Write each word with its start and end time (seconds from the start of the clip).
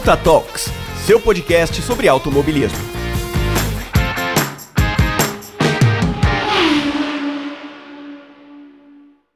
Punta 0.00 0.16
Talks, 0.16 0.70
seu 1.04 1.20
podcast 1.20 1.82
sobre 1.82 2.08
automobilismo. 2.08 2.78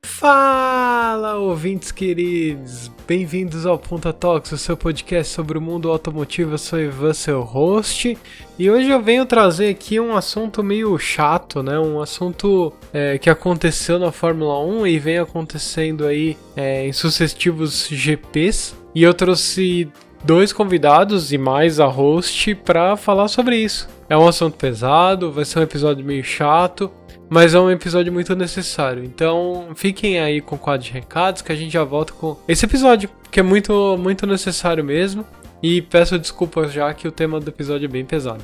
Fala, 0.03 1.36
ouvintes 1.36 1.93
queridos! 1.93 2.90
Bem-vindos 3.07 3.66
ao 3.66 3.79
Punta 3.79 4.11
Talks, 4.11 4.53
o 4.53 4.57
seu 4.57 4.75
podcast 4.75 5.35
sobre 5.35 5.58
o 5.58 5.61
mundo 5.61 5.90
automotivo. 5.90 6.54
Eu 6.54 6.58
sou 6.58 6.81
Ivan, 6.81 7.12
seu 7.12 7.43
host, 7.43 8.17
e 8.58 8.71
hoje 8.71 8.89
eu 8.89 9.03
venho 9.03 9.26
trazer 9.26 9.68
aqui 9.68 10.00
um 10.00 10.17
assunto 10.17 10.62
meio 10.62 10.99
chato, 10.99 11.62
né? 11.62 11.79
Um 11.79 12.00
assunto 12.00 12.72
é, 12.90 13.18
que 13.18 13.29
aconteceu 13.29 13.99
na 13.99 14.11
Fórmula 14.11 14.58
1 14.64 14.86
e 14.86 14.99
vem 14.99 15.18
acontecendo 15.18 16.07
aí 16.07 16.39
é, 16.57 16.86
em 16.86 16.93
sucessivos 16.94 17.86
GPs. 17.90 18.75
E 18.94 19.03
eu 19.03 19.12
trouxe 19.12 19.93
dois 20.25 20.55
convidados 20.55 21.33
e 21.33 21.39
mais 21.39 21.79
a 21.79 21.87
host 21.87 22.55
para 22.55 22.96
falar 22.96 23.29
sobre 23.29 23.57
isso. 23.57 23.89
É 24.09 24.17
um 24.17 24.27
assunto 24.27 24.57
pesado, 24.57 25.31
vai 25.31 25.45
ser 25.45 25.59
um 25.59 25.63
episódio 25.63 26.05
meio 26.05 26.25
chato, 26.25 26.91
mas 27.29 27.55
é 27.55 27.61
um 27.61 27.71
episódio 27.71 28.13
muito 28.13 28.35
necessário. 28.35 29.05
Então 29.05 29.69
fiquem 29.75 30.19
aí 30.19 30.41
com 30.41 30.57
o 30.57 30.59
quadro 30.59 30.87
de 30.87 30.93
recados 30.93 31.43
que 31.43 31.53
a 31.53 31.55
gente 31.55 31.73
já 31.73 31.85
volta 31.85 32.14
com 32.14 32.39
esse 32.48 32.64
episódio, 32.64 33.11
que 33.31 33.39
é 33.39 33.42
muito, 33.42 33.98
muito 33.98 34.27
necessário 34.27 34.83
mesmo. 34.83 35.27
E 35.62 35.83
peço 35.83 36.19
desculpas 36.19 36.72
já 36.72 36.92
que 36.92 37.06
o 37.06 37.12
tema 37.12 37.39
do 37.39 37.48
episódio 37.48 37.86
é 37.86 37.89
bem 37.89 38.05
pesado. 38.05 38.42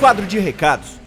Quadro 0.00 0.26
de 0.26 0.38
recados. 0.38 1.05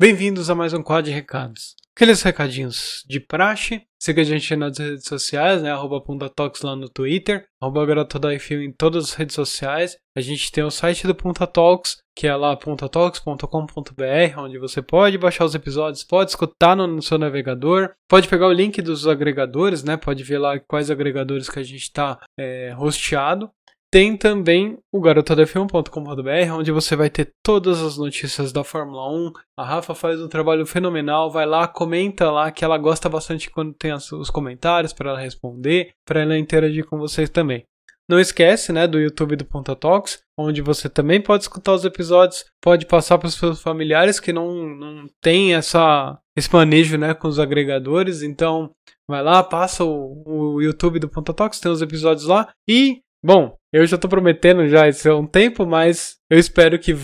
Bem-vindos 0.00 0.48
a 0.48 0.54
mais 0.54 0.72
um 0.72 0.80
quadro 0.80 1.06
de 1.06 1.10
recados. 1.10 1.74
Aqueles 1.96 2.22
recadinhos 2.22 3.04
de 3.08 3.18
praxe. 3.18 3.82
Siga 4.00 4.22
a 4.22 4.24
gente 4.24 4.54
nas 4.54 4.78
redes 4.78 5.04
sociais, 5.04 5.60
né? 5.60 5.72
Arroba 5.72 6.00
Puntatox 6.00 6.62
lá 6.62 6.76
no 6.76 6.88
Twitter. 6.88 7.44
Arroba 7.60 7.84
Garotodafil 7.84 8.62
em 8.62 8.70
todas 8.70 9.06
as 9.06 9.14
redes 9.14 9.34
sociais. 9.34 9.96
A 10.16 10.20
gente 10.20 10.52
tem 10.52 10.62
o 10.62 10.70
site 10.70 11.04
do 11.04 11.16
Punta 11.16 11.48
Talks, 11.48 11.96
que 12.14 12.28
é 12.28 12.36
lá 12.36 12.56
puntatalks.com.br, 12.56 14.38
onde 14.38 14.56
você 14.60 14.80
pode 14.80 15.18
baixar 15.18 15.44
os 15.44 15.56
episódios, 15.56 16.04
pode 16.04 16.30
escutar 16.30 16.76
no, 16.76 16.86
no, 16.86 17.02
seu 17.02 17.18
navegador, 17.18 17.90
pode 18.08 18.28
pegar 18.28 18.46
o 18.46 18.52
link 18.52 18.80
dos 18.80 19.04
agregadores, 19.04 19.82
né? 19.82 19.96
Pode 19.96 20.22
ver 20.22 20.38
lá 20.38 20.60
quais 20.60 20.92
agregadores 20.92 21.50
que 21.50 21.58
a 21.58 21.64
gente 21.64 21.82
está 21.82 22.20
é, 22.38 22.72
hosteado. 22.78 23.50
Tem 23.90 24.16
também 24.16 24.78
o 24.92 25.00
garotodf1.com.br, 25.00 26.52
onde 26.52 26.70
você 26.70 26.94
vai 26.94 27.08
ter 27.08 27.32
todas 27.42 27.80
as 27.80 27.96
notícias 27.96 28.52
da 28.52 28.62
Fórmula 28.62 29.10
1. 29.10 29.32
A 29.56 29.64
Rafa 29.64 29.94
faz 29.94 30.20
um 30.20 30.28
trabalho 30.28 30.66
fenomenal, 30.66 31.30
vai 31.30 31.46
lá, 31.46 31.66
comenta 31.66 32.30
lá, 32.30 32.50
que 32.50 32.64
ela 32.64 32.76
gosta 32.76 33.08
bastante 33.08 33.50
quando 33.50 33.72
tem 33.72 33.92
os 33.92 34.30
comentários 34.30 34.92
para 34.92 35.10
ela 35.10 35.20
responder, 35.20 35.92
para 36.06 36.20
ela 36.20 36.38
interagir 36.38 36.84
com 36.84 36.98
vocês 36.98 37.30
também. 37.30 37.64
Não 38.08 38.18
esquece, 38.18 38.72
né, 38.72 38.86
do 38.86 38.98
YouTube 38.98 39.36
do 39.36 39.44
Ponta 39.44 39.76
Talks, 39.76 40.20
onde 40.36 40.62
você 40.62 40.88
também 40.88 41.20
pode 41.20 41.42
escutar 41.42 41.74
os 41.74 41.84
episódios, 41.84 42.46
pode 42.58 42.86
passar 42.86 43.18
para 43.18 43.28
os 43.28 43.34
seus 43.34 43.60
familiares 43.60 44.18
que 44.18 44.32
não, 44.32 44.66
não 44.66 45.06
tem 45.20 45.54
essa, 45.54 46.18
esse 46.34 46.50
manejo, 46.50 46.96
né, 46.96 47.12
com 47.12 47.28
os 47.28 47.38
agregadores. 47.38 48.22
Então, 48.22 48.70
vai 49.06 49.22
lá, 49.22 49.42
passa 49.42 49.84
o, 49.84 50.22
o 50.26 50.62
YouTube 50.62 50.98
do 50.98 51.08
Ponta 51.08 51.34
Talks, 51.34 51.60
tem 51.60 51.70
os 51.70 51.82
episódios 51.82 52.26
lá. 52.26 52.48
E, 52.66 53.02
bom, 53.22 53.56
eu 53.72 53.86
já 53.86 53.98
tô 53.98 54.08
prometendo 54.08 54.66
já 54.66 54.88
isso 54.88 55.10
há 55.10 55.16
um 55.16 55.26
tempo, 55.26 55.66
mas 55.66 56.16
eu 56.30 56.38
espero 56.38 56.78
que 56.78 56.94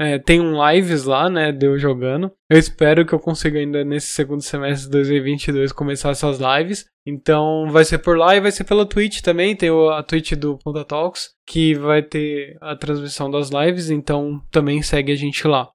é, 0.00 0.18
tenham 0.18 0.54
lives 0.70 1.04
lá, 1.04 1.28
né, 1.28 1.52
de 1.52 1.66
eu 1.66 1.78
jogando. 1.78 2.32
Eu 2.50 2.58
espero 2.58 3.04
que 3.04 3.12
eu 3.12 3.20
consiga 3.20 3.58
ainda 3.58 3.84
nesse 3.84 4.08
segundo 4.08 4.42
semestre 4.42 4.86
de 4.86 4.92
2022 4.92 5.72
começar 5.72 6.10
essas 6.10 6.38
lives. 6.38 6.86
Então 7.06 7.66
vai 7.68 7.84
ser 7.84 7.98
por 7.98 8.16
lá 8.16 8.34
e 8.34 8.40
vai 8.40 8.50
ser 8.50 8.64
pela 8.64 8.86
Twitch 8.86 9.20
também. 9.20 9.54
Tem 9.54 9.68
a 9.68 10.02
Twitch 10.02 10.32
do 10.32 10.58
Ponta 10.58 10.84
Talks, 10.84 11.30
que 11.46 11.74
vai 11.74 12.02
ter 12.02 12.56
a 12.60 12.74
transmissão 12.74 13.30
das 13.30 13.50
lives, 13.50 13.90
então 13.90 14.40
também 14.50 14.80
segue 14.80 15.12
a 15.12 15.16
gente 15.16 15.46
lá. 15.46 15.68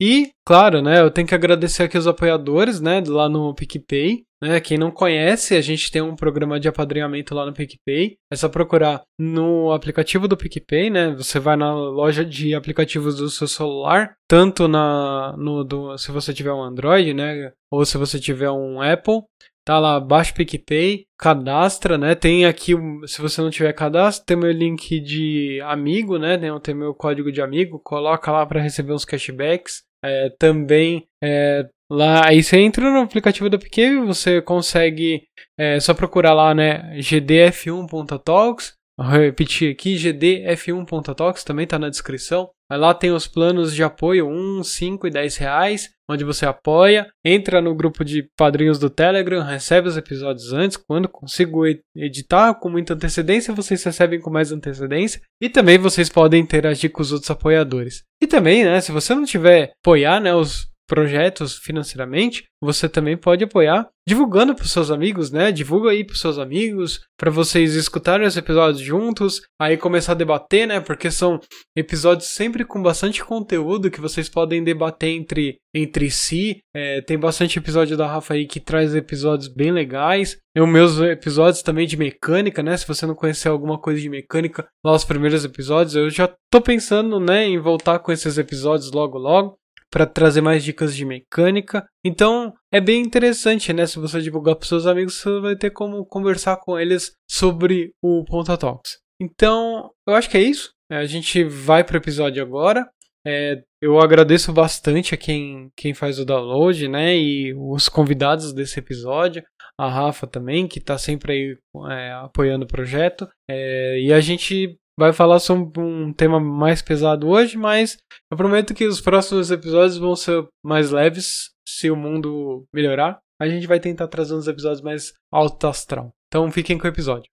E, 0.00 0.30
claro, 0.44 0.82
né, 0.82 1.00
eu 1.00 1.10
tenho 1.10 1.26
que 1.26 1.34
agradecer 1.34 1.84
aqui 1.84 1.96
os 1.96 2.06
apoiadores, 2.06 2.80
né, 2.80 3.02
lá 3.06 3.28
no 3.28 3.54
PicPay. 3.54 4.24
Né? 4.42 4.60
Quem 4.60 4.76
não 4.76 4.90
conhece, 4.90 5.56
a 5.56 5.62
gente 5.62 5.90
tem 5.90 6.02
um 6.02 6.14
programa 6.14 6.60
de 6.60 6.68
apadrinhamento 6.68 7.34
lá 7.34 7.46
no 7.46 7.54
PicPay. 7.54 8.18
É 8.30 8.36
só 8.36 8.48
procurar 8.48 9.02
no 9.18 9.72
aplicativo 9.72 10.28
do 10.28 10.36
PicPay, 10.36 10.90
né? 10.90 11.14
Você 11.14 11.40
vai 11.40 11.56
na 11.56 11.72
loja 11.74 12.22
de 12.22 12.54
aplicativos 12.54 13.16
do 13.16 13.30
seu 13.30 13.48
celular, 13.48 14.14
tanto 14.28 14.68
na 14.68 15.34
no 15.38 15.64
do, 15.64 15.96
se 15.96 16.12
você 16.12 16.34
tiver 16.34 16.52
um 16.52 16.62
Android, 16.62 17.14
né, 17.14 17.50
ou 17.70 17.84
se 17.86 17.96
você 17.96 18.20
tiver 18.20 18.50
um 18.50 18.82
Apple, 18.82 19.22
tá 19.66 19.80
lá, 19.80 19.98
baixa 19.98 20.32
o 20.32 20.34
PicPay, 20.36 21.06
cadastra, 21.18 21.98
né? 21.98 22.14
Tem 22.14 22.46
aqui, 22.46 22.72
se 23.06 23.20
você 23.20 23.42
não 23.42 23.50
tiver 23.50 23.72
cadastro, 23.72 24.24
tem 24.24 24.36
meu 24.36 24.52
link 24.52 25.00
de 25.00 25.60
amigo, 25.64 26.18
né? 26.18 26.38
Tem, 26.62 26.74
meu 26.74 26.94
código 26.94 27.32
de 27.32 27.42
amigo, 27.42 27.80
coloca 27.80 28.30
lá 28.30 28.46
para 28.46 28.62
receber 28.62 28.92
uns 28.92 29.04
cashbacks. 29.04 29.82
É, 30.04 30.30
também 30.38 31.08
é, 31.22 31.66
Lá, 31.88 32.26
aí 32.26 32.42
você 32.42 32.58
entra 32.58 32.90
no 32.90 32.98
aplicativo 32.98 33.48
da 33.48 33.58
PQ, 33.58 34.00
você 34.00 34.42
consegue 34.42 35.22
é, 35.56 35.78
só 35.78 35.94
procurar 35.94 36.34
lá, 36.34 36.52
né, 36.52 36.98
gdf1.talks, 36.98 38.74
repetir 38.98 39.72
aqui, 39.72 39.94
gdf1.talks, 39.94 41.44
também 41.44 41.62
está 41.62 41.78
na 41.78 41.88
descrição. 41.88 42.50
Lá 42.70 42.92
tem 42.92 43.12
os 43.12 43.28
planos 43.28 43.74
de 43.74 43.82
apoio 43.82 44.28
1, 44.28 44.64
5 44.64 45.06
e 45.06 45.10
10 45.10 45.36
reais, 45.36 45.90
onde 46.08 46.24
você 46.24 46.46
apoia, 46.46 47.06
entra 47.24 47.60
no 47.60 47.74
grupo 47.74 48.04
de 48.04 48.28
padrinhos 48.36 48.78
do 48.78 48.90
Telegram, 48.90 49.42
recebe 49.42 49.88
os 49.88 49.96
episódios 49.96 50.52
antes, 50.52 50.76
quando 50.76 51.08
consigo 51.08 51.64
editar 51.94 52.54
com 52.54 52.68
muita 52.68 52.94
antecedência, 52.94 53.54
vocês 53.54 53.82
recebem 53.82 54.20
com 54.20 54.30
mais 54.30 54.52
antecedência, 54.52 55.20
e 55.40 55.48
também 55.48 55.78
vocês 55.78 56.08
podem 56.08 56.40
interagir 56.40 56.90
com 56.90 57.02
os 57.02 57.12
outros 57.12 57.30
apoiadores. 57.30 58.02
E 58.20 58.26
também, 58.26 58.64
né, 58.64 58.80
se 58.80 58.92
você 58.92 59.14
não 59.14 59.24
tiver 59.24 59.72
apoiar, 59.82 60.20
né, 60.20 60.34
os 60.34 60.68
projetos 60.86 61.56
financeiramente, 61.56 62.44
você 62.62 62.88
também 62.88 63.16
pode 63.16 63.44
apoiar 63.44 63.88
divulgando 64.08 64.54
para 64.54 64.64
os 64.64 64.70
seus 64.70 64.90
amigos, 64.90 65.32
né? 65.32 65.50
Divulga 65.50 65.90
aí 65.90 66.04
para 66.04 66.14
os 66.14 66.20
seus 66.20 66.38
amigos, 66.38 67.00
para 67.18 67.30
vocês 67.30 67.74
escutarem 67.74 68.26
os 68.26 68.36
episódios 68.36 68.80
juntos, 68.80 69.42
aí 69.60 69.76
começar 69.76 70.12
a 70.12 70.16
debater, 70.16 70.66
né? 70.66 70.80
Porque 70.80 71.10
são 71.10 71.40
episódios 71.76 72.28
sempre 72.28 72.64
com 72.64 72.80
bastante 72.80 73.24
conteúdo 73.24 73.90
que 73.90 74.00
vocês 74.00 74.28
podem 74.28 74.62
debater 74.62 75.10
entre, 75.10 75.58
entre 75.74 76.08
si. 76.10 76.60
É, 76.74 77.00
tem 77.02 77.18
bastante 77.18 77.58
episódio 77.58 77.96
da 77.96 78.06
Rafa 78.06 78.34
aí 78.34 78.46
que 78.46 78.60
traz 78.60 78.94
episódios 78.94 79.48
bem 79.48 79.72
legais. 79.72 80.38
E 80.54 80.60
os 80.60 80.68
meus 80.68 81.00
episódios 81.00 81.62
também 81.62 81.86
de 81.86 81.96
mecânica, 81.96 82.62
né? 82.62 82.76
Se 82.76 82.86
você 82.86 83.06
não 83.06 83.14
conhecer 83.14 83.48
alguma 83.48 83.78
coisa 83.78 84.00
de 84.00 84.08
mecânica, 84.08 84.66
lá 84.84 84.92
os 84.92 85.04
primeiros 85.04 85.44
episódios, 85.44 85.96
eu 85.96 86.08
já 86.10 86.32
tô 86.50 86.60
pensando, 86.60 87.18
né, 87.18 87.44
em 87.44 87.58
voltar 87.58 87.98
com 87.98 88.12
esses 88.12 88.38
episódios 88.38 88.92
logo 88.92 89.18
logo 89.18 89.58
para 89.96 90.04
trazer 90.04 90.42
mais 90.42 90.62
dicas 90.62 90.94
de 90.94 91.06
mecânica. 91.06 91.86
Então 92.04 92.52
é 92.70 92.82
bem 92.82 93.00
interessante, 93.00 93.72
né? 93.72 93.86
Se 93.86 93.98
você 93.98 94.20
divulgar 94.20 94.54
para 94.54 94.68
seus 94.68 94.86
amigos, 94.86 95.14
você 95.14 95.40
vai 95.40 95.56
ter 95.56 95.70
como 95.70 96.04
conversar 96.04 96.58
com 96.58 96.78
eles 96.78 97.12
sobre 97.26 97.94
o 98.04 98.22
Ponta 98.26 98.58
Talks. 98.58 98.98
Então 99.18 99.90
eu 100.06 100.14
acho 100.14 100.28
que 100.28 100.36
é 100.36 100.42
isso. 100.42 100.68
A 100.92 101.06
gente 101.06 101.42
vai 101.44 101.82
para 101.82 101.94
o 101.94 101.96
episódio 101.96 102.42
agora. 102.42 102.86
É, 103.26 103.62
eu 103.80 103.98
agradeço 103.98 104.52
bastante 104.52 105.14
a 105.14 105.16
quem, 105.16 105.70
quem 105.74 105.94
faz 105.94 106.18
o 106.18 106.26
download, 106.26 106.88
né? 106.88 107.16
E 107.16 107.54
os 107.54 107.88
convidados 107.88 108.52
desse 108.52 108.78
episódio. 108.78 109.42
A 109.80 109.88
Rafa 109.88 110.26
também, 110.26 110.68
que 110.68 110.78
está 110.78 110.98
sempre 110.98 111.32
aí 111.32 111.56
é, 111.90 112.12
apoiando 112.22 112.66
o 112.66 112.68
projeto. 112.68 113.26
É, 113.50 113.98
e 113.98 114.12
a 114.12 114.20
gente 114.20 114.76
vai 114.98 115.12
falar 115.12 115.38
sobre 115.38 115.80
um 115.80 116.12
tema 116.12 116.40
mais 116.40 116.80
pesado 116.80 117.28
hoje, 117.28 117.56
mas 117.56 117.98
eu 118.30 118.36
prometo 118.36 118.74
que 118.74 118.86
os 118.86 119.00
próximos 119.00 119.50
episódios 119.50 119.98
vão 119.98 120.16
ser 120.16 120.46
mais 120.64 120.90
leves 120.90 121.50
se 121.68 121.90
o 121.90 121.96
mundo 121.96 122.64
melhorar. 122.72 123.18
A 123.40 123.46
gente 123.46 123.66
vai 123.66 123.78
tentar 123.78 124.08
trazer 124.08 124.34
uns 124.34 124.48
episódios 124.48 124.80
mais 124.80 125.12
alto 125.30 125.66
astral. 125.66 126.10
Então 126.28 126.50
fiquem 126.50 126.78
com 126.78 126.86
o 126.86 126.90
episódio. 126.90 127.30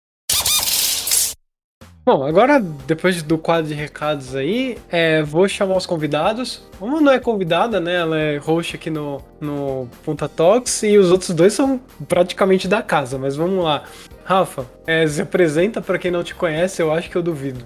Bom, 2.05 2.21
agora, 2.25 2.59
depois 2.59 3.23
do 3.23 3.37
quadro 3.37 3.69
de 3.69 3.73
recados 3.73 4.35
aí, 4.35 4.77
é, 4.89 5.23
vou 5.23 5.47
chamar 5.47 5.77
os 5.77 5.85
convidados. 5.85 6.61
Uma 6.81 6.99
não 6.99 7.13
é 7.13 7.17
convidada, 7.17 7.79
né? 7.79 7.95
Ela 7.95 8.19
é 8.19 8.37
host 8.39 8.75
aqui 8.75 8.89
no, 8.89 9.21
no 9.39 9.87
Punta 10.03 10.27
Talks 10.27 10.83
e 10.83 10.97
os 10.97 11.09
outros 11.11 11.29
dois 11.29 11.53
são 11.53 11.79
praticamente 12.09 12.67
da 12.67 12.81
casa, 12.81 13.17
mas 13.17 13.37
vamos 13.37 13.63
lá. 13.63 13.85
Rafa, 14.23 14.65
é, 14.87 15.05
se 15.05 15.21
apresenta 15.21 15.81
para 15.81 15.97
quem 15.97 16.11
não 16.11 16.23
te 16.23 16.33
conhece, 16.33 16.81
eu 16.81 16.91
acho 16.91 17.09
que 17.09 17.15
eu 17.15 17.21
duvido. 17.21 17.65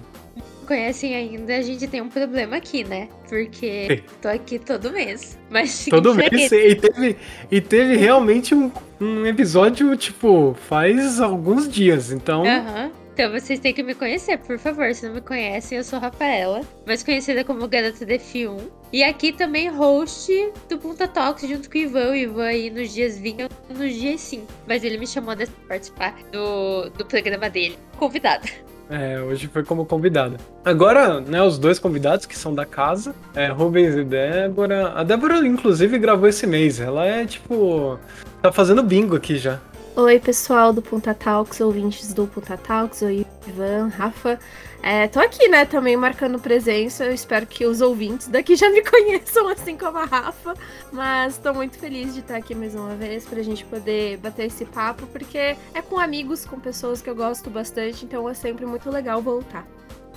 Conhecem 0.66 1.14
ainda, 1.14 1.56
a 1.56 1.62
gente 1.62 1.86
tem 1.86 2.02
um 2.02 2.10
problema 2.10 2.56
aqui, 2.56 2.84
né? 2.84 3.08
Porque 3.26 4.02
tô 4.20 4.28
aqui 4.28 4.58
todo 4.58 4.90
mês. 4.92 5.38
Mas 5.48 5.86
todo 5.88 6.14
mês 6.14 6.52
e 6.52 6.74
teve, 6.74 7.16
e 7.50 7.60
teve 7.60 7.96
realmente 7.96 8.54
um, 8.54 8.70
um 9.00 9.24
episódio, 9.26 9.96
tipo, 9.96 10.54
faz 10.68 11.20
alguns 11.20 11.68
dias, 11.70 12.12
então. 12.12 12.44
Aham. 12.44 12.90
Então 13.18 13.32
vocês 13.32 13.58
têm 13.58 13.74
que 13.74 13.82
me 13.82 13.96
conhecer, 13.96 14.38
por 14.38 14.56
favor. 14.60 14.94
Se 14.94 15.04
não 15.04 15.14
me 15.14 15.20
conhecem, 15.20 15.76
eu 15.76 15.82
sou 15.82 15.98
Rafaela, 15.98 16.60
mais 16.86 17.02
conhecida 17.02 17.42
como 17.42 17.66
Garota 17.66 18.06
de 18.06 18.16
F1. 18.16 18.60
E 18.92 19.02
aqui 19.02 19.32
também 19.32 19.68
host 19.68 20.32
do 20.68 20.78
Punta 20.78 21.08
Talks 21.08 21.48
junto 21.48 21.68
com 21.68 21.76
o 21.76 21.80
Ivan. 21.80 22.10
O 22.10 22.14
Ivan 22.14 22.44
aí 22.44 22.70
nos 22.70 22.94
dias 22.94 23.18
vinha, 23.18 23.48
nos 23.68 23.92
dias 23.92 24.20
sim. 24.20 24.44
Mas 24.68 24.84
ele 24.84 24.98
me 24.98 25.04
chamou 25.04 25.34
de 25.34 25.48
participar 25.66 26.14
do, 26.30 26.90
do 26.90 27.04
programa 27.04 27.50
dele. 27.50 27.76
Convidada. 27.96 28.46
É, 28.88 29.20
hoje 29.20 29.48
foi 29.48 29.64
como 29.64 29.84
convidada. 29.84 30.36
Agora, 30.64 31.20
né, 31.20 31.42
os 31.42 31.58
dois 31.58 31.80
convidados 31.80 32.24
que 32.24 32.38
são 32.38 32.54
da 32.54 32.64
casa, 32.64 33.16
é 33.34 33.48
Rubens 33.48 33.96
e 33.96 34.04
Débora. 34.04 34.92
A 34.92 35.02
Débora, 35.02 35.44
inclusive, 35.44 35.98
gravou 35.98 36.28
esse 36.28 36.46
mês. 36.46 36.78
Ela 36.78 37.04
é 37.04 37.26
tipo. 37.26 37.98
tá 38.40 38.52
fazendo 38.52 38.80
bingo 38.80 39.16
aqui 39.16 39.36
já. 39.36 39.58
Oi, 40.00 40.20
pessoal 40.20 40.72
do 40.72 40.80
Punta 40.80 41.12
Talks, 41.12 41.60
ouvintes 41.60 42.14
do 42.14 42.24
Punta 42.24 42.56
Talks, 42.56 43.02
oi, 43.02 43.26
Ivan, 43.48 43.88
Rafa. 43.88 44.38
É, 44.80 45.08
tô 45.08 45.18
aqui, 45.18 45.48
né, 45.48 45.64
também 45.64 45.96
marcando 45.96 46.38
presença. 46.38 47.04
Eu 47.04 47.12
espero 47.12 47.44
que 47.44 47.66
os 47.66 47.80
ouvintes 47.80 48.28
daqui 48.28 48.54
já 48.54 48.70
me 48.70 48.80
conheçam, 48.88 49.48
assim 49.48 49.76
como 49.76 49.98
a 49.98 50.04
Rafa. 50.04 50.54
Mas 50.92 51.36
tô 51.38 51.52
muito 51.52 51.76
feliz 51.80 52.14
de 52.14 52.20
estar 52.20 52.36
aqui 52.36 52.54
mais 52.54 52.76
uma 52.76 52.94
vez 52.94 53.26
pra 53.26 53.42
gente 53.42 53.64
poder 53.64 54.18
bater 54.18 54.46
esse 54.46 54.64
papo, 54.66 55.04
porque 55.08 55.56
é 55.74 55.82
com 55.82 55.98
amigos, 55.98 56.44
com 56.44 56.60
pessoas 56.60 57.02
que 57.02 57.10
eu 57.10 57.16
gosto 57.16 57.50
bastante, 57.50 58.04
então 58.04 58.28
é 58.28 58.34
sempre 58.34 58.64
muito 58.64 58.88
legal 58.88 59.20
voltar. 59.20 59.66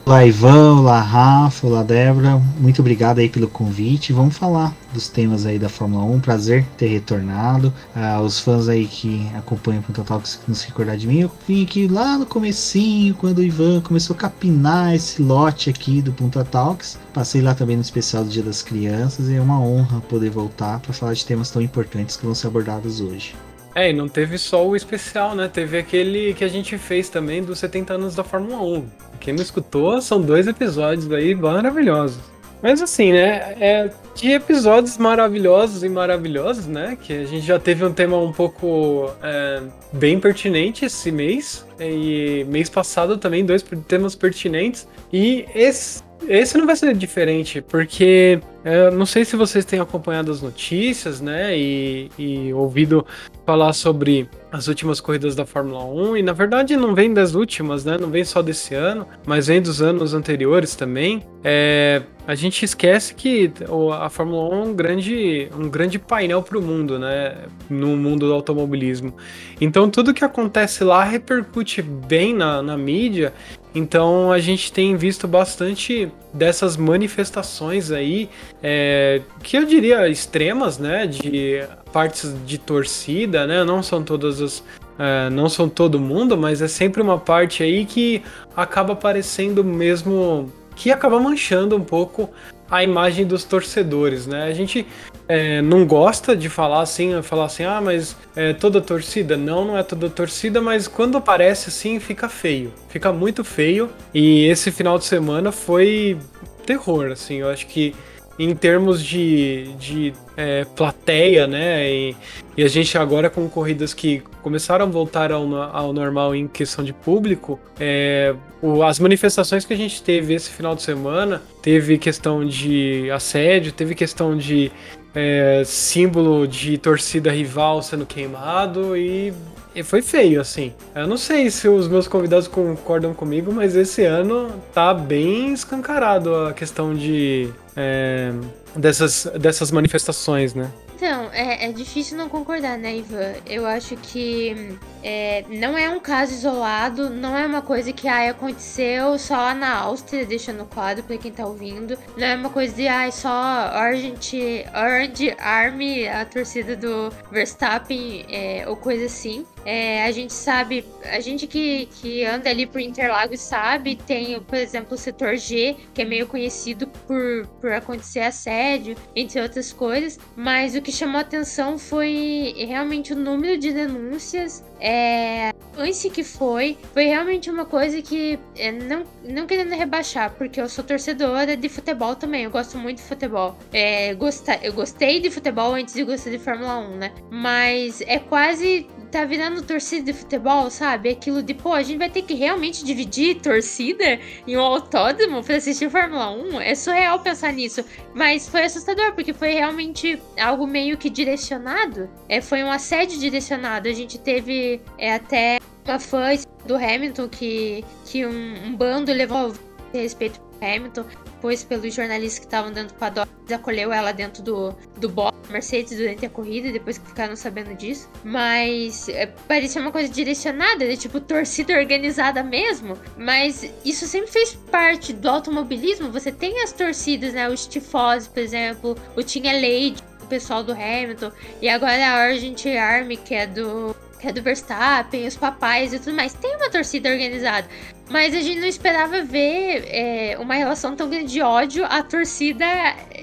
Olá 0.04 0.26
Ivan, 0.26 0.80
olá 0.80 1.00
Rafa, 1.00 1.68
olá 1.68 1.84
Débora, 1.84 2.42
muito 2.58 2.80
obrigado 2.80 3.20
aí 3.20 3.30
pelo 3.30 3.48
convite. 3.48 4.12
Vamos 4.12 4.36
falar 4.36 4.76
dos 4.92 5.08
temas 5.08 5.46
aí 5.46 5.60
da 5.60 5.70
Fórmula 5.70 6.04
1, 6.04 6.20
prazer 6.20 6.66
ter 6.76 6.88
retornado. 6.88 7.72
Ah, 7.96 8.20
os 8.20 8.40
fãs 8.40 8.68
aí 8.68 8.88
que 8.88 9.30
acompanham 9.36 9.80
o 9.80 9.84
Punta 9.84 10.04
Talks 10.04 10.42
não 10.48 10.56
se 10.56 10.68
recordar 10.68 10.98
de 10.98 11.08
mim, 11.08 11.22
eu 11.22 11.32
vim 11.48 11.64
aqui 11.64 11.88
lá 11.88 12.18
no 12.18 12.26
comecinho, 12.26 13.14
quando 13.14 13.38
o 13.38 13.44
Ivan 13.44 13.80
começou 13.82 14.16
a 14.16 14.20
capinar 14.20 14.96
esse 14.96 15.22
lote 15.22 15.70
aqui 15.70 16.02
do 16.02 16.12
Punta 16.12 16.44
Talks. 16.44 16.98
Passei 17.14 17.40
lá 17.40 17.54
também 17.54 17.76
no 17.76 17.84
especial 17.84 18.24
do 18.24 18.30
Dia 18.30 18.44
das 18.44 18.64
Crianças 18.64 19.30
e 19.30 19.36
é 19.36 19.42
uma 19.42 19.62
honra 19.62 20.02
poder 20.02 20.32
voltar 20.32 20.80
para 20.80 20.94
falar 20.94 21.14
de 21.14 21.24
temas 21.24 21.52
tão 21.52 21.62
importantes 21.62 22.18
que 22.18 22.26
vão 22.26 22.34
ser 22.34 22.48
abordados 22.48 23.00
hoje. 23.00 23.36
É, 23.76 23.92
e 23.92 23.94
não 23.94 24.10
teve 24.10 24.38
só 24.38 24.68
o 24.68 24.76
especial, 24.76 25.36
né? 25.36 25.48
Teve 25.48 25.78
aquele 25.78 26.34
que 26.34 26.44
a 26.44 26.50
gente 26.50 26.78
fez 26.78 27.08
também 27.08 27.44
dos 27.44 27.60
70 27.60 27.94
anos 27.94 28.16
da 28.16 28.24
Fórmula 28.24 28.62
1. 28.64 29.11
Quem 29.22 29.34
não 29.34 29.42
escutou, 29.42 30.02
são 30.02 30.20
dois 30.22 30.48
episódios 30.48 31.10
aí 31.12 31.34
maravilhosos. 31.34 32.20
Mas 32.62 32.82
assim, 32.82 33.14
né? 33.14 33.56
É, 33.60 33.90
de 34.14 34.32
episódios 34.32 34.98
maravilhosos 34.98 35.84
e 35.84 35.90
maravilhosos, 35.90 36.68
né? 36.68 36.98
Que 37.02 37.14
a 37.14 37.26
gente 37.26 37.46
já 37.46 37.60
teve 37.60 37.84
um 37.84 37.94
tema 37.94 38.18
um 38.18 38.32
pouco 38.32 39.10
é, 39.24 39.62
bem 39.94 40.20
pertinente 40.20 40.86
esse 40.86 41.12
mês. 41.12 41.66
E 41.80 42.46
mês 42.50 42.70
passado 42.70 43.18
também, 43.18 43.46
dois 43.46 43.64
temas 43.88 44.14
pertinentes. 44.14 44.88
E 45.12 45.46
esse 45.56 46.04
esse 46.28 46.58
não 46.58 46.66
vai 46.66 46.76
ser 46.76 46.96
diferente, 46.96 47.62
porque 47.62 48.40
eu 48.64 48.92
não 48.92 49.06
sei 49.06 49.26
se 49.26 49.36
vocês 49.36 49.66
têm 49.66 49.80
acompanhado 49.80 50.32
as 50.32 50.42
notícias, 50.42 51.20
né, 51.20 51.58
e, 51.58 52.12
e, 52.18 52.54
ouvido 52.54 53.06
falar 53.46 53.74
sobre 53.74 54.30
as 54.52 54.68
últimas 54.68 55.02
corridas 55.02 55.36
da 55.36 55.46
Fórmula 55.46 55.84
1, 55.84 56.18
e 56.18 56.22
na 56.22 56.32
verdade 56.32 56.78
não 56.78 56.94
vem 56.94 57.12
das 57.12 57.34
últimas, 57.34 57.84
né, 57.84 57.98
não 58.00 58.10
vem 58.10 58.24
só 58.24 58.42
desse 58.42 58.76
ano, 58.76 59.08
mas 59.26 59.48
vem 59.48 59.62
dos 59.62 59.82
anos 59.82 60.14
anteriores 60.14 60.76
também. 60.76 61.24
É, 61.44 62.04
a 62.28 62.36
gente 62.36 62.64
esquece 62.64 63.16
que 63.16 63.52
a 64.00 64.10
Fórmula 64.10 64.56
1 64.56 64.60
é 64.60 64.66
um 64.66 64.74
grande, 64.74 65.50
um 65.58 65.68
grande 65.68 65.98
painel 65.98 66.44
para 66.44 66.58
o 66.58 66.62
mundo, 66.62 67.00
né, 67.00 67.36
no 67.68 67.98
mundo 67.98 68.28
do 68.28 68.34
automobilismo. 68.34 69.16
Então 69.60 69.90
tudo 69.90 70.14
que 70.14 70.24
acontece 70.24 70.84
lá 70.84 71.04
repercute 71.04 71.82
bem 71.82 72.34
na, 72.34 72.62
na 72.62 72.78
mídia 72.78 73.34
então 73.74 74.32
a 74.32 74.40
gente 74.40 74.72
tem 74.72 74.96
visto 74.96 75.28
bastante 75.28 76.12
dessas 76.34 76.76
manifestações 76.76 77.92
aí, 77.92 78.30
é, 78.62 79.22
que 79.42 79.58
eu 79.58 79.66
diria 79.66 80.08
extremas, 80.10 80.78
né? 80.78 81.08
De 81.08 81.64
partes 81.94 82.34
de 82.46 82.58
torcida, 82.58 83.48
né? 83.48 83.64
Não 83.64 83.82
são 83.82 84.04
todas 84.04 84.42
as. 84.42 84.64
É, 85.00 85.30
não 85.30 85.48
são 85.48 85.70
todo 85.70 86.00
mundo, 86.00 86.38
mas 86.38 86.62
é 86.62 86.68
sempre 86.68 87.02
uma 87.02 87.18
parte 87.18 87.64
aí 87.64 87.86
que 87.86 88.22
acaba 88.56 88.96
parecendo 88.96 89.64
mesmo. 89.64 90.52
que 90.76 90.92
acaba 90.92 91.20
manchando 91.20 91.76
um 91.76 91.84
pouco 91.84 92.30
a 92.70 92.84
imagem 92.84 93.26
dos 93.26 93.44
torcedores, 93.44 94.28
né? 94.28 94.46
A 94.46 94.54
gente 94.54 94.86
é, 95.32 95.62
não 95.62 95.86
gosta 95.86 96.36
de 96.36 96.50
falar 96.50 96.82
assim, 96.82 97.22
falar 97.22 97.46
assim, 97.46 97.64
ah, 97.64 97.80
mas 97.80 98.18
é 98.36 98.52
toda 98.52 98.82
torcida. 98.82 99.38
Não, 99.38 99.64
não 99.64 99.78
é 99.78 99.82
toda 99.82 100.10
torcida, 100.10 100.60
mas 100.60 100.90
quando 100.90 101.18
aparece 101.18 101.70
assim, 101.70 102.02
fica 102.02 102.28
feio. 102.28 102.74
Fica 102.90 103.14
muito 103.14 103.42
feio. 103.42 103.90
E 104.14 104.46
esse 104.48 104.72
final 104.72 105.00
de 105.00 105.06
semana 105.06 105.50
foi 105.50 106.18
terror, 106.66 107.14
assim. 107.14 107.36
Eu 107.36 107.50
acho 107.50 107.66
que 107.68 107.96
em 108.38 108.54
termos 108.54 109.02
de, 109.02 109.74
de 109.80 110.14
é, 110.36 110.66
plateia, 110.76 111.48
né? 111.48 111.90
E, 111.90 112.16
e, 112.58 112.64
a 112.64 112.68
gente 112.68 112.98
agora 112.98 113.30
com 113.30 113.48
corridas 113.48 113.94
que 113.94 114.22
começaram 114.42 114.86
a 114.86 114.88
voltar 114.88 115.32
ao, 115.32 115.56
ao 115.56 115.94
normal 115.94 116.36
em 116.36 116.46
questão 116.46 116.84
de 116.84 116.92
público, 116.92 117.58
é, 117.80 118.36
o, 118.62 118.84
as 118.84 119.00
manifestações 119.00 119.64
que 119.64 119.74
a 119.74 119.78
gente 119.78 120.02
teve 120.02 120.34
esse 120.34 120.50
final 120.50 120.76
de 120.76 120.82
semana, 120.82 121.42
teve 121.62 121.98
questão 121.98 122.46
de 122.46 123.10
assédio, 123.12 123.72
teve 123.72 123.96
questão 123.96 124.36
de 124.36 124.72
é, 125.14 125.64
símbolo 125.66 126.48
de 126.48 126.78
torcida 126.78 127.32
rival 127.32 127.82
sendo 127.82 128.06
queimado 128.06 128.96
e, 128.96 129.34
e, 129.76 129.84
foi 129.84 130.02
feio, 130.02 130.40
assim. 130.40 130.74
Eu 130.96 131.08
não 131.08 131.18
sei 131.18 131.50
se 131.50 131.68
os 131.68 131.88
meus 131.88 132.08
convidados 132.08 132.48
concordam 132.48 133.14
comigo, 133.14 133.52
mas 133.52 133.76
esse 133.76 134.04
ano 134.06 134.50
tá 134.74 134.94
bem 134.94 135.54
escancarado 135.54 136.34
a 136.36 136.54
questão 136.54 136.94
de. 136.94 137.50
É, 137.76 138.32
dessas, 138.76 139.32
dessas 139.40 139.72
manifestações, 139.72 140.54
né? 140.54 140.70
Então, 141.02 141.32
é, 141.34 141.66
é 141.66 141.72
difícil 141.72 142.16
não 142.16 142.30
concordar, 142.30 142.78
né, 142.78 142.98
Ivan? 142.98 143.34
Eu 143.48 143.66
acho 143.66 143.98
que 143.98 144.78
é, 145.04 145.44
não 145.50 145.76
é 145.76 145.90
um 145.90 146.00
caso 146.00 146.32
isolado, 146.32 147.10
não 147.10 147.36
é 147.36 147.44
uma 147.44 147.64
coisa 147.64 147.92
que 147.92 148.08
ah, 148.08 148.30
aconteceu 148.30 149.18
só 149.18 149.36
lá 149.36 149.56
na 149.56 149.74
Áustria, 149.80 150.28
deixando 150.28 150.64
claro 150.66 151.02
pra 151.02 151.18
quem 151.18 151.32
tá 151.32 151.44
ouvindo. 151.44 151.98
Não 152.16 152.28
é 152.28 152.36
uma 152.36 152.52
coisa 152.52 152.76
de 152.76 152.88
ah, 152.88 153.12
só 153.12 153.72
Orange, 153.76 154.64
Orange 154.76 155.36
Army, 155.40 156.08
a 156.08 156.24
torcida 156.24 156.76
do 156.76 157.12
Verstappen, 157.32 158.24
é, 158.30 158.66
ou 158.68 158.76
coisa 158.76 159.06
assim. 159.06 159.44
É, 159.66 160.06
a 160.06 160.12
gente 160.12 160.34
sabe, 160.34 160.86
a 161.04 161.20
gente 161.20 161.46
que, 161.46 161.88
que 162.00 162.26
anda 162.26 162.50
ali 162.50 162.66
por 162.66 162.82
Interlagos 162.82 163.42
sabe, 163.42 163.96
tem, 163.96 164.40
por 164.40 164.58
exemplo, 164.58 164.96
o 164.96 164.98
setor 164.98 165.36
G, 165.38 165.76
que 165.94 166.02
é 166.02 166.06
meio 166.06 166.28
conhecido 166.28 166.88
por, 167.08 167.48
por 167.60 167.72
acontecer 167.72 168.22
assédio, 168.22 168.96
entre 169.16 169.40
outras 169.40 169.72
coisas, 169.72 170.20
mas 170.36 170.76
o 170.76 170.82
que 170.82 170.91
chamou 170.92 171.20
atenção 171.20 171.78
foi 171.78 172.54
realmente 172.58 173.14
o 173.14 173.16
número 173.16 173.58
de 173.58 173.72
denúncias 173.72 174.64
é, 174.80 175.51
lance 175.76 176.10
que 176.10 176.24
foi, 176.24 176.78
foi 176.94 177.06
realmente 177.06 177.50
uma 177.50 177.66
coisa 177.66 178.02
que, 178.02 178.40
é, 178.56 178.72
não, 178.72 179.04
não 179.24 179.46
querendo 179.46 179.74
rebaixar, 179.74 180.34
porque 180.38 180.60
eu 180.60 180.70
sou 180.70 180.84
torcedora 180.84 181.56
de 181.56 181.70
futebol 181.70 182.16
também, 182.16 182.44
eu 182.44 182.52
gosto 182.52 182.78
muito 182.78 182.98
de 182.98 183.04
futebol. 183.04 183.58
É, 183.72 184.14
gostar, 184.16 184.64
eu 184.64 184.74
gostei 184.74 185.20
de 185.20 185.30
futebol 185.30 185.74
antes 185.74 185.94
de 185.94 186.04
gostar 186.04 186.30
de 186.30 186.40
Fórmula 186.40 186.78
1, 186.80 186.98
né? 186.98 187.14
Mas 187.30 188.02
é 188.02 188.20
quase 188.20 188.88
tá 189.12 189.26
virando 189.26 189.62
torcida 189.62 190.06
de 190.06 190.14
futebol, 190.14 190.70
sabe? 190.72 191.10
Aquilo 191.10 191.44
de, 191.44 191.54
pô, 191.54 191.74
a 191.74 191.84
gente 191.84 191.98
vai 191.98 192.10
ter 192.10 192.22
que 192.22 192.34
realmente 192.34 192.84
dividir 192.84 193.42
torcida 193.42 194.20
em 194.48 194.58
um 194.58 194.62
autódromo 194.62 195.44
pra 195.44 195.58
assistir 195.58 195.90
Fórmula 195.90 196.32
1. 196.32 196.62
É 196.62 196.74
surreal 196.74 197.20
pensar 197.20 197.52
nisso. 197.52 197.84
Mas 198.16 198.48
foi 198.48 198.64
assustador, 198.64 199.14
porque 199.14 199.34
foi 199.34 199.54
realmente 199.54 200.20
algo 200.40 200.66
meio 200.66 200.98
que 200.98 201.10
direcionado. 201.10 202.10
É, 202.30 202.40
foi 202.40 202.64
um 202.64 202.72
assédio 202.72 203.20
direcionado. 203.20 203.90
A 203.90 203.94
gente 203.94 204.18
teve 204.18 204.82
é, 204.98 205.14
até 205.14 205.60
uma 205.86 206.00
fã 206.00 206.28
do 206.66 206.76
Hamilton 206.76 207.28
que, 207.28 207.84
que 208.06 208.26
um, 208.26 208.68
um 208.68 208.76
bando 208.76 209.12
levou 209.12 209.54
respeito 209.94 210.40
Hamilton, 210.62 211.04
depois 211.26 211.64
pelos 211.64 211.94
jornalistas 211.94 212.40
que 212.40 212.46
estavam 212.46 212.72
dentro 212.72 212.94
do 212.94 213.00
paddock, 213.00 213.30
acolheu 213.52 213.92
ela 213.92 214.12
dentro 214.12 214.44
do, 214.44 214.72
do 214.98 215.10
box 215.10 215.50
Mercedes 215.50 215.98
durante 215.98 216.26
a 216.26 216.30
corrida, 216.30 216.72
depois 216.72 216.98
que 216.98 217.08
ficaram 217.08 217.36
sabendo 217.36 217.76
disso. 217.76 218.10
Mas 218.24 219.10
é, 219.10 219.26
parecia 219.26 219.82
uma 219.82 219.92
coisa 219.92 220.08
direcionada, 220.08 220.88
de 220.88 220.96
tipo 220.96 221.20
torcida 221.20 221.74
organizada 221.74 222.44
mesmo. 222.44 222.98
Mas 223.18 223.70
isso 223.84 224.08
sempre 224.08 224.32
fez 224.32 224.54
parte 224.72 225.12
do 225.12 225.28
automobilismo. 225.28 226.12
Você 226.12 226.32
tem 226.32 226.62
as 226.62 226.72
torcidas, 226.72 227.34
né? 227.34 227.50
Os 227.50 227.68
tifosi, 227.68 228.30
por 228.30 228.40
exemplo, 228.40 228.96
o 229.18 229.24
Tinha 229.24 229.54
Lady, 229.54 229.98
o 230.22 230.28
pessoal 230.28 230.64
do 230.64 230.72
Hamilton, 230.72 231.32
e 231.62 231.68
agora 231.68 232.06
a 232.08 232.14
Argent 232.14 232.66
Army, 232.68 233.18
que 233.18 233.34
é 233.34 233.48
do 233.48 233.96
que 234.22 234.28
é 234.28 234.32
do 234.32 234.42
Verstappen, 234.42 235.28
os 235.28 235.36
papais 235.36 235.94
e 235.94 236.00
tudo 236.00 236.16
mais. 236.16 236.34
Tem 236.34 236.56
uma 236.56 236.70
torcida 236.70 237.10
organizada. 237.10 237.68
Mas 238.08 238.36
a 238.36 238.42
gente 238.42 238.60
não 238.60 238.68
esperava 238.68 239.24
ver 239.24 239.86
é, 239.88 240.38
uma 240.40 240.54
relação 240.54 240.96
tão 240.96 241.10
grande 241.10 241.32
de 241.32 241.42
ódio 241.42 241.84
à 241.86 242.04
torcida 242.04 242.66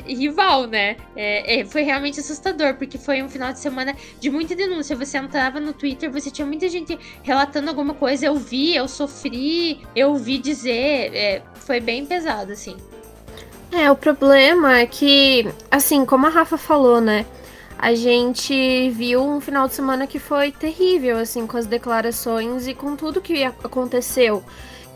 rival, 0.07 0.67
né? 0.67 0.97
É, 1.15 1.61
é, 1.61 1.65
foi 1.65 1.83
realmente 1.83 2.19
assustador, 2.19 2.75
porque 2.75 2.99
foi 2.99 3.23
um 3.23 3.29
final 3.29 3.53
de 3.53 3.61
semana 3.61 3.95
de 4.19 4.29
muita 4.31 4.57
denúncia. 4.57 4.97
Você 4.97 5.19
entrava 5.19 5.61
no 5.61 5.73
Twitter, 5.73 6.11
você 6.11 6.31
tinha 6.31 6.47
muita 6.47 6.69
gente 6.69 6.99
relatando 7.23 7.69
alguma 7.69 7.95
coisa. 7.95 8.27
Eu 8.27 8.35
vi, 8.35 8.75
eu 8.75 8.89
sofri, 8.89 9.81
eu 9.95 10.09
ouvi 10.11 10.39
dizer. 10.39 11.15
É, 11.15 11.43
foi 11.55 11.81
bem 11.81 12.05
pesado, 12.05 12.53
assim. 12.53 12.77
É, 13.71 13.91
o 13.91 13.95
problema 13.95 14.79
é 14.79 14.87
que, 14.87 15.47
assim, 15.71 16.05
como 16.07 16.27
a 16.27 16.31
Rafa 16.31 16.57
falou, 16.57 17.01
né? 17.01 17.27
A 17.79 17.95
gente 17.95 18.91
viu 18.91 19.23
um 19.23 19.41
final 19.41 19.69
de 19.69 19.75
semana 19.75 20.05
que 20.05 20.19
foi 20.19 20.51
terrível, 20.51 21.17
assim, 21.17 21.47
com 21.47 21.57
as 21.57 21.65
declarações 21.65 22.67
e 22.67 22.75
com 22.75 22.97
tudo 22.97 23.21
que 23.21 23.45
aconteceu. 23.45 24.43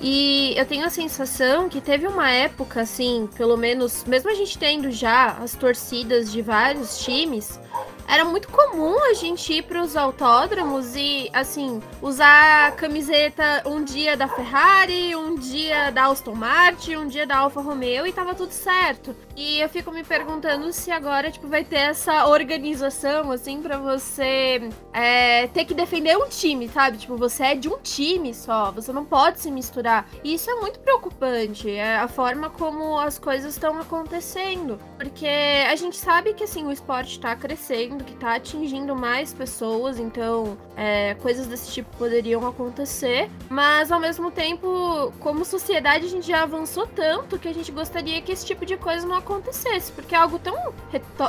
E 0.00 0.52
eu 0.56 0.66
tenho 0.66 0.84
a 0.84 0.90
sensação 0.90 1.68
que 1.68 1.80
teve 1.80 2.08
uma 2.08 2.28
época, 2.28 2.80
assim, 2.80 3.28
pelo 3.36 3.56
menos, 3.56 4.04
mesmo 4.04 4.30
a 4.30 4.34
gente 4.34 4.58
tendo 4.58 4.90
já 4.90 5.28
as 5.40 5.54
torcidas 5.54 6.32
de 6.32 6.42
vários 6.42 6.98
times, 6.98 7.60
era 8.08 8.24
muito 8.24 8.48
comum 8.48 8.98
a 9.04 9.14
gente 9.14 9.52
ir 9.52 9.62
para 9.62 9.80
os 9.80 9.96
autódromos 9.96 10.96
e, 10.96 11.30
assim, 11.32 11.80
usar 12.02 12.74
camiseta 12.74 13.62
um 13.64 13.84
dia 13.84 14.16
da 14.16 14.26
Ferrari, 14.26 15.14
um 15.14 15.36
dia 15.36 15.90
da 15.90 16.06
Aston 16.06 16.34
Martin, 16.34 16.96
um 16.96 17.06
dia 17.06 17.24
da 17.24 17.38
Alfa 17.38 17.60
Romeo 17.60 18.04
e 18.04 18.12
tava 18.12 18.34
tudo 18.34 18.50
certo. 18.50 19.14
E 19.36 19.60
eu 19.60 19.68
fico 19.68 19.90
me 19.90 20.04
perguntando 20.04 20.72
se 20.72 20.90
agora, 20.90 21.30
tipo, 21.30 21.48
vai 21.48 21.64
ter 21.64 21.76
essa 21.76 22.26
organização, 22.26 23.30
assim, 23.32 23.62
para 23.62 23.78
você 23.78 24.68
é, 24.92 25.46
ter 25.48 25.64
que 25.64 25.74
defender 25.74 26.16
um 26.16 26.28
time, 26.28 26.68
sabe? 26.68 26.98
Tipo, 26.98 27.16
você 27.16 27.44
é 27.44 27.54
de 27.54 27.68
um 27.68 27.78
time 27.78 28.34
só, 28.34 28.70
você 28.70 28.92
não 28.92 29.04
pode 29.04 29.40
se 29.40 29.50
misturar. 29.50 30.06
E 30.22 30.34
isso 30.34 30.50
é 30.50 30.54
muito 30.56 30.80
preocupante, 30.80 31.70
é 31.70 31.96
a 31.96 32.08
forma 32.08 32.50
como 32.50 32.98
as 32.98 33.18
coisas 33.18 33.54
estão 33.54 33.78
acontecendo. 33.80 34.78
Porque 34.98 35.26
a 35.26 35.74
gente 35.76 35.96
sabe 35.96 36.34
que, 36.34 36.44
assim, 36.44 36.66
o 36.66 36.72
esporte 36.72 37.18
tá 37.18 37.34
crescendo 37.34 38.04
que 38.04 38.14
tá 38.14 38.34
atingindo 38.34 38.94
mais 38.94 39.32
pessoas, 39.32 39.98
então 39.98 40.56
é, 40.76 41.14
coisas 41.14 41.46
desse 41.46 41.72
tipo 41.72 41.96
poderiam 41.96 42.46
acontecer. 42.46 43.30
Mas 43.48 43.90
ao 43.90 44.00
mesmo 44.00 44.30
tempo, 44.30 45.12
como 45.20 45.44
sociedade, 45.44 46.06
a 46.06 46.08
gente 46.08 46.26
já 46.26 46.42
avançou 46.42 46.86
tanto 46.86 47.38
que 47.38 47.48
a 47.48 47.54
gente 47.54 47.72
gostaria 47.72 48.20
que 48.20 48.32
esse 48.32 48.44
tipo 48.44 48.66
de 48.66 48.76
coisa 48.76 49.06
não 49.06 49.21
acontecesse, 49.22 49.90
porque 49.92 50.14
é 50.14 50.18
algo 50.18 50.38
tão 50.38 50.56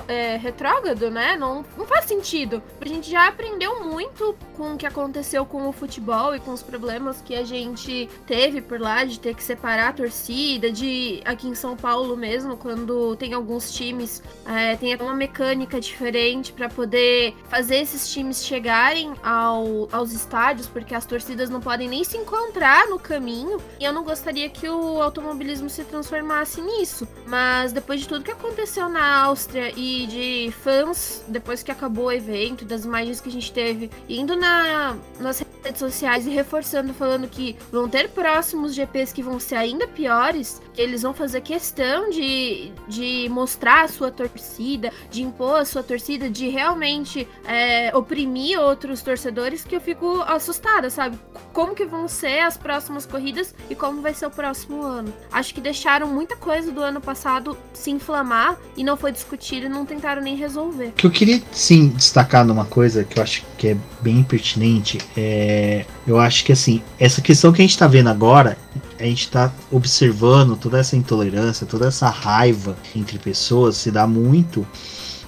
é, 0.08 0.38
retrógrado, 0.38 1.10
né? 1.10 1.36
Não, 1.36 1.64
não 1.78 1.86
faz 1.86 2.06
sentido. 2.06 2.62
A 2.82 2.86
gente 2.88 3.10
já 3.10 3.28
aprendeu 3.28 3.84
muito 3.84 4.36
com 4.58 4.74
o 4.74 4.78
que 4.78 4.86
aconteceu 4.86 5.46
com 5.46 5.68
o 5.68 5.72
futebol 5.72 6.36
e 6.36 6.40
com 6.40 6.52
os 6.52 6.62
problemas 6.62 7.22
que 7.22 7.36
a 7.36 7.44
gente 7.44 8.10
teve 8.26 8.62
por 8.62 8.80
lá, 8.80 9.06
de 9.06 9.20
ter 9.20 9.34
que 9.36 9.44
separar 9.44 9.90
a 9.90 9.94
torcida, 9.94 10.72
de 10.72 11.22
aqui 11.26 11.48
em 11.48 11.56
São 11.56 11.76
Paulo 11.76 12.18
mesmo, 12.18 12.58
quando 12.58 13.16
tem 13.16 13.34
alguns 13.34 13.72
times, 13.72 14.22
é, 14.46 14.76
tem 14.76 14.96
uma 14.96 15.14
mecânica 15.14 15.80
diferente 15.80 16.52
para 16.52 16.70
poder 16.70 17.36
fazer 17.50 17.78
esses 17.78 18.12
times 18.12 18.44
chegarem 18.46 19.14
ao, 19.24 19.88
aos 19.92 20.12
estádios, 20.12 20.68
porque 20.68 20.96
as 20.96 21.06
torcidas 21.06 21.50
não 21.50 21.62
podem 21.62 21.88
nem 21.88 22.04
se 22.04 22.18
encontrar 22.18 22.88
no 22.88 23.00
caminho. 23.00 23.58
E 23.80 23.84
eu 23.84 23.94
não 23.94 24.04
gostaria 24.04 24.50
que 24.50 24.68
o 24.68 25.02
automobilismo 25.02 25.70
se 25.70 25.84
transformasse 25.84 26.62
nisso. 26.62 27.08
Mas 27.28 27.72
depois 27.72 27.83
de 27.92 28.08
tudo 28.08 28.24
que 28.24 28.32
aconteceu 28.32 28.90
na 28.90 29.24
Áustria 29.24 29.72
e 29.76 30.08
de 30.08 30.52
fãs, 30.52 31.24
depois 31.28 31.62
que 31.62 31.72
acabou 31.72 32.06
o 32.06 32.12
evento, 32.12 32.66
das 32.66 32.86
imagens 32.86 33.20
que 33.20 33.30
a 33.30 33.32
gente 33.32 33.52
teve, 33.52 33.92
indo 34.08 34.36
na, 34.36 34.96
nas 35.20 35.44
redes 35.64 35.80
sociais 35.80 36.28
e 36.28 36.30
reforçando, 36.30 36.94
falando 36.94 37.28
que 37.28 37.56
vão 37.72 37.88
ter 37.88 38.10
próximos 38.10 38.74
GPs 38.74 39.14
que 39.14 39.24
vão 39.24 39.40
ser 39.40 39.56
ainda 39.56 39.88
piores, 39.88 40.62
que 40.74 40.82
eles 40.82 41.02
vão 41.04 41.14
fazer 41.14 41.42
questão 41.42 42.10
de, 42.10 42.72
de 42.88 43.28
mostrar 43.30 43.86
a 43.86 43.88
sua 43.88 44.12
torcida, 44.12 44.92
de 45.10 45.22
impor 45.22 45.62
a 45.62 45.66
sua 45.66 45.84
torcida, 45.84 46.30
de 46.30 46.50
realmente 46.50 47.28
é, 47.46 47.96
oprimir 47.96 48.60
outros 48.60 49.02
torcedores, 49.02 49.64
que 49.64 49.76
eu 49.76 49.82
fico 49.82 50.22
assustada, 50.22 50.90
sabe? 50.90 51.20
Como 51.54 51.76
que 51.76 51.86
vão 51.86 52.08
ser 52.08 52.40
as 52.40 52.58
próximas 52.58 53.06
corridas 53.06 53.54
e 53.70 53.76
como 53.76 54.02
vai 54.02 54.14
ser 54.14 54.26
o 54.26 54.32
próximo 54.32 54.82
ano. 54.82 55.14
Acho 55.32 55.54
que 55.54 55.62
deixaram 55.62 56.08
muita 56.08 56.36
coisa 56.36 56.72
do 56.72 56.82
ano 56.82 57.00
passado 57.00 57.58
se 57.74 57.92
inflamar 57.92 58.58
e 58.78 58.84
não 58.84 58.96
foi 58.96 59.12
discutido 59.12 59.66
e 59.66 59.70
não 59.70 59.86
tentaram 59.86 60.22
nem 60.22 60.36
resolver. 60.36 60.88
O 60.90 60.92
que 60.94 61.08
eu 61.08 61.12
queria 61.12 61.42
sim 61.52 61.90
destacar 61.90 62.46
numa 62.46 62.66
coisa 62.66 63.04
que 63.04 63.20
eu 63.20 63.24
acho 63.24 63.44
que 63.58 63.70
é 63.70 63.78
bem 64.02 64.24
pertinente 64.24 65.00
é. 65.16 65.86
Eu 66.06 66.20
acho 66.20 66.44
que 66.44 66.52
assim, 66.52 66.82
essa 67.00 67.22
questão 67.22 67.52
que 67.52 67.62
a 67.62 67.66
gente 67.66 67.78
tá 67.78 67.88
vendo 67.88 68.10
agora, 68.10 68.58
a 69.00 69.04
gente 69.04 69.30
tá 69.30 69.52
observando 69.72 70.58
toda 70.58 70.80
essa 70.80 70.96
intolerância, 70.96 71.66
toda 71.66 71.88
essa 71.88 72.10
raiva 72.10 72.78
entre 72.96 73.18
pessoas 73.18 73.78
se 73.78 73.90
dá 73.90 74.06
muito 74.06 74.66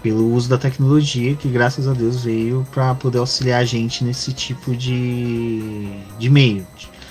pelo 0.05 0.31
uso 0.33 0.47
da 0.47 0.57
tecnologia 0.57 1.35
que 1.35 1.47
graças 1.47 1.87
a 1.87 1.93
Deus 1.93 2.23
veio 2.23 2.63
para 2.71 2.93
poder 2.93 3.17
auxiliar 3.17 3.61
a 3.61 3.65
gente 3.65 4.03
nesse 4.03 4.33
tipo 4.33 4.75
de, 4.75 5.89
de 6.19 6.29
meio. 6.29 6.67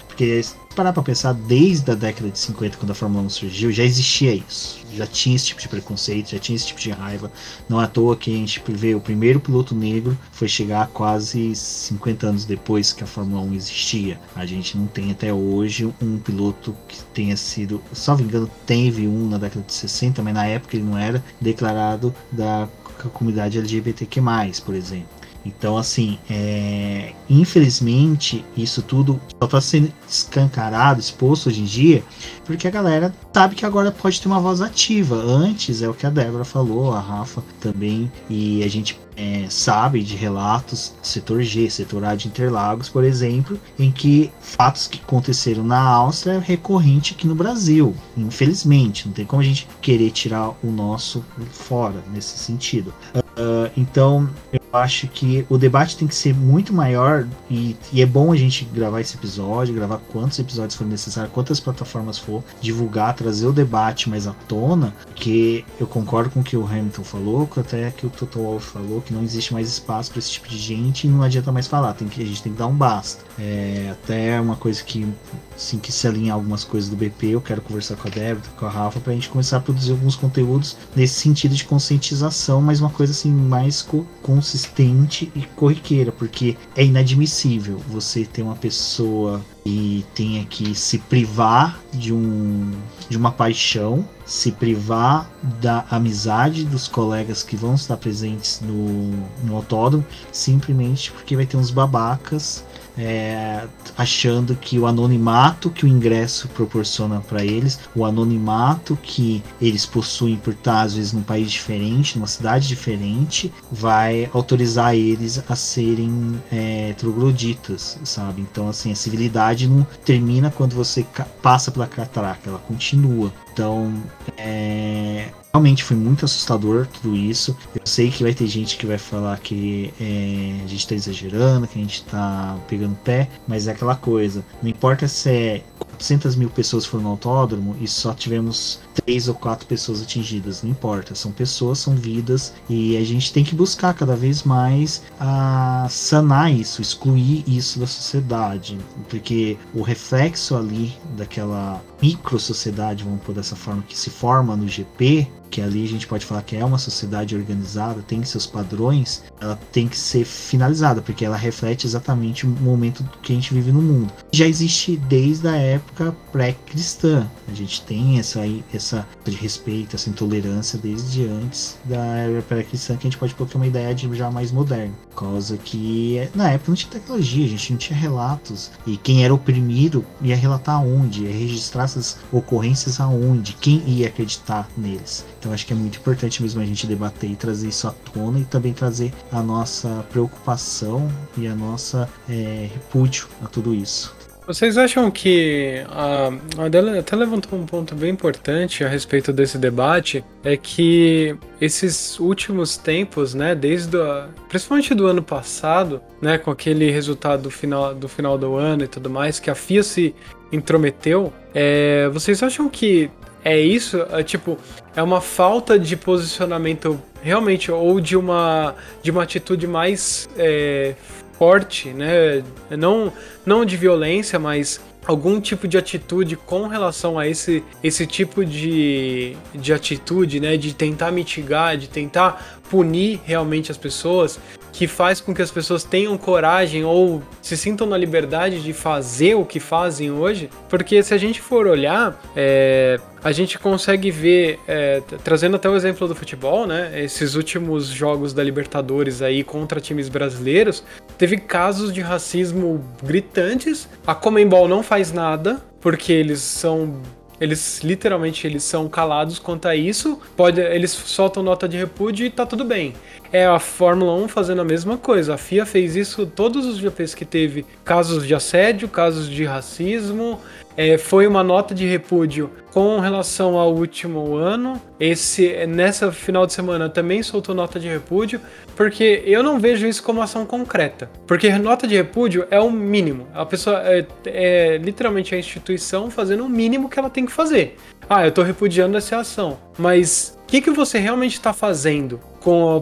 Porque 0.06 0.44
parar 0.74 0.92
para 0.92 1.02
pensar, 1.02 1.32
desde 1.32 1.90
a 1.90 1.94
década 1.94 2.30
de 2.30 2.38
50, 2.38 2.76
quando 2.76 2.90
a 2.90 2.94
Fórmula 2.94 3.24
1 3.24 3.30
surgiu, 3.30 3.72
já 3.72 3.84
existia 3.84 4.34
isso. 4.34 4.82
Já 4.92 5.06
tinha 5.06 5.34
esse 5.34 5.46
tipo 5.46 5.60
de 5.60 5.68
preconceito, 5.68 6.30
já 6.30 6.38
tinha 6.38 6.54
esse 6.54 6.66
tipo 6.66 6.80
de 6.80 6.90
raiva. 6.90 7.30
Não 7.68 7.80
à 7.80 7.86
toa 7.86 8.16
que 8.16 8.32
a 8.32 8.36
gente 8.36 8.62
vê 8.68 8.94
o 8.94 9.00
primeiro 9.00 9.40
piloto 9.40 9.74
negro 9.74 10.16
foi 10.32 10.46
chegar 10.46 10.86
quase 10.88 11.54
50 11.54 12.26
anos 12.26 12.44
depois 12.44 12.92
que 12.92 13.02
a 13.02 13.06
Fórmula 13.06 13.42
1 13.42 13.54
existia. 13.54 14.20
A 14.34 14.46
gente 14.46 14.76
não 14.76 14.86
tem 14.86 15.10
até 15.10 15.32
hoje 15.32 15.92
um 16.00 16.18
piloto 16.18 16.76
que 16.86 17.02
tenha 17.06 17.36
sido, 17.36 17.82
salvo 17.92 18.22
engano, 18.22 18.48
teve 18.66 19.08
um 19.08 19.28
na 19.28 19.38
década 19.38 19.64
de 19.66 19.72
60, 19.72 20.22
mas 20.22 20.34
na 20.34 20.46
época 20.46 20.76
ele 20.76 20.84
não 20.84 20.98
era 20.98 21.24
declarado 21.40 22.14
da 22.30 22.68
comunidade 23.12 23.58
LGBTQ+, 23.58 24.20
por 24.64 24.74
exemplo. 24.74 25.23
Então, 25.44 25.76
assim, 25.76 26.18
é... 26.28 27.12
infelizmente, 27.28 28.44
isso 28.56 28.82
tudo 28.82 29.20
só 29.38 29.44
está 29.46 29.60
sendo 29.60 29.92
escancarado, 30.08 31.00
exposto 31.00 31.48
hoje 31.48 31.60
em 31.60 31.64
dia, 31.64 32.02
porque 32.44 32.66
a 32.66 32.70
galera 32.70 33.14
sabe 33.32 33.54
que 33.54 33.66
agora 33.66 33.92
pode 33.92 34.20
ter 34.20 34.28
uma 34.28 34.40
voz 34.40 34.60
ativa. 34.60 35.16
Antes, 35.16 35.82
é 35.82 35.88
o 35.88 35.94
que 35.94 36.06
a 36.06 36.10
Débora 36.10 36.44
falou, 36.44 36.92
a 36.92 37.00
Rafa 37.00 37.42
também, 37.60 38.10
e 38.28 38.62
a 38.62 38.68
gente 38.68 38.98
é, 39.16 39.46
sabe 39.48 40.02
de 40.02 40.16
relatos 40.16 40.92
setor 41.02 41.42
G, 41.42 41.68
setor 41.70 42.04
A 42.04 42.14
de 42.14 42.28
Interlagos, 42.28 42.88
por 42.88 43.04
exemplo, 43.04 43.58
em 43.78 43.90
que 43.90 44.30
fatos 44.40 44.86
que 44.86 45.00
aconteceram 45.00 45.62
na 45.62 45.80
Áustria 45.80 46.34
é 46.34 46.38
recorrente 46.38 47.14
aqui 47.14 47.26
no 47.26 47.34
Brasil. 47.34 47.94
Infelizmente, 48.16 49.06
não 49.06 49.14
tem 49.14 49.24
como 49.24 49.42
a 49.42 49.44
gente 49.44 49.68
querer 49.80 50.10
tirar 50.10 50.50
o 50.62 50.70
nosso 50.70 51.24
fora 51.52 52.02
nesse 52.12 52.38
sentido. 52.38 52.92
Uh, 53.36 53.70
então, 53.76 54.28
eu 54.52 54.60
acho 54.72 55.08
que 55.08 55.44
o 55.48 55.58
debate 55.58 55.96
tem 55.96 56.06
que 56.06 56.14
ser 56.14 56.34
muito 56.34 56.72
maior 56.72 57.26
e, 57.50 57.76
e, 57.92 58.00
é 58.00 58.06
bom 58.06 58.32
a 58.32 58.36
gente 58.36 58.64
gravar 58.64 59.00
esse 59.00 59.16
episódio, 59.16 59.74
gravar 59.74 59.98
quantos 60.12 60.38
episódios 60.38 60.76
for 60.76 60.86
necessário, 60.86 61.30
quantas 61.30 61.58
plataformas 61.58 62.16
for, 62.16 62.44
divulgar, 62.60 63.14
trazer 63.14 63.46
o 63.46 63.52
debate 63.52 64.08
mais 64.08 64.26
à 64.26 64.32
tona, 64.46 64.94
que 65.14 65.64
eu 65.80 65.86
concordo 65.86 66.30
com 66.30 66.40
o 66.40 66.44
que 66.44 66.56
o 66.56 66.64
Hamilton 66.64 67.04
falou, 67.04 67.50
até 67.56 67.90
que 67.90 68.06
o 68.06 68.10
Toto 68.10 68.38
Wolff 68.38 68.70
falou, 68.70 69.00
que 69.00 69.12
não 69.12 69.22
existe 69.22 69.52
mais 69.52 69.68
espaço 69.68 70.10
para 70.10 70.18
esse 70.18 70.30
tipo 70.30 70.48
de 70.48 70.58
gente 70.58 71.06
e 71.06 71.10
não 71.10 71.22
adianta 71.22 71.50
mais 71.50 71.66
falar, 71.66 71.94
tem 71.94 72.08
que, 72.08 72.22
a 72.22 72.26
gente 72.26 72.42
tem 72.42 72.52
que 72.52 72.58
dar 72.58 72.66
um 72.66 72.74
basta. 72.74 73.24
É, 73.38 73.88
até 73.90 74.40
uma 74.40 74.54
coisa 74.54 74.82
que, 74.82 75.06
assim, 75.54 75.78
que 75.78 75.90
se 75.90 76.06
alinha 76.06 76.32
algumas 76.32 76.62
coisas 76.62 76.88
do 76.88 76.96
BP, 76.96 77.28
eu 77.28 77.40
quero 77.40 77.60
conversar 77.60 77.96
com 77.96 78.06
a 78.06 78.10
Débora, 78.10 78.48
com 78.56 78.66
a 78.66 78.70
Rafa, 78.70 79.00
para 79.00 79.12
a 79.12 79.14
gente 79.14 79.28
começar 79.28 79.56
a 79.56 79.60
produzir 79.60 79.90
alguns 79.90 80.14
conteúdos 80.14 80.76
nesse 80.94 81.14
sentido 81.14 81.54
de 81.54 81.64
conscientização, 81.64 82.60
mas 82.60 82.80
uma 82.80 82.90
coisa 82.90 83.12
assim 83.12 83.32
mais 83.32 83.82
co 83.82 84.06
consistente 84.22 85.30
e 85.34 85.42
corriqueira, 85.56 86.12
porque 86.12 86.56
é 86.76 86.84
inadmissível 86.84 87.78
você 87.88 88.24
ter 88.24 88.42
uma 88.42 88.54
pessoa 88.54 89.44
e 89.66 90.04
tenha 90.14 90.44
que 90.44 90.74
se 90.74 90.98
privar 90.98 91.80
de 91.92 92.12
um 92.12 92.70
de 93.08 93.16
uma 93.16 93.32
paixão, 93.32 94.06
se 94.24 94.52
privar 94.52 95.30
da 95.60 95.84
amizade 95.90 96.64
dos 96.64 96.88
colegas 96.88 97.42
que 97.42 97.56
vão 97.56 97.74
estar 97.74 97.96
presentes 97.96 98.60
no, 98.60 99.10
no 99.42 99.56
autódromo, 99.56 100.04
simplesmente 100.32 101.12
porque 101.12 101.36
vai 101.36 101.46
ter 101.46 101.56
uns 101.56 101.70
babacas 101.70 102.64
é, 102.96 103.64
achando 103.96 104.54
que 104.54 104.78
o 104.78 104.86
anonimato 104.86 105.70
que 105.70 105.84
o 105.84 105.88
ingresso 105.88 106.48
proporciona 106.48 107.20
para 107.20 107.44
eles, 107.44 107.78
o 107.94 108.04
anonimato 108.04 108.98
que 109.02 109.42
eles 109.60 109.86
possuem 109.86 110.36
por 110.36 110.52
estar 110.52 110.82
às 110.82 110.94
vezes 110.94 111.12
num 111.12 111.22
país 111.22 111.50
diferente, 111.50 112.16
numa 112.16 112.26
cidade 112.26 112.68
diferente, 112.68 113.52
vai 113.70 114.28
autorizar 114.32 114.94
eles 114.94 115.42
a 115.48 115.56
serem 115.56 116.40
é, 116.50 116.94
trogloditas, 116.96 117.98
sabe? 118.04 118.42
Então, 118.42 118.68
assim, 118.68 118.92
a 118.92 118.96
civilidade 118.96 119.66
não 119.66 119.86
termina 120.04 120.50
quando 120.50 120.74
você 120.74 121.04
passa 121.42 121.70
pela 121.70 121.86
catraca, 121.86 122.48
ela 122.48 122.58
continua 122.58 122.84
continua. 122.94 123.32
Então, 123.54 124.02
é, 124.36 125.28
realmente 125.52 125.84
foi 125.84 125.96
muito 125.96 126.24
assustador 126.24 126.88
tudo 126.88 127.16
isso. 127.16 127.56
Eu 127.72 127.82
sei 127.84 128.10
que 128.10 128.24
vai 128.24 128.34
ter 128.34 128.48
gente 128.48 128.76
que 128.76 128.84
vai 128.84 128.98
falar 128.98 129.38
que 129.38 129.94
é, 130.00 130.60
a 130.64 130.66
gente 130.66 130.88
tá 130.88 130.94
exagerando, 130.96 131.68
que 131.68 131.78
a 131.78 131.82
gente 131.82 132.04
tá 132.04 132.58
pegando 132.66 132.96
pé, 133.04 133.30
mas 133.46 133.68
é 133.68 133.70
aquela 133.70 133.94
coisa. 133.94 134.44
Não 134.60 134.68
importa 134.68 135.06
se 135.06 135.30
é 135.30 135.62
400 135.78 136.34
mil 136.34 136.50
pessoas 136.50 136.84
foram 136.84 137.04
no 137.04 137.10
autódromo 137.10 137.76
e 137.80 137.86
só 137.86 138.12
tivemos 138.12 138.80
três 138.94 139.28
ou 139.28 139.34
quatro 139.34 139.66
pessoas 139.66 140.02
atingidas, 140.02 140.62
não 140.62 140.70
importa, 140.70 141.14
são 141.14 141.30
pessoas, 141.30 141.78
são 141.78 141.94
vidas 141.94 142.52
e 142.68 142.96
a 142.96 143.04
gente 143.04 143.32
tem 143.32 143.44
que 143.44 143.54
buscar 143.54 143.94
cada 143.94 144.16
vez 144.16 144.42
mais 144.42 145.02
a 145.20 145.86
sanar 145.88 146.52
isso, 146.52 146.82
excluir 146.82 147.44
isso 147.46 147.78
da 147.78 147.86
sociedade, 147.86 148.78
porque 149.08 149.56
o 149.72 149.82
reflexo 149.82 150.56
ali 150.56 150.92
daquela 151.16 151.80
micro 152.00 152.38
sociedade, 152.38 153.04
vamos 153.04 153.22
por 153.22 153.34
dessa 153.34 153.56
forma, 153.56 153.82
que 153.82 153.96
se 153.96 154.10
forma 154.10 154.56
no 154.56 154.68
GP, 154.68 155.28
que 155.54 155.60
ali 155.60 155.84
a 155.84 155.88
gente 155.88 156.06
pode 156.08 156.26
falar 156.26 156.42
que 156.42 156.56
é 156.56 156.64
uma 156.64 156.78
sociedade 156.78 157.36
organizada, 157.36 158.02
tem 158.02 158.24
seus 158.24 158.44
padrões, 158.44 159.22
ela 159.40 159.56
tem 159.70 159.86
que 159.86 159.96
ser 159.96 160.24
finalizada, 160.24 161.00
porque 161.00 161.24
ela 161.24 161.36
reflete 161.36 161.86
exatamente 161.86 162.44
o 162.44 162.48
momento 162.48 163.08
que 163.22 163.32
a 163.32 163.36
gente 163.36 163.54
vive 163.54 163.70
no 163.70 163.80
mundo. 163.80 164.12
Já 164.32 164.46
existe 164.46 164.96
desde 164.96 165.46
a 165.46 165.54
época 165.54 166.12
pré-cristã. 166.32 167.30
A 167.46 167.54
gente 167.54 167.82
tem 167.82 168.18
essa, 168.18 168.40
essa 168.72 169.06
de 169.24 169.36
respeito, 169.36 169.94
essa 169.94 170.10
intolerância 170.10 170.76
desde 170.76 171.24
antes 171.24 171.78
da 171.84 172.04
era 172.04 172.42
pré-cristã, 172.42 172.96
que 172.96 173.06
a 173.06 173.10
gente 173.10 173.18
pode 173.18 173.34
colocar 173.36 173.56
uma 173.56 173.66
ideia 173.66 173.94
de 173.94 174.12
já 174.12 174.32
mais 174.32 174.50
moderna. 174.50 174.92
Causa 175.14 175.56
que 175.56 176.28
na 176.34 176.50
época 176.50 176.70
não 176.70 176.76
tinha 176.76 176.92
tecnologia, 176.92 177.44
a 177.44 177.48
gente 177.48 177.72
não 177.72 177.78
tinha 177.78 177.98
relatos. 177.98 178.70
E 178.86 178.96
quem 178.96 179.24
era 179.24 179.34
oprimido 179.34 180.04
ia 180.20 180.36
relatar 180.36 180.76
aonde, 180.76 181.24
ia 181.24 181.32
registrar 181.32 181.84
essas 181.84 182.18
ocorrências 182.32 183.00
aonde, 183.00 183.54
quem 183.54 183.82
ia 183.86 184.08
acreditar 184.08 184.68
neles. 184.76 185.24
Então 185.38 185.52
acho 185.52 185.66
que 185.66 185.72
é 185.72 185.76
muito 185.76 185.98
importante 185.98 186.42
mesmo 186.42 186.60
a 186.60 186.66
gente 186.66 186.86
debater 186.86 187.30
e 187.30 187.36
trazer 187.36 187.68
isso 187.68 187.86
à 187.86 187.92
tona 187.92 188.40
e 188.40 188.44
também 188.44 188.72
trazer 188.72 189.12
a 189.30 189.42
nossa 189.42 190.04
preocupação 190.10 191.10
e 191.36 191.46
a 191.46 191.54
nossa 191.54 192.08
é, 192.28 192.68
repúdio 192.72 193.28
a 193.42 193.46
tudo 193.46 193.74
isso. 193.74 194.13
Vocês 194.46 194.76
acham 194.76 195.10
que 195.10 195.82
a, 195.88 196.30
Adela 196.64 196.98
até 196.98 197.16
levantou 197.16 197.58
um 197.58 197.64
ponto 197.64 197.94
bem 197.94 198.10
importante 198.10 198.84
a 198.84 198.88
respeito 198.88 199.32
desse 199.32 199.56
debate, 199.56 200.22
é 200.44 200.54
que 200.54 201.34
esses 201.58 202.20
últimos 202.20 202.76
tempos, 202.76 203.32
né, 203.32 203.54
desde 203.54 203.96
a, 203.96 204.28
principalmente 204.48 204.94
do 204.94 205.06
ano 205.06 205.22
passado, 205.22 206.02
né, 206.20 206.36
com 206.36 206.50
aquele 206.50 206.90
resultado 206.90 207.44
do 207.44 207.50
final 207.50 207.94
do 207.94 208.06
final 208.06 208.36
do 208.36 208.54
ano 208.54 208.84
e 208.84 208.88
tudo 208.88 209.08
mais, 209.08 209.40
que 209.40 209.50
a 209.50 209.54
FIA 209.54 209.82
se 209.82 210.14
intrometeu, 210.52 211.32
é, 211.54 212.10
vocês 212.10 212.42
acham 212.42 212.68
que 212.68 213.10
é 213.42 213.58
isso? 213.58 214.04
É, 214.10 214.22
tipo, 214.22 214.58
é 214.94 215.02
uma 215.02 215.20
falta 215.20 215.78
de 215.78 215.96
posicionamento 215.96 217.00
realmente 217.22 217.70
ou 217.70 218.00
de 218.00 218.16
uma 218.16 218.74
de 219.02 219.10
uma 219.10 219.22
atitude 219.22 219.66
mais 219.66 220.28
é, 220.36 220.94
forte, 221.38 221.90
né? 221.90 222.42
Não 222.70 223.12
não 223.44 223.64
de 223.64 223.76
violência, 223.76 224.38
mas 224.38 224.80
algum 225.06 225.40
tipo 225.40 225.68
de 225.68 225.76
atitude 225.76 226.36
com 226.36 226.66
relação 226.66 227.18
a 227.18 227.28
esse, 227.28 227.62
esse 227.82 228.06
tipo 228.06 228.44
de, 228.44 229.36
de 229.54 229.72
atitude, 229.72 230.40
né? 230.40 230.56
De 230.56 230.74
tentar 230.74 231.10
mitigar, 231.10 231.76
de 231.76 231.88
tentar 231.88 232.60
punir 232.70 233.20
realmente 233.24 233.70
as 233.70 233.76
pessoas, 233.76 234.38
que 234.74 234.88
faz 234.88 235.20
com 235.20 235.32
que 235.32 235.40
as 235.40 235.52
pessoas 235.52 235.84
tenham 235.84 236.18
coragem 236.18 236.84
ou 236.84 237.22
se 237.40 237.56
sintam 237.56 237.86
na 237.86 237.96
liberdade 237.96 238.60
de 238.60 238.72
fazer 238.72 239.36
o 239.36 239.44
que 239.44 239.60
fazem 239.60 240.10
hoje. 240.10 240.50
Porque 240.68 241.00
se 241.00 241.14
a 241.14 241.16
gente 241.16 241.40
for 241.40 241.68
olhar, 241.68 242.20
é, 242.34 242.98
a 243.22 243.30
gente 243.30 243.56
consegue 243.56 244.10
ver, 244.10 244.58
é, 244.66 245.00
trazendo 245.22 245.54
até 245.54 245.68
o 245.70 245.76
exemplo 245.76 246.08
do 246.08 246.14
futebol, 246.14 246.66
né? 246.66 246.90
Esses 247.04 247.36
últimos 247.36 247.86
jogos 247.86 248.34
da 248.34 248.42
Libertadores 248.42 249.22
aí 249.22 249.44
contra 249.44 249.80
times 249.80 250.08
brasileiros, 250.08 250.82
teve 251.16 251.36
casos 251.36 251.94
de 251.94 252.00
racismo 252.00 252.84
gritantes. 253.00 253.88
A 254.04 254.12
Comembol 254.12 254.66
não 254.66 254.82
faz 254.82 255.12
nada, 255.12 255.62
porque 255.80 256.12
eles 256.12 256.40
são 256.40 257.00
eles 257.40 257.82
literalmente 257.82 258.46
eles 258.46 258.62
são 258.62 258.88
calados 258.88 259.38
quanto 259.38 259.66
a 259.66 259.74
isso. 259.74 260.20
Pode, 260.36 260.60
eles 260.60 260.90
soltam 260.90 261.42
nota 261.42 261.68
de 261.68 261.76
repúdio 261.76 262.26
e 262.26 262.30
tá 262.30 262.46
tudo 262.46 262.64
bem. 262.64 262.94
É 263.34 263.46
a 263.46 263.58
Fórmula 263.58 264.14
1 264.14 264.28
fazendo 264.28 264.60
a 264.60 264.64
mesma 264.64 264.96
coisa. 264.96 265.34
A 265.34 265.36
FIA 265.36 265.66
fez 265.66 265.96
isso 265.96 266.24
todos 266.24 266.64
os 266.64 266.76
GPs 266.78 267.16
que 267.16 267.24
teve 267.24 267.66
casos 267.84 268.24
de 268.24 268.32
assédio, 268.32 268.86
casos 268.86 269.28
de 269.28 269.42
racismo, 269.42 270.38
é, 270.76 270.96
foi 270.98 271.26
uma 271.26 271.42
nota 271.42 271.74
de 271.74 271.84
repúdio 271.84 272.48
com 272.72 273.00
relação 273.00 273.58
ao 273.58 273.74
último 273.74 274.36
ano. 274.36 274.80
Esse 275.00 275.66
nessa 275.66 276.12
final 276.12 276.46
de 276.46 276.52
semana 276.52 276.88
também 276.88 277.24
soltou 277.24 277.56
nota 277.56 277.80
de 277.80 277.88
repúdio, 277.88 278.40
porque 278.76 279.24
eu 279.26 279.42
não 279.42 279.58
vejo 279.58 279.84
isso 279.84 280.04
como 280.04 280.22
ação 280.22 280.46
concreta. 280.46 281.10
Porque 281.26 281.50
nota 281.58 281.88
de 281.88 281.96
repúdio 281.96 282.46
é 282.52 282.60
o 282.60 282.70
mínimo. 282.70 283.26
A 283.34 283.44
pessoa 283.44 283.82
é, 283.84 284.06
é 284.26 284.78
literalmente 284.78 285.34
a 285.34 285.38
instituição 285.38 286.08
fazendo 286.08 286.44
o 286.44 286.48
mínimo 286.48 286.88
que 286.88 287.00
ela 287.00 287.10
tem 287.10 287.26
que 287.26 287.32
fazer. 287.32 287.76
Ah, 288.08 288.24
eu 288.24 288.28
estou 288.28 288.44
repudiando 288.44 288.96
essa 288.96 289.18
ação, 289.18 289.58
mas 289.76 290.38
o 290.42 290.46
que, 290.46 290.60
que 290.60 290.70
você 290.70 290.98
realmente 290.98 291.32
está 291.32 291.52
fazendo 291.52 292.20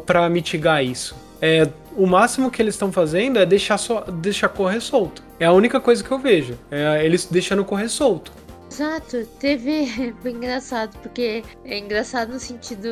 para 0.07 0.29
mitigar 0.29 0.85
isso? 0.85 1.15
É, 1.41 1.69
o 1.97 2.07
máximo 2.07 2.51
que 2.51 2.63
eles 2.63 2.75
estão 2.75 2.93
fazendo 2.93 3.39
é 3.39 3.45
deixar, 3.45 3.79
so, 3.79 4.01
deixar 4.13 4.49
correr 4.49 4.81
solto. 4.81 5.23
É 5.39 5.45
a 5.45 5.53
única 5.53 5.81
coisa 5.81 6.03
que 6.03 6.11
eu 6.11 6.19
vejo. 6.19 6.57
É 6.71 7.05
eles 7.05 7.27
deixando 7.27 7.65
correr 7.65 7.89
solto. 7.89 8.33
Exato, 8.73 9.27
teve. 9.39 10.15
Foi 10.23 10.31
engraçado, 10.31 10.97
porque 11.03 11.45
é 11.63 11.79
engraçado 11.79 12.33
no 12.33 12.41
sentido 12.41 12.89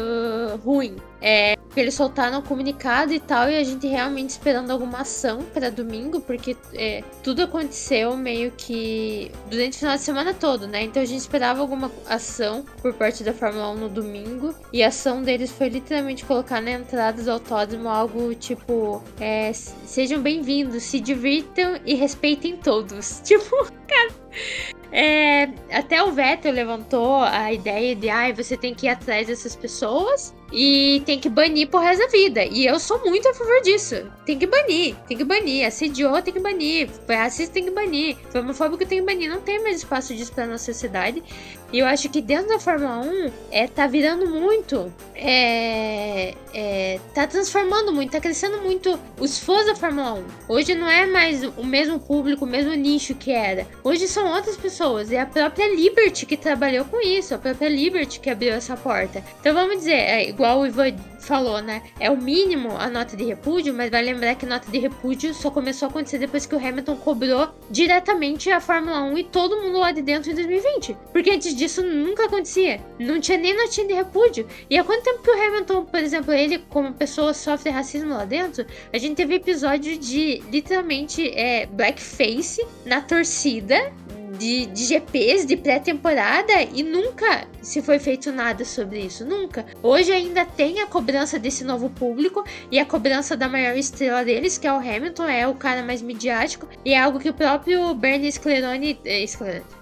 ruim. 0.63 0.97
É, 1.23 1.57
eles 1.75 1.95
soltaram 1.95 2.41
o 2.41 2.43
comunicado 2.43 3.15
e 3.15 3.21
tal, 3.21 3.49
e 3.49 3.57
a 3.57 3.65
gente 3.65 3.87
realmente 3.87 4.31
esperando 4.31 4.71
alguma 4.71 5.01
ação 5.01 5.43
para 5.55 5.71
domingo, 5.71 6.21
porque 6.21 6.55
é, 6.75 7.03
tudo 7.23 7.43
aconteceu 7.43 8.15
meio 8.15 8.51
que 8.51 9.33
durante 9.49 9.77
o 9.77 9.79
final 9.79 9.97
de 9.97 10.03
semana 10.03 10.35
todo, 10.35 10.67
né? 10.67 10.83
Então 10.83 11.03
a 11.03 11.07
gente 11.07 11.21
esperava 11.21 11.61
alguma 11.61 11.91
ação 12.07 12.63
por 12.83 12.93
parte 12.93 13.25
da 13.25 13.33
Fórmula 13.33 13.71
1 13.71 13.77
no 13.77 13.89
domingo, 13.89 14.55
e 14.75 14.83
a 14.83 14.89
ação 14.89 15.23
deles 15.23 15.51
foi 15.51 15.71
literalmente 15.71 16.27
colocar 16.27 16.61
na 16.61 16.73
entrada 16.73 17.23
do 17.23 17.31
autódromo 17.31 17.89
algo 17.89 18.35
tipo: 18.35 19.03
é, 19.19 19.51
sejam 19.53 20.21
bem-vindos, 20.21 20.83
se 20.83 21.01
divirtam 21.01 21.81
e 21.87 21.95
respeitem 21.95 22.57
todos. 22.59 23.23
Tipo, 23.31 23.65
cara. 23.87 24.80
É, 24.93 25.49
até 25.71 26.03
o 26.03 26.11
Vettel 26.11 26.53
levantou 26.53 27.17
a 27.23 27.53
ideia 27.53 27.95
de 27.95 28.11
ah, 28.11 28.33
você 28.33 28.57
tem 28.57 28.75
que 28.75 28.87
ir 28.87 28.91
atrás 28.91 29.29
dessas 29.29 29.55
pessoas 29.55 30.35
e 30.53 31.01
tem 31.07 31.19
que 31.19 31.29
banir 31.29 31.69
por 31.69 31.81
resto 31.81 32.01
da 32.05 32.09
vida. 32.09 32.45
E 32.45 32.67
eu 32.67 32.79
sou 32.81 32.99
muito 33.05 33.29
a 33.29 33.35
favor 33.35 33.61
disso. 33.63 34.11
Tem 34.27 34.39
que 34.39 34.47
banir, 34.47 34.97
tem 35.07 35.17
que 35.17 35.25
banir. 35.25 35.67
Assediou, 35.67 36.21
tem 36.23 36.35
que 36.35 36.41
banir. 36.41 36.89
Foi 37.07 37.15
racista, 37.15 37.55
tem 37.55 37.65
que 37.65 37.71
banir. 37.71 38.17
Foi 38.31 38.41
homofóbico, 38.41 38.85
tem 38.85 38.99
que 38.99 39.07
banir. 39.07 39.31
Não 39.31 39.41
tem 39.41 39.63
mais 39.63 39.77
espaço 39.79 40.15
disso 40.15 40.33
pra 40.33 40.47
nossa 40.47 40.73
sociedade. 40.73 41.23
E 41.73 41.79
eu 41.79 41.87
acho 41.87 42.09
que 42.09 42.21
dentro 42.21 42.49
da 42.49 42.59
Fórmula 42.59 43.01
1 43.01 43.31
é, 43.51 43.67
tá 43.69 43.87
virando 43.87 44.27
muito. 44.27 44.93
É, 45.15 46.35
é, 46.55 46.99
tá 47.15 47.27
transformando 47.27 47.93
muito, 47.93 48.11
tá 48.11 48.21
crescendo 48.21 48.59
muito 48.59 48.99
os 49.19 49.39
fãs 49.39 49.67
da 49.67 49.75
Fórmula 49.75 50.15
1. 50.15 50.25
Hoje 50.49 50.75
não 50.75 50.89
é 50.89 51.07
mais 51.07 51.45
o 51.45 51.65
mesmo 51.65 52.01
público, 52.01 52.45
o 52.45 52.49
mesmo 52.49 52.73
nicho 52.75 53.15
que 53.15 53.31
era. 53.31 53.67
Hoje 53.85 54.09
são 54.09 54.33
outras 54.33 54.57
pessoas. 54.57 55.13
É 55.13 55.21
a 55.21 55.27
própria 55.27 55.73
Liberty 55.75 56.27
que 56.27 56.37
trabalhou 56.37 56.85
com 56.87 57.01
isso, 57.01 57.35
a 57.35 57.39
própria 57.39 57.69
Liberty 57.69 58.19
que 58.19 58.31
abriu 58.31 58.53
essa 58.53 58.77
porta. 58.77 59.23
Então 59.41 59.55
vamos 59.55 59.79
dizer, 59.79 59.93
é, 59.93 60.29
igual 60.29 60.61
o 60.61 60.67
Ivan 60.67 60.95
falou, 61.21 61.61
né? 61.61 61.83
É 61.99 62.11
o 62.11 62.17
mínimo 62.17 62.77
a 62.77 62.89
nota 62.89 63.17
de 63.17 63.25
repúdio, 63.25 63.75
mas 63.75 63.91
vai 63.91 64.03
lembrar 64.03 64.35
que 64.35 64.47
nota 64.47 64.71
de 64.71 64.79
repúdio 64.79 65.35
só 65.35 65.51
começou 65.51 65.87
a 65.87 65.91
acontecer 65.91 66.19
depois 66.19 66.47
que 66.47 66.55
o 66.55 66.59
Hamilton 66.59 66.97
cobrou 66.97 67.49
diretamente 67.71 68.51
a 68.51 68.61
Fórmula 68.61 69.03
1 69.03 69.19
e 69.19 69.25
todo 69.25 69.61
mundo 69.61 69.79
lá 69.79 69.93
de 69.93 70.03
dentro 70.03 70.31
em 70.31 70.35
2020. 70.35 70.97
Porque 71.13 71.31
antes 71.31 71.55
disso 71.61 71.83
nunca 71.83 72.25
acontecia. 72.25 72.81
Não 72.99 73.21
tinha 73.21 73.37
nem 73.37 73.55
notinha 73.55 73.87
de 73.87 73.93
repúdio. 73.93 74.47
E 74.69 74.79
há 74.79 74.83
quanto 74.83 75.05
tempo 75.05 75.23
que 75.23 75.31
o 75.31 75.35
Hamilton, 75.35 75.85
por 75.85 76.01
exemplo, 76.01 76.33
ele 76.33 76.59
como 76.71 76.93
pessoa 76.95 77.35
sofre 77.35 77.71
racismo 77.71 78.15
lá 78.15 78.25
dentro? 78.25 78.65
A 78.93 78.99
gente 78.99 79.17
teve 79.17 79.35
episódio 79.35 79.99
de 79.99 80.43
literalmente 80.51 81.29
é, 81.29 81.67
blackface 81.67 82.67
na 82.85 83.01
torcida 83.01 83.93
de, 84.41 84.65
de 84.65 84.85
GPs 84.87 85.45
de 85.45 85.55
pré-temporada 85.55 86.63
e 86.75 86.83
nunca 86.83 87.47
se 87.61 87.83
foi 87.83 87.99
feito 87.99 88.33
nada 88.33 88.65
sobre 88.65 89.01
isso, 89.01 89.23
nunca. 89.23 89.67
Hoje 89.83 90.11
ainda 90.11 90.47
tem 90.47 90.81
a 90.81 90.87
cobrança 90.87 91.39
desse 91.39 91.63
novo 91.63 91.91
público 91.91 92.43
e 92.71 92.79
a 92.79 92.87
cobrança 92.87 93.37
da 93.37 93.47
maior 93.51 93.77
estrela 93.77 94.25
deles, 94.25 94.57
que 94.57 94.67
é 94.67 94.73
o 94.73 94.79
Hamilton, 94.79 95.29
é 95.29 95.47
o 95.47 95.55
cara 95.55 95.83
mais 95.83 96.01
midiático 96.01 96.67
e 96.83 96.95
é 96.95 96.99
algo 96.99 97.19
que 97.19 97.29
o 97.29 97.35
próprio 97.35 97.95
Bernie 97.95 98.33
Scleroni, 98.33 98.99
eh, 99.05 99.27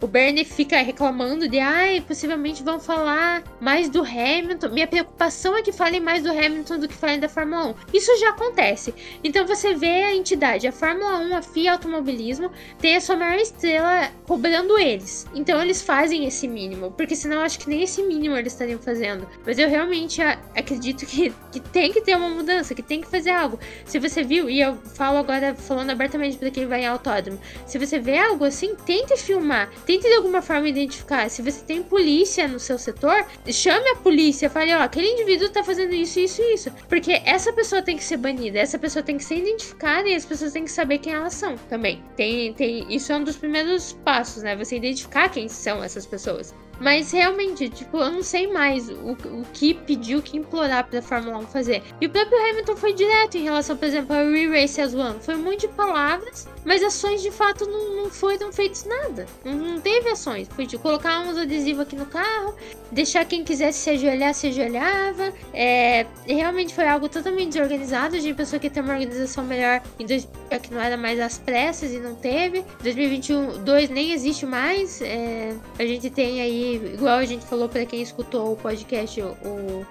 o 0.00 0.06
Bernie 0.08 0.44
fica 0.44 0.78
reclamando 0.78 1.48
de, 1.48 1.60
ai, 1.60 2.00
possivelmente 2.00 2.64
vão 2.64 2.80
falar 2.80 3.44
mais 3.60 3.88
do 3.88 4.02
Hamilton. 4.02 4.70
Minha 4.70 4.88
preocupação 4.88 5.56
é 5.56 5.62
que 5.62 5.70
falem 5.70 6.00
mais 6.00 6.24
do 6.24 6.30
Hamilton 6.30 6.80
do 6.80 6.88
que 6.88 6.94
falem 6.94 7.20
da 7.20 7.28
Fórmula 7.28 7.68
1. 7.68 7.74
Isso 7.94 8.18
já 8.18 8.30
acontece. 8.30 8.92
Então 9.22 9.46
você 9.46 9.74
vê 9.74 10.02
a 10.02 10.14
entidade, 10.14 10.66
a 10.66 10.72
Fórmula 10.72 11.18
1, 11.18 11.36
a 11.36 11.42
FIA 11.42 11.72
Automobilismo, 11.72 12.50
tem 12.80 12.96
a 12.96 13.00
sua 13.00 13.14
maior 13.14 13.38
estrela 13.38 14.10
cobrando 14.26 14.47
cobrando 14.48 14.78
eles. 14.78 15.26
Então 15.34 15.60
eles 15.60 15.82
fazem 15.82 16.24
esse 16.24 16.48
mínimo, 16.48 16.90
porque 16.92 17.14
senão 17.14 17.42
acho 17.42 17.58
que 17.58 17.68
nem 17.68 17.82
esse 17.82 18.02
mínimo 18.02 18.34
eles 18.34 18.52
estariam 18.52 18.78
fazendo. 18.78 19.28
Mas 19.44 19.58
eu 19.58 19.68
realmente 19.68 20.22
acredito 20.22 21.04
que, 21.04 21.32
que 21.52 21.60
tem 21.60 21.92
que 21.92 22.00
ter 22.00 22.16
uma 22.16 22.30
mudança, 22.30 22.74
que 22.74 22.82
tem 22.82 23.00
que 23.00 23.08
fazer 23.08 23.30
algo. 23.30 23.58
Se 23.84 23.98
você 23.98 24.22
viu, 24.22 24.48
e 24.48 24.60
eu 24.60 24.76
falo 24.94 25.18
agora 25.18 25.54
falando 25.54 25.90
abertamente 25.90 26.38
para 26.38 26.50
quem 26.50 26.66
vai 26.66 26.82
em 26.82 26.86
autódromo, 26.86 27.38
se 27.66 27.78
você 27.78 27.98
vê 27.98 28.16
algo 28.16 28.44
assim, 28.44 28.74
tente 28.86 29.16
filmar, 29.18 29.70
tente 29.84 30.08
de 30.08 30.14
alguma 30.14 30.40
forma 30.40 30.68
identificar. 30.68 31.28
Se 31.28 31.42
você 31.42 31.62
tem 31.64 31.82
polícia 31.82 32.48
no 32.48 32.58
seu 32.58 32.78
setor, 32.78 33.26
chame 33.46 33.88
a 33.90 33.96
polícia, 33.96 34.48
fale, 34.48 34.74
ó, 34.74 34.80
aquele 34.80 35.08
indivíduo 35.08 35.50
tá 35.50 35.62
fazendo 35.62 35.94
isso, 35.94 36.18
isso 36.18 36.40
e 36.40 36.54
isso. 36.54 36.70
Porque 36.88 37.20
essa 37.24 37.52
pessoa 37.52 37.82
tem 37.82 37.96
que 37.96 38.04
ser 38.04 38.16
banida, 38.16 38.58
essa 38.58 38.78
pessoa 38.78 39.02
tem 39.02 39.18
que 39.18 39.24
ser 39.24 39.36
identificada 39.36 40.08
e 40.08 40.14
as 40.14 40.24
pessoas 40.24 40.52
têm 40.52 40.64
que 40.64 40.70
saber 40.70 40.98
quem 40.98 41.12
elas 41.12 41.34
são 41.34 41.56
também. 41.68 42.02
Tem, 42.16 42.52
tem, 42.54 42.86
isso 42.88 43.12
é 43.12 43.16
um 43.16 43.24
dos 43.24 43.36
primeiros 43.36 43.92
passos, 44.04 44.27
né? 44.36 44.56
Você 44.56 44.76
identificar 44.76 45.28
quem 45.28 45.48
são 45.48 45.82
essas 45.82 46.06
pessoas. 46.06 46.54
Mas 46.80 47.12
realmente, 47.12 47.68
tipo, 47.68 47.98
eu 47.98 48.10
não 48.10 48.22
sei 48.22 48.46
mais 48.46 48.88
o, 48.88 49.12
o 49.12 49.44
que 49.52 49.74
pedir, 49.74 50.16
o 50.16 50.22
que 50.22 50.36
implorar 50.36 50.86
pra 50.86 51.02
Fórmula 51.02 51.38
1 51.38 51.46
fazer. 51.48 51.82
E 52.00 52.06
o 52.06 52.10
próprio 52.10 52.38
Hamilton 52.38 52.76
foi 52.76 52.92
direto 52.92 53.36
em 53.36 53.44
relação, 53.44 53.76
por 53.76 53.86
exemplo, 53.86 54.14
ao 54.14 54.24
Re-Race 54.24 54.80
as 54.80 54.94
One. 54.94 55.18
Foi 55.20 55.34
muito 55.34 55.62
de 55.62 55.68
palavras, 55.68 56.46
mas 56.64 56.82
ações 56.82 57.20
de 57.20 57.30
fato 57.30 57.66
não, 57.66 57.96
não 57.96 58.10
foram 58.10 58.52
feitas 58.52 58.84
nada. 58.84 59.26
Não, 59.44 59.54
não 59.54 59.80
teve 59.80 60.08
ações. 60.10 60.48
Foi 60.54 60.66
de 60.66 60.78
colocar 60.78 61.20
uns 61.20 61.36
adesivos 61.36 61.82
aqui 61.82 61.96
no 61.96 62.06
carro, 62.06 62.54
deixar 62.92 63.24
quem 63.24 63.42
quisesse 63.42 63.78
se 63.78 63.90
ajoelhar, 63.90 64.34
se 64.34 64.46
ajoelhava. 64.48 65.32
É, 65.52 66.06
realmente 66.26 66.74
foi 66.74 66.86
algo 66.86 67.08
totalmente 67.08 67.54
desorganizado. 67.54 68.16
A 68.16 68.20
gente 68.20 68.36
pensou 68.36 68.60
que 68.60 68.66
ia 68.66 68.70
ter 68.70 68.80
uma 68.80 68.92
organização 68.92 69.44
melhor 69.44 69.82
em 69.98 70.06
2000, 70.06 70.60
que 70.60 70.72
não 70.72 70.80
era 70.80 70.96
mais 70.96 71.18
às 71.18 71.38
pressas 71.38 71.92
e 71.92 71.98
não 71.98 72.14
teve. 72.14 72.64
2021, 72.82 73.64
2 73.64 73.90
nem 73.90 74.12
existe 74.12 74.46
mais. 74.46 75.02
É, 75.02 75.54
a 75.78 75.84
gente 75.84 76.10
tem 76.10 76.40
aí 76.40 76.67
igual 76.74 77.18
a 77.18 77.24
gente 77.24 77.44
falou 77.46 77.68
para 77.68 77.84
quem 77.84 78.02
escutou 78.02 78.52
o 78.52 78.56
podcast 78.56 79.20
o, 79.20 79.86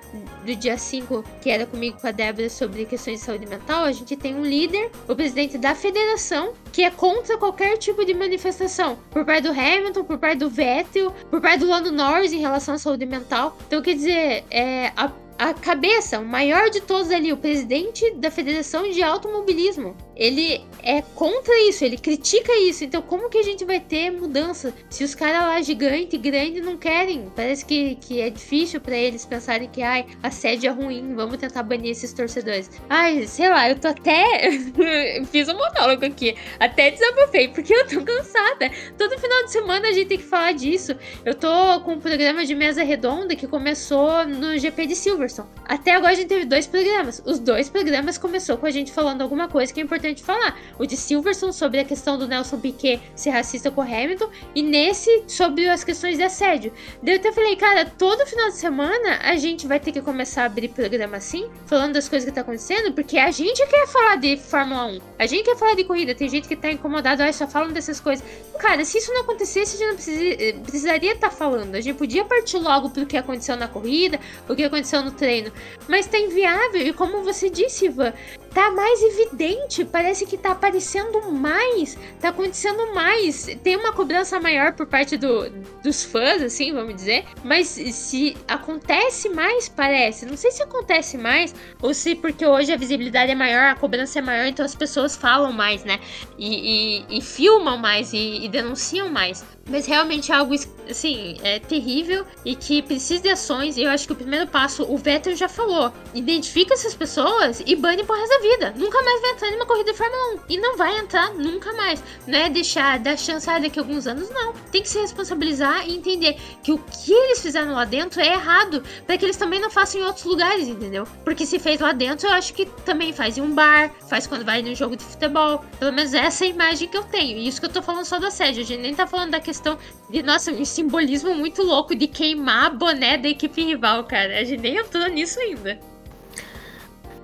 do 0.45 0.55
dia 0.55 0.77
5, 0.77 1.23
que 1.41 1.49
era 1.49 1.65
comigo 1.65 1.99
com 1.99 2.07
a 2.07 2.11
Débora 2.11 2.49
sobre 2.49 2.85
questões 2.85 3.19
de 3.19 3.25
saúde 3.25 3.45
mental, 3.45 3.83
a 3.83 3.91
gente 3.91 4.15
tem 4.15 4.35
um 4.35 4.43
líder, 4.43 4.91
o 5.07 5.15
presidente 5.15 5.57
da 5.57 5.75
federação, 5.75 6.53
que 6.71 6.83
é 6.83 6.91
contra 6.91 7.37
qualquer 7.37 7.77
tipo 7.77 8.05
de 8.05 8.13
manifestação, 8.13 8.97
por 9.11 9.25
parte 9.25 9.43
do 9.43 9.51
Hamilton, 9.51 10.03
por 10.03 10.17
parte 10.17 10.39
do 10.39 10.49
Vettel, 10.49 11.11
por 11.29 11.41
parte 11.41 11.59
do 11.59 11.67
Lando 11.67 11.91
Norris 11.91 12.33
em 12.33 12.39
relação 12.39 12.75
à 12.75 12.77
saúde 12.77 13.05
mental. 13.05 13.57
Então, 13.67 13.81
quer 13.81 13.95
dizer, 13.95 14.43
é, 14.49 14.91
a 14.95 15.11
a 15.37 15.53
cabeça, 15.53 16.19
o 16.19 16.25
maior 16.25 16.69
de 16.69 16.81
todos 16.81 17.11
ali, 17.11 17.31
o 17.31 17.37
presidente 17.37 18.11
da 18.15 18.31
Federação 18.31 18.89
de 18.89 19.03
Automobilismo, 19.03 19.95
ele 20.15 20.65
é 20.81 21.01
contra 21.01 21.53
isso, 21.69 21.85
ele 21.85 21.97
critica 21.97 22.51
isso. 22.57 22.83
Então, 22.83 23.01
como 23.01 23.29
que 23.29 23.37
a 23.37 23.43
gente 23.43 23.63
vai 23.63 23.79
ter 23.79 24.09
mudança 24.09 24.73
se 24.89 25.03
os 25.03 25.13
caras 25.13 25.41
lá 25.41 25.61
gigante, 25.61 26.17
grande 26.17 26.59
não 26.59 26.75
querem? 26.75 27.31
Parece 27.35 27.65
que, 27.65 27.95
que 27.95 28.19
é 28.19 28.29
difícil 28.29 28.81
para 28.81 28.97
eles 28.97 29.25
pensarem 29.25 29.69
que 29.69 29.81
ai, 29.81 30.07
a 30.23 30.31
sede 30.31 30.65
é 30.65 30.71
ruim, 30.71 31.13
vamos 31.15 31.37
tentar 31.37 31.61
banir 31.61 31.91
esses 31.91 32.11
torcedores. 32.13 32.71
Ai, 32.89 33.27
sei 33.27 33.49
lá, 33.49 33.69
eu 33.69 33.77
tô 33.77 33.89
até 33.89 34.49
fiz 35.31 35.47
um 35.49 35.53
monólogo 35.53 36.05
aqui, 36.05 36.35
até 36.59 36.89
desabafei 36.89 37.49
porque 37.49 37.73
eu 37.73 37.87
tô 37.87 38.01
cansada. 38.01 38.71
Todo 38.97 39.19
final 39.19 39.43
de 39.43 39.51
semana 39.51 39.87
a 39.89 39.91
gente 39.91 40.07
tem 40.07 40.17
que 40.17 40.23
falar 40.23 40.53
disso. 40.53 40.95
Eu 41.23 41.35
tô 41.35 41.81
com 41.81 41.93
um 41.93 41.99
programa 41.99 42.43
de 42.45 42.55
mesa 42.55 42.83
redonda 42.83 43.35
que 43.35 43.47
começou 43.47 44.25
no 44.25 44.57
GP 44.57 44.87
de 44.87 44.95
Silverstone. 45.27 45.47
Até 45.65 45.91
agora 45.93 46.13
a 46.13 46.15
gente 46.15 46.27
teve 46.27 46.45
dois 46.45 46.65
programas. 46.65 47.21
Os 47.25 47.39
dois 47.39 47.69
programas 47.69 48.17
começou 48.17 48.57
com 48.57 48.65
a 48.65 48.71
gente 48.71 48.91
falando 48.91 49.21
alguma 49.21 49.47
coisa 49.47 49.73
que 49.73 49.79
é 49.79 49.83
importante 49.83 50.23
falar. 50.23 50.57
O 50.79 50.85
de 50.85 50.97
Silverson 50.97 51.51
sobre 51.51 51.79
a 51.79 51.85
questão 51.85 52.17
do 52.17 52.27
Nelson 52.27 52.59
Piquet 52.59 53.01
ser 53.15 53.31
racista 53.31 53.69
com 53.69 53.81
Hamilton 53.81 54.29
e 54.55 54.61
nesse 54.61 55.25
sobre 55.27 55.67
as 55.67 55.83
questões 55.83 56.17
de 56.17 56.23
assédio. 56.23 56.73
Daí 57.01 57.15
eu 57.15 57.19
até 57.19 57.31
falei, 57.31 57.55
cara, 57.55 57.85
todo 57.85 58.25
final 58.25 58.47
de 58.47 58.55
semana 58.55 59.19
a 59.23 59.35
gente 59.35 59.67
vai 59.67 59.79
ter 59.79 59.91
que 59.91 60.01
começar 60.01 60.43
a 60.43 60.45
abrir 60.45 60.69
programa 60.69 61.17
assim, 61.17 61.49
falando 61.65 61.93
das 61.93 62.07
coisas 62.07 62.27
que 62.27 62.33
tá 62.33 62.41
acontecendo, 62.41 62.93
porque 62.93 63.17
a 63.17 63.31
gente 63.31 63.65
quer 63.67 63.87
falar 63.87 64.15
de 64.17 64.37
Fórmula 64.37 64.85
1, 64.85 64.99
a 65.19 65.25
gente 65.25 65.43
quer 65.43 65.57
falar 65.57 65.75
de 65.75 65.83
corrida, 65.83 66.15
tem 66.15 66.29
gente 66.29 66.47
que 66.47 66.55
tá 66.55 66.71
incomodado, 66.71 67.23
ah, 67.23 67.33
só 67.33 67.47
falam 67.47 67.71
dessas 67.71 67.99
coisas. 67.99 68.25
Cara, 68.59 68.83
se 68.85 68.97
isso 68.97 69.13
não 69.13 69.21
acontecesse, 69.21 69.75
a 69.75 69.79
gente 69.79 69.87
não 69.87 69.95
precisa, 69.95 70.59
precisaria 70.61 71.13
estar 71.13 71.29
tá 71.29 71.35
falando. 71.35 71.75
A 71.75 71.81
gente 71.81 71.95
podia 71.95 72.23
partir 72.25 72.57
logo 72.57 72.89
pro 72.89 73.05
que 73.05 73.17
aconteceu 73.17 73.55
na 73.55 73.67
corrida, 73.67 74.19
o 74.47 74.55
que 74.55 74.63
aconteceu 74.63 75.01
no 75.01 75.11
treino. 75.17 75.51
Mas 75.87 76.07
tá 76.07 76.17
inviável, 76.17 76.81
e 76.81 76.93
como 76.93 77.23
você 77.23 77.49
disse, 77.49 77.85
Ivan, 77.85 78.13
tá 78.53 78.71
mais 78.71 79.01
evidente, 79.01 79.85
parece 79.85 80.25
que 80.25 80.37
tá 80.37 80.51
aparecendo 80.51 81.31
mais, 81.31 81.97
tá 82.19 82.29
acontecendo 82.29 82.93
mais. 82.93 83.45
Tem 83.63 83.75
uma 83.75 83.93
cobrança 83.93 84.39
maior 84.39 84.73
por 84.73 84.87
parte 84.87 85.17
do, 85.17 85.49
dos 85.83 86.03
fãs, 86.03 86.41
assim, 86.41 86.73
vamos 86.73 86.95
dizer, 86.95 87.25
mas 87.43 87.67
se 87.67 88.35
acontece 88.47 89.29
mais, 89.29 89.69
parece. 89.69 90.25
Não 90.25 90.37
sei 90.37 90.51
se 90.51 90.63
acontece 90.63 91.17
mais 91.17 91.53
ou 91.81 91.93
se 91.93 92.15
porque 92.15 92.45
hoje 92.45 92.71
a 92.71 92.77
visibilidade 92.77 93.31
é 93.31 93.35
maior, 93.35 93.69
a 93.69 93.75
cobrança 93.75 94.19
é 94.19 94.21
maior, 94.21 94.45
então 94.45 94.65
as 94.65 94.75
pessoas 94.75 95.15
falam 95.15 95.51
mais, 95.51 95.83
né? 95.83 95.99
E, 96.37 97.05
e, 97.09 97.17
e 97.17 97.21
filmam 97.21 97.77
mais 97.77 98.13
e, 98.13 98.45
e 98.45 98.49
denunciam 98.49 99.09
mais. 99.09 99.43
Mas 99.69 99.85
realmente 99.85 100.31
é 100.31 100.35
algo, 100.35 100.55
assim, 100.89 101.37
é 101.43 101.59
terrível 101.59 102.25
e 102.45 102.55
que 102.55 102.81
precisa 102.81 103.21
de 103.21 103.29
ações. 103.29 103.75
E 103.75 103.83
eu 103.83 103.89
acho 103.89 104.07
que 104.07 104.13
o 104.13 104.15
primeiro 104.15 104.47
passo, 104.47 104.83
o 104.83 104.97
Vettel 104.97 105.35
já 105.35 105.49
falou: 105.49 105.91
identifica 106.13 106.73
essas 106.73 106.95
pessoas 106.95 107.61
e 107.65 107.75
bane 107.75 108.03
por 108.03 108.15
resto 108.17 108.36
da 108.37 108.39
vida. 108.39 108.73
Nunca 108.77 109.01
mais 109.01 109.21
vai 109.21 109.31
entrar 109.31 109.51
numa 109.51 109.65
corrida 109.65 109.91
de 109.91 109.97
Fórmula 109.97 110.35
1. 110.35 110.39
E 110.49 110.57
não 110.59 110.77
vai 110.77 110.97
entrar 110.97 111.33
nunca 111.33 111.73
mais. 111.73 112.03
Não 112.25 112.37
é 112.37 112.49
deixar, 112.49 112.99
dar 112.99 113.17
chance 113.17 113.49
ah, 113.49 113.59
daqui 113.59 113.79
a 113.79 113.81
alguns 113.81 114.07
anos, 114.07 114.29
não. 114.29 114.53
Tem 114.71 114.81
que 114.81 114.89
se 114.89 114.99
responsabilizar 114.99 115.87
e 115.87 115.95
entender 115.95 116.37
que 116.63 116.71
o 116.71 116.77
que 116.77 117.11
eles 117.11 117.41
fizeram 117.41 117.73
lá 117.73 117.85
dentro 117.85 118.21
é 118.21 118.33
errado. 118.33 118.83
para 119.05 119.17
que 119.17 119.25
eles 119.25 119.37
também 119.37 119.59
não 119.59 119.69
façam 119.69 120.01
em 120.01 120.03
outros 120.03 120.25
lugares, 120.25 120.67
entendeu? 120.67 121.05
Porque 121.23 121.45
se 121.45 121.59
fez 121.59 121.79
lá 121.79 121.91
dentro, 121.91 122.27
eu 122.27 122.33
acho 122.33 122.53
que 122.53 122.65
também 122.85 123.13
faz 123.13 123.37
em 123.37 123.41
um 123.41 123.53
bar, 123.53 123.91
faz 124.07 124.27
quando 124.27 124.45
vai 124.45 124.61
num 124.61 124.75
jogo 124.75 124.95
de 124.95 125.03
futebol. 125.03 125.63
Pelo 125.79 125.93
menos 125.93 126.13
essa 126.13 126.45
é 126.45 126.47
a 126.47 126.51
imagem 126.51 126.87
que 126.87 126.97
eu 126.97 127.03
tenho. 127.03 127.37
E 127.37 127.47
isso 127.47 127.59
que 127.59 127.65
eu 127.65 127.71
tô 127.71 127.81
falando 127.81 128.05
só 128.05 128.19
da 128.19 128.31
sede. 128.31 128.61
A 128.61 128.63
gente 128.63 128.81
nem 128.81 128.95
tá 128.95 129.07
falando 129.07 129.31
da 129.31 129.39
questão 129.39 129.77
de, 130.09 130.21
nossa, 130.23 130.51
um 130.51 130.65
simbolismo 130.65 131.33
muito 131.35 131.63
louco 131.63 131.95
de 131.95 132.07
queimar 132.07 132.75
boné 132.75 133.17
da 133.17 133.29
equipe 133.29 133.63
rival, 133.63 134.03
cara. 134.03 134.39
A 134.39 134.43
gente 134.43 134.61
nem 134.61 134.77
entrou 134.77 135.07
nisso 135.07 135.39
ainda. 135.39 135.79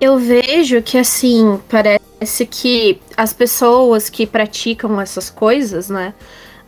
Eu 0.00 0.18
vejo 0.18 0.82
que, 0.82 0.98
assim, 0.98 1.60
parece 1.68 2.46
que 2.46 3.00
as 3.16 3.32
pessoas 3.32 4.10
que 4.10 4.26
praticam 4.26 5.00
essas 5.00 5.30
coisas, 5.30 5.88
né? 5.88 6.14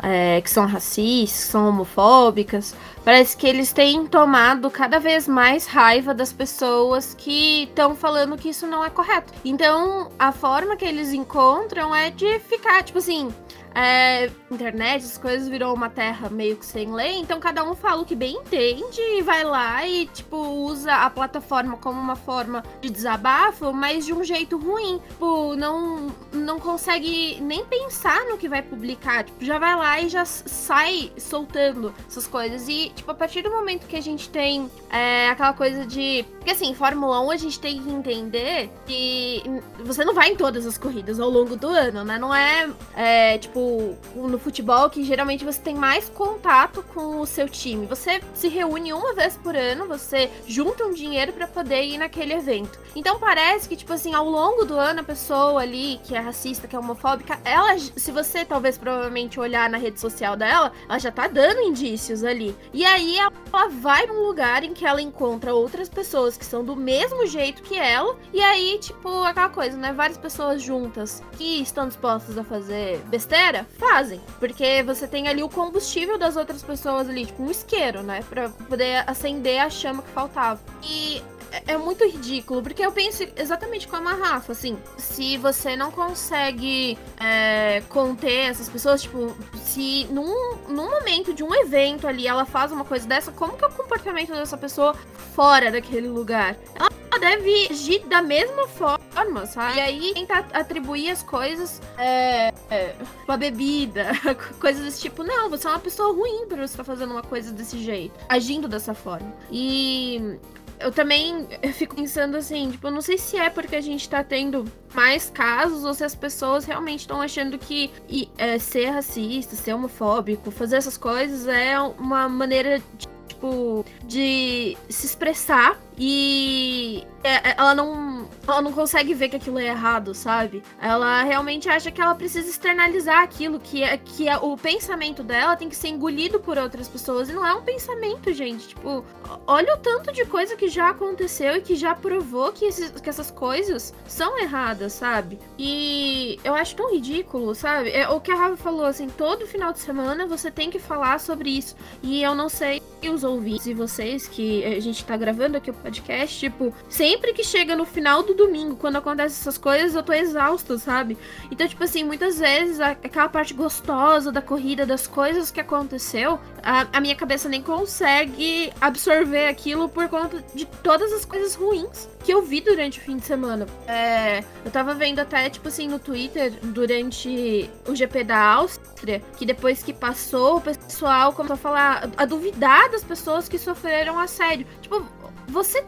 É, 0.03 0.41
que 0.43 0.51
são 0.51 0.67
racistas, 0.67 1.45
que 1.45 1.51
são 1.51 1.69
homofóbicas, 1.69 2.75
parece 3.03 3.35
que 3.35 3.47
eles 3.47 3.73
têm 3.73 4.07
tomado 4.07 4.71
cada 4.71 4.99
vez 4.99 5.27
mais 5.27 5.67
raiva 5.67 6.13
das 6.13 6.35
pessoas 6.35 7.15
que 7.15 7.63
estão 7.63 7.97
falando 7.97 8.37
que 8.37 8.51
isso 8.51 8.67
não 8.67 8.85
é 8.85 8.91
correto. 8.91 9.33
Então, 9.43 10.11
a 10.19 10.33
forma 10.33 10.77
que 10.77 10.85
eles 10.85 11.15
encontram 11.15 11.95
é 11.95 12.11
de 12.11 12.39
ficar, 12.41 12.83
tipo 12.83 12.99
assim, 12.99 13.33
é, 13.77 14.31
internet, 14.51 15.05
as 15.05 15.19
coisas 15.19 15.49
virou 15.49 15.75
uma 15.75 15.91
terra 15.91 16.31
meio 16.31 16.57
que 16.57 16.65
sem 16.65 16.91
lei, 16.91 17.19
então 17.19 17.39
cada 17.39 17.63
um 17.63 17.75
fala 17.75 18.01
o 18.01 18.07
que 18.07 18.17
bem 18.17 18.37
entende 18.37 19.01
e 19.01 19.21
vai 19.21 19.45
lá 19.45 19.87
e, 19.87 20.07
tipo, 20.07 20.35
usa 20.39 20.95
a 20.95 21.11
plataforma 21.11 21.77
como 21.77 22.01
uma 22.01 22.17
forma 22.17 22.65
de 22.81 22.89
desabafo, 22.89 23.75
mas 23.75 24.07
de 24.07 24.15
um 24.15 24.25
jeito 24.25 24.57
ruim. 24.57 24.99
Tipo, 25.11 25.55
não, 25.57 26.07
não 26.33 26.59
consegue 26.59 27.39
nem 27.43 27.67
pensar 27.67 28.25
no 28.25 28.39
que 28.39 28.49
vai 28.49 28.63
publicar, 28.63 29.25
tipo, 29.25 29.45
já 29.45 29.59
vai 29.59 29.77
lá 29.77 30.01
e 30.01 30.09
já 30.09 30.25
sai 30.25 31.13
soltando 31.19 31.95
essas 32.09 32.27
coisas. 32.27 32.67
E, 32.69 32.91
tipo, 32.95 33.11
a 33.11 33.15
partir 33.15 33.43
do 33.43 33.51
momento 33.51 33.87
que 33.87 33.97
a 33.97 34.01
gente 34.01 34.31
tem 34.31 34.71
é, 34.91 35.29
aquela 35.29 35.53
coisa 35.53 35.85
de. 35.85 36.25
Porque 36.37 36.53
assim, 36.53 36.75
Fórmula 36.75 37.21
1 37.27 37.31
a 37.31 37.37
gente 37.37 37.61
tem 37.61 37.83
que 37.83 37.91
entender 37.91 38.71
que 38.87 39.43
você 39.85 40.03
não 40.03 40.15
vai 40.15 40.31
em 40.31 40.37
todas 40.37 40.65
as 40.65 40.79
corridas 40.79 41.21
ao 41.21 41.29
longo 41.29 41.57
do 41.57 41.69
ano, 41.69 42.05
né? 42.05 42.19
Não 42.19 42.35
é, 42.35 42.71
é 42.95 43.39
tipo, 43.39 43.66
no 44.15 44.39
futebol 44.39 44.89
que 44.91 45.05
geralmente 45.05 45.45
você 45.45 45.61
tem 45.61 45.75
mais 45.75 46.09
contato 46.09 46.83
com 46.95 47.21
o 47.21 47.27
seu 47.27 47.49
time. 47.49 47.87
Você 47.87 48.21
se 48.35 48.49
reúne 48.49 48.93
uma 48.93 49.15
vez 49.15 49.37
por 49.37 49.57
ano, 49.57 49.87
você 49.87 50.31
junta 50.47 50.85
um 50.85 50.93
dinheiro 50.93 51.33
para 51.33 51.47
poder 51.47 51.83
ir 51.83 51.99
naquele 51.99 52.35
evento. 52.35 52.79
Então 52.95 53.19
parece 53.19 53.69
que, 53.69 53.77
tipo 53.77 53.93
assim, 53.93 54.15
ao 54.15 54.29
longo 54.29 54.65
do 54.65 54.75
ano, 54.75 55.01
a 55.01 55.05
pessoa 55.05 55.61
ali 55.61 56.01
que 56.05 56.15
é 56.15 56.19
racista, 56.19 56.67
que 56.67 56.75
é 56.75 56.79
homofóbica, 56.79 57.39
ela, 57.45 57.79
se 57.79 58.11
você 58.11 58.45
talvez 58.45 58.79
provavelmente 58.79 59.39
olhar 59.39 59.69
na 59.69 59.79
rede 59.79 60.01
social 60.01 60.37
dela, 60.37 60.73
ela 60.89 60.99
já 60.99 61.11
tá 61.11 61.29
dando 61.29 61.61
indícios 61.61 62.25
ali. 62.25 62.57
E 62.73 62.85
aí 62.85 63.19
ela 63.19 63.69
vai 63.69 64.07
num 64.07 64.27
lugar 64.27 64.65
em 64.65 64.73
que 64.73 64.87
ela 64.87 65.01
encontra 65.01 65.55
outras 65.55 65.89
pessoas 65.89 66.37
que 66.37 66.45
são 66.45 66.65
do 66.65 66.77
mesmo 66.77 67.27
jeito 67.27 67.63
que 67.63 67.77
ela, 67.77 68.17
e 68.33 68.41
aí, 68.41 68.79
tipo, 68.79 69.23
aquela 69.25 69.49
coisa, 69.49 69.77
né? 69.77 69.93
Várias 69.93 70.19
pessoas 70.19 70.63
juntas 70.63 71.23
que 71.37 71.63
estão 71.63 71.87
dispostas 71.89 72.37
a 72.37 72.45
fazer 72.45 72.99
besteira 73.07 73.56
fazem. 73.65 74.21
Porque 74.39 74.83
você 74.83 75.07
tem 75.07 75.29
ali 75.29 75.43
o 75.43 75.49
combustível 75.49 76.19
das 76.19 76.37
outras 76.37 76.63
pessoas 76.63 77.09
ali, 77.09 77.27
tipo 77.27 77.43
um 77.43 77.51
isqueiro, 77.51 78.03
né? 78.03 78.23
Pra 78.29 78.49
poder 78.49 79.05
acender 79.09 79.61
a 79.61 79.71
chama 79.71 80.03
que 80.03 80.11
faltava. 80.11 80.61
E 80.83 81.23
é, 81.67 81.75
é 81.75 81.77
muito 81.77 82.05
ridículo, 82.05 82.63
porque 82.63 82.85
eu 82.85 82.93
penso 82.93 83.27
exatamente 83.37 83.89
como 83.89 84.09
a 84.09 84.15
Rafa, 84.15 84.53
assim, 84.53 84.79
se 84.99 85.37
você 85.39 85.77
não 85.77 85.91
consegue 85.91 86.99
é, 87.19 87.83
conter 87.89 88.51
essas 88.51 88.69
pessoas, 88.69 89.03
tipo, 89.03 89.37
se 89.57 90.07
num, 90.11 90.57
num 90.69 90.91
momento 90.91 91.33
de 91.33 91.43
um 91.43 91.55
evento 91.55 92.07
ali 92.07 92.27
ela 92.27 92.45
faz 92.45 92.73
uma 92.73 92.85
coisa 92.85 93.07
dessa, 93.07 93.33
como 93.33 93.57
que 93.57 93.65
é 93.65 93.69
o 93.69 93.73
comportamento 93.73 94.33
dessa 94.33 94.57
pessoa 94.57 94.95
fora 95.35 95.71
daquele 95.71 96.09
lugar? 96.09 96.57
Ela 96.75 96.91
deve 97.19 97.69
agir 97.71 98.01
da 98.07 98.21
mesma 98.21 98.69
forma, 98.69 99.47
sabe? 99.47 99.79
E 99.79 99.81
aí 99.81 100.15
tentar 100.15 100.47
atribuir 100.53 101.11
as 101.11 101.23
coisas 101.23 101.81
é, 101.97 102.53
é, 102.71 102.95
uma 103.27 103.37
bebida, 103.37 104.07
coisas 104.61 104.85
desse 104.85 105.03
tipo. 105.03 105.23
Não, 105.23 105.49
você 105.49 105.67
é 105.67 105.71
uma 105.71 105.79
pessoa 105.79 106.13
ruim 106.13 106.47
pra 106.47 106.59
você 106.59 106.65
estar 106.65 106.79
tá 106.79 106.85
fazendo 106.85 107.13
uma 107.13 107.23
coisa 107.23 107.53
desse 107.53 107.79
jeito, 107.79 108.15
agindo 108.29 108.69
dessa 108.69 108.93
forma. 108.93 109.33
E 109.51 110.39
eu 110.79 110.93
também 110.93 111.47
fico 111.73 111.95
pensando 111.97 112.37
assim, 112.37 112.71
tipo, 112.71 112.87
eu 112.87 112.91
não 112.91 113.01
sei 113.01 113.19
se 113.19 113.37
é 113.37 113.51
porque 113.51 113.77
a 113.77 113.81
gente 113.81 114.09
tá 114.09 114.23
tendo 114.23 114.65
mais 114.95 115.31
casos 115.31 115.85
ou 115.85 115.95
se 115.95 116.05
as 116.05 116.15
pessoas 116.15 116.65
realmente 116.65 117.01
estão 117.01 117.21
achando 117.21 117.59
que 117.59 117.91
e, 118.09 118.29
é, 118.39 118.59
ser 118.59 118.91
racista, 118.91 119.57
ser 119.57 119.75
homofóbico, 119.75 120.51
fazer 120.51 120.77
essas 120.77 120.97
coisas 120.97 121.47
é 121.47 121.79
uma 121.81 122.29
maneira 122.29 122.79
de, 122.79 123.09
tipo, 123.29 123.85
de 124.05 124.77
se 124.89 125.07
expressar 125.07 125.81
e 125.99 127.07
é, 127.25 127.51
é, 127.51 127.55
ela 127.59 127.75
não, 127.75 128.29
ela 128.47 128.63
não 128.63 128.73
consegue 128.73 129.15
ver 129.15 129.29
que 129.29 129.37
aquilo 129.37 129.59
é 129.59 129.67
errado, 129.67 130.15
sabe? 130.15 130.63
Ela 130.81 131.23
realmente 131.23 131.69
acha 131.69 131.91
que 131.91 132.01
ela 132.01 132.15
precisa 132.15 132.49
externalizar 132.49 133.23
aquilo, 133.23 133.59
que, 133.59 133.83
é, 133.83 133.97
que 133.97 134.29
é, 134.29 134.37
o 134.37 134.57
pensamento 134.57 135.23
dela 135.23 135.57
tem 135.57 135.69
que 135.69 135.77
ser 135.77 135.89
engolido 135.89 136.39
por 136.39 136.59
outras 136.59 136.87
pessoas. 136.89 137.29
E 137.29 137.33
não 137.33 137.47
é 137.47 137.55
um 137.55 137.63
pensamento, 137.63 138.33
gente. 138.33 138.69
Tipo, 138.69 139.05
olha 139.47 139.75
o 139.75 139.79
tanto 139.79 140.13
de 140.13 140.25
coisa 140.27 140.55
que 140.55 140.69
já 140.69 140.91
aconteceu 140.91 141.57
e 141.57 141.61
que 141.61 141.75
já 141.75 141.95
provou 141.95 142.53
que, 142.53 142.67
esses, 142.67 142.91
que 143.01 143.09
essas 143.09 143.31
coisas 143.31 143.95
são 144.07 144.39
erradas, 144.39 144.93
sabe? 144.93 145.39
E 145.59 146.39
eu 146.45 146.55
acho 146.55 146.77
tão 146.77 146.93
ridículo, 146.93 147.55
sabe? 147.55 147.91
É, 147.91 148.09
o 148.09 148.21
que 148.21 148.31
a 148.31 148.37
Rafa 148.37 148.57
falou, 148.57 148.85
assim, 148.85 149.09
todo 149.09 149.47
final 149.47 149.73
de 149.73 149.79
semana 149.79 150.27
você 150.27 150.51
tem 150.51 150.71
que 150.71 150.79
falar 150.79 151.19
sobre 151.21 151.51
isso. 151.51 151.75
E 152.03 152.23
eu 152.23 152.35
não 152.35 152.49
sei 152.49 152.83
os 153.09 153.25
ouvintes 153.25 153.67
e 153.67 153.75
vocês 153.75 154.27
que 154.27 154.65
a 154.65 154.81
gente 154.81 155.05
tá 155.05 155.17
gravando 155.17 155.57
aqui 155.57 155.71
o 155.71 155.75
podcast, 155.87 156.41
tipo, 156.41 156.75
sempre 156.89 157.33
que 157.33 157.45
chega 157.45 157.77
no 157.77 157.85
final 157.85 158.23
do 158.23 158.35
domingo, 158.35 158.75
quando 158.75 158.97
acontecem 158.97 159.39
essas 159.39 159.57
coisas, 159.57 159.95
eu 159.95 160.03
tô 160.03 160.13
exausta, 160.13 160.77
sabe? 160.79 161.17
Então, 161.51 161.67
tipo 161.67 161.83
assim, 161.85 162.03
muitas 162.03 162.41
vezes 162.41 162.81
aquela 162.81 163.29
parte 163.29 163.55
gostosa 163.55 164.33
da 164.33 164.43
corrida, 164.43 164.85
das 164.85 165.07
coisas 165.07 165.51
que 165.51 165.61
aconteceu, 165.61 166.41
a, 166.63 166.87
a 166.93 167.01
minha 167.01 167.15
cabeça 167.15 167.49
nem 167.49 167.63
consegue 167.63 168.73
absorver 168.81 169.47
aquilo 169.47 169.89
por 169.89 170.09
conta 170.09 170.43
de 170.55 170.67
todas 170.83 171.13
as 171.13 171.25
coisas 171.25 171.55
ruins 171.55 172.09
que 172.25 172.35
eu 172.35 172.43
vi 172.43 172.61
durante 172.61 172.99
o 172.99 173.03
fim 173.03 173.17
de 173.17 173.25
semana. 173.25 173.67
É, 173.87 174.43
eu 174.65 174.71
tava 174.73 174.93
vendo 174.95 175.21
até, 175.21 175.49
tipo 175.49 175.69
assim, 175.69 175.87
no 175.87 176.01
Twitter, 176.01 176.53
durante 176.61 177.71
o 177.87 177.95
GP 177.95 178.25
da 178.25 178.37
Áustria, 178.37 179.23
que 179.39 179.47
depois 179.47 179.85
que 179.85 179.93
passou, 179.93 180.57
o 180.57 180.61
pessoal 180.61 181.33
começou 181.33 181.55
a 181.55 181.57
falar, 181.57 182.11
a 182.17 182.25
duvidar 182.25 182.91
das 182.91 183.05
pessoas 183.05 183.49
que 183.49 183.57
sofreram 183.57 184.19
assédio. 184.19 184.67
Tipo, 184.83 185.07
você 185.49 185.85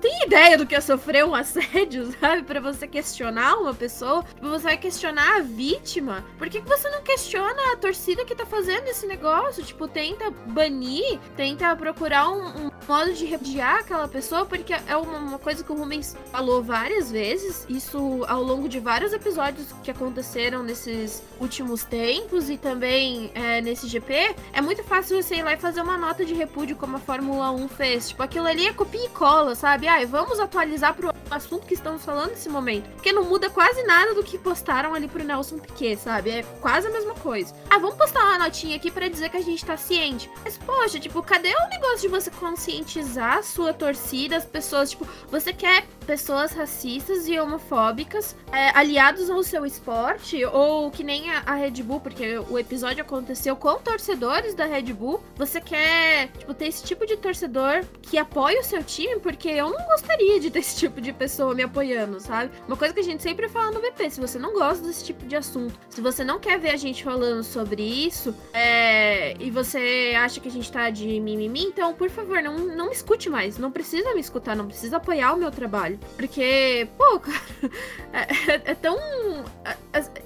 tem 0.00 0.24
ideia 0.24 0.56
do 0.56 0.66
que 0.66 0.74
é 0.74 0.80
sofrer 0.80 1.24
um 1.24 1.34
assédio, 1.36 2.12
sabe? 2.20 2.42
Para 2.42 2.60
você 2.60 2.86
questionar 2.86 3.56
uma 3.56 3.74
pessoa, 3.74 4.22
tipo, 4.22 4.48
você 4.48 4.64
vai 4.64 4.78
questionar 4.78 5.36
a 5.36 5.40
vítima. 5.40 6.24
Por 6.38 6.48
que, 6.48 6.60
que 6.60 6.68
você 6.68 6.88
não 6.90 7.02
questiona 7.02 7.72
a 7.72 7.76
torcida 7.76 8.24
que 8.24 8.34
tá 8.34 8.46
fazendo 8.46 8.86
esse 8.88 9.06
negócio? 9.06 9.64
Tipo, 9.64 9.88
tenta 9.88 10.30
banir, 10.30 11.18
tenta 11.36 11.74
procurar 11.76 12.30
um, 12.30 12.66
um 12.66 12.70
modo 12.86 13.12
de 13.12 13.26
repudiar 13.26 13.80
aquela 13.80 14.08
pessoa, 14.08 14.46
porque 14.46 14.72
é 14.72 14.96
uma, 14.96 15.18
uma, 15.18 15.38
coisa 15.38 15.62
que 15.62 15.70
o 15.70 15.74
Rubens 15.76 16.16
falou 16.32 16.62
várias 16.62 17.10
vezes, 17.10 17.66
isso 17.68 18.24
ao 18.26 18.42
longo 18.42 18.68
de 18.68 18.80
vários 18.80 19.12
episódios 19.12 19.72
que 19.82 19.90
aconteceram 19.90 20.62
nesses 20.62 21.22
últimos 21.38 21.84
tempos 21.84 22.48
e 22.48 22.56
também 22.56 23.30
é, 23.34 23.60
nesse 23.60 23.86
GP. 23.86 24.34
É 24.52 24.60
muito 24.60 24.82
fácil 24.84 25.22
você 25.22 25.36
ir 25.36 25.42
lá 25.42 25.54
e 25.54 25.56
fazer 25.58 25.82
uma 25.82 25.98
nota 25.98 26.24
de 26.24 26.34
repúdio 26.34 26.76
como 26.76 26.96
a 26.96 27.00
Fórmula 27.00 27.50
1 27.50 27.68
fez. 27.68 28.08
Tipo, 28.08 28.22
aquilo 28.22 28.46
ali 28.46 28.66
é 28.66 28.72
copia 28.72 29.04
e 29.04 29.08
cola, 29.10 29.54
sabe? 29.54 29.87
Ah, 29.88 30.04
vamos 30.06 30.38
atualizar 30.38 30.94
pro 30.94 31.12
assunto 31.30 31.66
que 31.66 31.74
estamos 31.74 32.04
falando 32.04 32.30
nesse 32.30 32.48
momento. 32.48 32.88
Porque 32.90 33.12
não 33.12 33.24
muda 33.24 33.50
quase 33.50 33.82
nada 33.84 34.14
do 34.14 34.22
que 34.22 34.38
postaram 34.38 34.94
ali 34.94 35.08
pro 35.08 35.24
Nelson 35.24 35.58
Piquet, 35.58 35.96
sabe? 35.96 36.30
É 36.30 36.42
quase 36.60 36.86
a 36.86 36.90
mesma 36.90 37.14
coisa. 37.14 37.54
Ah, 37.70 37.78
vamos 37.78 37.96
postar 37.96 38.24
uma 38.24 38.38
notinha 38.38 38.76
aqui 38.76 38.90
para 38.90 39.08
dizer 39.08 39.28
que 39.30 39.36
a 39.36 39.42
gente 39.42 39.64
tá 39.64 39.76
ciente. 39.76 40.30
Mas, 40.44 40.56
poxa, 40.58 40.98
tipo, 40.98 41.22
cadê 41.22 41.48
o 41.48 41.68
negócio 41.68 42.00
de 42.00 42.08
você 42.08 42.30
conscientizar 42.30 43.38
a 43.38 43.42
sua 43.42 43.72
torcida, 43.72 44.36
as 44.36 44.44
pessoas? 44.44 44.90
Tipo, 44.90 45.06
você 45.30 45.52
quer 45.52 45.86
pessoas 46.06 46.52
racistas 46.52 47.28
e 47.28 47.38
homofóbicas 47.38 48.36
é, 48.52 48.70
aliados 48.76 49.30
ao 49.30 49.42
seu 49.42 49.64
esporte? 49.66 50.44
Ou 50.44 50.90
que 50.90 51.04
nem 51.04 51.30
a, 51.30 51.42
a 51.46 51.54
Red 51.54 51.82
Bull, 51.82 52.00
porque 52.00 52.38
o 52.38 52.58
episódio 52.58 53.02
aconteceu 53.02 53.56
com 53.56 53.78
torcedores 53.78 54.54
da 54.54 54.64
Red 54.64 54.92
Bull. 54.92 55.22
Você 55.36 55.60
quer, 55.60 56.28
tipo, 56.38 56.54
ter 56.54 56.68
esse 56.68 56.82
tipo 56.84 57.06
de 57.06 57.16
torcedor 57.16 57.84
que 58.02 58.18
apoia 58.18 58.60
o 58.60 58.64
seu 58.64 58.82
time? 58.82 59.20
Porque 59.20 59.48
eu 59.48 59.70
não 59.70 59.77
gostaria 59.86 60.40
de 60.40 60.50
ter 60.50 60.60
esse 60.60 60.76
tipo 60.76 61.00
de 61.00 61.12
pessoa 61.12 61.54
me 61.54 61.62
apoiando, 61.62 62.20
sabe? 62.20 62.50
Uma 62.66 62.76
coisa 62.76 62.92
que 62.94 63.00
a 63.00 63.04
gente 63.04 63.22
sempre 63.22 63.48
fala 63.48 63.70
no 63.70 63.80
VP, 63.80 64.10
se 64.10 64.20
você 64.20 64.38
não 64.38 64.52
gosta 64.52 64.86
desse 64.86 65.04
tipo 65.04 65.26
de 65.26 65.36
assunto, 65.36 65.78
se 65.88 66.00
você 66.00 66.24
não 66.24 66.38
quer 66.38 66.58
ver 66.58 66.70
a 66.70 66.76
gente 66.76 67.04
falando 67.04 67.42
sobre 67.42 67.82
isso, 67.82 68.34
é, 68.52 69.34
e 69.40 69.50
você 69.50 70.14
acha 70.18 70.40
que 70.40 70.48
a 70.48 70.50
gente 70.50 70.70
tá 70.70 70.90
de 70.90 71.20
mimimi, 71.20 71.64
então, 71.64 71.94
por 71.94 72.10
favor, 72.10 72.42
não, 72.42 72.58
não 72.58 72.86
me 72.86 72.92
escute 72.92 73.28
mais. 73.28 73.58
Não 73.58 73.70
precisa 73.70 74.14
me 74.14 74.20
escutar, 74.20 74.56
não 74.56 74.66
precisa 74.66 74.96
apoiar 74.96 75.34
o 75.34 75.36
meu 75.36 75.50
trabalho. 75.50 75.98
Porque, 76.16 76.88
pô, 76.96 77.18
cara, 77.20 77.38
é, 78.12 78.52
é, 78.52 78.62
é 78.64 78.74
tão. 78.74 78.98
É, 79.64 79.76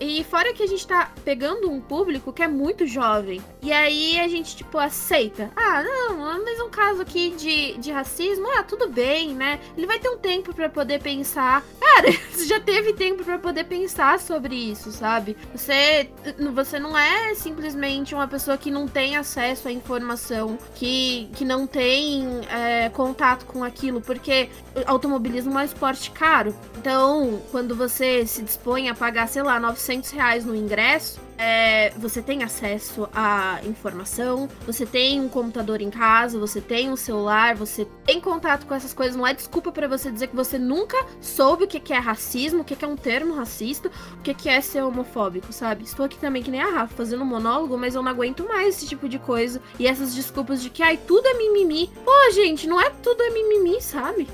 e 0.01 0.25
fora 0.25 0.53
que 0.53 0.63
a 0.63 0.67
gente 0.67 0.87
tá 0.87 1.13
pegando 1.25 1.71
um 1.71 1.81
público 1.81 2.33
que 2.33 2.43
é 2.43 2.49
muito 2.49 2.87
jovem. 2.87 3.43
E 3.61 3.73
aí 3.73 4.19
a 4.19 4.29
gente, 4.29 4.57
tipo, 4.57 4.79
aceita. 4.79 5.51
Ah, 5.57 5.83
não, 5.83 6.43
mas 6.45 6.61
um 6.61 6.71
caso 6.71 7.03
aqui 7.03 7.31
de, 7.31 7.79
de 7.79 7.91
racismo, 7.91 8.47
ah, 8.57 8.63
tudo 8.63 8.89
bem, 8.89 9.35
né? 9.35 9.42
Ele 9.77 9.87
vai 9.87 9.99
ter 9.99 10.09
um 10.09 10.19
tempo 10.19 10.55
para 10.55 10.69
poder 10.69 11.01
pensar. 11.01 11.65
Cara, 11.81 12.13
você 12.31 12.47
já 12.47 12.61
teve 12.61 12.93
tempo 12.93 13.25
para 13.25 13.39
poder 13.39 13.65
pensar 13.65 14.19
sobre 14.21 14.55
isso, 14.55 14.91
sabe? 14.93 15.37
Você, 15.55 16.11
você 16.55 16.79
não 16.79 16.97
é 16.97 17.35
simplesmente 17.35 18.15
uma 18.15 18.29
pessoa 18.29 18.57
que 18.57 18.71
não 18.71 18.87
tem 18.87 19.17
acesso 19.17 19.69
à 19.69 19.73
informação, 19.73 20.59
que, 20.75 21.29
que 21.35 21.45
não 21.45 21.67
tem 21.67 22.41
é, 22.51 22.89
contato 22.91 23.45
com 23.47 23.65
aquilo, 23.65 24.01
porque 24.01 24.49
automobilismo 24.87 25.59
é 25.59 25.63
um 25.63 25.65
esporte 25.65 26.11
caro. 26.11 26.55
Então, 26.79 27.41
quando 27.51 27.75
você 27.75 28.27
se 28.27 28.43
dispõe 28.43 28.89
a 28.89 28.95
pagar, 28.95 29.29
sei 29.29 29.43
lá, 29.43 29.59
900 29.61 30.11
reais 30.11 30.45
no 30.45 30.55
ingresso, 30.55 31.21
é, 31.43 31.91
você 31.97 32.23
tem 32.23 32.45
acesso 32.45 33.09
à 33.13 33.59
informação, 33.65 34.49
você 34.65 34.87
tem 34.87 35.21
um 35.21 35.29
computador 35.29 35.81
em 35.81 35.91
casa, 35.91 36.39
você 36.39 36.61
tem 36.61 36.89
um 36.89 36.95
celular, 36.95 37.57
você 37.57 37.85
tem 38.07 38.21
contato 38.21 38.65
com 38.65 38.73
essas 38.73 38.95
coisas. 38.95 39.17
Não 39.17 39.27
é 39.27 39.35
desculpa 39.35 39.73
para 39.73 39.89
você 39.89 40.13
dizer 40.13 40.29
que 40.29 40.37
você 40.37 40.57
nunca 40.57 40.97
soube 41.21 41.65
o 41.65 41.67
que 41.67 41.93
é 41.93 41.99
racismo, 41.99 42.63
o 42.63 42.65
que 42.65 42.85
é 42.85 42.87
um 42.87 42.95
termo 42.95 43.35
racista, 43.35 43.91
o 44.17 44.23
que 44.23 44.49
é 44.49 44.61
ser 44.61 44.85
homofóbico, 44.85 45.53
sabe? 45.53 45.83
Estou 45.83 46.07
aqui 46.07 46.17
também 46.17 46.45
que 46.45 46.51
nem 46.51 46.63
a 46.63 46.71
Rafa 46.71 46.95
fazendo 46.95 47.23
um 47.23 47.27
monólogo, 47.27 47.77
mas 47.77 47.97
eu 47.97 48.05
não 48.05 48.13
aguento 48.13 48.47
mais 48.47 48.77
esse 48.77 48.87
tipo 48.87 49.09
de 49.09 49.19
coisa. 49.19 49.61
E 49.81 49.89
essas 49.89 50.15
desculpas 50.15 50.63
de 50.63 50.71
que, 50.71 50.81
ai, 50.81 50.97
tudo 50.97 51.27
é 51.27 51.35
mimimi. 51.35 51.91
Pô, 52.05 52.31
gente, 52.33 52.69
não 52.69 52.81
é 52.81 52.89
tudo 53.03 53.21
é 53.21 53.31
mimimi, 53.31 53.83
sabe? 53.83 54.29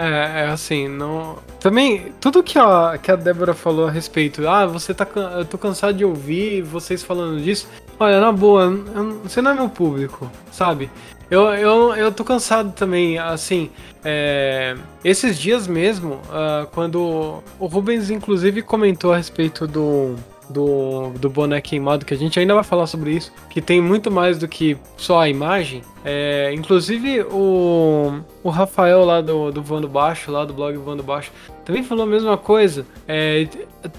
É, 0.00 0.44
é 0.44 0.46
assim, 0.46 0.88
não. 0.88 1.36
Também, 1.60 2.10
tudo 2.18 2.42
que 2.42 2.58
a, 2.58 2.98
que 3.00 3.10
a 3.12 3.16
Débora 3.16 3.52
falou 3.52 3.86
a 3.86 3.90
respeito, 3.90 4.48
ah, 4.48 4.64
você 4.64 4.94
tá. 4.94 5.06
Eu 5.36 5.44
tô 5.44 5.58
cansado 5.58 5.92
de 5.92 6.06
ouvir 6.06 6.62
vocês 6.62 7.02
falando 7.02 7.38
disso. 7.38 7.68
Olha, 7.98 8.18
na 8.18 8.32
boa, 8.32 8.62
eu, 8.62 9.20
você 9.20 9.42
não 9.42 9.50
é 9.50 9.54
meu 9.54 9.68
público, 9.68 10.32
sabe? 10.50 10.90
Eu, 11.30 11.52
eu, 11.52 11.94
eu 11.94 12.10
tô 12.10 12.24
cansado 12.24 12.72
também, 12.72 13.18
assim, 13.18 13.70
é, 14.02 14.74
esses 15.04 15.38
dias 15.38 15.66
mesmo, 15.68 16.14
uh, 16.14 16.66
quando 16.72 17.42
o 17.58 17.66
Rubens 17.66 18.10
inclusive 18.10 18.62
comentou 18.62 19.12
a 19.12 19.18
respeito 19.18 19.66
do, 19.66 20.16
do, 20.50 21.10
do 21.10 21.32
queimado, 21.62 22.04
que 22.04 22.12
a 22.12 22.16
gente 22.16 22.38
ainda 22.38 22.54
vai 22.54 22.64
falar 22.64 22.86
sobre 22.86 23.12
isso, 23.12 23.32
que 23.48 23.60
tem 23.60 23.80
muito 23.80 24.10
mais 24.10 24.38
do 24.38 24.48
que 24.48 24.76
só 24.96 25.20
a 25.20 25.28
imagem. 25.28 25.82
É, 26.04 26.52
inclusive 26.54 27.22
o, 27.30 28.20
o 28.42 28.50
Rafael 28.50 29.04
lá 29.04 29.20
do, 29.20 29.50
do 29.50 29.62
Voando 29.62 29.88
Baixo, 29.88 30.30
lá 30.30 30.44
do 30.44 30.52
blog 30.52 30.76
Voando 30.76 31.02
Baixo, 31.02 31.30
também 31.64 31.82
falou 31.82 32.04
a 32.04 32.08
mesma 32.08 32.36
coisa. 32.36 32.86
É, 33.06 33.46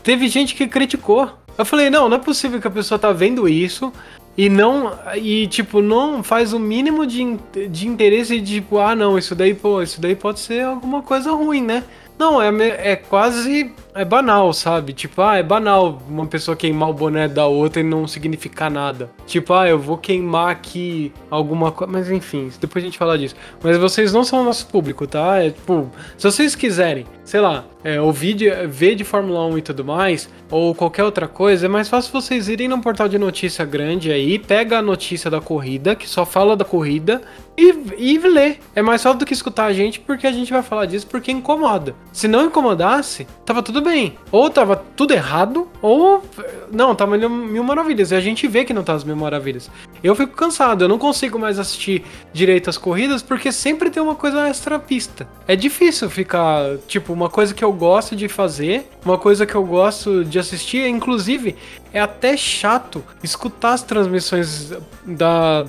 teve 0.04 0.28
gente 0.28 0.56
que 0.56 0.68
criticou. 0.68 1.30
Eu 1.58 1.66
falei, 1.66 1.90
não, 1.90 2.08
não 2.10 2.18
é 2.18 2.20
possível 2.20 2.60
que 2.60 2.68
a 2.68 2.72
pessoa 2.72 2.98
tá 3.00 3.12
vendo 3.12 3.48
isso 3.48 3.92
e 4.38 4.48
não 4.48 4.98
e 5.16 5.46
tipo 5.48 5.82
não 5.82 6.24
faz 6.24 6.54
o 6.54 6.60
mínimo 6.60 7.06
de, 7.06 7.38
de 7.70 7.86
interesse 7.86 8.40
de 8.40 8.62
tipo 8.62 8.78
ah 8.80 8.96
não 8.96 9.18
isso 9.18 9.36
daí 9.36 9.54
pô 9.54 9.82
isso 9.82 10.00
daí 10.00 10.16
pode 10.16 10.40
ser 10.40 10.64
alguma 10.64 11.02
coisa 11.02 11.32
ruim 11.32 11.62
né 11.62 11.84
Não, 12.22 12.40
é, 12.40 12.92
é 12.92 12.96
quase. 12.96 13.74
É 13.94 14.06
banal, 14.06 14.54
sabe? 14.54 14.94
Tipo, 14.94 15.22
ah, 15.22 15.36
é 15.36 15.44
banal 15.44 16.02
uma 16.08 16.26
pessoa 16.26 16.56
queimar 16.56 16.90
o 16.90 16.94
boné 16.94 17.28
da 17.28 17.46
outra 17.46 17.82
e 17.82 17.84
não 17.84 18.08
significar 18.08 18.72
nada. 18.72 19.12
Tipo, 19.26 19.54
ah, 19.54 19.68
eu 19.68 19.78
vou 19.78 19.98
queimar 19.98 20.50
aqui 20.50 21.12
alguma 21.30 21.72
coisa. 21.74 21.92
Mas 21.92 22.10
enfim, 22.10 22.50
depois 22.60 22.84
a 22.84 22.88
gente 22.88 22.98
fala 22.98 23.18
disso. 23.18 23.36
Mas 23.62 23.78
vocês 23.78 24.14
não 24.14 24.24
são 24.24 24.42
o 24.42 24.44
nosso 24.46 24.66
público, 24.68 25.06
tá? 25.06 25.44
É 25.44 25.50
tipo, 25.50 25.90
se 26.18 26.24
vocês 26.24 26.56
quiserem, 26.56 27.06
sei 27.26 27.42
lá, 27.42 27.66
é, 27.84 28.00
ouvir 28.00 28.34
de, 28.34 28.50
ver 28.68 28.96
de 28.96 29.04
Fórmula 29.04 29.46
1 29.48 29.58
e 29.58 29.62
tudo 29.62 29.84
mais, 29.84 30.30
ou 30.50 30.74
qualquer 30.74 31.04
outra 31.04 31.28
coisa, 31.28 31.66
é 31.66 31.70
mais 31.70 31.90
fácil 31.90 32.12
vocês 32.14 32.48
irem 32.48 32.68
num 32.68 32.80
portal 32.80 33.08
de 33.08 33.18
notícia 33.18 33.66
grande 33.66 34.12
aí, 34.12 34.40
pega 34.40 34.80
a 34.80 34.82
notícia 34.82 35.30
da 35.30 35.42
corrida, 35.42 35.96
que 35.96 36.08
só 36.08 36.26
fala 36.26 36.56
da 36.56 36.64
corrida, 36.64 37.22
e, 37.58 37.74
e 37.98 38.18
lê. 38.18 38.56
É 38.76 38.82
mais 38.82 39.02
fácil 39.04 39.20
do 39.20 39.26
que 39.26 39.34
escutar 39.34 39.66
a 39.66 39.74
gente, 39.74 40.00
porque 40.00 40.28
a 40.28 40.32
gente 40.32 40.52
vai 40.52 40.64
falar 40.64 40.86
disso 40.86 41.08
porque 41.08 41.32
incomoda. 41.32 41.96
Se 42.12 42.28
não 42.28 42.46
incomodasse, 42.46 43.28
tava 43.46 43.62
tudo 43.62 43.81
bem. 43.82 44.18
Ou 44.32 44.50
tava 44.50 44.76
tudo 44.96 45.14
errado, 45.14 45.68
ou. 45.82 46.24
Não, 46.72 46.96
tava 46.96 47.18
mil, 47.18 47.64
maravilhas. 47.64 48.12
E 48.12 48.16
a 48.16 48.22
gente 48.22 48.48
vê 48.48 48.64
que 48.64 48.74
não 48.74 48.84
tá 48.84 48.94
as 48.94 49.04
mil 49.04 49.16
maravilhas. 49.16 49.70
Eu 50.04 50.16
fico 50.16 50.36
cansado, 50.36 50.84
eu 50.84 50.88
não 50.88 50.98
consigo 50.98 51.38
mais 51.38 51.60
assistir 51.60 52.04
direito 52.34 52.70
as 52.70 52.78
corridas 52.78 53.22
porque 53.22 53.52
sempre 53.52 53.90
tem 53.90 54.02
uma 54.02 54.16
coisa 54.16 54.48
extra 54.48 54.80
pista. 54.80 55.28
É 55.48 55.56
difícil 55.56 56.10
ficar, 56.10 56.78
tipo, 56.88 57.14
uma 57.14 57.30
coisa 57.30 57.54
que 57.54 57.64
eu 57.64 57.74
gosto 57.74 58.16
de 58.16 58.28
fazer, 58.28 58.90
uma 59.06 59.18
coisa 59.18 59.46
que 59.46 59.56
eu 59.56 59.64
gosto 59.64 60.24
de 60.24 60.40
assistir, 60.40 60.88
inclusive 60.88 61.56
é 61.94 62.00
até 62.00 62.38
chato 62.38 63.04
escutar 63.24 63.74
as 63.74 63.84
transmissões 63.84 64.72
da 65.06 65.66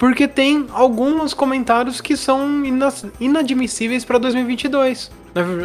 porque 0.00 0.26
tem 0.26 0.66
alguns 0.72 1.34
comentários 1.34 2.00
que 2.00 2.16
são 2.16 2.62
inadmissíveis 3.20 4.02
para 4.02 4.16
2022. 4.16 5.10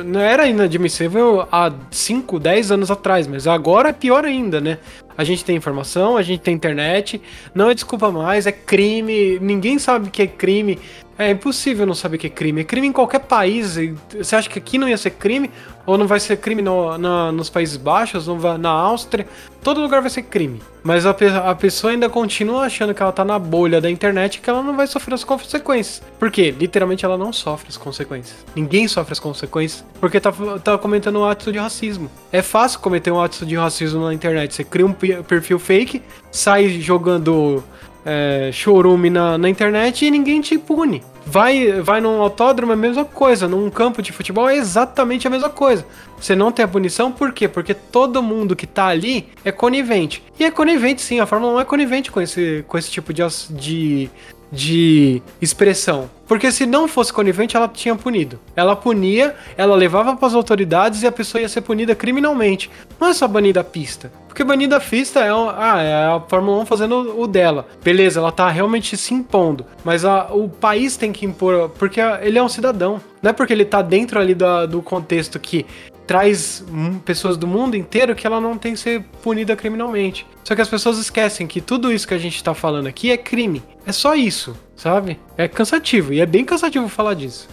Não 0.05 0.19
era 0.19 0.47
inadmissível 0.47 1.47
há 1.51 1.71
5, 1.89 2.39
10 2.39 2.71
anos 2.71 2.91
atrás, 2.91 3.25
mas 3.25 3.47
agora 3.47 3.89
é 3.89 3.93
pior 3.93 4.23
ainda, 4.23 4.61
né? 4.61 4.77
A 5.17 5.23
gente 5.23 5.43
tem 5.43 5.55
informação, 5.55 6.17
a 6.17 6.21
gente 6.21 6.41
tem 6.41 6.53
internet, 6.53 7.21
não 7.53 7.69
é 7.69 7.73
desculpa 7.73 8.11
mais, 8.11 8.45
é 8.45 8.51
crime, 8.51 9.39
ninguém 9.39 9.79
sabe 9.79 10.09
que 10.09 10.21
é 10.21 10.27
crime. 10.27 10.77
É 11.17 11.31
impossível 11.31 11.85
não 11.85 11.93
saber 11.93 12.17
que 12.17 12.27
é 12.27 12.29
crime. 12.29 12.61
É 12.61 12.63
crime 12.65 12.87
em 12.87 12.91
qualquer 12.91 13.21
país. 13.21 13.77
Você 14.13 14.35
acha 14.35 14.49
que 14.49 14.59
aqui 14.59 14.77
não 14.77 14.87
ia 14.87 14.97
ser 14.97 15.11
crime? 15.11 15.49
Ou 15.85 15.97
não 15.97 16.07
vai 16.07 16.19
ser 16.19 16.37
crime 16.37 16.61
no- 16.61 16.97
na- 16.97 17.31
nos 17.31 17.49
Países 17.49 17.77
Baixos, 17.77 18.27
não 18.27 18.37
na 18.57 18.69
Áustria? 18.69 19.27
Todo 19.63 19.81
lugar 19.81 20.01
vai 20.01 20.09
ser 20.09 20.23
crime. 20.23 20.61
Mas 20.83 21.05
a, 21.05 21.11
a 21.11 21.55
pessoa 21.55 21.91
ainda 21.91 22.07
continua 22.09 22.65
achando 22.65 22.93
que 22.93 23.01
ela 23.01 23.11
tá 23.11 23.23
na 23.25 23.37
bolha 23.39 23.79
da 23.81 23.89
internet 23.89 24.39
que 24.39 24.49
ela 24.49 24.61
não 24.61 24.75
vai 24.75 24.85
sofrer 24.87 25.13
as 25.15 25.23
consequências. 25.23 26.01
Por 26.19 26.29
quê? 26.31 26.51
Literalmente 26.57 27.03
ela 27.05 27.17
não 27.17 27.33
sofre 27.33 27.67
as 27.69 27.77
consequências. 27.77 28.35
Ninguém 28.55 28.87
sofre 28.87 29.13
as 29.13 29.19
consequências 29.19 29.83
porque 29.99 30.19
tá, 30.19 30.31
tá 30.63 30.77
cometendo 30.77 31.19
um 31.19 31.25
ato 31.25 31.51
de 31.51 31.57
racismo. 31.57 32.09
É 32.31 32.41
fácil 32.41 32.79
cometer 32.79 33.11
um 33.11 33.19
ato 33.21 33.45
de 33.45 33.55
racismo 33.55 34.03
na 34.05 34.13
internet. 34.13 34.53
Você 34.53 34.63
cria 34.63 34.85
um 34.85 34.93
pe- 34.93 35.21
perfil 35.23 35.57
fake, 35.59 36.01
sai 36.31 36.69
jogando 36.81 37.63
é, 38.05 38.51
chorume 38.53 39.09
na, 39.09 39.37
na 39.37 39.49
internet 39.49 40.05
e 40.05 40.11
ninguém 40.11 40.39
te 40.39 40.57
pune. 40.57 41.03
Vai, 41.25 41.81
vai 41.81 41.99
num 41.99 42.21
autódromo 42.21 42.71
é 42.71 42.75
a 42.75 42.77
mesma 42.77 43.03
coisa, 43.03 43.47
num 43.47 43.67
campo 43.71 43.99
de 43.99 44.11
futebol 44.11 44.47
é 44.47 44.55
exatamente 44.55 45.25
a 45.25 45.29
mesma 45.29 45.49
coisa. 45.49 45.83
Você 46.19 46.35
não 46.35 46.51
tem 46.51 46.63
a 46.63 46.67
punição, 46.67 47.11
por 47.11 47.33
quê? 47.33 47.47
Porque 47.47 47.73
todo 47.73 48.21
mundo 48.21 48.55
que 48.55 48.67
tá 48.67 48.85
ali 48.85 49.27
é 49.43 49.51
conivente. 49.51 50.23
E 50.39 50.45
é 50.45 50.51
conivente 50.51 51.01
sim, 51.01 51.19
a 51.19 51.25
Fórmula 51.25 51.55
1 51.55 51.59
é 51.61 51.65
conivente 51.65 52.11
com 52.11 52.21
esse, 52.21 52.63
com 52.67 52.77
esse 52.77 52.91
tipo 52.91 53.11
de, 53.11 53.23
de, 53.49 54.09
de 54.51 55.21
expressão. 55.41 56.09
Porque 56.27 56.51
se 56.51 56.65
não 56.65 56.87
fosse 56.87 57.13
conivente, 57.13 57.55
ela 57.55 57.67
tinha 57.67 57.95
punido. 57.95 58.39
Ela 58.55 58.75
punia, 58.75 59.35
ela 59.55 59.75
levava 59.75 60.15
para 60.15 60.27
as 60.27 60.33
autoridades 60.33 61.03
e 61.03 61.07
a 61.07 61.11
pessoa 61.11 61.41
ia 61.41 61.49
ser 61.49 61.61
punida 61.61 61.93
criminalmente. 61.93 62.69
Não 62.99 63.09
é 63.09 63.13
só 63.13 63.27
banir 63.27 63.53
da 63.53 63.63
pista. 63.63 64.11
Porque 64.27 64.43
banir 64.43 64.67
da 64.67 64.79
pista 64.79 65.19
é, 65.21 65.29
ah, 65.29 65.81
é 65.81 65.93
a 66.15 66.19
Fórmula 66.27 66.61
1 66.63 66.65
fazendo 66.65 67.19
o 67.21 67.27
dela. 67.27 67.67
Beleza, 67.83 68.19
ela 68.19 68.31
tá 68.31 68.49
realmente 68.49 68.97
se 68.97 69.13
impondo. 69.13 69.65
Mas 69.83 70.03
a- 70.03 70.27
o 70.31 70.49
país 70.49 70.97
tem 70.97 71.13
que 71.13 71.25
impor, 71.25 71.69
porque 71.77 72.01
a- 72.01 72.19
ele 72.21 72.37
é 72.37 72.43
um 72.43 72.49
cidadão. 72.49 72.99
Não 73.21 73.29
é 73.29 73.33
porque 73.33 73.53
ele 73.53 73.63
tá 73.63 73.81
dentro 73.81 74.19
ali 74.19 74.33
da- 74.35 74.65
do 74.65 74.81
contexto 74.81 75.39
que 75.39 75.65
traz 76.05 76.63
hum, 76.71 76.99
pessoas 76.99 77.37
do 77.37 77.47
mundo 77.47 77.75
inteiro 77.75 78.15
que 78.15 78.25
ela 78.25 78.39
não 78.39 78.57
tem 78.57 78.73
que 78.73 78.79
ser 78.79 79.01
punida 79.21 79.55
criminalmente. 79.55 80.25
Só 80.43 80.55
que 80.55 80.61
as 80.61 80.69
pessoas 80.69 80.97
esquecem 80.97 81.47
que 81.47 81.61
tudo 81.61 81.91
isso 81.91 82.07
que 82.07 82.13
a 82.13 82.19
gente 82.19 82.43
tá 82.43 82.53
falando 82.53 82.87
aqui 82.87 83.11
é 83.11 83.17
crime. 83.17 83.63
É 83.85 83.91
só 83.91 84.15
isso, 84.15 84.55
sabe? 84.75 85.19
É 85.37 85.47
cansativo 85.47 86.13
e 86.13 86.19
é 86.19 86.25
bem 86.25 86.45
cansativo 86.45 86.87
falar 86.87 87.15
disso. 87.15 87.47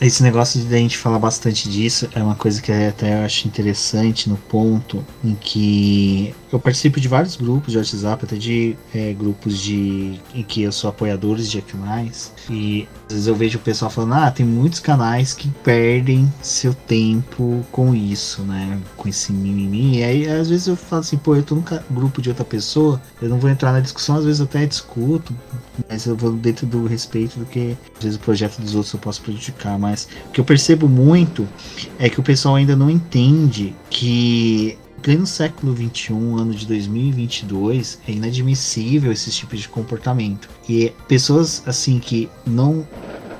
Esse 0.00 0.22
negócio 0.22 0.60
de 0.60 0.74
a 0.74 0.78
gente 0.78 0.98
falar 0.98 1.18
bastante 1.18 1.68
disso 1.68 2.08
é 2.14 2.22
uma 2.22 2.34
coisa 2.34 2.60
que 2.60 2.70
até 2.70 3.14
eu 3.14 3.24
acho 3.24 3.46
interessante 3.46 4.28
no 4.28 4.36
ponto 4.36 5.04
em 5.22 5.34
que 5.34 6.34
eu 6.52 6.58
participo 6.58 7.00
de 7.00 7.06
vários 7.06 7.36
grupos 7.36 7.72
de 7.72 7.78
WhatsApp, 7.78 8.24
até 8.24 8.36
de 8.36 8.76
é, 8.92 9.12
grupos 9.12 9.58
de 9.58 10.20
em 10.34 10.42
que 10.42 10.62
eu 10.62 10.72
sou 10.72 10.90
apoiadores 10.90 11.48
de 11.48 11.62
canais. 11.62 12.32
E 12.50 12.88
às 13.06 13.12
vezes 13.12 13.26
eu 13.26 13.34
vejo 13.34 13.58
o 13.58 13.60
pessoal 13.60 13.90
falando, 13.90 14.14
ah, 14.14 14.30
tem 14.30 14.44
muitos 14.44 14.80
canais 14.80 15.32
que 15.32 15.48
perdem 15.62 16.32
seu 16.42 16.74
tempo 16.74 17.64
com 17.70 17.94
isso, 17.94 18.42
né? 18.42 18.80
Com 18.96 19.08
esse 19.08 19.32
mimimi. 19.32 19.98
E 19.98 20.04
aí 20.04 20.28
às 20.28 20.48
vezes 20.48 20.66
eu 20.66 20.76
falo 20.76 21.00
assim, 21.00 21.16
pô, 21.16 21.34
eu 21.34 21.42
tô 21.42 21.54
num 21.54 21.64
grupo 21.90 22.20
de 22.20 22.28
outra 22.28 22.44
pessoa, 22.44 23.00
eu 23.20 23.28
não 23.28 23.38
vou 23.38 23.50
entrar 23.50 23.72
na 23.72 23.80
discussão, 23.80 24.16
às 24.16 24.24
vezes 24.24 24.40
eu 24.40 24.46
até 24.46 24.66
discuto, 24.66 25.34
mas 25.88 26.06
eu 26.06 26.16
vou 26.16 26.32
dentro 26.32 26.66
do 26.66 26.86
respeito 26.86 27.38
do 27.38 27.46
que 27.46 27.76
às 27.96 28.04
vezes 28.04 28.18
o 28.18 28.20
projeto 28.20 28.60
dos 28.60 28.74
outros 28.74 28.92
eu 28.92 29.00
posso 29.00 29.22
prejudicar, 29.22 29.78
mas 29.78 30.08
o 30.28 30.30
que 30.30 30.40
eu 30.40 30.44
percebo 30.44 30.88
muito 30.88 31.48
é 31.98 32.08
que 32.08 32.20
o 32.20 32.22
pessoal 32.22 32.56
ainda 32.56 32.76
não 32.76 32.90
entende 32.90 33.74
que 33.90 34.78
pleno 35.04 35.26
século 35.26 35.76
XXI, 35.76 36.14
ano 36.14 36.54
de 36.54 36.66
2022, 36.66 38.00
é 38.08 38.12
inadmissível 38.12 39.12
esse 39.12 39.30
tipo 39.30 39.54
de 39.54 39.68
comportamento. 39.68 40.48
E 40.66 40.94
pessoas 41.06 41.62
assim 41.66 41.98
que 41.98 42.26
não 42.46 42.88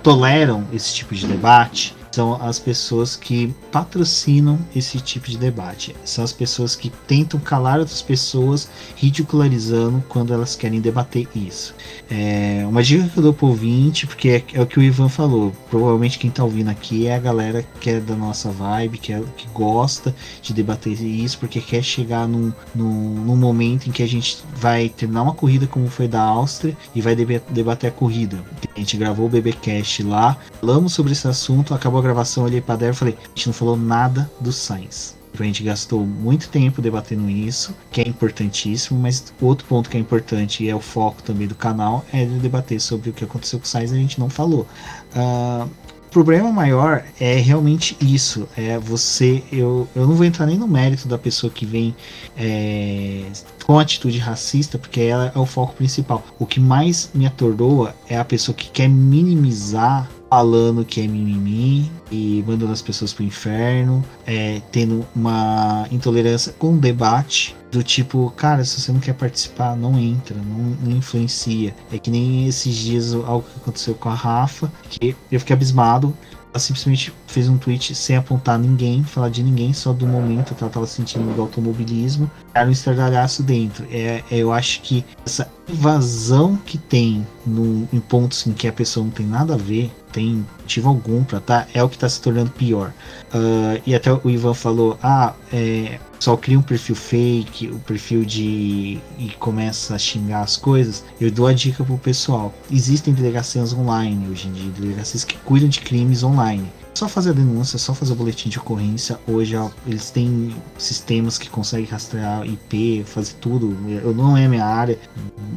toleram 0.03 0.69
esse 0.75 0.95
tipo 0.95 1.15
de 1.15 1.27
debate 1.27 1.97
são 2.15 2.41
as 2.41 2.61
pessoas 2.61 3.17
que 3.17 3.53
patrocinam 3.73 4.57
esse 4.75 5.01
tipo 5.01 5.29
de 5.29 5.37
debate. 5.37 5.97
São 6.05 6.23
as 6.23 6.33
pessoas 6.33 6.77
que 6.77 6.89
tentam 7.09 7.41
calar 7.41 7.81
outras 7.81 8.01
pessoas 8.01 8.69
ridicularizando 8.95 10.03
quando 10.09 10.33
elas 10.33 10.55
querem 10.55 10.81
debater 10.81 11.27
isso. 11.35 11.75
É, 12.09 12.65
uma 12.69 12.85
dica 12.85 13.09
que 13.09 13.19
eu 13.19 13.23
dou 13.23 13.35
pro 13.35 13.49
ouvinte, 13.49 14.07
porque 14.07 14.29
é, 14.29 14.45
é 14.53 14.63
o 14.63 14.67
que 14.67 14.79
o 14.79 14.83
Ivan 14.83 15.09
falou. 15.09 15.53
Provavelmente 15.69 16.19
quem 16.19 16.31
tá 16.31 16.45
ouvindo 16.45 16.71
aqui 16.71 17.09
é 17.09 17.17
a 17.17 17.19
galera 17.19 17.65
que 17.81 17.91
é 17.91 17.99
da 17.99 18.15
nossa 18.15 18.49
vibe, 18.51 18.99
que, 18.99 19.13
é, 19.13 19.21
que 19.37 19.49
gosta 19.49 20.15
de 20.41 20.55
debater 20.55 20.93
isso, 21.03 21.39
porque 21.39 21.61
quer 21.61 21.83
chegar 21.83 22.29
num, 22.29 22.53
num, 22.73 23.25
num 23.25 23.37
momento 23.37 23.89
em 23.89 23.93
que 23.93 24.05
a 24.05 24.09
gente 24.09 24.39
vai 24.55 24.89
terminar 24.89 25.23
uma 25.23 25.35
corrida 25.35 25.67
como 25.67 25.89
foi 25.89 26.07
da 26.07 26.23
Áustria 26.23 26.77
e 26.95 27.01
vai 27.01 27.17
debater 27.17 27.89
a 27.89 27.93
corrida. 27.93 28.39
A 28.77 28.79
gente 28.79 28.97
gravou 28.97 29.27
o 29.27 29.29
BBcast 29.29 30.03
lá, 30.05 30.37
falamos 30.61 30.93
sobre 30.93 31.13
esse 31.13 31.27
assunto, 31.27 31.75
acabou 31.75 32.04
gravação, 32.05 32.45
olhei 32.45 32.61
pra 32.61 32.77
Débora 32.77 32.95
e 32.95 32.99
falei, 32.99 33.19
a 33.21 33.29
gente 33.29 33.47
não 33.47 33.55
falou 33.55 33.77
nada 33.77 34.31
do 34.41 34.53
Sainz. 34.53 35.17
A 35.39 35.43
gente 35.43 35.65
gastou 35.65 36.07
muito 36.07 36.49
tempo 36.49 36.81
debatendo 36.81 37.29
isso, 37.29 37.75
que 37.91 38.01
é 38.01 38.09
importantíssimo, 38.09 39.01
mas 39.01 39.35
outro 39.41 39.67
ponto 39.67 39.91
que 39.91 39.97
é 39.97 40.01
importante 40.01 40.63
e 40.63 40.69
é 40.69 40.77
o 40.77 40.81
foco 40.81 41.23
também 41.23 41.49
do 41.49 41.57
canal 41.57 42.05
é 42.13 42.25
de 42.25 42.39
debater 42.39 42.81
sobre 42.81 43.11
o 43.11 43.13
que 43.13 43.25
aconteceu 43.25 43.59
com 43.59 43.65
o 43.65 43.69
Sainz 43.69 43.91
e 43.91 43.95
a 43.95 43.99
gente 43.99 44.21
não 44.21 44.31
falou. 44.31 44.65
Ah, 45.13 45.67
o 46.07 46.11
problema 46.15 46.53
maior 46.53 47.03
é 47.19 47.35
realmente 47.35 47.97
isso. 48.01 48.49
É 48.57 48.79
você. 48.79 49.43
Eu, 49.51 49.89
eu 49.97 50.07
não 50.07 50.15
vou 50.15 50.25
entrar 50.25 50.47
nem 50.47 50.57
no 50.57 50.69
mérito 50.69 51.09
da 51.09 51.19
pessoa 51.19 51.53
que 51.53 51.67
vem 51.67 51.97
é, 52.37 53.25
com 53.65 53.81
atitude 53.81 54.19
racista, 54.19 54.79
porque 54.79 55.01
ela 55.01 55.33
é 55.35 55.39
o 55.39 55.45
foco 55.45 55.75
principal. 55.75 56.23
O 56.39 56.47
que 56.47 56.61
mais 56.61 57.11
me 57.13 57.27
atordoa 57.27 57.97
é 58.09 58.17
a 58.17 58.25
pessoa 58.25 58.55
que 58.55 58.71
quer 58.71 58.89
minimizar 58.89 60.09
falando 60.35 60.85
que 60.85 61.01
é 61.01 61.07
mimimi 61.07 61.89
e 62.15 62.45
mandando 62.47 62.73
as 62.73 62.81
pessoas 62.81 63.13
pro 63.13 63.25
inferno, 63.25 64.05
é, 64.27 64.63
tendo 64.71 65.05
uma 65.15 65.87
intolerância 65.91 66.53
com 66.59 66.71
um 66.71 66.79
debate 66.79 67.57
do 67.71 67.83
tipo, 67.83 68.33
cara, 68.37 68.65
se 68.65 68.81
você 68.81 68.93
não 68.93 69.01
quer 69.01 69.15
participar, 69.15 69.77
não 69.77 69.99
entra, 69.99 70.37
não, 70.37 70.77
não 70.81 70.97
influencia. 70.97 71.75
É 71.93 71.99
que 71.99 72.11
nem 72.11 72.47
esses 72.47 72.75
dias 72.75 73.13
algo 73.13 73.43
que 73.43 73.59
aconteceu 73.61 73.95
com 73.95 74.09
a 74.09 74.15
Rafa, 74.15 74.71
que 74.89 75.17
eu 75.31 75.41
fiquei 75.41 75.55
abismado. 75.55 76.17
Ela 76.53 76.61
simplesmente 76.61 77.13
fez 77.27 77.49
um 77.49 77.59
tweet 77.59 77.97
sem 77.97 78.17
apontar 78.17 78.57
ninguém, 78.61 79.03
falar 79.03 79.29
de 79.29 79.43
ninguém, 79.43 79.73
só 79.73 79.93
do 79.93 80.07
momento 80.07 80.55
que 80.55 80.63
ela 80.63 80.71
estava 80.71 80.87
sentindo 80.87 81.35
do 81.35 81.43
automobilismo. 81.43 82.31
Era 82.55 82.69
um 82.69 82.71
estardalhaço 82.71 83.43
dentro. 83.43 83.85
É, 83.91 84.23
é, 84.31 84.39
eu 84.39 84.53
acho 84.53 84.81
que 84.83 85.05
essa 85.27 85.51
invasão 85.69 86.57
que 86.65 86.79
tem 86.79 87.27
no, 87.45 87.89
em 87.93 87.99
pontos 87.99 88.47
em 88.47 88.53
que 88.53 88.69
a 88.69 88.73
pessoa 88.73 89.05
não 89.05 89.11
tem 89.11 89.27
nada 89.27 89.55
a 89.55 89.57
ver, 89.57 89.91
tem 90.13 90.47
motivo 90.65 90.89
algum 90.89 91.23
pra 91.23 91.41
tá, 91.41 91.67
é 91.75 91.83
o 91.83 91.89
que 91.89 91.99
tá 91.99 92.09
se 92.09 92.21
tornando 92.21 92.51
pior. 92.51 92.93
Ah, 93.33 93.81
e 93.87 93.95
até 93.95 94.13
o 94.13 94.31
Ivan 94.31 94.55
falou: 94.55 94.99
ah, 95.03 95.35
é, 95.53 95.99
só 96.19 96.37
cria 96.37 96.59
um 96.59 96.63
perfil 96.63 96.97
fake, 96.97 97.69
o 97.69 97.79
perfil 97.81 98.25
de. 98.25 98.99
e 99.19 99.31
começa 99.39 99.95
a 99.95 99.99
xingar 99.99 100.41
as 100.41 100.57
coisas. 100.57 101.05
Eu 101.21 101.31
dou 101.31 101.47
a 101.47 101.53
dica 101.53 101.85
pro 101.85 101.99
pessoal: 101.99 102.53
existem 102.71 103.13
delegacias 103.13 103.73
online 103.73 104.29
hoje 104.29 104.49
em 104.49 104.53
dia, 104.53 104.71
delegacias 104.79 105.25
que 105.25 105.37
cuidam 105.39 105.69
de 105.69 105.81
crimes 105.81 106.23
online. 106.23 106.67
Só 106.95 107.09
fazer 107.09 107.31
a 107.31 107.33
denúncia, 107.33 107.79
só 107.79 107.93
fazer 107.93 108.13
o 108.13 108.17
boletim 108.17 108.49
de 108.49 108.59
ocorrência. 108.59 109.19
Hoje 109.27 109.55
eles 109.87 110.11
têm 110.11 110.55
sistemas 110.79 111.37
que 111.37 111.51
conseguem 111.51 111.87
rastrear 111.87 112.47
IP, 112.47 113.05
fazer 113.05 113.35
tudo. 113.41 113.77
Eu 113.89 114.15
não 114.15 114.37
é 114.37 114.47
minha 114.47 114.65
área, 114.65 114.99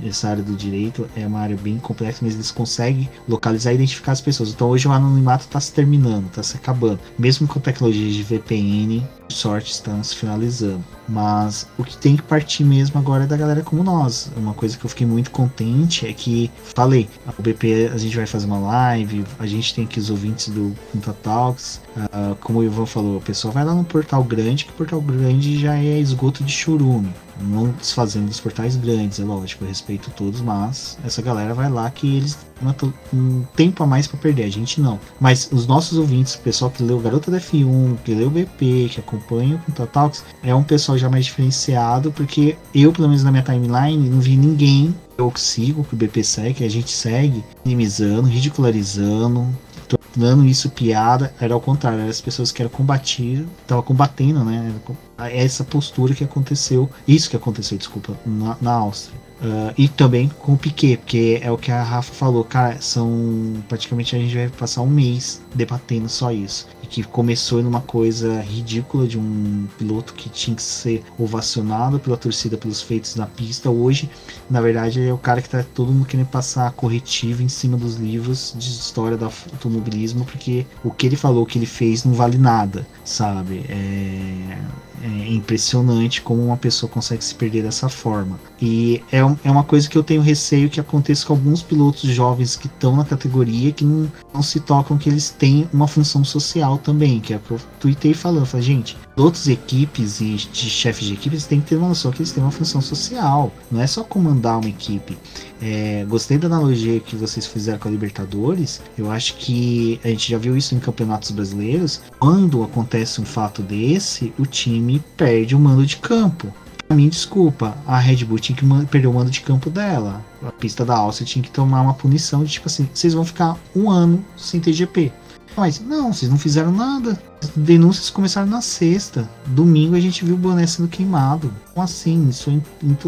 essa 0.03 0.29
área 0.29 0.43
do 0.43 0.55
direito 0.55 1.07
é 1.15 1.25
uma 1.27 1.39
área 1.39 1.55
bem 1.55 1.77
complexa, 1.77 2.19
mas 2.21 2.33
eles 2.33 2.51
conseguem 2.51 3.09
localizar 3.27 3.71
e 3.71 3.75
identificar 3.75 4.13
as 4.13 4.21
pessoas. 4.21 4.49
Então 4.49 4.69
hoje 4.69 4.87
o 4.87 4.91
anonimato 4.91 5.45
está 5.45 5.59
se 5.59 5.71
terminando, 5.71 6.27
está 6.27 6.41
se 6.41 6.57
acabando. 6.57 6.99
Mesmo 7.17 7.47
com 7.47 7.59
tecnologias 7.59 8.15
de 8.15 8.23
VPN, 8.23 9.05
sorte 9.29 9.71
estão 9.71 10.03
se 10.03 10.15
finalizando. 10.15 10.83
Mas 11.07 11.67
o 11.77 11.83
que 11.83 11.97
tem 11.97 12.15
que 12.15 12.23
partir 12.23 12.63
mesmo 12.63 12.99
agora 12.99 13.23
é 13.23 13.27
da 13.27 13.37
galera 13.37 13.61
como 13.61 13.83
nós. 13.83 14.31
Uma 14.35 14.53
coisa 14.53 14.77
que 14.77 14.85
eu 14.85 14.89
fiquei 14.89 15.07
muito 15.07 15.31
contente 15.31 16.05
é 16.05 16.13
que, 16.13 16.51
falei, 16.63 17.07
o 17.37 17.41
BP 17.41 17.91
a 17.93 17.97
gente 17.97 18.15
vai 18.15 18.25
fazer 18.25 18.45
uma 18.45 18.59
live, 18.59 19.23
a 19.39 19.45
gente 19.45 19.73
tem 19.73 19.85
aqui 19.85 19.99
os 19.99 20.09
ouvintes 20.09 20.49
do 20.49 20.75
Punta 20.91 21.13
Talks. 21.13 21.81
Uh, 21.95 22.35
como 22.41 22.59
o 22.59 22.63
Ivan 22.63 22.85
falou, 22.85 23.17
a 23.17 23.21
pessoa 23.21 23.51
vai 23.51 23.63
lá 23.63 23.73
no 23.73 23.83
portal 23.83 24.23
grande, 24.23 24.65
que 24.65 24.71
o 24.71 24.75
portal 24.75 25.01
grande 25.01 25.59
já 25.59 25.77
é 25.77 25.99
esgoto 25.99 26.43
de 26.43 26.51
churume. 26.51 27.13
Não 27.41 27.69
desfazendo 27.69 28.27
dos 28.27 28.39
portais 28.39 28.75
grandes, 28.75 29.19
é 29.19 29.23
lógico, 29.23 29.63
eu 29.63 29.67
respeito 29.67 30.11
todos, 30.11 30.41
mas 30.41 30.97
essa 31.05 31.21
galera 31.21 31.53
vai 31.53 31.69
lá 31.69 31.89
que 31.89 32.17
eles 32.17 32.37
não 32.61 32.75
um 33.13 33.43
tempo 33.55 33.83
a 33.83 33.87
mais 33.87 34.07
para 34.07 34.19
perder, 34.19 34.43
a 34.43 34.49
gente 34.49 34.81
não. 34.81 34.99
Mas 35.19 35.49
os 35.51 35.67
nossos 35.67 35.97
ouvintes, 35.97 36.35
o 36.35 36.39
pessoal 36.39 36.71
que 36.71 36.81
leu 36.81 36.99
Garota 36.99 37.29
da 37.29 37.39
F1, 37.39 37.97
que 38.03 38.13
leu 38.13 38.29
BP, 38.29 38.89
que 38.91 38.99
acompanha 38.99 39.55
o 39.55 39.59
Punta 39.59 39.85
Talks, 39.85 40.23
é 40.41 40.53
um 40.53 40.63
pessoal 40.63 40.97
já 40.97 41.09
mais 41.09 41.25
diferenciado, 41.25 42.11
porque 42.11 42.57
eu, 42.73 42.91
pelo 42.91 43.07
menos 43.07 43.23
na 43.23 43.31
minha 43.31 43.43
timeline, 43.43 44.09
não 44.09 44.19
vi 44.19 44.35
ninguém 44.35 44.95
eu 45.17 45.31
sigo, 45.35 45.83
que 45.83 45.93
o 45.93 45.97
BP 45.97 46.23
segue, 46.23 46.53
que 46.55 46.63
a 46.63 46.69
gente 46.69 46.91
segue, 46.91 47.43
minimizando, 47.65 48.27
ridicularizando, 48.27 49.47
tornando 49.87 50.45
isso 50.45 50.69
piada, 50.69 51.33
era 51.39 51.53
ao 51.53 51.61
contrário, 51.61 51.99
eram 51.99 52.09
as 52.09 52.21
pessoas 52.21 52.51
que 52.51 52.61
eram 52.61 52.69
combatir, 52.69 53.45
estavam 53.61 53.83
combatendo, 53.83 54.43
né? 54.43 54.73
Essa 55.17 55.63
postura 55.63 56.13
que 56.13 56.23
aconteceu, 56.23 56.89
isso 57.07 57.29
que 57.29 57.35
aconteceu, 57.35 57.77
desculpa, 57.77 58.17
na, 58.25 58.57
na 58.61 58.71
Áustria. 58.73 59.27
Uh, 59.39 59.71
e 59.77 59.87
também 59.87 60.29
com 60.39 60.53
o 60.53 60.57
Piquet, 60.57 60.97
porque 60.97 61.39
é 61.43 61.51
o 61.51 61.57
que 61.59 61.71
a 61.71 61.83
Rafa 61.83 62.11
falou, 62.11 62.43
cara, 62.43 62.81
são 62.81 63.63
praticamente 63.67 64.15
a 64.15 64.19
gente 64.19 64.33
vai 64.33 64.49
passar 64.49 64.81
um 64.81 64.89
mês 64.89 65.41
debatendo 65.53 66.09
só 66.09 66.31
isso. 66.31 66.67
E 66.81 66.87
que 66.87 67.03
começou 67.03 67.61
numa 67.61 67.81
coisa 67.81 68.41
ridícula 68.41 69.07
de 69.07 69.17
um 69.17 69.67
piloto 69.77 70.15
que 70.15 70.27
tinha 70.27 70.55
que 70.55 70.63
ser 70.63 71.03
ovacionado 71.19 71.99
pela 71.99 72.17
torcida 72.17 72.57
pelos 72.57 72.81
feitos 72.81 73.15
na 73.15 73.27
pista. 73.27 73.69
Hoje, 73.69 74.09
na 74.49 74.59
verdade, 74.59 75.07
é 75.07 75.13
o 75.13 75.19
cara 75.19 75.39
que 75.39 75.49
tá 75.49 75.63
todo 75.63 75.91
mundo 75.91 76.07
querendo 76.07 76.27
passar 76.27 76.71
corretivo 76.71 77.43
em 77.43 77.49
cima 77.49 77.77
dos 77.77 77.95
livros 77.95 78.55
de 78.57 78.69
história 78.69 79.17
do 79.17 79.25
automobilismo, 79.25 80.25
porque 80.25 80.65
o 80.83 80.89
que 80.89 81.05
ele 81.05 81.15
falou, 81.15 81.43
o 81.43 81.45
que 81.45 81.59
ele 81.59 81.67
fez, 81.67 82.03
não 82.03 82.13
vale 82.13 82.39
nada, 82.39 82.87
sabe? 83.05 83.63
É 83.69 84.57
é 85.01 85.33
impressionante 85.33 86.21
como 86.21 86.43
uma 86.43 86.57
pessoa 86.57 86.89
consegue 86.89 87.23
se 87.23 87.35
perder 87.35 87.63
dessa 87.63 87.89
forma. 87.89 88.39
E 88.61 89.03
é, 89.11 89.19
é 89.19 89.51
uma 89.51 89.63
coisa 89.63 89.87
que 89.87 89.97
eu 89.97 90.03
tenho 90.03 90.21
receio 90.21 90.69
que 90.69 90.79
aconteça 90.79 91.25
com 91.25 91.33
alguns 91.33 91.61
pilotos 91.61 92.09
jovens 92.09 92.55
que 92.55 92.67
estão 92.67 92.95
na 92.95 93.05
categoria 93.05 93.71
que 93.71 93.85
não, 93.85 94.11
não, 94.33 94.41
se 94.41 94.59
tocam 94.59 94.97
que 94.97 95.09
eles 95.09 95.29
têm 95.29 95.69
uma 95.71 95.87
função 95.87 96.23
social 96.23 96.77
também, 96.77 97.19
que 97.19 97.33
é 97.33 97.37
o 97.37 97.39
que 97.39 97.51
eu 97.51 97.59
tuitei 97.79 98.13
falando. 98.13 98.45
Falei, 98.45 98.65
gente, 98.65 98.97
outras 99.15 99.47
equipes 99.47 100.19
e 100.19 100.35
de 100.35 100.69
chefes 100.69 101.07
de 101.07 101.13
equipes 101.13 101.45
têm 101.45 101.61
que 101.61 101.67
ter 101.67 101.75
uma 101.75 101.89
noção 101.89 102.11
que 102.11 102.19
eles 102.19 102.31
têm 102.31 102.43
uma 102.43 102.51
função 102.51 102.81
social. 102.81 103.51
Não 103.71 103.81
é 103.81 103.87
só 103.87 104.03
comandar 104.03 104.59
uma 104.59 104.69
equipe. 104.69 105.17
É, 105.61 106.05
gostei 106.07 106.37
da 106.37 106.47
analogia 106.47 106.99
que 106.99 107.15
vocês 107.15 107.45
fizeram 107.45 107.79
com 107.79 107.87
a 107.87 107.91
Libertadores. 107.91 108.81
Eu 108.97 109.11
acho 109.11 109.35
que 109.35 109.99
a 110.03 110.07
gente 110.09 110.31
já 110.31 110.37
viu 110.37 110.55
isso 110.55 110.75
em 110.75 110.79
campeonatos 110.79 111.31
brasileiros. 111.31 112.01
Quando 112.19 112.63
acontece 112.63 113.19
um 113.21 113.25
fato 113.25 113.61
desse, 113.61 114.33
o 114.37 114.45
time 114.45 115.03
perde 115.15 115.55
o 115.55 115.59
mando 115.59 115.85
de 115.85 115.97
campo. 115.97 116.53
Pra 116.87 116.95
mim, 116.95 117.09
desculpa, 117.09 117.77
a 117.85 117.99
Red 117.99 118.23
Bull 118.23 118.39
tinha 118.39 118.55
que 118.55 118.65
perder 118.85 119.07
o 119.07 119.13
mando 119.13 119.29
de 119.29 119.41
campo 119.41 119.69
dela. 119.69 120.23
A 120.41 120.51
pista 120.51 120.85
da 120.85 120.95
Áustria 120.95 121.27
tinha 121.27 121.43
que 121.43 121.51
tomar 121.51 121.81
uma 121.81 121.93
punição 121.93 122.43
de 122.43 122.51
tipo 122.51 122.67
assim: 122.67 122.87
vocês 122.93 123.13
vão 123.13 123.25
ficar 123.25 123.57
um 123.75 123.89
ano 123.89 124.23
sem 124.37 124.59
ter 124.61 124.71
GP. 124.71 125.11
Mas 125.57 125.81
não, 125.81 126.13
vocês 126.13 126.29
não 126.31 126.37
fizeram 126.37 126.71
nada. 126.71 127.19
As 127.41 127.49
denúncias 127.55 128.09
começaram 128.09 128.47
na 128.47 128.61
sexta. 128.61 129.29
Domingo 129.47 129.95
a 129.95 129.99
gente 129.99 130.25
viu 130.25 130.35
o 130.35 130.37
boné 130.37 130.65
sendo 130.65 130.87
queimado. 130.87 131.53
Como 131.73 131.83
assim? 131.83 132.29
Isso 132.29 132.49
é 132.49 132.59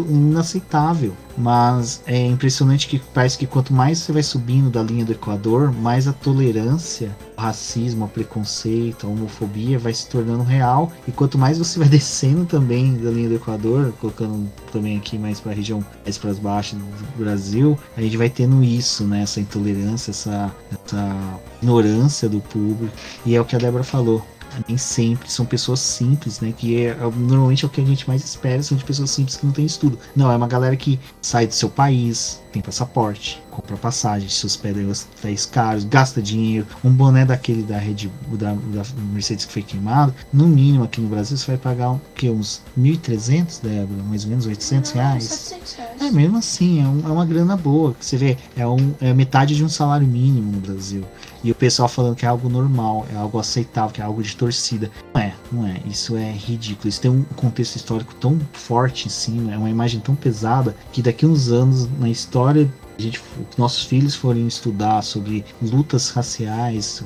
inaceitável. 0.08 1.14
Mas 1.36 2.02
é 2.06 2.26
impressionante 2.26 2.86
que 2.86 3.00
parece 3.12 3.38
que 3.38 3.46
quanto 3.46 3.72
mais 3.72 3.98
você 3.98 4.12
vai 4.12 4.22
subindo 4.22 4.70
da 4.70 4.82
linha 4.82 5.04
do 5.04 5.12
Equador, 5.12 5.72
mais 5.72 6.06
a 6.06 6.12
tolerância, 6.12 7.16
o 7.36 7.40
racismo, 7.40 8.04
o 8.04 8.08
preconceito, 8.08 9.06
a 9.06 9.10
homofobia 9.10 9.78
vai 9.78 9.94
se 9.94 10.08
tornando 10.08 10.44
real. 10.44 10.92
E 11.08 11.12
quanto 11.12 11.38
mais 11.38 11.58
você 11.58 11.78
vai 11.78 11.88
descendo 11.90 12.44
também 12.44 12.96
da 12.98 13.10
linha 13.10 13.28
do 13.28 13.34
Equador, 13.36 13.92
colocando 14.00 14.48
também 14.72 14.98
aqui 14.98 15.18
mais 15.18 15.40
para 15.40 15.52
a 15.52 15.54
região 15.54 15.84
mais 16.04 16.18
para 16.18 16.34
baixo 16.34 16.76
do 16.76 17.18
Brasil, 17.18 17.78
a 17.96 18.02
gente 18.02 18.16
vai 18.16 18.28
tendo 18.28 18.62
isso, 18.62 19.04
né? 19.04 19.22
Essa 19.22 19.40
intolerância, 19.40 20.10
essa, 20.10 20.54
essa 20.72 21.16
ignorância 21.60 22.28
do 22.28 22.40
público. 22.40 22.94
E 23.26 23.34
é 23.34 23.40
o 23.40 23.44
que 23.44 23.56
a 23.56 23.58
Débora 23.58 23.82
falou 23.82 24.19
nem 24.68 24.76
sempre 24.76 25.30
são 25.30 25.44
pessoas 25.44 25.80
simples, 25.80 26.40
né? 26.40 26.52
Que 26.56 26.84
é, 26.84 26.88
é, 26.90 26.96
normalmente 27.16 27.64
é 27.64 27.68
o 27.68 27.70
que 27.70 27.80
a 27.80 27.84
gente 27.84 28.06
mais 28.08 28.24
espera, 28.24 28.62
são 28.62 28.76
de 28.76 28.84
pessoas 28.84 29.10
simples 29.10 29.36
que 29.36 29.46
não 29.46 29.52
têm 29.52 29.66
estudo. 29.66 29.98
Não, 30.14 30.30
é 30.30 30.36
uma 30.36 30.48
galera 30.48 30.76
que 30.76 30.98
sai 31.20 31.46
do 31.46 31.54
seu 31.54 31.68
país, 31.68 32.40
tem 32.52 32.60
passaporte, 32.60 33.42
compra 33.50 33.76
passagem, 33.76 34.28
se 34.28 34.44
hospeda 34.44 34.80
em 34.80 34.90
hotéis 34.90 35.46
caros, 35.46 35.84
gasta 35.84 36.20
dinheiro. 36.20 36.66
Um 36.82 36.90
boné 36.90 37.24
daquele 37.24 37.62
da 37.62 37.78
Red 37.78 38.10
da, 38.32 38.52
da 38.52 38.82
Mercedes 39.12 39.44
que 39.44 39.52
foi 39.52 39.62
queimado, 39.62 40.14
no 40.32 40.46
mínimo 40.46 40.84
aqui 40.84 41.00
no 41.00 41.08
Brasil 41.08 41.36
você 41.36 41.46
vai 41.46 41.56
pagar 41.56 41.90
um, 41.90 42.00
que, 42.14 42.28
uns 42.28 42.62
1.300, 42.78 43.62
Débora? 43.62 44.02
Mais 44.04 44.24
ou 44.24 44.30
menos 44.30 44.46
800 44.46 44.94
não, 44.94 45.02
reais? 45.02 45.24
700 45.24 45.72
reais. 45.74 46.02
É, 46.02 46.10
mesmo 46.10 46.38
assim, 46.38 46.80
é, 46.82 46.86
um, 46.86 47.00
é, 47.06 47.12
uma 47.12 47.26
grana 47.26 47.56
boa. 47.56 47.94
Você 48.00 48.16
vê, 48.16 48.36
é, 48.56 48.66
um, 48.66 48.94
é 49.00 49.12
metade 49.12 49.54
de 49.54 49.64
um 49.64 49.68
salário 49.68 50.06
mínimo 50.06 50.52
no 50.52 50.60
Brasil. 50.60 51.04
E 51.42 51.50
o 51.50 51.54
pessoal 51.54 51.88
falando 51.88 52.16
que 52.16 52.26
é 52.26 52.28
algo 52.28 52.48
normal, 52.48 53.06
é 53.12 53.16
algo 53.16 53.38
aceitável, 53.38 53.90
que 53.90 54.00
é 54.00 54.04
algo 54.04 54.22
de 54.22 54.36
torcida. 54.36 54.90
Não 55.14 55.20
é, 55.20 55.34
não 55.50 55.66
é. 55.66 55.80
Isso 55.86 56.16
é 56.16 56.30
ridículo. 56.32 56.88
Isso 56.88 57.00
tem 57.00 57.10
um 57.10 57.22
contexto 57.36 57.76
histórico 57.76 58.14
tão 58.14 58.38
forte 58.52 59.06
em 59.06 59.10
cima, 59.10 59.52
é 59.52 59.58
uma 59.58 59.70
imagem 59.70 60.00
tão 60.00 60.14
pesada 60.14 60.76
que 60.92 61.02
daqui 61.02 61.24
uns 61.24 61.50
anos 61.50 61.88
na 61.98 62.08
história 62.08 62.70
a 62.98 63.02
gente, 63.02 63.22
nossos 63.56 63.84
filhos 63.84 64.14
forem 64.14 64.46
estudar 64.46 65.00
sobre 65.02 65.42
lutas 65.62 66.10
raciais, 66.10 67.02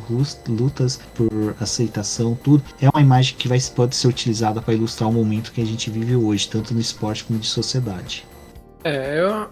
lutas 0.48 0.98
por 1.14 1.54
aceitação, 1.60 2.36
tudo, 2.42 2.64
é 2.80 2.88
uma 2.88 3.00
imagem 3.00 3.36
que 3.36 3.46
vai, 3.46 3.60
pode 3.76 3.94
ser 3.94 4.08
utilizada 4.08 4.60
para 4.60 4.74
ilustrar 4.74 5.08
o 5.08 5.12
momento 5.12 5.52
que 5.52 5.60
a 5.60 5.64
gente 5.64 5.90
vive 5.90 6.16
hoje, 6.16 6.48
tanto 6.48 6.74
no 6.74 6.80
esporte 6.80 7.22
como 7.22 7.38
de 7.38 7.46
sociedade. 7.46 8.26
É, 8.84 9.18
eu. 9.18 9.48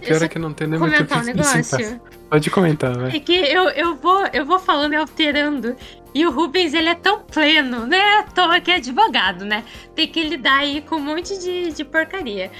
Pior 0.00 0.22
é 0.22 0.28
que 0.28 0.38
não 0.38 0.54
tem 0.54 0.66
nem 0.66 0.80
muito 0.80 0.94
um 0.94 1.22
negócio. 1.22 2.00
Pode 2.30 2.50
comentar, 2.50 2.96
vai. 2.96 3.14
É 3.14 3.20
que 3.20 3.34
eu, 3.34 3.68
eu, 3.68 3.94
vou, 3.96 4.24
eu 4.32 4.46
vou 4.46 4.58
falando 4.58 4.94
e 4.94 4.96
alterando. 4.96 5.76
E 6.14 6.26
o 6.26 6.30
Rubens, 6.30 6.72
ele 6.72 6.88
é 6.88 6.94
tão 6.94 7.20
pleno, 7.20 7.86
né? 7.86 8.18
À 8.18 8.22
toa 8.22 8.60
que 8.60 8.70
é 8.70 8.76
advogado, 8.76 9.44
né? 9.44 9.64
Tem 9.94 10.06
que 10.06 10.22
lidar 10.22 10.58
aí 10.58 10.82
com 10.82 10.96
um 10.96 11.00
monte 11.00 11.38
de, 11.38 11.72
de 11.72 11.84
porcaria. 11.84 12.50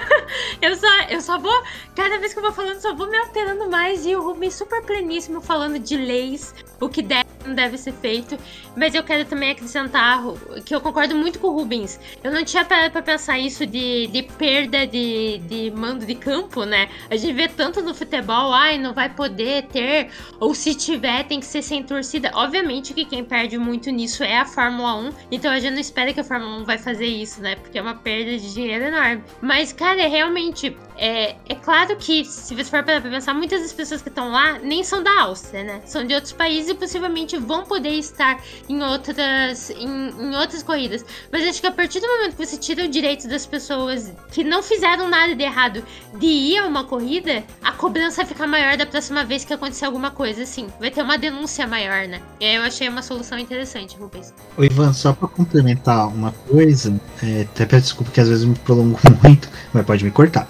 eu, 0.60 0.76
só, 0.76 0.86
eu 1.08 1.20
só 1.20 1.38
vou, 1.38 1.62
cada 1.94 2.18
vez 2.18 2.32
que 2.32 2.38
eu 2.38 2.42
vou 2.42 2.52
falando, 2.52 2.80
só 2.80 2.94
vou 2.94 3.08
me 3.10 3.16
alterando 3.16 3.70
mais. 3.70 4.06
E 4.06 4.14
o 4.14 4.22
Rubens 4.22 4.54
super 4.54 4.82
pleníssimo 4.82 5.40
falando 5.40 5.78
de 5.78 5.96
leis, 5.96 6.54
o 6.80 6.88
que 6.88 7.02
deve 7.02 7.26
não 7.46 7.54
deve 7.54 7.78
ser 7.78 7.92
feito. 7.92 8.36
Mas 8.76 8.94
eu 8.94 9.02
quero 9.02 9.24
também 9.24 9.52
acrescentar 9.52 10.22
que 10.64 10.74
eu 10.74 10.80
concordo 10.80 11.14
muito 11.14 11.38
com 11.38 11.48
o 11.48 11.52
Rubens. 11.52 11.98
Eu 12.22 12.32
não 12.32 12.44
tinha 12.44 12.64
parado 12.64 12.90
pra 12.90 13.02
pensar 13.02 13.38
isso 13.38 13.64
de, 13.64 14.06
de 14.08 14.22
perda 14.22 14.86
de, 14.86 15.38
de 15.38 15.70
mando 15.70 16.04
de 16.04 16.14
campo, 16.14 16.64
né? 16.64 16.88
A 17.08 17.16
gente 17.16 17.32
vê 17.32 17.48
tanto 17.48 17.80
no 17.80 17.94
futebol, 17.94 18.52
ai, 18.52 18.78
não 18.78 18.92
vai 18.92 19.08
poder 19.08 19.64
ter, 19.66 20.10
ou 20.40 20.54
se 20.54 20.74
tiver, 20.74 21.24
tem 21.24 21.40
que 21.40 21.46
ser 21.46 21.62
sem 21.62 21.82
torcida. 21.82 22.30
Obviamente 22.34 22.92
que 22.92 23.04
quem 23.04 23.24
perde 23.24 23.56
muito 23.56 23.90
nisso 23.90 24.22
é 24.22 24.38
a 24.38 24.44
Fórmula 24.44 24.94
1, 24.96 25.12
então 25.30 25.50
a 25.50 25.58
gente 25.58 25.72
não 25.72 25.80
espera 25.80 26.12
que 26.12 26.20
a 26.20 26.24
Fórmula 26.24 26.58
1 26.58 26.64
vai 26.64 26.78
fazer 26.78 27.06
isso, 27.06 27.40
né? 27.40 27.56
Porque 27.56 27.78
é 27.78 27.82
uma 27.82 27.94
perda 27.94 28.36
de 28.36 28.52
dinheiro 28.52 28.84
enorme. 28.84 29.22
Mas, 29.40 29.72
cara, 29.72 30.00
é 30.00 30.08
realmente. 30.08 30.76
É, 30.98 31.36
é 31.46 31.54
claro 31.54 31.94
que, 31.96 32.24
se 32.24 32.54
você 32.54 32.64
for 32.64 32.82
para 32.82 33.00
pensar, 33.02 33.34
muitas 33.34 33.60
das 33.60 33.72
pessoas 33.72 34.00
que 34.00 34.08
estão 34.08 34.30
lá 34.30 34.58
nem 34.60 34.82
são 34.82 35.02
da 35.02 35.20
Áustria, 35.22 35.62
né? 35.62 35.82
São 35.84 36.06
de 36.06 36.14
outros 36.14 36.32
países 36.32 36.65
e 36.68 36.74
possivelmente 36.74 37.36
vão 37.36 37.64
poder 37.64 37.90
estar 37.90 38.42
em 38.68 38.82
outras, 38.82 39.70
em, 39.70 40.08
em, 40.10 40.36
outras 40.36 40.62
corridas. 40.62 41.04
Mas 41.30 41.46
acho 41.46 41.60
que 41.60 41.66
a 41.66 41.72
partir 41.72 42.00
do 42.00 42.06
momento 42.06 42.36
que 42.36 42.46
você 42.46 42.56
tira 42.56 42.84
o 42.84 42.88
direito 42.88 43.28
das 43.28 43.46
pessoas 43.46 44.12
que 44.32 44.44
não 44.44 44.62
fizeram 44.62 45.08
nada 45.08 45.34
de 45.34 45.42
errado 45.42 45.84
de 46.18 46.26
ir 46.26 46.58
a 46.58 46.66
uma 46.66 46.84
corrida, 46.84 47.44
a 47.62 47.72
cobrança 47.72 48.16
vai 48.18 48.26
ficar 48.26 48.46
maior 48.46 48.76
da 48.76 48.86
próxima 48.86 49.24
vez 49.24 49.44
que 49.44 49.52
acontecer 49.52 49.84
alguma 49.84 50.10
coisa 50.10 50.42
assim. 50.42 50.66
Vai 50.80 50.90
ter 50.90 51.02
uma 51.02 51.18
denúncia 51.18 51.66
maior, 51.66 52.06
né? 52.06 52.20
E 52.40 52.44
aí 52.44 52.56
eu 52.56 52.62
achei 52.62 52.88
uma 52.88 53.02
solução 53.02 53.38
interessante, 53.38 53.96
Rubens. 53.96 54.32
Ô 54.56 54.64
Ivan, 54.64 54.92
só 54.92 55.12
pra 55.12 55.28
complementar 55.28 56.08
uma 56.08 56.32
coisa, 56.32 56.98
é, 57.22 57.42
até 57.42 57.66
peço 57.66 57.84
desculpa 57.84 58.10
que 58.10 58.20
às 58.20 58.28
vezes 58.28 58.44
me 58.44 58.54
prolongo 58.56 58.98
muito, 59.22 59.48
mas 59.72 59.84
pode 59.84 60.04
me 60.04 60.10
cortar. 60.10 60.48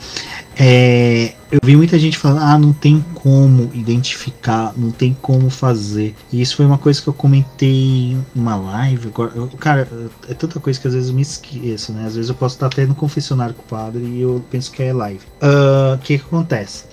É, 0.58 1.34
eu 1.50 1.60
vi 1.62 1.76
muita 1.76 1.98
gente 1.98 2.16
falando, 2.16 2.40
ah, 2.40 2.58
não 2.58 2.72
tem 2.72 3.04
como 3.14 3.70
identificar, 3.74 4.72
não 4.76 4.90
tem 4.90 5.14
como 5.20 5.50
fazer. 5.50 6.14
E 6.32 6.40
isso 6.40 6.56
foi 6.56 6.64
uma 6.64 6.78
coisa 6.78 7.00
que 7.00 7.08
eu 7.08 7.12
comentei 7.12 8.16
uma 8.34 8.56
live. 8.56 9.12
Eu, 9.34 9.48
cara, 9.58 9.88
é 10.28 10.34
tanta 10.34 10.58
coisa 10.58 10.80
que 10.80 10.88
às 10.88 10.94
vezes 10.94 11.10
eu 11.10 11.14
me 11.14 11.22
esqueço, 11.22 11.92
né? 11.92 12.06
Às 12.06 12.16
vezes 12.16 12.30
eu 12.30 12.34
posso 12.34 12.56
estar 12.56 12.66
até 12.66 12.86
no 12.86 12.94
confessionário 12.94 13.54
com 13.54 13.62
o 13.62 13.66
padre 13.66 14.02
e 14.02 14.20
eu 14.22 14.42
penso 14.50 14.72
que 14.72 14.82
é 14.82 14.92
live. 14.92 15.20
Ah, 15.40 15.92
o 15.92 15.94
uh, 15.94 15.98
que, 15.98 16.18
que 16.18 16.24
acontece? 16.24 16.84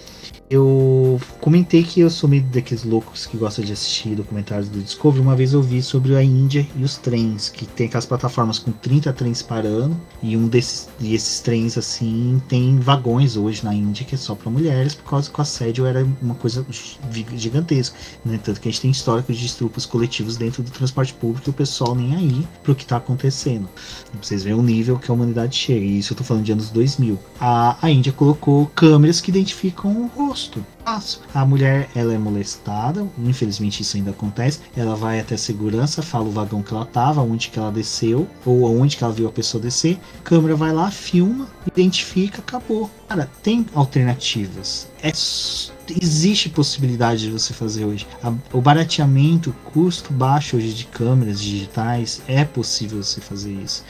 Eu 0.49 1.19
comentei 1.39 1.83
que 1.83 2.01
eu 2.01 2.09
sou 2.09 2.29
meio 2.29 2.43
daqueles 2.43 2.83
loucos 2.83 3.25
que 3.25 3.37
gostam 3.37 3.63
de 3.63 3.73
assistir 3.73 4.15
documentários 4.15 4.69
do 4.69 4.79
Discovery. 4.79 5.21
Uma 5.21 5.35
vez 5.35 5.53
eu 5.53 5.61
vi 5.61 5.81
sobre 5.81 6.15
a 6.15 6.23
Índia 6.23 6.67
e 6.75 6.83
os 6.83 6.97
trens, 6.97 7.49
que 7.49 7.65
tem 7.65 7.87
aquelas 7.87 8.05
plataformas 8.05 8.59
com 8.59 8.71
30 8.71 9.11
trens 9.13 9.41
parando, 9.41 9.99
e 10.21 10.37
um 10.37 10.47
desses 10.47 10.89
e 10.99 11.15
esses 11.15 11.39
trens 11.39 11.77
assim 11.77 12.41
tem 12.47 12.79
vagões 12.79 13.35
hoje 13.35 13.63
na 13.63 13.73
Índia 13.73 14.05
que 14.05 14.15
é 14.15 14.17
só 14.17 14.35
para 14.35 14.51
mulheres, 14.51 14.93
por 14.93 15.09
causa 15.09 15.29
que 15.29 15.39
o 15.39 15.41
assédio 15.41 15.85
era 15.85 16.05
uma 16.21 16.35
coisa 16.35 16.65
gigantesca. 17.35 17.97
Né? 18.23 18.39
Tanto 18.43 18.59
que 18.59 18.67
a 18.67 18.71
gente 18.71 18.81
tem 18.81 18.91
históricos 18.91 19.37
de 19.37 19.45
estrupos 19.45 19.85
coletivos 19.85 20.37
dentro 20.37 20.61
do 20.61 20.71
transporte 20.71 21.13
público 21.13 21.49
e 21.49 21.51
o 21.51 21.53
pessoal 21.53 21.95
nem 21.95 22.15
aí 22.15 22.47
pro 22.63 22.75
que 22.75 22.85
tá 22.85 22.97
acontecendo. 22.97 23.67
Pra 24.11 24.21
vocês 24.21 24.43
verem 24.43 24.59
o 24.59 24.63
nível 24.63 24.99
que 24.99 25.09
a 25.09 25.13
humanidade 25.13 25.55
chega, 25.55 25.85
e 25.85 25.99
isso 25.99 26.13
eu 26.13 26.17
tô 26.17 26.23
falando 26.23 26.43
de 26.43 26.51
anos 26.51 26.69
2000. 26.69 27.17
A, 27.39 27.77
a 27.81 27.89
Índia 27.89 28.11
colocou 28.11 28.67
câmeras 28.67 29.19
que 29.21 29.31
identificam 29.31 30.11
o 30.15 30.32
A 31.33 31.45
mulher 31.45 31.89
ela 31.95 32.13
é 32.13 32.17
molestada, 32.17 33.07
infelizmente 33.17 33.81
isso 33.81 33.97
ainda 33.97 34.11
acontece. 34.11 34.59
Ela 34.75 34.95
vai 34.95 35.19
até 35.19 35.35
a 35.35 35.37
segurança, 35.37 36.01
fala 36.01 36.25
o 36.25 36.31
vagão 36.31 36.61
que 36.61 36.73
ela 36.73 36.85
tava, 36.85 37.21
onde 37.21 37.49
que 37.49 37.59
ela 37.59 37.71
desceu, 37.71 38.27
ou 38.45 38.65
aonde 38.65 38.97
que 38.97 39.03
ela 39.03 39.13
viu 39.13 39.27
a 39.27 39.31
pessoa 39.31 39.61
descer. 39.61 39.99
A 40.19 40.23
câmera 40.23 40.55
vai 40.55 40.73
lá, 40.73 40.91
filma, 40.91 41.47
identifica, 41.67 42.39
acabou. 42.39 42.89
Cara, 43.07 43.29
tem 43.41 43.65
alternativas. 43.73 44.87
É 45.01 45.11
existe 46.01 46.49
possibilidade 46.49 47.23
de 47.23 47.31
você 47.31 47.53
fazer 47.53 47.85
hoje. 47.85 48.07
O 48.51 48.61
barateamento, 48.61 49.49
o 49.49 49.71
custo 49.71 50.13
baixo 50.13 50.55
hoje 50.55 50.73
de 50.73 50.85
câmeras 50.85 51.41
digitais, 51.41 52.21
é 52.27 52.45
possível 52.45 53.03
você 53.03 53.19
fazer 53.19 53.51
isso 53.51 53.83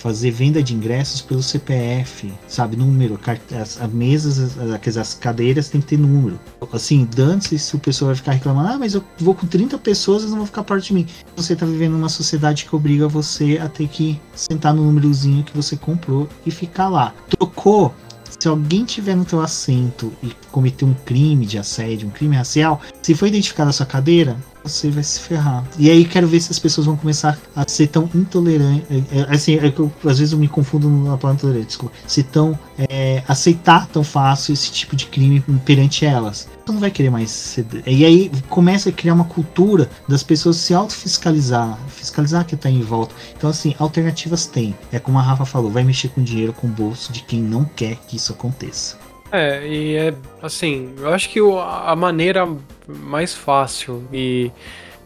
fazer 0.00 0.30
venda 0.30 0.62
de 0.62 0.74
ingressos 0.74 1.20
pelo 1.20 1.42
CPF, 1.42 2.32
sabe, 2.48 2.74
número, 2.74 3.20
as, 3.52 3.80
as 3.80 3.92
mesas, 3.92 4.58
as, 4.58 4.96
as 4.96 5.14
cadeiras 5.14 5.68
tem 5.68 5.80
que 5.80 5.88
ter 5.88 5.98
número. 5.98 6.40
Assim, 6.72 7.06
dane-se 7.14 7.58
se 7.58 7.76
o 7.76 7.78
pessoal 7.78 8.08
vai 8.08 8.16
ficar 8.16 8.32
reclamando, 8.32 8.68
ah, 8.70 8.78
mas 8.78 8.94
eu 8.94 9.04
vou 9.18 9.34
com 9.34 9.46
30 9.46 9.76
pessoas, 9.78 10.22
eles 10.22 10.30
não 10.30 10.38
vão 10.38 10.46
ficar 10.46 10.64
perto 10.64 10.86
de 10.86 10.94
mim. 10.94 11.06
Você 11.36 11.54
tá 11.54 11.66
vivendo 11.66 11.92
numa 11.92 12.08
sociedade 12.08 12.64
que 12.64 12.74
obriga 12.74 13.06
você 13.08 13.58
a 13.62 13.68
ter 13.68 13.88
que 13.88 14.18
sentar 14.34 14.72
no 14.72 14.84
númerozinho 14.84 15.44
que 15.44 15.54
você 15.54 15.76
comprou 15.76 16.26
e 16.46 16.50
ficar 16.50 16.88
lá. 16.88 17.14
Trocou 17.28 17.94
se 18.38 18.48
alguém 18.48 18.84
tiver 18.84 19.14
no 19.14 19.24
teu 19.24 19.40
assento 19.42 20.12
e 20.22 20.32
cometer 20.50 20.84
um 20.84 20.94
crime 20.94 21.44
de 21.44 21.58
assédio, 21.58 22.08
um 22.08 22.10
crime 22.10 22.36
racial, 22.36 22.80
se 23.02 23.14
for 23.14 23.26
identificada 23.26 23.70
a 23.70 23.72
sua 23.72 23.84
cadeira, 23.84 24.36
você 24.62 24.90
vai 24.90 25.02
se 25.02 25.20
ferrar. 25.20 25.64
E 25.78 25.90
aí 25.90 26.04
quero 26.04 26.26
ver 26.26 26.40
se 26.40 26.50
as 26.50 26.58
pessoas 26.58 26.86
vão 26.86 26.96
começar 26.96 27.38
a 27.54 27.66
ser 27.68 27.88
tão 27.88 28.08
intolerantes. 28.14 28.84
É, 28.90 29.20
é, 29.20 29.34
assim, 29.34 29.54
é 29.56 29.70
que 29.70 29.80
eu, 29.80 29.92
às 30.04 30.18
vezes 30.18 30.32
eu 30.32 30.38
me 30.38 30.48
confundo 30.48 30.88
na 30.88 31.16
palavra 31.16 31.34
intolerante, 31.34 31.66
desculpa. 31.66 31.94
Se 32.06 32.22
tão 32.22 32.58
é, 32.78 33.22
aceitar 33.28 33.86
tão 33.86 34.02
fácil 34.02 34.52
esse 34.52 34.70
tipo 34.70 34.96
de 34.96 35.06
crime 35.06 35.40
perante 35.64 36.04
elas. 36.04 36.48
Você 36.64 36.72
não 36.72 36.80
vai 36.80 36.90
querer 36.90 37.10
mais 37.10 37.30
ceder. 37.30 37.82
E 37.86 38.04
aí 38.04 38.30
começa 38.48 38.88
a 38.88 38.92
criar 38.92 39.14
uma 39.14 39.24
cultura 39.24 39.90
das 40.08 40.22
pessoas 40.22 40.56
se 40.56 40.72
autofiscalizar, 40.72 41.78
fiscalizar 41.88 42.44
que 42.46 42.56
tá 42.56 42.70
em 42.70 42.82
volta. 42.82 43.14
Então, 43.36 43.50
assim, 43.50 43.74
alternativas 43.78 44.46
tem. 44.46 44.74
É 44.92 44.98
como 44.98 45.18
a 45.18 45.22
Rafa 45.22 45.44
falou, 45.44 45.70
vai 45.70 45.82
mexer 45.82 46.08
com 46.08 46.22
dinheiro, 46.22 46.52
com 46.52 46.66
o 46.66 46.70
bolso 46.70 47.12
de 47.12 47.22
quem 47.22 47.40
não 47.40 47.64
quer 47.64 47.96
que 48.06 48.16
isso 48.16 48.32
aconteça. 48.32 49.09
É, 49.32 49.66
e 49.66 49.96
é 49.96 50.14
assim, 50.42 50.92
eu 50.98 51.12
acho 51.12 51.28
que 51.28 51.38
a 51.40 51.94
maneira 51.94 52.48
mais 52.88 53.34
fácil 53.34 54.04
e, 54.12 54.50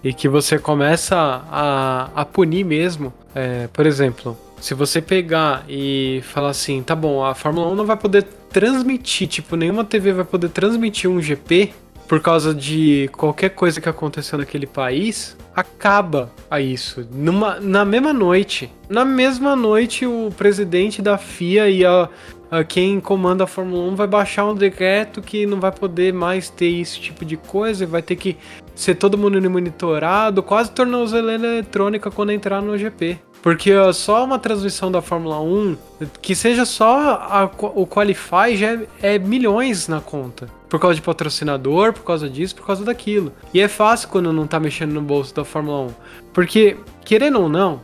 e 0.02 0.14
que 0.14 0.28
você 0.28 0.58
começa 0.58 1.16
a, 1.16 2.10
a 2.14 2.24
punir 2.24 2.64
mesmo, 2.64 3.12
é, 3.34 3.68
por 3.68 3.86
exemplo, 3.86 4.36
se 4.60 4.72
você 4.72 5.02
pegar 5.02 5.64
e 5.68 6.22
falar 6.24 6.50
assim, 6.50 6.82
tá 6.82 6.96
bom, 6.96 7.22
a 7.22 7.34
Fórmula 7.34 7.68
1 7.68 7.74
não 7.74 7.84
vai 7.84 7.98
poder 7.98 8.22
transmitir, 8.48 9.28
tipo, 9.28 9.56
nenhuma 9.56 9.84
TV 9.84 10.12
vai 10.12 10.24
poder 10.24 10.48
transmitir 10.48 11.10
um 11.10 11.20
GP 11.20 11.74
por 12.08 12.20
causa 12.20 12.54
de 12.54 13.10
qualquer 13.12 13.50
coisa 13.50 13.80
que 13.80 13.88
aconteceu 13.88 14.38
naquele 14.38 14.66
país, 14.66 15.36
acaba 15.54 16.30
a 16.50 16.60
isso. 16.60 17.06
Numa, 17.12 17.60
na 17.60 17.84
mesma 17.84 18.12
noite, 18.12 18.70
na 18.88 19.04
mesma 19.04 19.54
noite, 19.54 20.06
o 20.06 20.30
presidente 20.36 21.00
da 21.00 21.16
FIA 21.16 21.68
e 21.68 21.84
a, 21.84 22.08
quem 22.68 23.00
comanda 23.00 23.44
a 23.44 23.46
Fórmula 23.46 23.90
1 23.92 23.96
vai 23.96 24.06
baixar 24.06 24.46
um 24.46 24.54
decreto 24.54 25.22
que 25.22 25.46
não 25.46 25.60
vai 25.60 25.72
poder 25.72 26.12
mais 26.12 26.50
ter 26.50 26.80
esse 26.80 27.00
tipo 27.00 27.24
de 27.24 27.36
coisa, 27.36 27.86
vai 27.86 28.02
ter 28.02 28.16
que 28.16 28.36
ser 28.74 28.94
todo 28.94 29.16
mundo 29.16 29.40
monitorado, 29.50 30.42
quase 30.42 30.70
tornozeleira 30.70 31.46
eletrônica 31.46 32.10
quando 32.10 32.32
entrar 32.32 32.60
no 32.60 32.76
GP. 32.76 33.18
Porque 33.44 33.70
só 33.92 34.24
uma 34.24 34.38
transmissão 34.38 34.90
da 34.90 35.02
Fórmula 35.02 35.38
1, 35.38 35.76
que 36.22 36.34
seja 36.34 36.64
só 36.64 36.96
a, 37.20 37.50
o 37.74 37.86
Qualify, 37.86 38.56
já 38.56 38.72
é, 38.72 38.86
é 39.02 39.18
milhões 39.18 39.86
na 39.86 40.00
conta. 40.00 40.48
Por 40.66 40.80
causa 40.80 40.94
de 40.94 41.02
patrocinador, 41.02 41.92
por 41.92 42.04
causa 42.04 42.28
disso, 42.28 42.56
por 42.56 42.66
causa 42.66 42.86
daquilo. 42.86 43.32
E 43.52 43.60
é 43.60 43.68
fácil 43.68 44.08
quando 44.08 44.32
não 44.32 44.46
tá 44.46 44.58
mexendo 44.58 44.92
no 44.92 45.02
bolso 45.02 45.34
da 45.34 45.44
Fórmula 45.44 45.88
1. 45.88 45.94
Porque, 46.32 46.78
querendo 47.04 47.38
ou 47.38 47.50
não, 47.50 47.82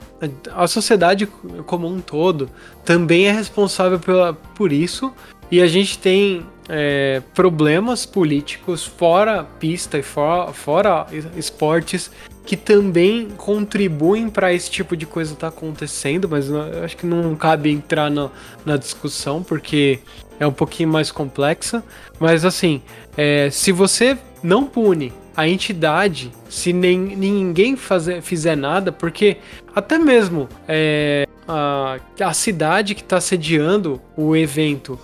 a 0.57 0.67
sociedade 0.67 1.27
como 1.67 1.87
um 1.87 2.01
todo 2.01 2.49
também 2.83 3.27
é 3.27 3.31
responsável 3.31 3.99
pela, 4.01 4.33
por 4.33 4.73
isso. 4.73 5.13
E 5.51 5.61
a 5.61 5.67
gente 5.67 5.99
tem 5.99 6.47
é, 6.69 7.21
problemas 7.35 8.07
políticos 8.07 8.85
fora 8.85 9.45
pista 9.59 9.99
e 9.99 10.03
fora, 10.03 10.53
fora 10.53 11.07
esportes 11.37 12.11
que 12.47 12.57
também 12.57 13.29
contribuem 13.37 14.29
para 14.29 14.53
esse 14.53 14.71
tipo 14.71 14.97
de 14.97 15.07
coisa 15.07 15.35
estar 15.35 15.51
tá 15.51 15.57
acontecendo, 15.57 16.29
mas 16.29 16.49
eu 16.49 16.85
acho 16.85 16.97
que 16.97 17.07
não 17.07 17.35
cabe 17.35 17.71
entrar 17.71 18.11
na, 18.11 18.31
na 18.65 18.77
discussão 18.77 19.43
porque 19.43 20.01
é 20.39 20.47
um 20.47 20.53
pouquinho 20.53 20.89
mais 20.89 21.11
complexa. 21.13 21.83
Mas 22.19 22.45
assim, 22.45 22.83
é, 23.17 23.51
se 23.51 23.73
você 23.73 24.17
não 24.43 24.65
pune 24.65 25.13
a 25.37 25.49
entidade, 25.49 26.31
se 26.49 26.73
nem, 26.73 26.99
ninguém 26.99 27.77
fazer, 27.77 28.21
fizer 28.21 28.57
nada, 28.57 28.91
porque 28.91 29.37
até 29.75 29.99
mesmo 29.99 30.49
é, 30.67 31.27
a, 31.51 31.99
a 32.21 32.33
cidade 32.33 32.95
que 32.95 33.03
está 33.03 33.21
sediando 33.21 34.01
o 34.17 34.37
evento, 34.37 34.99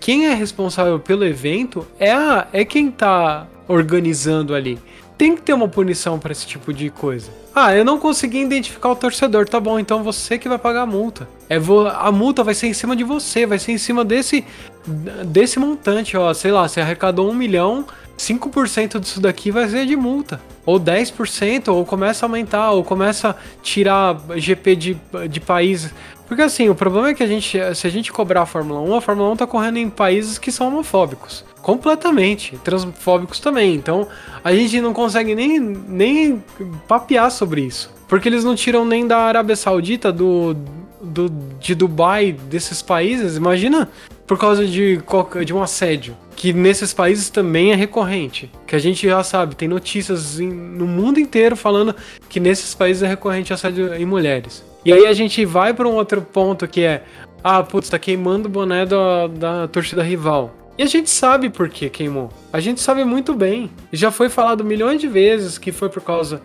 quem 0.00 0.26
é 0.26 0.34
responsável 0.34 0.98
pelo 0.98 1.24
evento 1.24 1.86
é, 1.98 2.10
a, 2.10 2.48
é 2.52 2.64
quem 2.64 2.88
está 2.88 3.46
organizando 3.68 4.54
ali 4.54 4.78
tem 5.18 5.36
que 5.36 5.42
ter 5.42 5.52
uma 5.52 5.68
punição 5.68 6.18
para 6.18 6.32
esse 6.32 6.44
tipo 6.44 6.72
de 6.72 6.90
coisa. 6.90 7.30
Ah, 7.54 7.72
eu 7.76 7.84
não 7.84 7.96
consegui 7.96 8.40
identificar 8.40 8.90
o 8.90 8.96
torcedor, 8.96 9.46
tá 9.46 9.60
bom, 9.60 9.78
então 9.78 10.02
você 10.02 10.36
que 10.36 10.48
vai 10.48 10.58
pagar 10.58 10.82
a 10.82 10.86
multa. 10.86 11.28
É 11.48 11.60
vo 11.60 11.86
a 11.86 12.10
multa 12.10 12.42
vai 12.42 12.54
ser 12.54 12.66
em 12.66 12.72
cima 12.72 12.96
de 12.96 13.04
você, 13.04 13.46
vai 13.46 13.58
ser 13.58 13.70
em 13.70 13.78
cima 13.78 14.04
desse 14.04 14.44
desse 15.26 15.58
montante, 15.58 16.16
ó, 16.16 16.32
sei 16.34 16.50
lá, 16.50 16.68
você 16.68 16.80
arrecadou 16.80 17.30
um 17.30 17.34
milhão, 17.34 17.84
5% 18.18 18.98
disso 18.98 19.20
daqui 19.20 19.50
vai 19.50 19.68
ser 19.68 19.86
de 19.86 19.96
multa. 19.96 20.40
Ou 20.64 20.78
10%, 20.78 21.68
ou 21.68 21.84
começa 21.84 22.24
a 22.24 22.28
aumentar, 22.28 22.70
ou 22.70 22.84
começa 22.84 23.30
a 23.30 23.34
tirar 23.62 24.20
GP 24.36 24.76
de, 24.76 24.96
de 25.28 25.40
países. 25.40 25.92
Porque 26.26 26.42
assim, 26.42 26.68
o 26.68 26.74
problema 26.74 27.10
é 27.10 27.14
que 27.14 27.22
a 27.22 27.26
gente, 27.26 27.58
se 27.74 27.86
a 27.86 27.90
gente 27.90 28.12
cobrar 28.12 28.42
a 28.42 28.46
Fórmula 28.46 28.80
1, 28.80 28.96
a 28.96 29.00
Fórmula 29.00 29.30
1 29.30 29.36
tá 29.36 29.46
correndo 29.46 29.78
em 29.78 29.90
países 29.90 30.38
que 30.38 30.50
são 30.52 30.68
homofóbicos 30.68 31.44
completamente, 31.62 32.58
transfóbicos 32.58 33.38
também. 33.40 33.74
Então 33.74 34.08
a 34.42 34.52
gente 34.54 34.80
não 34.80 34.92
consegue 34.92 35.34
nem, 35.34 35.58
nem 35.60 36.42
papear 36.86 37.30
sobre 37.30 37.62
isso. 37.62 37.92
Porque 38.08 38.28
eles 38.28 38.44
não 38.44 38.54
tiram 38.54 38.84
nem 38.84 39.06
da 39.06 39.18
Arábia 39.18 39.56
Saudita, 39.56 40.12
do, 40.12 40.54
do, 41.00 41.30
de 41.58 41.74
Dubai, 41.74 42.32
desses 42.32 42.82
países. 42.82 43.36
Imagina 43.36 43.88
por 44.32 44.38
causa 44.38 44.66
de, 44.66 44.98
de 45.44 45.52
um 45.52 45.62
assédio. 45.62 46.16
Que 46.34 46.54
nesses 46.54 46.94
países 46.94 47.28
também 47.28 47.70
é 47.70 47.74
recorrente. 47.74 48.50
Que 48.66 48.74
a 48.74 48.78
gente 48.78 49.06
já 49.06 49.22
sabe, 49.22 49.54
tem 49.54 49.68
notícias 49.68 50.40
em, 50.40 50.48
no 50.48 50.86
mundo 50.86 51.20
inteiro 51.20 51.54
falando 51.54 51.94
que 52.30 52.40
nesses 52.40 52.74
países 52.74 53.02
é 53.02 53.06
recorrente 53.06 53.52
assédio 53.52 53.92
em 53.92 54.06
mulheres. 54.06 54.64
E 54.86 54.90
aí 54.90 55.06
a 55.06 55.12
gente 55.12 55.44
vai 55.44 55.74
para 55.74 55.86
um 55.86 55.96
outro 55.96 56.22
ponto 56.22 56.66
que 56.66 56.80
é: 56.80 57.04
ah, 57.44 57.62
putz, 57.62 57.90
tá 57.90 57.98
queimando 57.98 58.48
o 58.48 58.50
boné 58.50 58.86
da, 58.86 59.26
da 59.26 59.68
torcida 59.68 60.02
rival. 60.02 60.56
E 60.78 60.82
a 60.82 60.86
gente 60.86 61.10
sabe 61.10 61.50
por 61.50 61.68
que 61.68 61.90
queimou. 61.90 62.30
A 62.50 62.58
gente 62.58 62.80
sabe 62.80 63.04
muito 63.04 63.34
bem. 63.34 63.70
Já 63.92 64.10
foi 64.10 64.30
falado 64.30 64.64
milhões 64.64 64.98
de 64.98 65.08
vezes 65.08 65.58
que 65.58 65.70
foi 65.70 65.90
por 65.90 66.02
causa. 66.02 66.40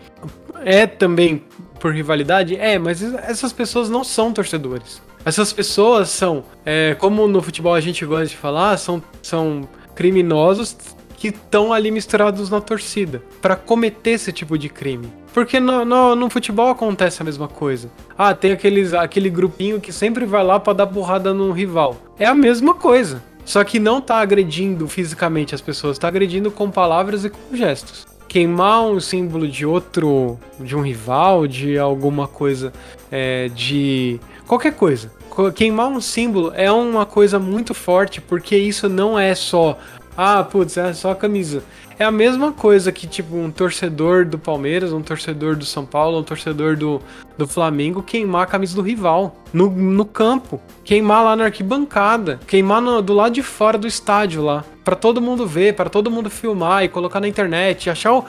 É 0.65 0.85
também 0.85 1.41
por 1.77 1.93
rivalidade? 1.93 2.55
É, 2.55 2.77
mas 2.77 3.01
essas 3.01 3.53
pessoas 3.53 3.89
não 3.89 4.03
são 4.03 4.33
torcedores. 4.33 5.01
Essas 5.25 5.51
pessoas 5.51 6.09
são, 6.09 6.43
é, 6.65 6.95
como 6.95 7.27
no 7.27 7.41
futebol 7.41 7.73
a 7.73 7.81
gente 7.81 8.05
gosta 8.05 8.27
de 8.27 8.37
falar, 8.37 8.77
são, 8.77 9.03
são 9.21 9.67
criminosos 9.93 10.77
que 11.17 11.29
estão 11.29 11.73
ali 11.73 11.91
misturados 11.91 12.49
na 12.49 12.61
torcida 12.61 13.21
para 13.41 13.55
cometer 13.55 14.11
esse 14.11 14.31
tipo 14.31 14.57
de 14.57 14.69
crime. 14.69 15.11
Porque 15.33 15.59
no, 15.59 15.83
no, 15.83 16.15
no, 16.15 16.29
futebol 16.29 16.69
acontece 16.69 17.21
a 17.21 17.25
mesma 17.25 17.47
coisa. 17.47 17.91
Ah, 18.17 18.33
tem 18.33 18.51
aqueles, 18.51 18.93
aquele 18.93 19.29
grupinho 19.29 19.81
que 19.81 19.91
sempre 19.91 20.25
vai 20.25 20.43
lá 20.43 20.59
para 20.59 20.73
dar 20.73 20.87
porrada 20.87 21.33
no 21.33 21.51
rival. 21.51 21.97
É 22.17 22.25
a 22.25 22.35
mesma 22.35 22.73
coisa. 22.73 23.21
só 23.43 23.63
que 23.63 23.79
não 23.79 23.99
tá 23.99 24.17
agredindo 24.17 24.87
fisicamente 24.87 25.55
as 25.55 25.61
pessoas, 25.61 25.97
tá 25.97 26.07
agredindo 26.07 26.51
com 26.51 26.69
palavras 26.69 27.25
e 27.25 27.29
com 27.29 27.55
gestos. 27.55 28.05
Queimar 28.27 28.83
um 28.83 28.99
símbolo 28.99 29.47
de 29.47 29.65
outro, 29.65 30.37
de 30.59 30.75
um 30.75 30.81
rival, 30.81 31.47
de 31.47 31.77
alguma 31.77 32.27
coisa, 32.27 32.73
é, 33.11 33.49
de 33.49 34.19
qualquer 34.45 34.73
coisa. 34.73 35.11
Queimar 35.55 35.87
um 35.87 36.01
símbolo 36.01 36.51
é 36.55 36.71
uma 36.71 37.05
coisa 37.05 37.37
muito 37.37 37.73
forte, 37.73 38.19
porque 38.19 38.57
isso 38.57 38.89
não 38.89 39.17
é 39.17 39.35
só 39.35 39.77
ah, 40.17 40.43
putz, 40.43 40.75
é 40.77 40.93
só 40.93 41.11
a 41.11 41.15
camisa. 41.15 41.61
É 41.99 42.05
a 42.05 42.11
mesma 42.11 42.51
coisa 42.51 42.91
que, 42.91 43.07
tipo, 43.07 43.35
um 43.35 43.49
torcedor 43.49 44.23
do 44.23 44.37
Palmeiras, 44.37 44.93
um 44.93 45.01
torcedor 45.01 45.55
do 45.55 45.65
São 45.65 45.83
Paulo, 45.83 46.19
um 46.19 46.23
torcedor 46.23 46.77
do, 46.77 47.01
do 47.35 47.47
Flamengo 47.47 48.03
queimar 48.03 48.43
a 48.43 48.45
camisa 48.45 48.75
do 48.75 48.83
rival 48.83 49.35
no, 49.51 49.69
no 49.71 50.05
campo. 50.05 50.61
Queimar 50.83 51.23
lá 51.23 51.35
na 51.35 51.45
arquibancada. 51.45 52.39
Queimar 52.45 52.81
no, 52.83 53.01
do 53.01 53.13
lado 53.13 53.33
de 53.33 53.41
fora 53.41 53.79
do 53.79 53.87
estádio 53.87 54.43
lá. 54.43 54.63
para 54.83 54.95
todo 54.95 55.19
mundo 55.19 55.47
ver, 55.47 55.73
para 55.73 55.89
todo 55.89 56.11
mundo 56.11 56.29
filmar 56.29 56.83
e 56.83 56.89
colocar 56.89 57.19
na 57.19 57.27
internet. 57.27 57.89
Achar 57.89 58.13
o. 58.13 58.25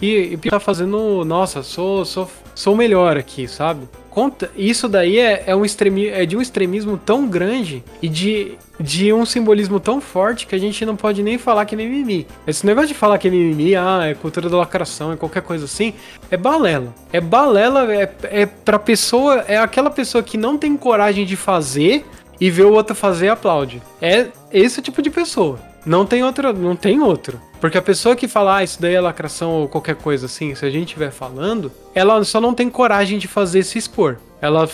E, 0.00 0.34
e 0.34 0.36
tá 0.36 0.60
fazendo. 0.60 1.24
Nossa, 1.24 1.62
sou, 1.62 2.04
sou, 2.04 2.30
sou 2.54 2.76
melhor 2.76 3.16
aqui, 3.16 3.48
sabe? 3.48 3.88
Conta, 4.10 4.50
isso 4.56 4.88
daí 4.88 5.18
é, 5.18 5.44
é, 5.46 5.54
um 5.54 5.62
extremi, 5.62 6.08
é 6.08 6.24
de 6.24 6.36
um 6.36 6.40
extremismo 6.40 6.96
tão 6.96 7.28
grande 7.28 7.84
e 8.00 8.08
de, 8.08 8.56
de 8.78 9.12
um 9.12 9.24
simbolismo 9.24 9.80
tão 9.80 10.00
forte 10.00 10.46
que 10.46 10.54
a 10.54 10.58
gente 10.58 10.84
não 10.84 10.96
pode 10.96 11.22
nem 11.22 11.38
falar 11.38 11.64
que 11.64 11.74
é 11.74 11.78
mimimi. 11.78 12.26
Esse 12.46 12.64
negócio 12.66 12.88
de 12.88 12.94
falar 12.94 13.18
que 13.18 13.28
é 13.28 13.30
mimimi, 13.30 13.74
ah, 13.74 14.02
é 14.04 14.14
cultura 14.14 14.48
da 14.48 14.56
lacração, 14.56 15.12
é 15.12 15.16
qualquer 15.16 15.42
coisa 15.42 15.64
assim, 15.64 15.94
é 16.30 16.36
balela. 16.36 16.94
É 17.12 17.20
balela, 17.20 17.92
é, 17.92 18.10
é 18.24 18.46
pra 18.46 18.78
pessoa, 18.78 19.44
é 19.48 19.56
aquela 19.56 19.90
pessoa 19.90 20.22
que 20.22 20.36
não 20.36 20.58
tem 20.58 20.76
coragem 20.76 21.24
de 21.24 21.36
fazer 21.36 22.04
e 22.40 22.50
vê 22.50 22.62
o 22.62 22.72
outro 22.72 22.94
fazer 22.94 23.26
e 23.26 23.28
aplaude. 23.30 23.82
É 24.00 24.26
esse 24.52 24.82
tipo 24.82 25.00
de 25.00 25.10
pessoa. 25.10 25.58
Não 25.84 26.04
tem 26.04 26.24
outro, 26.24 26.52
não 26.52 26.74
tem 26.74 27.00
outro. 27.00 27.40
Porque 27.60 27.78
a 27.78 27.82
pessoa 27.82 28.16
que 28.16 28.28
fala, 28.28 28.56
ah, 28.56 28.64
isso 28.64 28.82
daí 28.82 28.94
é 28.94 29.00
lacração 29.00 29.52
ou 29.52 29.68
qualquer 29.68 29.94
coisa 29.94 30.26
assim, 30.26 30.54
se 30.54 30.64
a 30.64 30.70
gente 30.70 30.88
estiver 30.88 31.10
falando, 31.10 31.72
ela 31.94 32.22
só 32.24 32.40
não 32.40 32.52
tem 32.52 32.68
coragem 32.68 33.18
de 33.18 33.28
fazer 33.28 33.62
se 33.62 33.78
expor. 33.78 34.18
Ela 34.40 34.68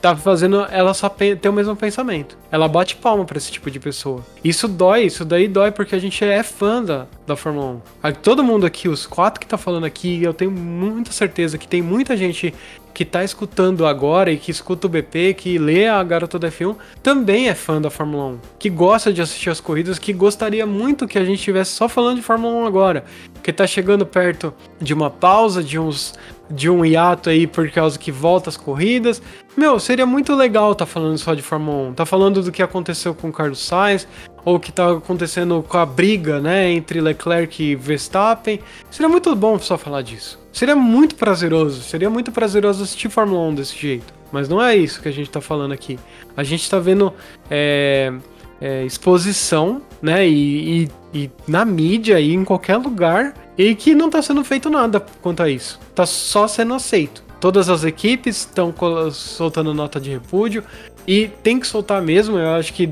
tá 0.00 0.16
fazendo, 0.16 0.66
ela 0.70 0.92
só 0.92 1.08
tem 1.08 1.38
o 1.48 1.52
mesmo 1.52 1.74
pensamento. 1.74 2.36
Ela 2.50 2.68
bate 2.68 2.96
palma 2.96 3.24
para 3.24 3.38
esse 3.38 3.50
tipo 3.50 3.70
de 3.70 3.80
pessoa. 3.80 4.24
Isso 4.42 4.68
dói, 4.68 5.04
isso 5.04 5.24
daí 5.24 5.48
dói 5.48 5.70
porque 5.70 5.94
a 5.94 5.98
gente 5.98 6.24
é 6.24 6.42
fã 6.42 6.82
da, 6.82 7.06
da 7.26 7.36
Fórmula 7.36 7.80
1. 8.02 8.12
Todo 8.22 8.44
mundo 8.44 8.66
aqui, 8.66 8.88
os 8.88 9.06
quatro 9.06 9.40
que 9.40 9.46
tá 9.46 9.56
falando 9.56 9.84
aqui, 9.84 10.22
eu 10.22 10.34
tenho 10.34 10.50
muita 10.50 11.12
certeza 11.12 11.56
que 11.56 11.66
tem 11.66 11.80
muita 11.80 12.16
gente 12.16 12.52
que 12.94 13.04
tá 13.04 13.24
escutando 13.24 13.84
agora 13.84 14.30
e 14.30 14.36
que 14.36 14.52
escuta 14.52 14.86
o 14.86 14.90
BP, 14.90 15.34
que 15.34 15.58
lê 15.58 15.88
a 15.88 16.00
Garota 16.04 16.38
da 16.38 16.48
F1, 16.48 16.76
também 17.02 17.48
é 17.48 17.54
fã 17.54 17.82
da 17.82 17.90
Fórmula 17.90 18.26
1, 18.34 18.38
que 18.56 18.70
gosta 18.70 19.12
de 19.12 19.20
assistir 19.20 19.50
as 19.50 19.60
corridas, 19.60 19.98
que 19.98 20.12
gostaria 20.12 20.64
muito 20.64 21.08
que 21.08 21.18
a 21.18 21.24
gente 21.24 21.38
estivesse 21.38 21.72
só 21.72 21.88
falando 21.88 22.16
de 22.16 22.22
Fórmula 22.22 22.54
1 22.62 22.66
agora, 22.66 23.04
que 23.42 23.52
tá 23.52 23.66
chegando 23.66 24.06
perto 24.06 24.54
de 24.80 24.94
uma 24.94 25.10
pausa, 25.10 25.62
de 25.62 25.76
uns 25.76 26.14
de 26.50 26.68
um 26.68 26.84
hiato 26.84 27.30
aí 27.30 27.46
por 27.46 27.70
causa 27.70 27.98
que 27.98 28.12
volta 28.12 28.50
as 28.50 28.56
corridas. 28.56 29.22
Meu, 29.56 29.78
seria 29.78 30.06
muito 30.06 30.34
legal 30.34 30.74
tá 30.74 30.84
falando 30.84 31.18
só 31.18 31.34
de 31.34 31.42
Fórmula 31.42 31.90
1. 31.90 31.94
Tá 31.94 32.06
falando 32.06 32.42
do 32.42 32.52
que 32.52 32.62
aconteceu 32.62 33.14
com 33.14 33.28
o 33.28 33.32
Carlos 33.32 33.60
Sainz, 33.60 34.06
ou 34.44 34.60
que 34.60 34.72
tá 34.72 34.92
acontecendo 34.92 35.64
com 35.66 35.78
a 35.78 35.86
briga, 35.86 36.40
né, 36.40 36.70
entre 36.70 37.00
Leclerc 37.00 37.62
e 37.62 37.74
Verstappen. 37.74 38.60
Seria 38.90 39.08
muito 39.08 39.34
bom 39.34 39.58
só 39.58 39.78
falar 39.78 40.02
disso. 40.02 40.38
Seria 40.52 40.76
muito 40.76 41.16
prazeroso, 41.16 41.82
seria 41.82 42.10
muito 42.10 42.30
prazeroso 42.30 42.82
assistir 42.84 43.08
Fórmula 43.08 43.40
1 43.48 43.54
desse 43.54 43.76
jeito. 43.76 44.12
Mas 44.30 44.48
não 44.48 44.62
é 44.62 44.76
isso 44.76 45.00
que 45.00 45.08
a 45.08 45.12
gente 45.12 45.30
tá 45.30 45.40
falando 45.40 45.72
aqui. 45.72 45.98
A 46.36 46.42
gente 46.42 46.68
tá 46.68 46.78
vendo 46.78 47.12
é, 47.50 48.12
é, 48.60 48.84
exposição, 48.84 49.82
né? 50.02 50.26
E, 50.28 50.84
e, 50.84 50.90
e, 51.14 51.30
na 51.46 51.64
mídia 51.64 52.20
e 52.20 52.32
em 52.32 52.44
qualquer 52.44 52.76
lugar. 52.76 53.34
E 53.56 53.74
que 53.74 53.94
não 53.94 54.10
tá 54.10 54.20
sendo 54.20 54.42
feito 54.44 54.68
nada 54.68 55.04
quanto 55.22 55.42
a 55.42 55.48
isso. 55.48 55.78
Tá 55.94 56.04
só 56.04 56.48
sendo 56.48 56.74
aceito. 56.74 57.22
Todas 57.40 57.68
as 57.68 57.84
equipes 57.84 58.38
estão 58.38 58.74
soltando 59.12 59.74
nota 59.74 60.00
de 60.00 60.10
repúdio. 60.10 60.64
E 61.06 61.28
tem 61.42 61.60
que 61.60 61.66
soltar 61.66 62.00
mesmo, 62.00 62.38
eu 62.38 62.54
acho 62.54 62.72
que 62.72 62.90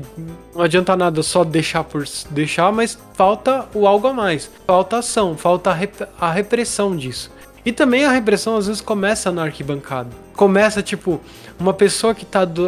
não 0.53 0.61
adianta 0.61 0.95
nada 0.95 1.23
só 1.23 1.43
deixar 1.43 1.83
por 1.83 2.05
deixar, 2.29 2.71
mas 2.71 2.97
falta 3.15 3.67
o 3.73 3.87
algo 3.87 4.07
a 4.07 4.13
mais. 4.13 4.51
Falta 4.67 4.97
ação, 4.99 5.35
falta 5.35 5.71
a, 5.71 5.73
rep 5.73 5.95
a 6.19 6.31
repressão 6.31 6.95
disso. 6.95 7.31
E 7.65 7.71
também 7.71 8.05
a 8.05 8.11
repressão 8.11 8.57
às 8.57 8.67
vezes 8.67 8.81
começa 8.81 9.31
na 9.31 9.43
arquibancada. 9.43 10.09
Começa 10.35 10.81
tipo 10.81 11.21
uma 11.59 11.73
pessoa 11.73 12.13
que 12.13 12.25
tá 12.25 12.43
do, 12.43 12.67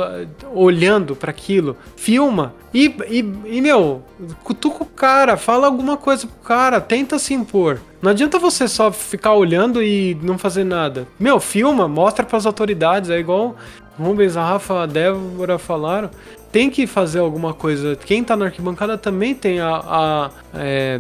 olhando 0.53 1.15
para 1.15 1.31
aquilo, 1.31 1.75
filma 1.97 2.53
e, 2.73 2.93
e, 3.09 3.19
e, 3.45 3.61
meu, 3.61 4.03
cutuca 4.43 4.83
o 4.83 4.85
cara, 4.85 5.37
fala 5.37 5.65
alguma 5.65 5.97
coisa 5.97 6.27
pro 6.27 6.47
cara, 6.47 6.79
tenta 6.79 7.17
se 7.17 7.33
impor. 7.33 7.79
Não 8.01 8.11
adianta 8.11 8.37
você 8.37 8.67
só 8.67 8.91
ficar 8.91 9.33
olhando 9.33 9.81
e 9.81 10.15
não 10.21 10.37
fazer 10.37 10.63
nada. 10.63 11.07
Meu, 11.19 11.39
filma, 11.39 11.87
mostra 11.87 12.25
para 12.25 12.37
as 12.37 12.45
autoridades, 12.45 13.09
é 13.09 13.17
igual 13.17 13.55
Rubens, 13.97 14.35
a 14.35 14.43
Rafa, 14.43 14.83
a 14.83 14.85
Débora 14.85 15.57
falaram. 15.57 16.09
Tem 16.51 16.69
que 16.69 16.85
fazer 16.85 17.19
alguma 17.19 17.53
coisa. 17.53 17.95
Quem 17.95 18.23
tá 18.23 18.35
na 18.35 18.45
arquibancada 18.45 18.97
também 18.97 19.33
tem 19.33 19.59
a, 19.59 19.75
a 19.75 20.29
é, 20.53 20.99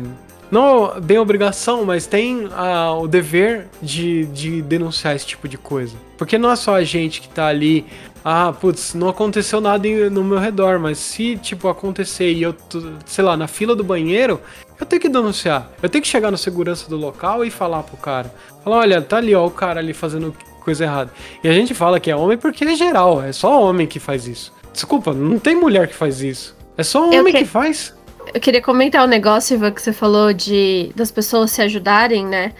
não 0.51 0.99
bem 1.01 1.17
obrigação, 1.17 1.85
mas 1.85 2.05
tem 2.05 2.47
a, 2.53 2.93
o 2.93 3.07
dever 3.07 3.67
de, 3.81 4.25
de 4.27 4.61
denunciar 4.61 5.15
esse 5.15 5.25
tipo 5.25 5.47
de 5.47 5.57
coisa. 5.57 5.95
Porque 6.17 6.37
não 6.37 6.51
é 6.51 6.55
só 6.55 6.75
a 6.75 6.83
gente 6.83 7.21
que 7.21 7.29
tá 7.29 7.47
ali, 7.47 7.85
ah, 8.23 8.53
putz, 8.53 8.93
não 8.93 9.09
aconteceu 9.09 9.59
nada 9.59 9.87
no 10.09 10.23
meu 10.23 10.39
redor, 10.39 10.79
mas 10.79 10.97
se, 10.97 11.37
tipo, 11.37 11.67
acontecer 11.67 12.31
e 12.31 12.41
eu, 12.41 12.53
tô, 12.53 12.81
sei 13.05 13.23
lá, 13.23 13.35
na 13.35 13.47
fila 13.47 13.75
do 13.75 13.83
banheiro, 13.83 14.39
eu 14.79 14.85
tenho 14.85 15.01
que 15.01 15.09
denunciar. 15.09 15.69
Eu 15.81 15.89
tenho 15.89 16.01
que 16.01 16.07
chegar 16.07 16.31
no 16.31 16.37
segurança 16.37 16.89
do 16.89 16.97
local 16.97 17.43
e 17.45 17.51
falar 17.51 17.83
pro 17.83 17.97
cara. 17.97 18.33
Falar, 18.63 18.77
olha, 18.77 19.01
tá 19.01 19.17
ali, 19.17 19.35
ó, 19.35 19.45
o 19.45 19.51
cara 19.51 19.79
ali 19.79 19.93
fazendo 19.93 20.35
coisa 20.61 20.83
errada. 20.83 21.11
E 21.43 21.47
a 21.47 21.53
gente 21.53 21.73
fala 21.73 21.99
que 21.99 22.09
é 22.09 22.15
homem 22.15 22.37
porque 22.37 22.65
é 22.65 22.75
geral, 22.75 23.21
é 23.21 23.31
só 23.31 23.61
homem 23.61 23.85
que 23.85 23.99
faz 23.99 24.27
isso. 24.27 24.51
Desculpa, 24.73 25.13
não 25.13 25.39
tem 25.39 25.55
mulher 25.55 25.87
que 25.87 25.95
faz 25.95 26.21
isso. 26.21 26.55
É 26.77 26.83
só 26.83 27.07
homem 27.07 27.31
que... 27.31 27.39
que 27.39 27.45
faz. 27.45 27.93
Eu 28.33 28.41
queria 28.41 28.61
comentar 28.61 29.03
um 29.03 29.07
negócio, 29.07 29.55
Ivan, 29.55 29.71
que 29.71 29.81
você 29.81 29.93
falou 29.93 30.33
de 30.33 30.91
das 30.95 31.11
pessoas 31.11 31.51
se 31.51 31.61
ajudarem, 31.61 32.25
né? 32.25 32.53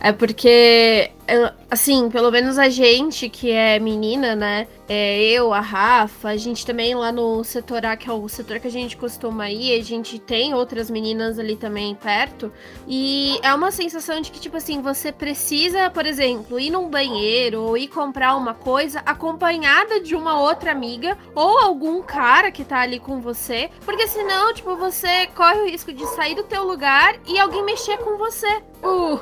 É 0.00 0.10
porque, 0.10 1.10
assim, 1.70 2.10
pelo 2.10 2.30
menos 2.30 2.58
a 2.58 2.68
gente 2.68 3.28
que 3.28 3.50
é 3.52 3.78
menina, 3.78 4.34
né? 4.34 4.66
É, 4.88 5.22
eu, 5.22 5.54
a 5.54 5.60
Rafa, 5.60 6.28
a 6.28 6.36
gente 6.36 6.66
também 6.66 6.94
lá 6.94 7.12
no 7.12 7.44
setor 7.44 7.86
A, 7.86 7.96
que 7.96 8.10
é 8.10 8.12
o 8.12 8.28
setor 8.28 8.58
que 8.58 8.66
a 8.66 8.70
gente 8.70 8.96
costuma 8.96 9.48
ir, 9.48 9.78
a 9.80 9.82
gente 9.82 10.18
tem 10.18 10.54
outras 10.54 10.90
meninas 10.90 11.38
ali 11.38 11.56
também 11.56 11.94
perto. 11.94 12.52
E 12.86 13.38
é 13.42 13.54
uma 13.54 13.70
sensação 13.70 14.20
de 14.20 14.30
que, 14.30 14.40
tipo 14.40 14.56
assim, 14.56 14.82
você 14.82 15.12
precisa, 15.12 15.88
por 15.90 16.04
exemplo, 16.04 16.58
ir 16.58 16.70
num 16.70 16.88
banheiro 16.88 17.62
ou 17.62 17.76
ir 17.76 17.88
comprar 17.88 18.34
uma 18.34 18.54
coisa 18.54 19.00
acompanhada 19.06 20.00
de 20.00 20.16
uma 20.16 20.40
outra 20.40 20.72
amiga 20.72 21.16
ou 21.34 21.58
algum 21.58 22.02
cara 22.02 22.50
que 22.50 22.64
tá 22.64 22.80
ali 22.80 22.98
com 22.98 23.20
você. 23.20 23.70
Porque 23.84 24.08
senão, 24.08 24.52
tipo, 24.52 24.76
você 24.76 25.26
corre 25.28 25.60
o 25.60 25.66
risco 25.66 25.92
de 25.92 26.04
sair 26.08 26.34
do 26.34 26.42
teu 26.42 26.64
lugar 26.64 27.16
e 27.26 27.38
alguém 27.38 27.64
mexer 27.64 27.98
com 27.98 28.18
você. 28.18 28.62
Uh, 28.82 29.20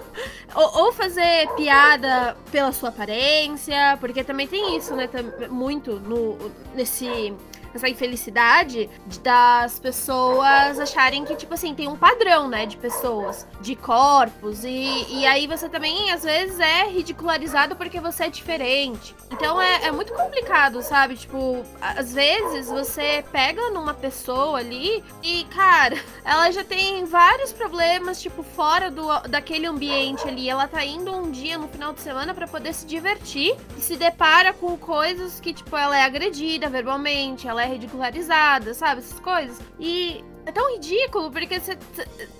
ou, 0.54 0.84
ou 0.84 0.92
fazer 0.92 1.46
piada 1.54 2.34
pela 2.50 2.72
sua 2.72 2.88
aparência, 2.88 3.98
porque 4.00 4.24
também 4.24 4.46
tem 4.46 4.76
isso, 4.76 4.96
né? 4.96 5.06
Muito 5.50 5.98
no, 6.00 6.38
nesse 6.74 7.34
essa 7.74 7.88
infelicidade 7.88 8.88
das 9.22 9.78
pessoas 9.78 10.78
acharem 10.78 11.24
que, 11.24 11.34
tipo 11.36 11.54
assim, 11.54 11.74
tem 11.74 11.88
um 11.88 11.96
padrão, 11.96 12.48
né, 12.48 12.66
de 12.66 12.76
pessoas, 12.76 13.46
de 13.60 13.74
corpos, 13.76 14.64
e, 14.64 15.06
e 15.08 15.26
aí 15.26 15.46
você 15.46 15.68
também, 15.68 16.10
às 16.12 16.22
vezes, 16.22 16.58
é 16.58 16.86
ridicularizado 16.86 17.76
porque 17.76 18.00
você 18.00 18.24
é 18.24 18.30
diferente. 18.30 19.14
Então 19.30 19.60
é, 19.60 19.86
é 19.86 19.92
muito 19.92 20.12
complicado, 20.12 20.82
sabe? 20.82 21.16
Tipo, 21.16 21.62
às 21.80 22.12
vezes 22.12 22.68
você 22.68 23.24
pega 23.30 23.70
numa 23.70 23.94
pessoa 23.94 24.58
ali 24.58 25.02
e, 25.22 25.44
cara, 25.44 25.96
ela 26.24 26.50
já 26.50 26.64
tem 26.64 27.04
vários 27.04 27.52
problemas, 27.52 28.20
tipo, 28.20 28.42
fora 28.42 28.90
do, 28.90 29.06
daquele 29.28 29.66
ambiente 29.66 30.26
ali. 30.26 30.48
Ela 30.48 30.66
tá 30.66 30.84
indo 30.84 31.14
um 31.14 31.30
dia 31.30 31.58
no 31.58 31.68
final 31.68 31.92
de 31.92 32.00
semana 32.00 32.34
para 32.34 32.46
poder 32.46 32.74
se 32.74 32.86
divertir 32.86 33.54
e 33.76 33.80
se 33.80 33.96
depara 33.96 34.52
com 34.52 34.76
coisas 34.76 35.40
que, 35.40 35.52
tipo, 35.52 35.76
ela 35.76 35.96
é 35.96 36.02
agredida 36.02 36.68
verbalmente, 36.68 37.46
ela 37.46 37.59
é 37.62 37.66
ridicularizada, 37.66 38.74
sabe? 38.74 39.00
Essas 39.00 39.20
coisas. 39.20 39.60
E 39.78 40.24
é 40.46 40.52
tão 40.52 40.72
ridículo, 40.74 41.30
porque 41.30 41.60
você, 41.60 41.76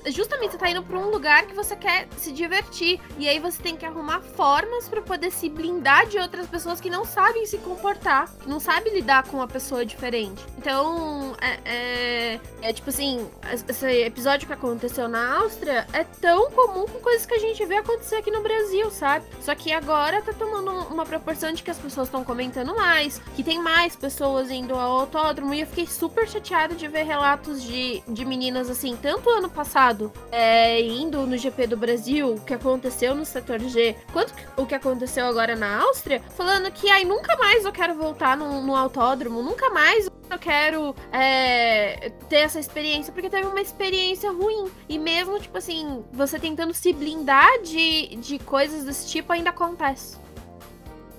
justamente 0.06 0.52
você 0.52 0.58
tá 0.58 0.70
indo 0.70 0.82
pra 0.82 0.98
um 0.98 1.10
lugar 1.10 1.46
que 1.46 1.54
você 1.54 1.76
quer 1.76 2.08
se 2.16 2.32
divertir. 2.32 3.00
E 3.18 3.28
aí 3.28 3.38
você 3.38 3.62
tem 3.62 3.76
que 3.76 3.84
arrumar 3.84 4.20
formas 4.20 4.88
para 4.88 5.02
poder 5.02 5.30
se 5.30 5.48
blindar 5.48 6.06
de 6.06 6.18
outras 6.18 6.46
pessoas 6.46 6.80
que 6.80 6.90
não 6.90 7.04
sabem 7.04 7.46
se 7.46 7.58
comportar, 7.58 8.30
não 8.46 8.60
sabem 8.60 8.94
lidar 8.94 9.24
com 9.24 9.38
uma 9.38 9.48
pessoa 9.48 9.84
diferente. 9.84 10.44
Então, 10.58 11.34
é, 11.40 11.60
é, 11.64 12.40
é 12.62 12.72
tipo 12.72 12.90
assim, 12.90 13.28
esse 13.68 13.86
episódio 13.86 14.46
que 14.46 14.52
aconteceu 14.52 15.08
na 15.08 15.38
Áustria 15.38 15.86
é 15.92 16.04
tão 16.04 16.50
comum 16.50 16.86
com 16.86 17.00
coisas 17.00 17.26
que 17.26 17.34
a 17.34 17.38
gente 17.38 17.64
vê 17.64 17.76
acontecer 17.76 18.16
aqui 18.16 18.30
no 18.30 18.42
Brasil, 18.42 18.90
sabe? 18.90 19.24
Só 19.40 19.54
que 19.54 19.72
agora 19.72 20.22
tá 20.22 20.32
tomando 20.32 20.70
uma 20.70 21.04
proporção 21.04 21.52
de 21.52 21.62
que 21.62 21.70
as 21.70 21.78
pessoas 21.78 22.08
estão 22.08 22.24
comentando 22.24 22.74
mais, 22.74 23.20
que 23.34 23.42
tem 23.42 23.58
mais 23.60 23.96
pessoas 23.96 24.50
indo 24.50 24.74
ao 24.74 25.00
autódromo, 25.00 25.54
e 25.54 25.60
eu 25.60 25.66
fiquei 25.66 25.86
super 25.86 26.28
chateada 26.28 26.74
de 26.74 26.86
ver 26.88 27.04
relatos 27.04 27.62
de 27.62 27.89
de, 28.08 28.24
meninas 28.24 28.70
assim, 28.70 28.96
tanto 29.00 29.28
ano 29.30 29.48
passado, 29.48 30.12
é, 30.30 30.80
indo 30.80 31.26
no 31.26 31.36
GP 31.36 31.66
do 31.66 31.76
Brasil, 31.76 32.34
o 32.34 32.40
que 32.40 32.54
aconteceu 32.54 33.14
no 33.14 33.24
setor 33.24 33.60
G, 33.60 33.96
quanto 34.12 34.32
o 34.56 34.66
que 34.66 34.74
aconteceu 34.74 35.26
agora 35.26 35.56
na 35.56 35.80
Áustria, 35.82 36.20
falando 36.36 36.70
que 36.70 36.88
ai, 36.90 37.04
nunca 37.04 37.36
mais 37.36 37.64
eu 37.64 37.72
quero 37.72 37.94
voltar 37.94 38.36
no, 38.36 38.62
no 38.62 38.76
autódromo, 38.76 39.42
nunca 39.42 39.70
mais 39.70 40.08
eu 40.30 40.38
quero 40.38 40.94
é, 41.12 42.12
ter 42.28 42.36
essa 42.36 42.60
experiência, 42.60 43.12
porque 43.12 43.28
teve 43.28 43.46
uma 43.46 43.60
experiência 43.60 44.30
ruim. 44.30 44.70
E 44.88 44.98
mesmo, 44.98 45.40
tipo 45.40 45.58
assim, 45.58 46.04
você 46.12 46.38
tentando 46.38 46.72
se 46.72 46.92
blindar 46.92 47.60
de, 47.62 48.16
de 48.16 48.38
coisas 48.38 48.84
desse 48.84 49.08
tipo, 49.08 49.32
ainda 49.32 49.50
acontece. 49.50 50.16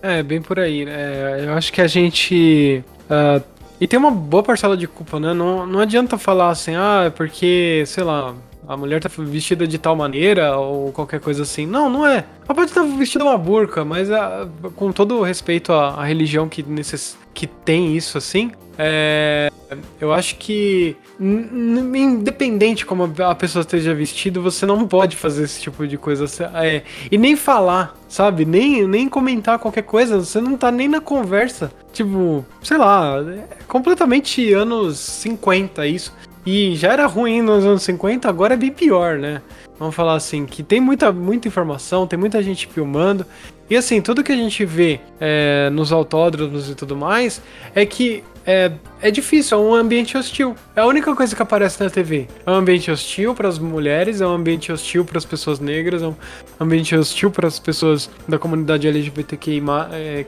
É, 0.01 0.24
bem 0.24 0.41
por 0.41 0.59
aí. 0.59 0.86
É, 0.88 1.45
eu 1.45 1.53
acho 1.53 1.72
que 1.72 1.82
a 1.82 1.88
gente. 1.88 2.84
Uh, 3.03 3.43
e 3.82 3.88
tem 3.88 3.98
uma 3.98 4.12
boa 4.12 4.44
parcela 4.44 4.78
de 4.78 4.88
culpa, 4.88 5.20
né? 5.20 5.34
Não, 5.34 5.66
não 5.66 5.80
adianta 5.80 6.16
falar 6.16 6.50
assim, 6.50 6.76
ah, 6.76 7.06
é 7.08 7.10
porque, 7.10 7.84
sei 7.88 8.04
lá, 8.04 8.36
a 8.68 8.78
mulher 8.78 9.02
tá 9.02 9.10
vestida 9.10 9.66
de 9.66 9.80
tal 9.80 9.96
maneira 9.96 10.56
ou 10.56 10.92
qualquer 10.92 11.20
coisa 11.20 11.42
assim. 11.42 11.66
Não, 11.66 11.90
não 11.90 12.06
é. 12.06 12.24
Ela 12.46 12.54
pode 12.54 12.70
estar 12.70 12.84
vestida 12.84 13.24
uma 13.26 13.40
burca, 13.40 13.84
mas 13.84 14.08
uh, 14.08 14.72
com 14.76 14.92
todo 14.92 15.24
respeito 15.24 15.74
à, 15.74 15.96
à 15.96 16.06
religião 16.06 16.48
que, 16.48 16.62
necess... 16.62 17.18
que 17.34 17.48
tem 17.48 17.98
isso 17.98 18.20
assim, 18.20 18.52
é, 18.78 19.51
eu 19.99 20.11
acho 20.11 20.36
que, 20.38 20.95
independente 21.19 22.86
como 22.86 23.11
a 23.24 23.36
pessoa 23.36 23.61
esteja 23.61 23.93
vestida, 23.93 24.39
você 24.39 24.65
não 24.65 24.88
pode 24.88 25.15
fazer 25.15 25.43
esse 25.43 25.61
tipo 25.61 25.88
de 25.88 25.97
coisa. 25.97 26.26
É, 26.55 26.84
e 27.09 27.17
nem 27.17 27.36
falar, 27.36 27.95
sabe? 28.09 28.43
Nem, 28.45 28.88
nem 28.88 29.07
comentar 29.07 29.59
qualquer 29.59 29.84
coisa. 29.84 30.19
Você 30.19 30.41
não 30.41 30.57
tá 30.57 30.72
nem 30.72 30.88
na 30.88 30.99
conversa. 30.99 31.72
Tipo, 31.93 32.45
sei 32.61 32.78
lá, 32.78 33.17
é 33.22 33.63
completamente 33.67 34.53
anos 34.53 34.99
50 34.99 35.88
isso. 35.88 36.13
E 36.45 36.76
já 36.76 36.91
era 36.93 37.05
ruim 37.05 37.41
nos 37.41 37.63
anos 37.63 37.84
50, 37.84 38.28
agora 38.28 38.55
é 38.55 38.57
bem 38.57 38.72
pior, 38.72 39.19
né? 39.19 39.41
Vamos 39.78 39.95
falar 39.95 40.15
assim, 40.15 40.45
que 40.45 40.63
tem 40.63 40.80
muita, 40.80 41.11
muita 41.11 41.47
informação, 41.47 42.07
tem 42.07 42.17
muita 42.17 42.41
gente 42.41 42.67
filmando. 42.67 43.26
E 43.69 43.76
assim, 43.76 44.01
tudo 44.01 44.24
que 44.24 44.32
a 44.32 44.36
gente 44.36 44.65
vê 44.65 44.99
é, 45.19 45.69
nos 45.72 45.91
autódromos 45.91 46.69
e 46.69 46.76
tudo 46.76 46.95
mais 46.95 47.41
é 47.74 47.86
que 47.86 48.24
é, 48.46 48.72
é 49.02 49.12
difícil, 49.12 49.58
é 49.58 49.62
um 49.62 49.74
ambiente 49.74 50.18
hostil. 50.18 50.56
É 50.76 50.82
a 50.82 50.86
única 50.86 51.16
coisa 51.16 51.36
que 51.36 51.42
aparece 51.42 51.84
na 51.84 51.89
TV. 51.89 52.28
É 52.46 52.52
um 52.52 52.56
ambiente 52.56 52.89
hostil 52.89 53.34
para 53.36 53.48
as 53.48 53.60
mulheres, 53.60 54.22
é 54.22 54.28
um 54.28 54.34
ambiente 54.34 54.72
hostil 54.72 55.06
para 55.06 55.18
as 55.18 55.26
pessoas 55.26 55.60
negras, 55.60 56.02
é 56.02 56.08
um 56.08 56.16
ambiente 56.60 56.96
hostil 56.96 57.32
para 57.32 57.48
as 57.48 57.60
pessoas 57.60 58.10
da 58.28 58.39
comunidade 58.39 58.88
LGBTQIA+. 58.88 59.89
É, 59.94 60.26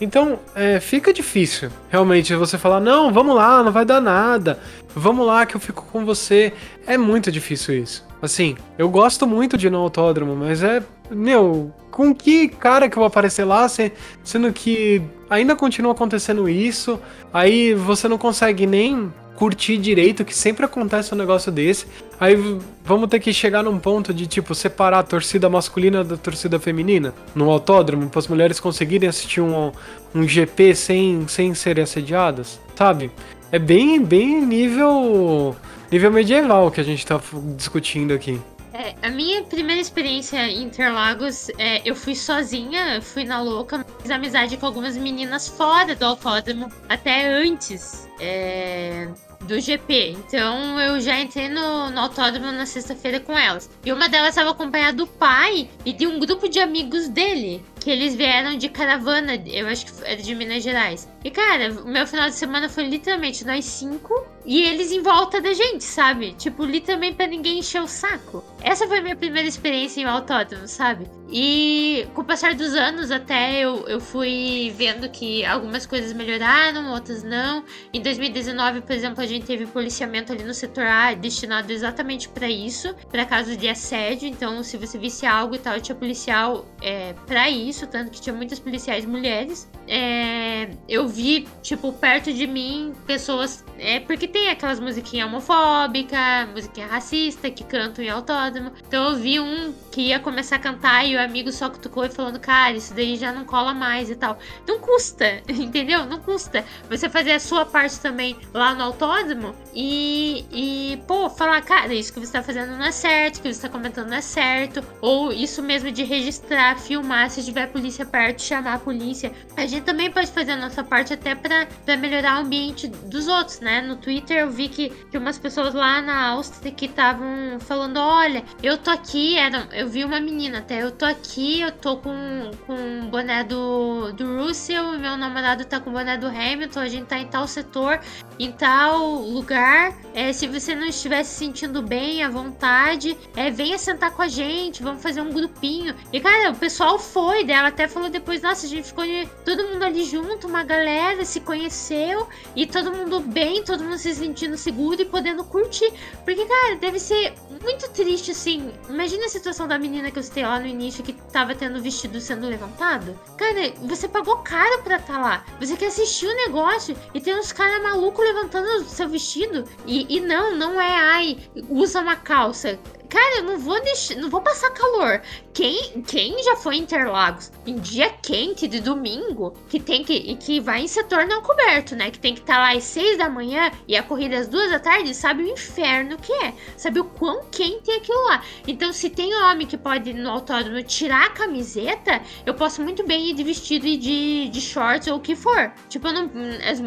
então, 0.00 0.38
é, 0.54 0.80
fica 0.80 1.12
difícil, 1.12 1.70
realmente, 1.90 2.34
você 2.34 2.56
falar, 2.56 2.80
não, 2.80 3.12
vamos 3.12 3.36
lá, 3.36 3.62
não 3.62 3.70
vai 3.70 3.84
dar 3.84 4.00
nada, 4.00 4.58
vamos 4.94 5.26
lá 5.26 5.44
que 5.44 5.54
eu 5.54 5.60
fico 5.60 5.84
com 5.92 6.06
você. 6.06 6.54
É 6.86 6.96
muito 6.96 7.30
difícil 7.30 7.82
isso. 7.82 8.06
Assim, 8.22 8.56
eu 8.78 8.88
gosto 8.88 9.26
muito 9.26 9.58
de 9.58 9.66
ir 9.66 9.70
no 9.70 9.78
autódromo, 9.78 10.34
mas 10.34 10.62
é, 10.62 10.82
meu, 11.10 11.72
com 11.90 12.14
que 12.14 12.48
cara 12.48 12.88
que 12.88 12.96
eu 12.96 13.00
vou 13.00 13.06
aparecer 13.06 13.44
lá, 13.44 13.66
sendo 13.68 14.52
que 14.52 15.02
ainda 15.28 15.54
continua 15.56 15.92
acontecendo 15.92 16.48
isso, 16.48 16.98
aí 17.32 17.74
você 17.74 18.08
não 18.08 18.18
consegue 18.18 18.66
nem 18.66 19.12
curtir 19.40 19.78
direito, 19.78 20.22
que 20.22 20.36
sempre 20.36 20.66
acontece 20.66 21.14
um 21.14 21.16
negócio 21.16 21.50
desse. 21.50 21.86
Aí 22.20 22.36
vamos 22.84 23.08
ter 23.08 23.18
que 23.20 23.32
chegar 23.32 23.62
num 23.62 23.78
ponto 23.78 24.12
de, 24.12 24.26
tipo, 24.26 24.54
separar 24.54 24.98
a 24.98 25.02
torcida 25.02 25.48
masculina 25.48 26.04
da 26.04 26.18
torcida 26.18 26.60
feminina 26.60 27.14
no 27.34 27.50
autódromo, 27.50 28.10
para 28.10 28.18
as 28.18 28.28
mulheres 28.28 28.60
conseguirem 28.60 29.08
assistir 29.08 29.40
um, 29.40 29.72
um 30.14 30.28
GP 30.28 30.74
sem, 30.74 31.26
sem 31.26 31.54
serem 31.54 31.84
assediadas, 31.84 32.60
sabe? 32.76 33.10
É 33.50 33.58
bem, 33.58 34.04
bem 34.04 34.44
nível, 34.44 35.56
nível 35.90 36.12
medieval 36.12 36.70
que 36.70 36.80
a 36.82 36.84
gente 36.84 37.06
tá 37.06 37.18
discutindo 37.56 38.12
aqui. 38.12 38.38
É, 38.80 38.94
a 39.02 39.10
minha 39.10 39.42
primeira 39.42 39.78
experiência 39.78 40.48
em 40.48 40.62
Interlagos, 40.62 41.50
é, 41.58 41.82
eu 41.84 41.94
fui 41.94 42.14
sozinha, 42.14 43.02
fui 43.02 43.24
na 43.24 43.42
louca, 43.42 43.84
fiz 44.00 44.10
amizade 44.10 44.56
com 44.56 44.64
algumas 44.64 44.96
meninas 44.96 45.48
fora 45.48 45.94
do 45.94 46.02
autódromo, 46.06 46.72
até 46.88 47.26
antes. 47.26 48.08
É, 48.18 49.06
do 49.42 49.60
GP. 49.60 50.12
Então 50.12 50.80
eu 50.80 51.00
já 51.00 51.18
entrei 51.18 51.48
no, 51.48 51.90
no 51.90 52.00
autódromo 52.00 52.52
na 52.52 52.66
sexta-feira 52.66 53.20
com 53.20 53.36
elas. 53.36 53.70
E 53.84 53.92
uma 53.92 54.08
delas 54.08 54.30
estava 54.30 54.50
acompanhada 54.50 54.98
do 54.98 55.06
pai 55.06 55.68
e 55.84 55.92
de 55.92 56.06
um 56.06 56.18
grupo 56.18 56.48
de 56.48 56.60
amigos 56.60 57.08
dele. 57.08 57.62
Que 57.80 57.90
eles 57.90 58.14
vieram 58.14 58.56
de 58.56 58.68
caravana, 58.68 59.34
eu 59.46 59.66
acho 59.66 59.86
que 59.86 59.92
era 60.04 60.20
de 60.20 60.34
Minas 60.34 60.62
Gerais. 60.62 61.08
E 61.24 61.30
cara, 61.30 61.72
o 61.72 61.88
meu 61.88 62.06
final 62.06 62.28
de 62.28 62.34
semana 62.34 62.68
foi 62.68 62.84
literalmente 62.84 63.46
nós 63.46 63.64
cinco 63.64 64.26
e 64.44 64.62
eles 64.62 64.90
em 64.90 65.02
volta 65.02 65.40
da 65.40 65.52
gente, 65.52 65.84
sabe? 65.84 66.32
Tipo, 66.32 66.64
literalmente 66.64 67.16
pra 67.16 67.26
ninguém 67.26 67.58
encher 67.58 67.82
o 67.82 67.86
saco. 67.86 68.42
Essa 68.62 68.86
foi 68.88 69.00
minha 69.00 69.16
primeira 69.16 69.48
experiência 69.48 70.00
em 70.00 70.04
autódromo, 70.04 70.66
sabe? 70.66 71.06
E 71.32 72.08
com 72.12 72.22
o 72.22 72.24
passar 72.24 72.54
dos 72.54 72.74
anos, 72.74 73.10
até 73.10 73.60
eu, 73.60 73.86
eu 73.86 74.00
fui 74.00 74.74
vendo 74.76 75.08
que 75.08 75.44
algumas 75.44 75.86
coisas 75.86 76.12
melhoraram, 76.12 76.92
outras 76.92 77.22
não. 77.22 77.64
Em 77.94 78.02
2019, 78.02 78.80
por 78.80 78.92
exemplo, 78.92 79.22
a 79.22 79.26
gente 79.26 79.46
teve 79.46 79.66
policiamento 79.66 80.32
ali 80.32 80.42
no 80.42 80.52
setor 80.52 80.86
A 80.86 81.14
destinado 81.14 81.72
exatamente 81.72 82.28
para 82.28 82.48
isso, 82.48 82.94
para 83.10 83.24
casos 83.24 83.56
de 83.56 83.68
assédio. 83.68 84.28
Então, 84.28 84.62
se 84.64 84.76
você 84.76 84.98
visse 84.98 85.24
algo 85.24 85.54
e 85.54 85.58
tal, 85.58 85.80
tinha 85.80 85.94
policial 85.94 86.66
é, 86.82 87.14
para 87.26 87.48
isso, 87.48 87.69
tanto 87.72 88.10
que 88.10 88.20
tinha 88.20 88.34
muitas 88.34 88.58
policiais 88.58 89.04
mulheres. 89.04 89.70
É, 89.86 90.70
eu 90.88 91.08
vi, 91.08 91.46
tipo, 91.62 91.92
perto 91.92 92.32
de 92.32 92.46
mim, 92.46 92.92
pessoas. 93.06 93.64
É 93.78 94.00
porque 94.00 94.28
tem 94.28 94.48
aquelas 94.48 94.80
musiquinhas 94.80 95.28
homofóbicas, 95.28 96.48
musiquinha 96.54 96.86
racista 96.86 97.50
que 97.50 97.64
cantam 97.64 98.04
em 98.04 98.08
autódromo. 98.08 98.72
Então 98.86 99.10
eu 99.10 99.16
vi 99.16 99.40
um 99.40 99.72
que 99.90 100.08
ia 100.08 100.20
começar 100.20 100.56
a 100.56 100.58
cantar 100.58 101.04
e 101.06 101.16
o 101.16 101.20
amigo 101.20 101.50
só 101.52 101.68
cutucou 101.68 102.04
e 102.04 102.08
falando, 102.08 102.38
cara, 102.38 102.76
isso 102.76 102.94
daí 102.94 103.16
já 103.16 103.32
não 103.32 103.44
cola 103.44 103.74
mais 103.74 104.10
e 104.10 104.16
tal. 104.16 104.38
Não 104.66 104.78
custa, 104.78 105.42
entendeu? 105.48 106.06
Não 106.06 106.20
custa 106.20 106.64
você 106.88 107.08
fazer 107.08 107.32
a 107.32 107.40
sua 107.40 107.64
parte 107.64 107.98
também 108.00 108.36
lá 108.52 108.74
no 108.74 108.82
autódromo 108.84 109.54
e, 109.74 110.44
e 110.50 111.02
pô, 111.06 111.28
falar, 111.28 111.60
cara, 111.62 111.92
isso 111.94 112.12
que 112.12 112.20
você 112.20 112.32
tá 112.32 112.42
fazendo 112.42 112.76
não 112.76 112.84
é 112.84 112.92
certo, 112.92 113.40
que 113.42 113.52
você 113.52 113.62
tá 113.62 113.68
comentando 113.68 114.08
não 114.08 114.16
é 114.16 114.20
certo. 114.20 114.82
Ou 115.00 115.32
isso 115.32 115.62
mesmo 115.62 115.90
de 115.90 116.04
registrar, 116.04 116.78
filmar, 116.78 117.30
se 117.30 117.44
tiver 117.44 117.59
polícia 117.68 118.04
perto, 118.04 118.42
chamar 118.42 118.74
a 118.74 118.78
polícia. 118.78 119.32
A 119.56 119.66
gente 119.66 119.84
também 119.84 120.10
pode 120.10 120.30
fazer 120.30 120.52
a 120.52 120.56
nossa 120.56 120.82
parte 120.82 121.12
até 121.12 121.34
para 121.34 121.66
melhorar 121.96 122.38
o 122.38 122.44
ambiente 122.44 122.86
dos 122.88 123.28
outros, 123.28 123.60
né? 123.60 123.80
No 123.80 123.96
Twitter 123.96 124.38
eu 124.38 124.50
vi 124.50 124.68
que, 124.68 124.90
que 125.10 125.18
umas 125.18 125.38
pessoas 125.38 125.74
lá 125.74 126.00
na 126.00 126.28
Áustria 126.28 126.72
que 126.72 126.86
estavam 126.86 127.58
falando: 127.60 127.98
olha, 127.98 128.44
eu 128.62 128.78
tô 128.78 128.90
aqui, 128.90 129.36
era, 129.36 129.68
eu 129.72 129.88
vi 129.88 130.04
uma 130.04 130.20
menina 130.20 130.58
até, 130.58 130.82
eu 130.82 130.90
tô 130.90 131.04
aqui, 131.04 131.60
eu 131.60 131.72
tô 131.72 131.96
com, 131.96 132.50
com 132.66 133.00
o 133.00 133.08
boné 133.08 133.44
do, 133.44 134.12
do 134.12 134.38
Russell, 134.38 134.98
meu 134.98 135.16
namorado 135.16 135.64
tá 135.64 135.80
com 135.80 135.90
o 135.90 135.92
boné 135.92 136.16
do 136.16 136.26
Hamilton, 136.26 136.80
a 136.80 136.88
gente 136.88 137.06
tá 137.06 137.18
em 137.18 137.26
tal 137.26 137.46
setor, 137.46 138.00
em 138.38 138.52
tal 138.52 139.14
lugar. 139.14 139.96
É, 140.14 140.32
se 140.32 140.46
você 140.46 140.74
não 140.74 140.86
estiver 140.86 141.22
se 141.24 141.38
sentindo 141.38 141.82
bem, 141.82 142.22
à 142.22 142.28
vontade, 142.28 143.16
é, 143.36 143.50
venha 143.50 143.78
sentar 143.78 144.12
com 144.12 144.22
a 144.22 144.28
gente, 144.28 144.82
vamos 144.82 145.02
fazer 145.02 145.20
um 145.20 145.32
grupinho. 145.32 145.94
E 146.12 146.20
cara, 146.20 146.50
o 146.50 146.54
pessoal 146.56 146.98
foi, 146.98 147.44
dela 147.50 147.66
até 147.66 147.88
falou 147.88 148.08
depois: 148.08 148.40
nossa, 148.40 148.64
a 148.64 148.68
gente 148.68 148.86
ficou 148.86 149.04
todo 149.44 149.66
mundo 149.66 149.82
ali 149.82 150.04
junto, 150.04 150.46
uma 150.46 150.62
galera 150.62 151.24
se 151.24 151.40
conheceu 151.40 152.28
e 152.54 152.64
todo 152.64 152.92
mundo 152.92 153.18
bem, 153.18 153.64
todo 153.64 153.82
mundo 153.82 153.98
se 153.98 154.14
sentindo 154.14 154.56
seguro 154.56 155.02
e 155.02 155.04
podendo 155.04 155.42
curtir. 155.42 155.92
Porque, 156.24 156.46
cara, 156.46 156.76
deve 156.76 157.00
ser 157.00 157.34
muito 157.60 157.90
triste, 157.90 158.30
assim. 158.30 158.72
Imagina 158.88 159.26
a 159.26 159.28
situação 159.28 159.66
da 159.66 159.76
menina 159.80 160.12
que 160.12 160.18
eu 160.20 160.22
citei 160.22 160.44
lá 160.44 160.60
no 160.60 160.66
início 160.66 161.02
que 161.02 161.12
tava 161.12 161.52
tendo 161.52 161.78
o 161.78 161.82
vestido 161.82 162.20
sendo 162.20 162.46
levantado. 162.46 163.18
Cara, 163.36 163.72
você 163.82 164.06
pagou 164.06 164.36
caro 164.38 164.82
pra 164.82 164.96
estar 164.96 165.14
tá 165.14 165.20
lá. 165.20 165.44
Você 165.58 165.76
quer 165.76 165.86
assistir 165.86 166.26
o 166.26 166.36
negócio 166.36 166.96
e 167.12 167.20
tem 167.20 167.36
uns 167.36 167.50
caras 167.50 167.82
malucos 167.82 168.24
levantando 168.24 168.84
seu 168.84 169.08
vestido. 169.08 169.64
E, 169.86 170.06
e 170.16 170.20
não, 170.20 170.54
não 170.56 170.80
é, 170.80 170.94
ai, 170.94 171.38
usa 171.68 172.00
uma 172.00 172.14
calça. 172.14 172.78
Cara, 173.10 173.38
eu 173.38 173.42
não 173.42 173.58
vou 173.58 173.82
deixar, 173.82 174.14
não 174.14 174.30
vou 174.30 174.40
passar 174.40 174.70
calor. 174.70 175.20
Quem, 175.52 176.00
quem 176.06 176.40
já 176.44 176.54
foi 176.54 176.76
em 176.76 176.82
Interlagos 176.82 177.50
em 177.66 177.74
dia 177.74 178.08
quente 178.22 178.68
de 178.68 178.80
domingo, 178.80 179.52
que 179.68 179.80
tem 179.80 180.04
que 180.04 180.36
que 180.36 180.60
vai 180.60 180.82
em 180.82 180.86
setor 180.86 181.26
não 181.26 181.42
coberto, 181.42 181.96
né? 181.96 182.10
Que 182.12 182.20
tem 182.20 182.34
que 182.34 182.40
estar 182.40 182.54
tá 182.54 182.60
lá 182.60 182.72
às 182.72 182.84
seis 182.84 183.18
da 183.18 183.28
manhã 183.28 183.70
e 183.88 183.96
a 183.96 184.02
corrida 184.02 184.38
às 184.38 184.46
duas 184.46 184.70
da 184.70 184.78
tarde, 184.78 185.12
sabe 185.12 185.42
o 185.42 185.48
inferno 185.48 186.16
que 186.18 186.32
é, 186.32 186.54
sabe 186.76 187.00
o 187.00 187.04
quão 187.04 187.44
quente 187.50 187.90
é 187.90 187.96
aquilo 187.96 188.22
lá. 188.26 188.44
Então, 188.66 188.92
se 188.92 189.10
tem 189.10 189.34
homem 189.34 189.66
que 189.66 189.76
pode 189.76 190.12
no 190.12 190.30
autódromo 190.30 190.80
tirar 190.84 191.26
a 191.26 191.30
camiseta, 191.30 192.22
eu 192.46 192.54
posso 192.54 192.80
muito 192.80 193.04
bem 193.04 193.30
ir 193.30 193.34
de 193.34 193.42
vestido 193.42 193.86
e 193.88 193.96
de, 193.96 194.48
de 194.50 194.60
shorts 194.60 195.08
ou 195.08 195.16
o 195.16 195.20
que 195.20 195.34
for. 195.34 195.72
Tipo, 195.88 196.12
não, 196.12 196.30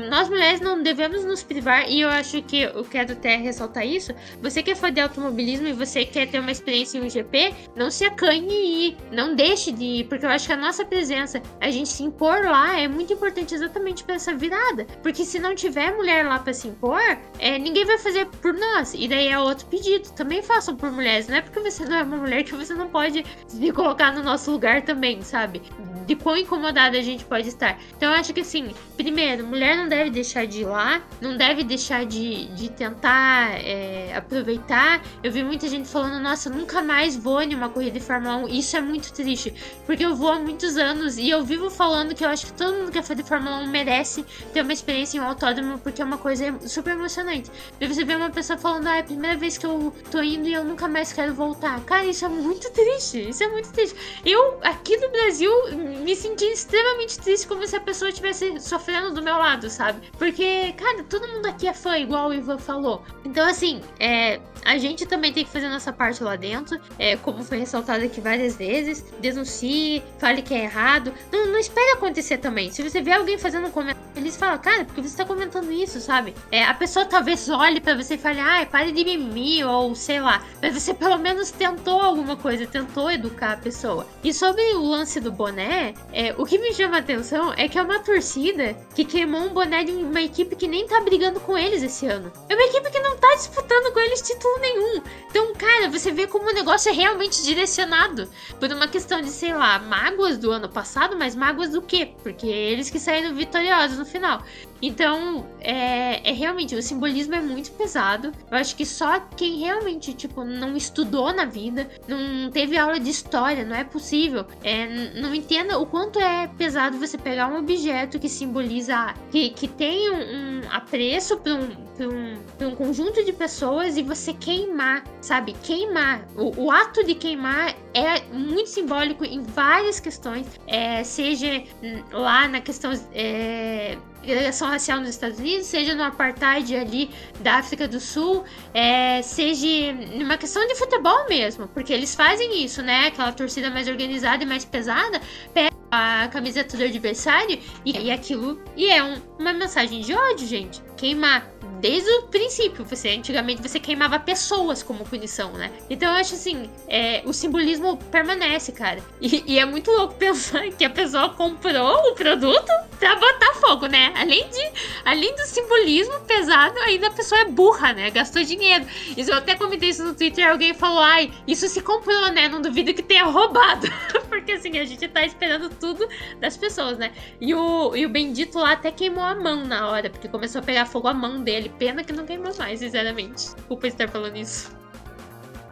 nós 0.09 0.29
mulheres 0.29 0.61
não 0.61 0.81
devemos 0.81 1.25
nos 1.25 1.43
privar 1.43 1.89
e 1.89 1.99
eu 1.99 2.09
acho 2.09 2.41
que 2.43 2.61
eu 2.61 2.85
quero 2.85 3.11
até 3.11 3.35
ressaltar 3.35 3.85
isso. 3.85 4.13
Você 4.41 4.63
que 4.63 4.71
é 4.71 4.75
fã 4.75 4.91
de 4.91 5.01
automobilismo 5.01 5.67
e 5.67 5.73
você 5.73 6.05
quer 6.13 6.27
ter 6.27 6.39
uma 6.39 6.51
experiência 6.51 6.97
em 6.97 7.01
um 7.01 7.09
GP, 7.09 7.53
não 7.75 7.89
se 7.89 8.05
acanhe 8.05 8.53
e. 8.53 8.97
Não 9.11 9.35
deixe 9.35 9.71
de 9.71 9.83
ir, 9.83 10.03
porque 10.05 10.25
eu 10.25 10.29
acho 10.29 10.47
que 10.47 10.53
a 10.53 10.57
nossa 10.57 10.85
presença, 10.85 11.41
a 11.59 11.69
gente 11.71 11.89
se 11.89 12.03
impor 12.03 12.45
lá, 12.45 12.79
é 12.79 12.87
muito 12.87 13.11
importante 13.11 13.53
exatamente 13.55 14.03
para 14.03 14.15
essa 14.15 14.33
virada. 14.33 14.85
Porque 15.01 15.25
se 15.25 15.39
não 15.39 15.55
tiver 15.55 15.95
mulher 15.95 16.25
lá 16.25 16.39
para 16.39 16.53
se 16.53 16.67
impor, 16.67 17.01
é, 17.39 17.57
ninguém 17.57 17.85
vai 17.85 17.97
fazer 17.97 18.27
por 18.27 18.53
nós. 18.53 18.93
E 18.93 19.07
daí 19.07 19.27
é 19.27 19.39
outro 19.39 19.65
pedido. 19.65 20.09
Também 20.11 20.41
façam 20.41 20.75
por 20.75 20.91
mulheres. 20.91 21.27
Não 21.27 21.37
é 21.37 21.41
porque 21.41 21.59
você 21.59 21.85
não 21.85 21.97
é 21.97 22.03
uma 22.03 22.17
mulher 22.17 22.43
que 22.43 22.53
você 22.53 22.73
não 22.73 22.87
pode 22.87 23.25
se 23.47 23.71
colocar 23.71 24.13
no 24.13 24.21
nosso 24.21 24.51
lugar 24.51 24.83
também, 24.83 25.21
sabe? 25.21 25.61
De 26.05 26.15
quão 26.15 26.37
incomodada 26.37 26.97
a 26.97 27.01
gente 27.01 27.23
pode 27.25 27.47
estar. 27.47 27.79
Então 27.95 28.11
eu 28.11 28.19
acho 28.19 28.33
que 28.33 28.41
assim, 28.41 28.73
primeiro, 28.97 29.45
mulher 29.45 29.77
não 29.77 29.87
deve 29.87 30.09
deixar 30.09 30.45
de 30.45 30.61
ir 30.61 30.65
lá, 30.65 31.01
não 31.21 31.37
deve 31.37 31.63
deixar 31.63 32.05
de, 32.05 32.45
de 32.47 32.69
tentar 32.69 33.51
é, 33.59 34.15
aproveitar. 34.15 35.01
Eu 35.23 35.31
vi 35.31 35.43
muita 35.43 35.67
gente 35.67 35.87
falando, 35.87 36.21
nossa, 36.21 36.49
nunca 36.49 36.81
mais 36.81 37.15
vou 37.15 37.41
em 37.41 37.55
uma 37.55 37.69
corrida 37.69 37.99
de 37.99 38.05
Fórmula 38.05 38.37
1. 38.37 38.47
Isso 38.49 38.75
é 38.77 38.81
muito 38.81 39.11
triste, 39.13 39.53
porque 39.85 40.05
eu 40.05 40.15
vou 40.15 40.31
há 40.31 40.39
muitos 40.39 40.77
anos 40.77 41.17
e 41.17 41.29
eu 41.29 41.43
vivo 41.43 41.69
falando 41.69 42.15
que 42.15 42.23
eu 42.23 42.29
acho 42.29 42.47
que 42.47 42.53
todo 42.53 42.73
mundo 42.75 42.91
que 42.91 42.97
é 42.97 43.03
fã 43.03 43.15
de 43.15 43.23
Fórmula 43.23 43.57
1 43.57 43.67
merece 43.67 44.25
ter 44.53 44.61
uma 44.61 44.73
experiência 44.73 45.17
em 45.17 45.21
um 45.21 45.27
autódromo, 45.27 45.79
porque 45.79 46.01
é 46.01 46.05
uma 46.05 46.17
coisa 46.17 46.59
super 46.67 46.93
emocionante. 46.93 47.49
E 47.79 47.87
você 47.87 48.03
vê 48.03 48.15
uma 48.15 48.29
pessoa 48.29 48.57
falando, 48.57 48.87
ah, 48.87 48.97
é 48.97 48.99
a 48.99 49.03
primeira 49.03 49.37
vez 49.37 49.57
que 49.57 49.65
eu 49.65 49.93
tô 50.11 50.21
indo 50.21 50.47
e 50.47 50.53
eu 50.53 50.63
nunca 50.63 50.87
mais 50.87 51.13
quero 51.13 51.33
voltar. 51.33 51.79
Cara, 51.81 52.05
isso 52.05 52.25
é 52.25 52.29
muito 52.29 52.69
triste. 52.71 53.29
Isso 53.29 53.43
é 53.43 53.47
muito 53.47 53.71
triste. 53.71 53.95
Eu, 54.25 54.59
aqui 54.61 54.97
no 54.97 55.09
Brasil, 55.09 55.51
me 55.99 56.15
senti 56.15 56.45
extremamente 56.45 57.19
triste 57.19 57.47
como 57.47 57.65
se 57.65 57.75
a 57.75 57.79
pessoa 57.79 58.09
estivesse 58.09 58.59
sofrendo 58.59 59.13
do 59.13 59.21
meu 59.21 59.37
lado, 59.37 59.69
sabe? 59.69 60.07
Porque, 60.17 60.73
cara, 60.73 61.03
todo 61.03 61.27
mundo 61.27 61.45
aqui 61.47 61.67
é 61.67 61.73
fã, 61.73 61.97
igual 61.97 62.29
o 62.29 62.33
Ivan 62.33 62.57
falou. 62.57 63.03
Então, 63.25 63.45
assim, 63.47 63.81
é, 63.99 64.39
a 64.65 64.77
gente 64.77 65.05
também 65.05 65.31
tem 65.33 65.45
que 65.45 65.51
fazer 65.51 65.69
nossa 65.69 65.91
parte 65.91 66.23
lá 66.23 66.35
dentro, 66.35 66.79
é, 66.97 67.15
como 67.17 67.43
foi 67.43 67.59
ressaltado 67.59 68.03
aqui 68.03 68.21
várias 68.21 68.55
vezes. 68.55 69.03
Denuncie, 69.19 70.03
fale 70.19 70.41
que 70.41 70.53
é 70.53 70.63
errado. 70.63 71.13
Não, 71.31 71.47
não 71.47 71.59
espere 71.59 71.91
acontecer 71.91 72.37
também. 72.37 72.71
Se 72.71 72.81
você 72.81 73.01
vê 73.01 73.11
alguém 73.11 73.37
fazendo 73.37 73.67
um 73.67 73.71
comentário, 73.71 74.01
eles 74.15 74.35
falam, 74.37 74.57
cara, 74.59 74.85
porque 74.85 75.01
você 75.01 75.17
tá 75.17 75.25
comentando 75.25 75.71
isso, 75.71 75.99
sabe? 75.99 76.33
É, 76.51 76.63
a 76.63 76.73
pessoa 76.73 77.05
talvez 77.05 77.49
olhe 77.49 77.81
para 77.81 77.95
você 77.95 78.15
e 78.15 78.17
fale, 78.17 78.39
ai, 78.39 78.65
pare 78.65 78.91
de 78.91 79.03
mimimi, 79.03 79.63
ou 79.63 79.95
sei 79.95 80.19
lá. 80.19 80.43
Mas 80.61 80.73
você 80.73 80.93
pelo 80.93 81.17
menos 81.17 81.51
tentou 81.51 82.01
alguma 82.01 82.35
coisa, 82.35 82.65
tentou 82.67 83.11
educar 83.11 83.53
a 83.53 83.57
pessoa. 83.57 84.07
E 84.23 84.33
sobre 84.33 84.61
o 84.75 84.83
lance 84.83 85.19
do 85.19 85.31
boné, 85.31 85.93
é, 86.11 86.33
o 86.37 86.45
que 86.45 86.57
me 86.57 86.73
chama 86.73 86.97
a 86.97 86.99
atenção 86.99 87.53
é 87.57 87.67
que 87.67 87.77
é 87.77 87.81
uma 87.81 87.99
torcida 87.99 88.75
que 88.95 89.03
queimou 89.03 89.41
um 89.41 89.49
boné 89.49 89.83
de 89.83 89.91
uma 89.91 90.21
equipe 90.21 90.55
que 90.55 90.67
nem 90.67 90.87
tá 90.87 90.99
brigando 91.01 91.39
com 91.39 91.57
eles 91.57 91.81
esse 91.83 92.05
ano. 92.05 92.31
É 92.49 92.55
uma 92.55 92.63
equipe 92.63 92.89
que 92.91 92.99
não 92.99 93.17
tá 93.17 93.33
disputando 93.35 93.93
com 93.93 93.99
eles 93.99 94.21
título 94.21 94.52
nenhum. 94.59 95.01
Então, 95.29 95.53
cara, 95.55 95.89
você 95.89 96.11
vê 96.11 96.27
como 96.27 96.49
o 96.49 96.53
negócio 96.53 96.89
é 96.89 96.93
realmente 96.93 97.43
direcionado 97.43 98.29
por 98.59 98.71
uma 98.71 98.87
questão 98.87 99.21
de, 99.21 99.29
sei 99.29 99.53
lá, 99.53 99.79
mágoas 99.79 100.37
do 100.37 100.51
ano 100.51 100.69
passado, 100.69 101.17
mas 101.17 101.35
mágoas 101.35 101.71
do 101.71 101.81
quê? 101.81 102.13
Porque 102.21 102.47
eles 102.47 102.89
que 102.89 102.99
saíram 102.99 103.33
vitoriosos 103.35 103.97
no 103.97 104.05
final. 104.05 104.43
Então, 104.85 105.45
é, 105.61 106.29
é, 106.29 106.33
realmente, 106.33 106.75
o 106.75 106.83
simbolismo 106.83 107.33
é 107.33 107.41
muito 107.41 107.71
pesado. 107.71 108.33
Eu 108.51 108.57
acho 108.57 108.75
que 108.75 108.85
só 108.85 109.17
quem 109.37 109.59
realmente, 109.59 110.13
tipo, 110.13 110.43
não 110.43 110.75
estudou 110.75 111.31
na 111.33 111.45
vida, 111.45 111.89
não 112.05 112.51
teve 112.51 112.77
aula 112.77 112.99
de 112.99 113.09
história, 113.09 113.63
não 113.63 113.77
é 113.77 113.85
possível. 113.85 114.45
É, 114.61 114.85
não 115.21 115.33
entenda 115.33 115.79
o 115.79 115.85
quanto 115.85 116.19
é 116.19 116.47
pesado 116.57 116.97
você 116.97 117.17
pegar 117.17 117.47
um 117.47 117.59
objeto 117.59 118.19
que 118.19 118.27
simboliza, 118.27 119.13
que, 119.31 119.51
que 119.51 119.69
tem 119.69 120.11
um, 120.11 120.17
um 120.17 120.61
apreço 120.69 121.37
para 121.37 121.53
um, 121.53 121.69
um, 122.01 122.67
um 122.67 122.75
conjunto 122.75 123.23
de 123.23 123.31
pessoas 123.31 123.95
e 123.95 124.03
você 124.03 124.33
queimar, 124.33 125.05
sabe? 125.21 125.53
Queimar. 125.63 126.27
O, 126.35 126.65
o 126.65 126.71
ato 126.71 127.05
de 127.05 127.15
queimar 127.15 127.73
é 127.93 128.19
muito 128.33 128.67
simbólico 128.67 129.23
em 129.23 129.43
várias 129.43 130.01
questões, 130.01 130.45
é, 130.67 131.05
seja 131.05 131.63
lá 132.11 132.49
na 132.49 132.59
questão. 132.59 132.91
É, 133.13 133.97
segregação 134.23 134.69
racial 134.69 134.99
nos 134.99 135.09
Estados 135.09 135.37
Unidos, 135.37 135.67
seja 135.67 135.93
no 135.93 136.03
apartheid 136.03 136.75
ali 136.75 137.09
da 137.41 137.55
África 137.55 137.87
do 137.87 137.99
Sul, 137.99 138.43
é, 138.73 139.21
seja 139.21 139.93
numa 140.17 140.37
questão 140.37 140.65
de 140.65 140.75
futebol 140.75 141.27
mesmo, 141.27 141.67
porque 141.67 141.91
eles 141.91 142.15
fazem 142.15 142.63
isso, 142.63 142.81
né? 142.81 143.07
Aquela 143.07 143.33
torcida 143.33 143.69
mais 143.69 143.87
organizada 143.87 144.43
e 144.43 144.45
mais 144.45 144.63
pesada 144.63 145.21
pega 145.53 145.75
a 145.91 146.27
camiseta 146.29 146.77
do 146.77 146.83
adversário 146.83 147.59
e, 147.85 147.91
e 147.91 148.11
aquilo 148.11 148.59
e 148.75 148.89
é 148.89 149.03
um, 149.03 149.21
uma 149.37 149.53
mensagem 149.53 150.01
de 150.01 150.13
ódio, 150.13 150.47
gente. 150.47 150.81
Queimar 150.95 151.47
desde 151.83 152.09
o 152.11 152.23
princípio. 152.23 152.85
Você 152.85 153.09
antigamente 153.09 153.61
você 153.61 153.77
queimava 153.77 154.17
pessoas 154.17 154.81
como 154.81 155.03
punição, 155.03 155.51
né? 155.51 155.69
Então 155.89 156.09
eu 156.13 156.15
acho 156.17 156.33
assim, 156.33 156.69
é, 156.87 157.21
o 157.25 157.33
simbolismo 157.33 157.97
permanece, 158.09 158.71
cara. 158.71 159.03
E, 159.19 159.43
e, 159.45 159.59
é 159.59 159.65
muito 159.65 159.91
louco 159.91 160.13
pensar 160.15 160.69
que 160.69 160.85
a 160.85 160.89
pessoa 160.89 161.29
comprou 161.31 162.11
o 162.11 162.15
produto 162.15 162.71
pra 162.97 163.17
botar 163.17 163.53
fogo, 163.55 163.87
né? 163.87 164.13
Além 164.15 164.47
de, 164.47 164.71
além 165.03 165.35
do 165.35 165.41
simbolismo 165.41 166.21
pesado, 166.21 166.79
ainda 166.79 167.07
a 167.07 167.11
pessoa 167.11 167.41
é 167.41 167.45
burra, 167.45 167.91
né? 167.91 168.09
Gastou 168.11 168.41
dinheiro. 168.43 168.85
Isso 169.17 169.31
eu 169.31 169.35
até 169.35 169.55
comentei 169.55 169.89
isso 169.89 170.05
no 170.05 170.15
Twitter, 170.15 170.49
alguém 170.49 170.73
falou, 170.73 170.99
ai, 170.99 171.33
isso 171.45 171.67
se 171.67 171.81
comprou, 171.81 172.31
né? 172.31 172.47
Não 172.47 172.61
duvido 172.61 172.93
que 172.93 173.03
tenha 173.03 173.25
roubado. 173.27 173.87
Porque 174.29 174.53
assim, 174.53 174.77
a 174.77 174.85
gente 174.85 175.05
tá 175.09 175.25
esperando 175.25 175.69
tudo 175.69 176.07
das 176.39 176.55
pessoas, 176.55 176.97
né? 176.97 177.11
E 177.41 177.53
o, 177.53 177.93
e 177.93 178.05
o 178.05 178.09
bendito 178.09 178.57
lá 178.57 178.71
até 178.71 178.89
queimou 178.89 179.23
a 179.23 179.35
mão 179.35 179.65
na 179.65 179.89
hora, 179.89 180.09
porque 180.09 180.29
começou 180.29 180.59
a 180.59 180.63
pegar 180.63 180.85
fogo 180.85 181.09
a 181.09 181.13
mão 181.13 181.41
dele. 181.41 181.72
Pena 181.77 182.03
que 182.03 182.13
não 182.13 182.25
queimou 182.25 182.53
mais, 182.57 182.79
sinceramente. 182.79 183.55
Desculpa 183.55 183.87
estar 183.87 184.09
falando 184.09 184.37
isso. 184.37 184.71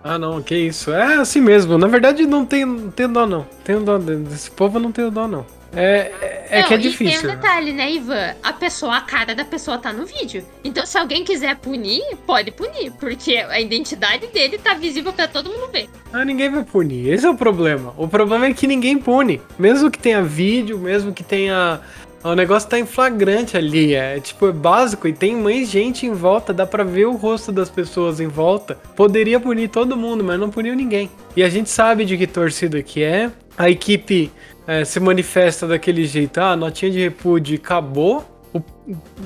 Ah, 0.03 0.17
não, 0.17 0.41
que 0.41 0.55
isso. 0.55 0.91
É 0.91 1.15
assim 1.15 1.41
mesmo. 1.41 1.77
Na 1.77 1.87
verdade, 1.87 2.25
não 2.25 2.45
tem, 2.45 2.65
não 2.65 2.89
tem 2.91 3.07
dó, 3.07 3.25
não. 3.25 3.45
Tem 3.63 3.83
dó 3.83 3.97
desse 3.97 4.49
povo, 4.51 4.79
não 4.79 4.91
tem 4.91 5.09
dó, 5.09 5.27
não. 5.27 5.45
É, 5.73 6.11
é, 6.21 6.47
é 6.49 6.61
não, 6.61 6.67
que 6.67 6.73
é 6.73 6.77
difícil. 6.77 7.21
tem 7.21 7.29
um 7.29 7.35
detalhe, 7.35 7.71
né, 7.71 7.91
Ivan? 7.93 8.35
A 8.43 8.51
pessoa, 8.51 8.97
a 8.97 9.01
cara 9.01 9.33
da 9.33 9.45
pessoa 9.45 9.77
tá 9.77 9.93
no 9.93 10.05
vídeo. 10.05 10.43
Então, 10.63 10.85
se 10.85 10.97
alguém 10.97 11.23
quiser 11.23 11.55
punir, 11.55 12.03
pode 12.25 12.51
punir. 12.51 12.91
Porque 12.99 13.37
a 13.37 13.59
identidade 13.59 14.27
dele 14.27 14.57
tá 14.57 14.73
visível 14.73 15.13
para 15.13 15.27
todo 15.27 15.49
mundo 15.49 15.71
ver. 15.71 15.87
Ah, 16.11 16.25
ninguém 16.25 16.49
vai 16.49 16.63
punir. 16.63 17.07
Esse 17.07 17.25
é 17.25 17.29
o 17.29 17.35
problema. 17.35 17.93
O 17.95 18.07
problema 18.07 18.47
é 18.47 18.53
que 18.53 18.67
ninguém 18.67 18.97
pune. 18.97 19.39
Mesmo 19.57 19.89
que 19.89 19.99
tenha 19.99 20.21
vídeo, 20.21 20.77
mesmo 20.77 21.13
que 21.13 21.23
tenha 21.23 21.79
o 22.23 22.35
negócio 22.35 22.69
tá 22.69 22.79
em 22.79 22.85
flagrante 22.85 23.57
ali, 23.57 23.95
é 23.95 24.19
tipo, 24.19 24.47
é 24.47 24.51
básico 24.51 25.07
e 25.07 25.13
tem 25.13 25.35
mais 25.35 25.69
gente 25.69 26.05
em 26.05 26.13
volta, 26.13 26.53
dá 26.53 26.65
pra 26.65 26.83
ver 26.83 27.05
o 27.05 27.15
rosto 27.15 27.51
das 27.51 27.69
pessoas 27.69 28.19
em 28.19 28.27
volta. 28.27 28.77
Poderia 28.95 29.39
punir 29.39 29.69
todo 29.69 29.97
mundo, 29.97 30.23
mas 30.23 30.39
não 30.39 30.49
puniu 30.49 30.75
ninguém. 30.75 31.09
E 31.35 31.43
a 31.43 31.49
gente 31.49 31.69
sabe 31.69 32.05
de 32.05 32.17
que 32.17 32.27
torcida 32.27 32.81
que 32.83 33.03
é. 33.03 33.31
A 33.57 33.69
equipe 33.69 34.31
é, 34.67 34.85
se 34.85 34.99
manifesta 34.99 35.67
daquele 35.67 36.05
jeito, 36.05 36.39
ah, 36.39 36.55
notinha 36.55 36.91
de 36.91 36.99
repúdio 36.99 37.57
acabou. 37.57 38.23
O... 38.53 38.61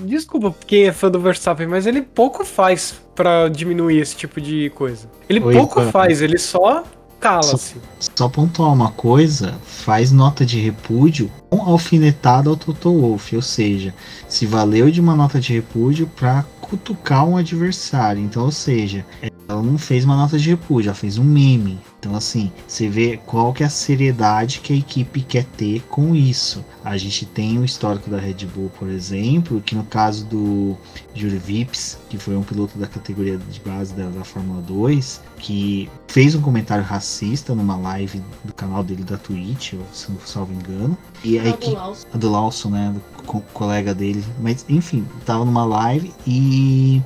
Desculpa 0.03 0.53
quem 0.65 0.87
é 0.87 0.91
fã 0.91 1.09
do 1.09 1.19
Verstappen, 1.19 1.67
mas 1.67 1.85
ele 1.85 2.01
pouco 2.01 2.45
faz 2.45 2.95
para 3.13 3.47
diminuir 3.49 3.99
esse 3.99 4.15
tipo 4.15 4.39
de 4.39 4.69
coisa. 4.71 5.09
Ele 5.27 5.39
Oi, 5.39 5.53
pouco 5.53 5.81
faz, 5.83 6.21
ele 6.21 6.37
só 6.37 6.83
cala-se. 7.25 7.75
Só, 7.99 8.11
só 8.15 8.29
pontuar 8.29 8.71
uma 8.71 8.91
coisa, 8.91 9.55
faz 9.65 10.11
nota 10.11 10.45
de 10.45 10.59
repúdio 10.59 11.31
com 11.49 11.61
alfinetada 11.61 12.49
ao 12.49 12.55
Toto 12.55 12.93
Wolff, 12.93 13.35
ou 13.35 13.41
seja, 13.41 13.93
se 14.29 14.45
valeu 14.45 14.91
de 14.91 15.01
uma 15.01 15.15
nota 15.15 15.39
de 15.39 15.53
repúdio 15.53 16.07
para 16.15 16.45
cutucar 16.65 17.25
um 17.25 17.37
adversário. 17.37 18.21
Então, 18.21 18.43
ou 18.43 18.51
seja, 18.51 19.05
ela 19.47 19.61
não 19.61 19.77
fez 19.77 20.03
uma 20.03 20.15
nota 20.15 20.37
de 20.37 20.49
repúdio, 20.49 20.89
ela 20.89 20.95
fez 20.95 21.17
um 21.17 21.23
meme. 21.23 21.79
Então, 21.99 22.15
assim, 22.15 22.51
você 22.67 22.87
vê 22.87 23.19
qual 23.25 23.53
que 23.53 23.63
é 23.63 23.65
a 23.65 23.69
seriedade 23.69 24.59
que 24.59 24.73
a 24.73 24.75
equipe 24.75 25.21
quer 25.21 25.43
ter 25.43 25.81
com 25.89 26.15
isso. 26.15 26.63
A 26.83 26.97
gente 26.97 27.25
tem 27.25 27.57
o 27.57 27.65
histórico 27.65 28.09
da 28.09 28.19
Red 28.19 28.45
Bull, 28.53 28.71
por 28.77 28.89
exemplo, 28.89 29.61
que 29.61 29.75
no 29.75 29.83
caso 29.83 30.25
do 30.25 30.77
Júlio 31.13 31.39
Vips, 31.39 31.97
que 32.09 32.17
foi 32.17 32.35
um 32.35 32.43
piloto 32.43 32.77
da 32.77 32.87
categoria 32.87 33.37
de 33.37 33.59
base 33.59 33.93
da, 33.93 34.07
da 34.09 34.23
Fórmula 34.23 34.61
2, 34.61 35.21
que 35.37 35.89
fez 36.07 36.35
um 36.35 36.41
comentário 36.41 36.83
racista 36.83 37.55
numa 37.55 37.75
live 37.75 38.21
do 38.43 38.53
canal 38.53 38.83
dele 38.83 39.03
da 39.03 39.17
Twitch, 39.17 39.73
se 39.91 40.11
não 40.11 40.19
salvo 40.25 40.53
engano. 40.53 40.97
E 41.25 41.39
a 41.39 41.47
equipe, 41.47 41.75
a 41.75 42.17
do 42.17 42.29
Lawson, 42.29 42.69
né, 42.69 42.93
do 42.93 43.41
colega 43.51 43.95
dele, 43.95 44.23
mas 44.39 44.63
enfim, 44.69 45.03
tava 45.25 45.43
numa 45.43 45.65
live 45.65 46.13
e 46.27 47.01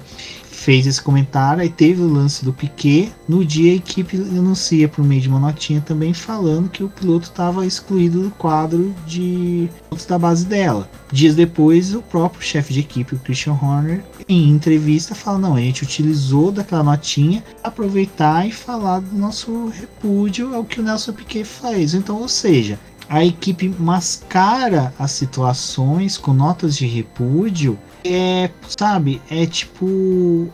fez 0.59 0.85
esse 0.85 1.01
comentário, 1.01 1.63
aí 1.63 1.69
teve 1.69 2.01
o 2.01 2.07
lance 2.07 2.43
do 2.43 2.51
Piquet. 2.51 3.11
No 3.27 3.45
dia 3.45 3.71
a 3.71 3.75
equipe 3.75 4.17
anuncia 4.17 4.89
por 4.89 5.05
meio 5.05 5.21
de 5.21 5.29
uma 5.29 5.39
notinha 5.39 5.79
também 5.79 6.13
falando 6.13 6.69
que 6.69 6.83
o 6.83 6.89
piloto 6.89 7.29
estava 7.29 7.65
excluído 7.65 8.23
do 8.23 8.31
quadro 8.31 8.93
de 9.07 9.69
pilotos 9.83 10.05
da 10.05 10.19
base 10.19 10.45
dela. 10.45 10.89
Dias 11.11 11.33
depois, 11.33 11.95
o 11.95 12.01
próprio 12.01 12.41
chefe 12.41 12.73
de 12.73 12.81
equipe, 12.81 13.15
o 13.15 13.19
Christian 13.19 13.53
Horner, 13.53 14.03
em 14.27 14.49
entrevista 14.49 15.15
fala: 15.15 15.37
não, 15.37 15.55
a 15.55 15.61
gente 15.61 15.83
utilizou 15.83 16.51
daquela 16.51 16.83
notinha 16.83 17.43
aproveitar 17.63 18.45
e 18.45 18.51
falar 18.51 18.99
do 18.99 19.17
nosso 19.17 19.69
repúdio 19.69 20.53
ao 20.53 20.65
que 20.65 20.81
o 20.81 20.83
Nelson 20.83 21.13
Piquet 21.13 21.45
fez. 21.45 21.93
Então, 21.93 22.17
ou 22.17 22.27
seja, 22.27 22.77
a 23.09 23.25
equipe 23.25 23.67
mascara 23.67 24.93
as 24.99 25.11
situações 25.11 26.17
com 26.17 26.31
notas 26.31 26.77
de 26.77 26.85
repúdio 26.85 27.77
é, 28.05 28.49
sabe, 28.67 29.21
é 29.29 29.45
tipo 29.45 29.85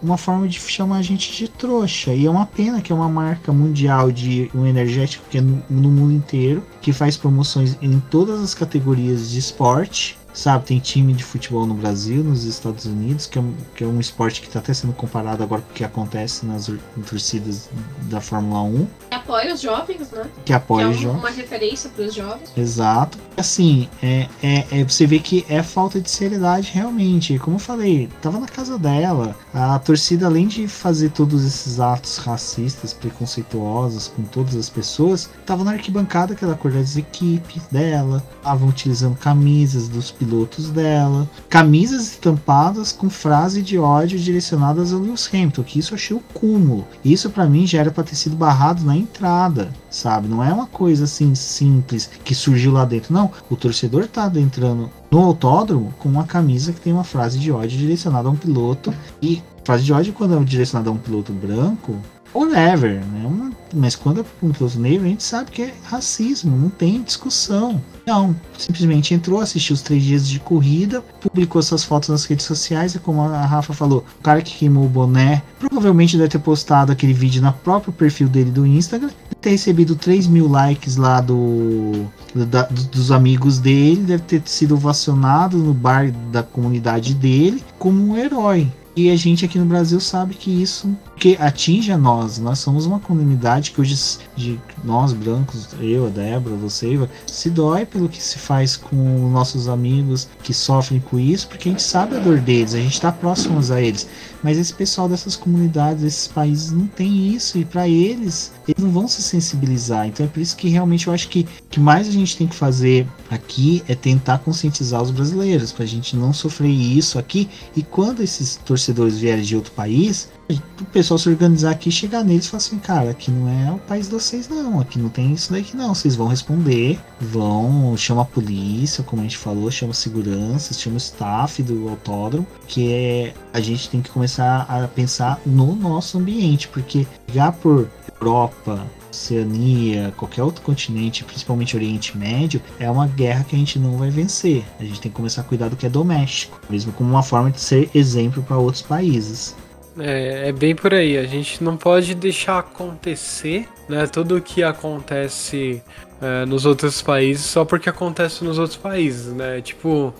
uma 0.01 0.17
forma 0.17 0.47
de 0.47 0.59
chamar 0.59 0.97
a 0.97 1.01
gente 1.01 1.31
de 1.31 1.47
trouxa. 1.47 2.13
E 2.13 2.25
é 2.25 2.29
uma 2.29 2.45
pena 2.45 2.81
que 2.81 2.91
é 2.91 2.95
uma 2.95 3.09
marca 3.09 3.51
mundial 3.51 4.11
de 4.11 4.49
um 4.55 4.65
energético 4.65 5.25
que 5.29 5.37
é 5.37 5.41
no, 5.41 5.61
no 5.69 5.89
mundo 5.89 6.13
inteiro, 6.13 6.63
que 6.81 6.91
faz 6.91 7.17
promoções 7.17 7.77
em 7.81 7.99
todas 7.99 8.41
as 8.41 8.55
categorias 8.55 9.29
de 9.29 9.37
esporte 9.37 10.17
sabe? 10.35 10.65
Tem 10.65 10.79
time 10.79 11.13
de 11.13 11.23
futebol 11.23 11.65
no 11.65 11.73
Brasil, 11.73 12.23
nos 12.23 12.43
Estados 12.43 12.85
Unidos, 12.85 13.25
que 13.25 13.39
é 13.39 13.41
um, 13.41 13.53
que 13.73 13.83
é 13.83 13.87
um 13.87 13.99
esporte 13.99 14.41
que 14.41 14.47
está 14.47 14.59
até 14.59 14.73
sendo 14.73 14.93
comparado 14.93 15.41
agora 15.41 15.61
com 15.61 15.71
o 15.71 15.73
que 15.73 15.83
acontece 15.83 16.45
nas 16.45 16.69
torcidas 17.09 17.69
da 18.03 18.19
Fórmula 18.19 18.61
1. 18.61 18.87
Que 19.09 19.15
apoia 19.15 19.53
os 19.53 19.61
jovens, 19.61 20.11
né? 20.11 20.29
Que 20.43 20.53
apoia 20.53 20.85
que 20.85 20.91
é 20.91 20.95
os 20.95 21.01
jovens. 21.01 21.19
uma 21.19 21.29
referência 21.29 21.89
para 21.89 22.05
os 22.05 22.13
jovens. 22.13 22.51
Exato. 22.55 23.17
Assim, 23.37 23.89
é, 24.03 24.27
é, 24.43 24.65
é, 24.71 24.83
você 24.83 25.07
vê 25.07 25.19
que 25.19 25.45
é 25.49 25.63
falta 25.63 25.99
de 25.99 26.09
seriedade 26.09 26.71
realmente. 26.73 27.39
Como 27.39 27.55
eu 27.55 27.59
falei, 27.59 28.09
tava 28.21 28.39
na 28.39 28.47
casa 28.47 28.77
dela. 28.77 29.35
A 29.53 29.79
torcida, 29.79 30.25
além 30.25 30.47
de 30.47 30.67
fazer 30.67 31.09
todos 31.11 31.45
esses 31.45 31.79
atos 31.79 32.17
racistas, 32.17 32.93
preconceituosos 32.93 34.09
com 34.09 34.23
todas 34.23 34.55
as 34.55 34.69
pessoas, 34.69 35.29
tava 35.45 35.63
na 35.63 35.71
arquibancada 35.71 36.35
que 36.35 36.43
ela 36.43 36.55
cor 36.55 36.71
das 36.71 36.97
equipes 36.97 37.63
dela, 37.71 38.23
estavam 38.37 38.67
utilizando 38.67 39.15
camisas 39.17 39.87
dos 39.87 40.11
pilotos 40.11 40.24
dela, 40.71 41.29
camisas 41.49 42.11
estampadas 42.11 42.91
com 42.91 43.09
frase 43.09 43.61
de 43.61 43.77
ódio 43.77 44.19
direcionadas 44.19 44.93
a 44.93 44.97
Lewis 44.97 45.29
Hamilton, 45.31 45.63
que 45.63 45.79
isso 45.79 45.93
eu 45.93 45.95
achei 45.95 46.15
o 46.15 46.23
cúmulo. 46.33 46.87
Isso 47.03 47.29
para 47.29 47.45
mim 47.45 47.65
já 47.65 47.79
era 47.79 47.91
para 47.91 48.03
ter 48.03 48.15
sido 48.15 48.35
barrado 48.35 48.83
na 48.83 48.95
entrada, 48.95 49.71
sabe? 49.89 50.27
Não 50.27 50.43
é 50.43 50.51
uma 50.51 50.67
coisa 50.67 51.05
assim 51.05 51.35
simples 51.35 52.09
que 52.23 52.35
surgiu 52.35 52.71
lá 52.71 52.85
dentro. 52.85 53.13
Não, 53.13 53.31
o 53.49 53.55
torcedor 53.55 54.07
tá 54.07 54.25
adentrando 54.25 54.89
no 55.11 55.19
autódromo 55.19 55.93
com 55.99 56.09
uma 56.09 56.25
camisa 56.25 56.73
que 56.73 56.81
tem 56.81 56.93
uma 56.93 57.03
frase 57.03 57.39
de 57.39 57.51
ódio 57.51 57.77
direcionada 57.77 58.27
a 58.27 58.31
um 58.31 58.35
piloto 58.35 58.93
e 59.21 59.41
frase 59.63 59.83
de 59.83 59.93
ódio 59.93 60.13
quando 60.13 60.37
é 60.37 60.43
direcionada 60.43 60.89
a 60.89 60.93
um 60.93 60.97
piloto 60.97 61.31
branco 61.31 61.95
whatever, 62.35 63.03
né? 63.05 63.25
Uma, 63.25 63.51
mas 63.73 63.95
quando 63.95 64.21
é 64.21 64.23
para 64.23 64.47
um 64.47 64.51
piloto 64.51 64.79
negro, 64.79 65.05
a 65.05 65.09
gente 65.09 65.23
sabe 65.23 65.51
que 65.51 65.61
é 65.63 65.73
racismo, 65.83 66.55
não 66.55 66.69
tem 66.69 67.01
discussão. 67.01 67.81
Não, 68.05 68.35
simplesmente 68.57 69.13
entrou, 69.13 69.39
assistiu 69.39 69.73
os 69.73 69.81
três 69.81 70.03
dias 70.03 70.27
de 70.27 70.39
corrida, 70.39 71.01
publicou 71.19 71.61
suas 71.61 71.83
fotos 71.83 72.09
nas 72.09 72.25
redes 72.25 72.45
sociais 72.45 72.95
e 72.95 72.99
como 72.99 73.21
a 73.21 73.45
Rafa 73.45 73.73
falou, 73.73 74.05
o 74.19 74.23
cara 74.23 74.41
que 74.41 74.57
queimou 74.57 74.85
o 74.85 74.89
boné 74.89 75.41
provavelmente 75.59 76.17
deve 76.17 76.29
ter 76.29 76.39
postado 76.39 76.91
aquele 76.91 77.13
vídeo 77.13 77.41
no 77.41 77.51
próprio 77.51 77.91
perfil 77.91 78.27
dele 78.27 78.51
do 78.51 78.65
Instagram, 78.65 79.09
ter 79.41 79.51
recebido 79.51 79.95
3 79.95 80.27
mil 80.27 80.47
likes 80.47 80.95
lá 80.95 81.21
do, 81.21 82.05
da, 82.33 82.63
dos 82.63 83.11
amigos 83.11 83.59
dele, 83.59 84.01
deve 84.01 84.23
ter 84.23 84.41
sido 84.45 84.75
ovacionado 84.75 85.57
no 85.57 85.73
bar 85.73 86.11
da 86.31 86.41
comunidade 86.41 87.13
dele 87.13 87.63
como 87.77 88.11
um 88.11 88.17
herói. 88.17 88.71
E 88.95 89.09
a 89.09 89.15
gente 89.17 89.43
aqui 89.43 89.59
no 89.59 89.65
Brasil 89.65 89.99
sabe 89.99 90.35
que 90.35 90.49
isso 90.49 90.97
que 91.17 91.35
atinge 91.37 91.91
a 91.91 91.97
nós. 91.97 92.37
Nós 92.37 92.59
somos 92.59 92.85
uma 92.85 92.97
comunidade 92.97 93.71
que 93.71 93.81
hoje, 93.81 94.19
de 94.37 94.57
nós 94.85 95.11
brancos, 95.11 95.67
eu, 95.81 96.05
a 96.05 96.09
Débora, 96.09 96.55
você, 96.55 96.93
Iva, 96.93 97.09
se 97.27 97.49
dói 97.49 97.85
pelo 97.85 98.07
que 98.07 98.23
se 98.23 98.39
faz 98.39 98.77
com 98.77 98.95
nossos 99.29 99.67
amigos 99.67 100.29
que 100.41 100.53
sofrem 100.53 101.01
com 101.01 101.19
isso, 101.19 101.47
porque 101.49 101.67
a 101.67 101.71
gente 101.73 101.83
sabe 101.83 102.15
a 102.15 102.19
dor 102.19 102.39
deles, 102.39 102.73
a 102.73 102.79
gente 102.79 102.93
está 102.93 103.11
próximos 103.11 103.69
a 103.69 103.81
eles. 103.81 104.07
Mas 104.45 104.59
esse 104.59 104.75
pessoal 104.75 105.09
dessas 105.09 105.35
comunidades, 105.35 106.03
desses 106.03 106.27
países, 106.27 106.71
não 106.71 106.85
tem 106.85 107.33
isso. 107.33 107.57
E 107.57 107.65
para 107.65 107.89
eles, 107.89 108.53
eles 108.67 108.83
não 108.83 108.91
vão 108.91 109.07
se 109.07 109.23
sensibilizar. 109.23 110.07
Então 110.07 110.23
é 110.23 110.29
por 110.29 110.39
isso 110.39 110.55
que 110.55 110.69
realmente 110.69 111.07
eu 111.07 111.13
acho 111.13 111.27
que 111.29 111.47
o 111.65 111.67
que 111.67 111.79
mais 111.79 112.07
a 112.07 112.11
gente 112.11 112.37
tem 112.37 112.45
que 112.45 112.55
fazer 112.55 113.07
aqui 113.27 113.81
é 113.87 113.95
tentar 113.95 114.37
conscientizar 114.37 115.01
os 115.01 115.09
brasileiros, 115.09 115.71
para 115.71 115.83
a 115.83 115.87
gente 115.87 116.15
não 116.15 116.31
sofrer 116.31 116.69
isso 116.69 117.17
aqui. 117.17 117.49
E 117.75 117.81
quando 117.81 118.21
esses 118.21 118.57
torcedores 118.57 119.17
vierem 119.17 119.43
de 119.43 119.55
outro 119.55 119.71
país, 119.71 120.29
o 120.47 120.85
pessoal 120.85 121.17
se 121.17 121.27
organizar 121.27 121.71
aqui, 121.71 121.89
chegar 121.89 122.23
neles 122.23 122.45
e 122.45 122.49
falar 122.49 122.57
assim, 122.57 122.77
cara, 122.77 123.09
aqui 123.09 123.31
não 123.31 123.49
é 123.49 123.71
o 123.71 123.79
país 123.79 124.05
de 124.05 124.13
vocês 124.13 124.47
não, 124.47 124.79
aqui 124.79 124.99
não 124.99 125.09
tem 125.09 125.33
isso 125.33 125.51
daqui 125.51 125.75
não, 125.75 125.95
vocês 125.95 126.15
vão 126.15 126.27
responder, 126.27 126.99
vão, 127.19 127.97
chama 127.97 128.21
a 128.21 128.25
polícia, 128.25 129.03
como 129.03 129.21
a 129.21 129.25
gente 129.25 129.37
falou, 129.37 129.71
chama 129.71 129.93
segurança, 129.93 130.73
chama 130.73 130.95
o 130.95 130.99
staff 130.99 131.63
do 131.63 131.89
autódromo, 131.89 132.45
que 132.67 132.93
é, 132.93 133.33
a 133.53 133.59
gente 133.59 133.89
tem 133.89 134.01
que 134.01 134.09
começar 134.09 134.65
a 134.69 134.87
pensar 134.87 135.39
no 135.45 135.75
nosso 135.75 136.17
ambiente, 136.17 136.67
porque 136.67 137.05
ligar 137.27 137.53
por 137.53 137.89
Europa, 138.19 138.85
Oceania, 139.09 140.13
qualquer 140.17 140.43
outro 140.43 140.61
continente, 140.61 141.23
principalmente 141.23 141.75
Oriente 141.75 142.17
Médio, 142.17 142.61
é 142.79 142.89
uma 142.89 143.07
guerra 143.07 143.43
que 143.43 143.55
a 143.55 143.59
gente 143.59 143.79
não 143.79 143.97
vai 143.97 144.09
vencer. 144.09 144.63
A 144.79 144.83
gente 144.83 145.01
tem 145.01 145.11
que 145.11 145.15
começar 145.15 145.41
a 145.41 145.43
cuidar 145.43 145.69
do 145.69 145.75
que 145.75 145.85
é 145.85 145.89
doméstico, 145.89 146.59
mesmo 146.69 146.91
como 146.91 147.09
uma 147.09 147.23
forma 147.23 147.49
de 147.51 147.59
ser 147.59 147.89
exemplo 147.93 148.43
para 148.43 148.57
outros 148.57 148.81
países. 148.81 149.55
É, 149.97 150.49
é 150.49 150.51
bem 150.51 150.75
por 150.75 150.93
aí. 150.93 151.17
A 151.17 151.25
gente 151.25 151.63
não 151.63 151.77
pode 151.77 152.13
deixar 152.15 152.59
acontecer, 152.59 153.67
né? 153.87 154.05
Tudo 154.07 154.37
o 154.37 154.41
que 154.41 154.61
acontece 154.61 155.81
é, 156.21 156.45
nos 156.45 156.65
outros 156.65 157.01
países 157.01 157.45
só 157.45 157.63
porque 157.63 157.89
acontece 157.89 158.43
nos 158.43 158.57
outros 158.59 158.77
países, 158.77 159.33
né? 159.33 159.61
Tipo, 159.61 160.13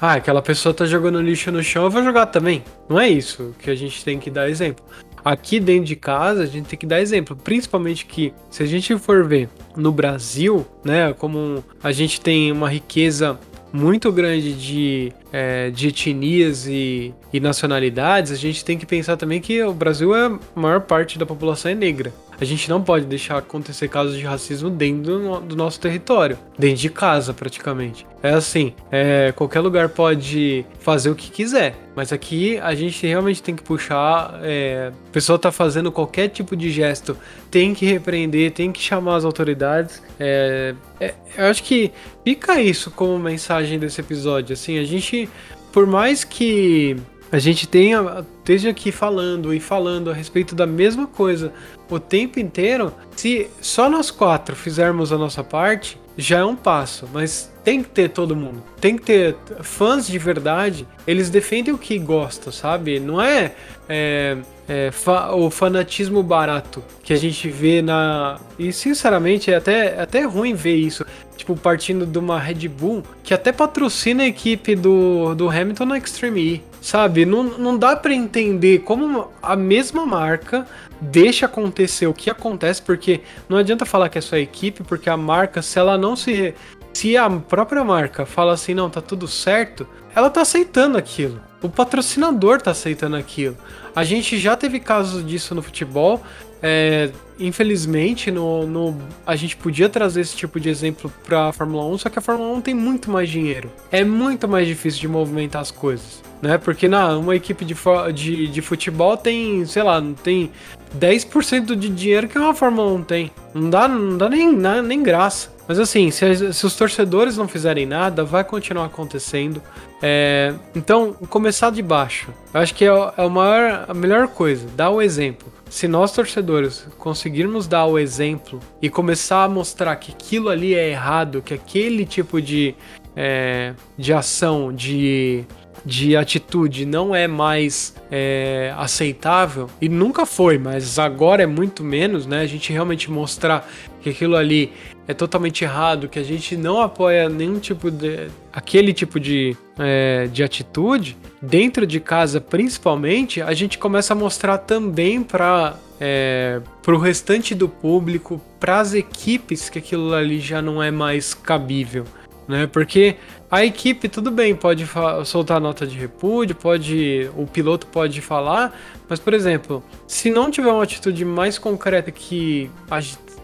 ah, 0.00 0.14
aquela 0.14 0.42
pessoa 0.42 0.74
tá 0.74 0.84
jogando 0.84 1.20
lixo 1.20 1.50
no 1.50 1.62
chão, 1.62 1.84
eu 1.84 1.90
vou 1.90 2.04
jogar 2.04 2.26
também. 2.26 2.62
Não 2.88 3.00
é 3.00 3.08
isso 3.08 3.54
que 3.58 3.70
a 3.70 3.74
gente 3.74 4.04
tem 4.04 4.18
que 4.18 4.30
dar 4.30 4.48
exemplo. 4.48 4.84
Aqui 5.24 5.58
dentro 5.58 5.86
de 5.86 5.96
casa, 5.96 6.42
a 6.42 6.46
gente 6.46 6.66
tem 6.66 6.78
que 6.78 6.86
dar 6.86 7.00
exemplo. 7.00 7.34
Principalmente 7.34 8.06
que, 8.06 8.32
se 8.50 8.62
a 8.62 8.66
gente 8.66 8.96
for 8.98 9.24
ver 9.26 9.48
no 9.76 9.90
Brasil, 9.90 10.66
né? 10.84 11.12
Como 11.14 11.64
a 11.82 11.90
gente 11.90 12.20
tem 12.20 12.52
uma 12.52 12.68
riqueza 12.68 13.38
muito 13.72 14.12
grande 14.12 14.52
de, 14.52 15.12
é, 15.32 15.70
de 15.70 15.88
etnias 15.88 16.66
e, 16.66 17.12
e 17.32 17.40
nacionalidades, 17.40 18.32
a 18.32 18.36
gente 18.36 18.64
tem 18.64 18.78
que 18.78 18.86
pensar 18.86 19.16
também 19.16 19.40
que 19.40 19.62
o 19.62 19.72
Brasil 19.72 20.14
é 20.14 20.26
a 20.26 20.38
maior 20.54 20.80
parte 20.80 21.18
da 21.18 21.26
população 21.26 21.70
é 21.70 21.74
negra. 21.74 22.12
A 22.40 22.44
gente 22.44 22.68
não 22.68 22.82
pode 22.82 23.06
deixar 23.06 23.38
acontecer 23.38 23.88
casos 23.88 24.16
de 24.16 24.24
racismo 24.24 24.68
dentro 24.68 25.40
do, 25.40 25.56
nosso 25.56 25.80
território, 25.80 26.38
dentro 26.58 26.76
de 26.76 26.90
casa 26.90 27.32
praticamente. 27.32 28.06
É 28.22 28.30
assim, 28.30 28.74
é, 28.90 29.32
qualquer 29.32 29.60
lugar 29.60 29.88
pode 29.88 30.64
fazer 30.80 31.10
o 31.10 31.14
que 31.14 31.30
quiser, 31.30 31.74
mas 31.94 32.12
aqui 32.12 32.58
a 32.58 32.74
gente 32.74 33.06
realmente 33.06 33.42
tem 33.42 33.54
que 33.54 33.62
puxar. 33.62 34.38
É, 34.42 34.92
a 35.08 35.12
pessoa 35.12 35.38
tá 35.38 35.50
fazendo 35.50 35.90
qualquer 35.90 36.28
tipo 36.28 36.54
de 36.56 36.70
gesto, 36.70 37.16
tem 37.50 37.74
que 37.74 37.86
repreender, 37.86 38.52
tem 38.52 38.70
que 38.70 38.80
chamar 38.80 39.16
as 39.16 39.24
autoridades. 39.24 40.02
É, 40.20 40.74
é, 41.00 41.14
eu 41.38 41.46
acho 41.46 41.62
que 41.62 41.92
fica 42.24 42.60
isso 42.60 42.90
como 42.90 43.18
mensagem 43.18 43.78
desse 43.78 44.00
episódio. 44.00 44.52
Assim, 44.52 44.78
a 44.78 44.84
gente, 44.84 45.28
por 45.72 45.86
mais 45.86 46.24
que 46.24 46.96
a 47.30 47.38
gente 47.38 47.66
tenha, 47.66 48.24
esteja 48.38 48.70
aqui 48.70 48.92
falando 48.92 49.52
e 49.52 49.60
falando 49.60 50.10
a 50.10 50.14
respeito 50.14 50.54
da 50.54 50.66
mesma 50.66 51.06
coisa 51.06 51.52
o 51.90 51.98
tempo 51.98 52.38
inteiro, 52.38 52.92
se 53.14 53.48
só 53.60 53.88
nós 53.88 54.10
quatro 54.10 54.54
fizermos 54.54 55.12
a 55.12 55.18
nossa 55.18 55.42
parte, 55.42 55.98
já 56.16 56.38
é 56.38 56.44
um 56.44 56.56
passo, 56.56 57.08
mas 57.12 57.52
tem 57.62 57.82
que 57.82 57.88
ter 57.90 58.10
todo 58.10 58.34
mundo. 58.34 58.62
Tem 58.80 58.96
que 58.96 59.04
ter 59.04 59.36
fãs 59.60 60.06
de 60.06 60.18
verdade, 60.18 60.86
eles 61.06 61.28
defendem 61.28 61.74
o 61.74 61.78
que 61.78 61.98
gostam, 61.98 62.52
sabe? 62.52 62.98
Não 62.98 63.20
é, 63.20 63.52
é, 63.88 64.38
é 64.68 64.90
fa 64.90 65.34
o 65.34 65.50
fanatismo 65.50 66.22
barato 66.22 66.82
que 67.02 67.12
a 67.12 67.16
gente 67.16 67.48
vê 67.48 67.82
na. 67.82 68.38
E 68.58 68.72
sinceramente 68.72 69.50
é 69.50 69.56
até, 69.56 69.96
é 69.96 70.00
até 70.00 70.22
ruim 70.22 70.54
ver 70.54 70.76
isso. 70.76 71.04
Tipo, 71.36 71.54
partindo 71.54 72.06
de 72.06 72.18
uma 72.18 72.40
Red 72.40 72.66
Bull 72.68 73.02
que 73.22 73.34
até 73.34 73.52
patrocina 73.52 74.22
a 74.22 74.26
equipe 74.26 74.74
do, 74.74 75.34
do 75.34 75.50
Hamilton 75.50 75.84
na 75.84 75.98
Extreme 75.98 76.40
E. 76.40 76.75
Sabe? 76.86 77.26
Não, 77.26 77.42
não 77.42 77.76
dá 77.76 77.96
para 77.96 78.14
entender 78.14 78.78
como 78.82 79.32
a 79.42 79.56
mesma 79.56 80.06
marca 80.06 80.64
deixa 81.00 81.46
acontecer 81.46 82.06
o 82.06 82.14
que 82.14 82.30
acontece, 82.30 82.80
porque 82.80 83.22
não 83.48 83.58
adianta 83.58 83.84
falar 83.84 84.08
que 84.08 84.18
é 84.18 84.20
sua 84.20 84.38
equipe, 84.38 84.84
porque 84.84 85.10
a 85.10 85.16
marca, 85.16 85.60
se 85.62 85.80
ela 85.80 85.98
não 85.98 86.14
se. 86.14 86.54
Se 86.92 87.16
a 87.16 87.28
própria 87.28 87.82
marca 87.82 88.24
fala 88.24 88.52
assim, 88.52 88.72
não, 88.72 88.88
tá 88.88 89.00
tudo 89.00 89.26
certo, 89.26 89.84
ela 90.14 90.30
tá 90.30 90.42
aceitando 90.42 90.96
aquilo. 90.96 91.40
O 91.60 91.68
patrocinador 91.68 92.62
tá 92.62 92.70
aceitando 92.70 93.16
aquilo. 93.16 93.56
A 93.92 94.04
gente 94.04 94.38
já 94.38 94.54
teve 94.56 94.78
casos 94.78 95.26
disso 95.26 95.56
no 95.56 95.62
futebol. 95.62 96.22
É, 96.62 97.10
infelizmente, 97.38 98.30
no, 98.30 98.66
no, 98.66 98.96
a 99.26 99.36
gente 99.36 99.56
podia 99.56 99.88
trazer 99.88 100.22
esse 100.22 100.36
tipo 100.36 100.58
de 100.58 100.68
exemplo 100.68 101.12
para 101.24 101.48
a 101.48 101.52
Fórmula 101.52 101.84
1, 101.86 101.98
só 101.98 102.08
que 102.08 102.18
a 102.18 102.22
Fórmula 102.22 102.50
1 102.56 102.60
tem 102.60 102.74
muito 102.74 103.10
mais 103.10 103.28
dinheiro. 103.28 103.70
É 103.90 104.02
muito 104.04 104.48
mais 104.48 104.66
difícil 104.66 105.00
de 105.00 105.08
movimentar 105.08 105.62
as 105.62 105.70
coisas. 105.70 106.22
Né? 106.40 106.58
Porque 106.58 106.88
na, 106.88 107.16
uma 107.16 107.34
equipe 107.34 107.64
de, 107.64 107.74
de, 108.14 108.48
de 108.48 108.62
futebol 108.62 109.16
tem, 109.16 109.64
sei 109.66 109.82
lá, 109.82 110.02
tem 110.22 110.50
10% 110.98 111.74
de 111.74 111.88
dinheiro 111.88 112.28
que 112.28 112.38
uma 112.38 112.54
Fórmula 112.54 112.92
1 112.92 113.02
tem. 113.04 113.30
Não 113.54 113.70
dá, 113.70 113.88
não 113.88 114.16
dá 114.16 114.28
nem, 114.28 114.52
nem 114.52 115.02
graça. 115.02 115.54
Mas 115.68 115.80
assim, 115.80 116.10
se, 116.10 116.52
se, 116.52 116.66
os 116.66 116.76
torcedores 116.76 117.36
não 117.36 117.48
fizerem 117.48 117.86
nada, 117.86 118.24
vai 118.24 118.44
continuar 118.44 118.84
acontecendo. 118.84 119.60
É, 120.02 120.54
então, 120.74 121.12
começar 121.28 121.70
de 121.70 121.82
baixo. 121.82 122.32
Eu 122.52 122.60
acho 122.60 122.74
que 122.74 122.84
é, 122.84 122.88
é 122.88 123.22
o 123.22 123.30
maior, 123.30 123.86
a 123.88 123.94
melhor 123.94 124.28
coisa, 124.28 124.66
dar 124.76 124.90
o 124.90 125.00
exemplo. 125.00 125.52
Se 125.68 125.88
nós 125.88 126.12
torcedores 126.12 126.86
conseguirmos 126.98 127.66
dar 127.66 127.86
o 127.86 127.98
exemplo 127.98 128.60
e 128.80 128.88
começar 128.88 129.44
a 129.44 129.48
mostrar 129.48 129.96
que 129.96 130.12
aquilo 130.12 130.48
ali 130.48 130.74
é 130.74 130.90
errado, 130.90 131.42
que 131.42 131.52
aquele 131.52 132.06
tipo 132.06 132.40
de, 132.40 132.74
é, 133.16 133.74
de 133.98 134.12
ação, 134.12 134.72
de 134.72 135.44
de 135.86 136.16
atitude 136.16 136.84
não 136.84 137.14
é 137.14 137.28
mais 137.28 137.94
é, 138.10 138.74
aceitável, 138.76 139.70
e 139.80 139.88
nunca 139.88 140.26
foi, 140.26 140.58
mas 140.58 140.98
agora 140.98 141.44
é 141.44 141.46
muito 141.46 141.84
menos, 141.84 142.26
né? 142.26 142.40
A 142.40 142.46
gente 142.46 142.72
realmente 142.72 143.08
mostrar 143.08 143.70
que 144.02 144.10
aquilo 144.10 144.34
ali 144.34 144.72
é 145.06 145.14
totalmente 145.14 145.62
errado, 145.62 146.08
que 146.08 146.18
a 146.18 146.24
gente 146.24 146.56
não 146.56 146.80
apoia 146.80 147.28
nenhum 147.28 147.60
tipo 147.60 147.88
de. 147.88 148.26
aquele 148.52 148.92
tipo 148.92 149.20
de, 149.20 149.56
é, 149.78 150.26
de 150.26 150.42
atitude, 150.42 151.16
dentro 151.40 151.86
de 151.86 152.00
casa 152.00 152.40
principalmente, 152.40 153.40
a 153.40 153.54
gente 153.54 153.78
começa 153.78 154.12
a 154.12 154.16
mostrar 154.16 154.58
também 154.58 155.22
para 155.22 155.76
é, 156.00 156.60
o 156.84 156.96
restante 156.96 157.54
do 157.54 157.68
público, 157.68 158.40
para 158.58 158.80
as 158.80 158.92
equipes, 158.92 159.70
que 159.70 159.78
aquilo 159.78 160.12
ali 160.12 160.40
já 160.40 160.60
não 160.60 160.82
é 160.82 160.90
mais 160.90 161.32
cabível. 161.32 162.04
Né? 162.48 162.66
Porque 162.66 163.16
a 163.56 163.64
equipe, 163.64 164.06
tudo 164.06 164.30
bem, 164.30 164.54
pode 164.54 164.86
soltar 165.24 165.58
nota 165.60 165.86
de 165.86 165.96
repúdio, 165.96 166.54
pode. 166.54 167.30
O 167.34 167.46
piloto 167.46 167.86
pode 167.86 168.20
falar, 168.20 168.78
mas, 169.08 169.18
por 169.18 169.32
exemplo, 169.32 169.82
se 170.06 170.30
não 170.30 170.50
tiver 170.50 170.70
uma 170.70 170.82
atitude 170.82 171.24
mais 171.24 171.58
concreta 171.58 172.10
que 172.10 172.70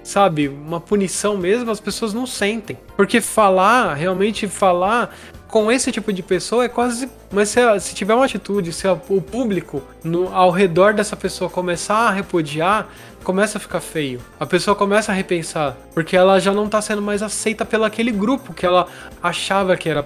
sabe, 0.02 0.48
uma 0.48 0.80
punição 0.80 1.36
mesmo, 1.36 1.70
as 1.70 1.80
pessoas 1.80 2.12
não 2.12 2.26
sentem. 2.26 2.78
Porque 2.96 3.20
falar, 3.20 3.94
realmente 3.94 4.48
falar 4.48 5.14
com 5.48 5.70
esse 5.70 5.92
tipo 5.92 6.12
de 6.12 6.22
pessoa 6.22 6.64
é 6.64 6.68
quase. 6.68 7.08
Mas 7.30 7.50
se, 7.50 7.60
se 7.80 7.94
tiver 7.94 8.14
uma 8.14 8.24
atitude, 8.24 8.72
se 8.72 8.88
o 8.88 9.20
público 9.20 9.82
no, 10.02 10.34
ao 10.34 10.50
redor 10.50 10.94
dessa 10.94 11.14
pessoa 11.14 11.50
começar 11.50 12.08
a 12.08 12.10
repudiar, 12.10 12.88
começa 13.22 13.58
a 13.58 13.60
ficar 13.60 13.80
feio. 13.80 14.20
A 14.40 14.46
pessoa 14.46 14.74
começa 14.74 15.12
a 15.12 15.14
repensar, 15.14 15.76
porque 15.92 16.16
ela 16.16 16.40
já 16.40 16.52
não 16.52 16.68
tá 16.68 16.80
sendo 16.80 17.02
mais 17.02 17.22
aceita 17.22 17.64
pelo 17.64 17.84
aquele 17.84 18.10
grupo 18.10 18.54
que 18.54 18.64
ela 18.64 18.86
achava 19.22 19.76
que 19.76 19.88
era 19.88 20.04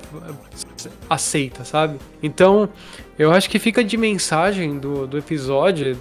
aceita, 1.09 1.65
sabe? 1.65 1.99
Então, 2.21 2.69
eu 3.17 3.31
acho 3.31 3.49
que 3.49 3.59
fica 3.59 3.85
de 3.85 3.97
mensagem 3.97 4.79
do, 4.79 5.07
do 5.07 5.17
episódio. 5.17 5.97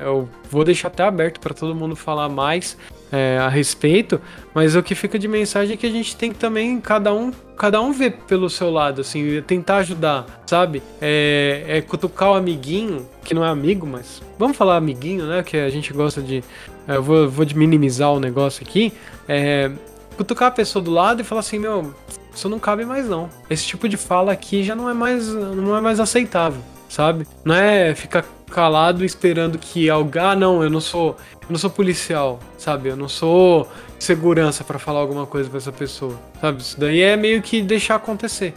Eu 0.00 0.28
vou 0.50 0.64
deixar 0.64 0.88
até 0.88 1.04
aberto 1.04 1.40
para 1.40 1.54
todo 1.54 1.74
mundo 1.74 1.94
falar 1.94 2.28
mais 2.28 2.76
é, 3.10 3.38
a 3.38 3.48
respeito, 3.48 4.20
mas 4.54 4.76
o 4.76 4.82
que 4.82 4.94
fica 4.94 5.18
de 5.18 5.28
mensagem 5.28 5.74
é 5.74 5.76
que 5.76 5.86
a 5.86 5.90
gente 5.90 6.16
tem 6.16 6.32
que 6.32 6.38
também, 6.38 6.80
cada 6.80 7.12
um, 7.12 7.32
cada 7.56 7.80
um 7.80 7.92
ver 7.92 8.12
pelo 8.26 8.48
seu 8.48 8.70
lado, 8.70 9.00
assim, 9.00 9.42
tentar 9.42 9.78
ajudar, 9.78 10.42
sabe? 10.46 10.82
É, 11.00 11.64
é 11.68 11.80
cutucar 11.80 12.30
o 12.30 12.34
amiguinho, 12.34 13.08
que 13.24 13.34
não 13.34 13.44
é 13.44 13.48
amigo, 13.48 13.86
mas 13.86 14.22
vamos 14.38 14.56
falar 14.56 14.76
amiguinho, 14.76 15.26
né? 15.26 15.42
Que 15.42 15.56
a 15.56 15.70
gente 15.70 15.92
gosta 15.92 16.20
de. 16.20 16.42
É, 16.86 16.96
eu 16.96 17.02
vou, 17.02 17.28
vou 17.28 17.44
de 17.44 17.56
minimizar 17.56 18.12
o 18.12 18.20
negócio 18.20 18.64
aqui. 18.66 18.92
É, 19.28 19.70
cutucar 20.16 20.48
a 20.48 20.50
pessoa 20.50 20.82
do 20.82 20.90
lado 20.90 21.20
e 21.20 21.24
falar 21.24 21.40
assim, 21.40 21.58
meu, 21.58 21.94
isso 22.34 22.48
não 22.48 22.58
cabe 22.58 22.84
mais 22.84 23.08
não. 23.08 23.28
Esse 23.48 23.66
tipo 23.66 23.88
de 23.88 23.96
fala 23.96 24.32
aqui 24.32 24.62
já 24.62 24.74
não 24.74 24.88
é 24.88 24.94
mais, 24.94 25.28
não 25.28 25.76
é 25.76 25.80
mais 25.80 26.00
aceitável, 26.00 26.60
sabe? 26.88 27.26
Não 27.44 27.54
é 27.54 27.94
ficar 27.94 28.24
calado 28.48 29.04
esperando 29.04 29.58
que 29.58 29.88
alguém, 29.88 30.22
ah, 30.22 30.34
não, 30.36 30.62
eu 30.62 30.70
não 30.70 30.80
sou, 30.80 31.16
eu 31.42 31.48
não 31.50 31.58
sou 31.58 31.70
policial, 31.70 32.38
sabe? 32.56 32.88
Eu 32.88 32.96
não 32.96 33.08
sou 33.08 33.68
segurança 33.98 34.64
para 34.64 34.78
falar 34.78 35.00
alguma 35.00 35.26
coisa 35.26 35.48
para 35.48 35.58
essa 35.58 35.72
pessoa, 35.72 36.18
sabe? 36.40 36.60
Isso 36.60 36.78
daí 36.78 37.00
é 37.00 37.16
meio 37.16 37.42
que 37.42 37.62
deixar 37.62 37.96
acontecer. 37.96 38.54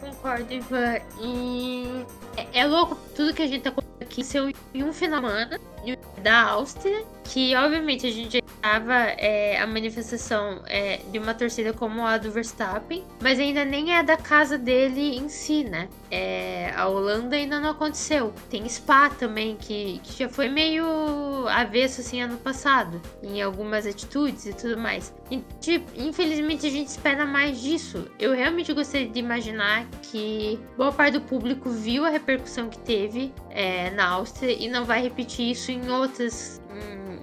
Concordo, 0.00 0.52
Ivan. 0.52 0.98
E 1.20 2.04
é, 2.36 2.60
é 2.60 2.66
louco 2.66 2.96
tudo 3.14 3.32
que 3.32 3.42
a 3.42 3.46
gente 3.46 3.62
tá 3.62 3.72
aqui 4.00 4.24
seu 4.24 4.50
em 4.74 4.84
um 4.84 4.92
final 4.92 5.20
de 5.20 5.28
semana 5.28 5.60
da 6.22 6.42
Áustria, 6.42 7.04
que 7.28 7.54
obviamente 7.56 8.06
a 8.06 8.10
gente 8.10 8.38
estava 8.38 8.94
é, 8.94 9.60
a 9.60 9.66
manifestação 9.66 10.62
é, 10.66 11.00
de 11.10 11.18
uma 11.18 11.34
torcida 11.34 11.72
como 11.72 12.04
a 12.04 12.18
do 12.18 12.30
Verstappen, 12.30 13.04
mas 13.20 13.38
ainda 13.38 13.64
nem 13.64 13.94
é 13.94 14.02
da 14.02 14.16
casa 14.16 14.58
dele 14.58 15.16
em 15.16 15.28
si, 15.28 15.64
né? 15.64 15.88
É, 16.10 16.72
a 16.76 16.88
Holanda 16.88 17.36
ainda 17.36 17.60
não 17.60 17.70
aconteceu. 17.70 18.32
Tem 18.50 18.68
Spa 18.68 19.10
também, 19.10 19.56
que, 19.56 20.00
que 20.02 20.18
já 20.18 20.28
foi 20.28 20.48
meio 20.48 21.46
avesso 21.48 22.00
assim 22.00 22.20
ano 22.20 22.36
passado, 22.38 23.00
em 23.22 23.42
algumas 23.42 23.86
atitudes 23.86 24.46
e 24.46 24.52
tudo 24.52 24.76
mais. 24.76 25.14
E, 25.30 25.42
tipo, 25.60 25.90
infelizmente 25.96 26.66
a 26.66 26.70
gente 26.70 26.88
espera 26.88 27.26
mais 27.26 27.60
disso. 27.60 28.08
Eu 28.18 28.32
realmente 28.34 28.72
gostaria 28.72 29.08
de 29.08 29.18
imaginar 29.18 29.86
que 30.02 30.58
boa 30.76 30.92
parte 30.92 31.14
do 31.14 31.20
público 31.20 31.70
viu 31.70 32.04
a 32.04 32.08
repercussão 32.08 32.68
que 32.68 32.78
teve 32.78 33.32
é, 33.50 33.90
na 33.90 34.08
Áustria 34.08 34.52
e 34.52 34.68
não 34.68 34.84
vai 34.84 35.02
repetir 35.02 35.50
isso 35.50 35.70
em 35.70 35.90
outras. 35.90 36.60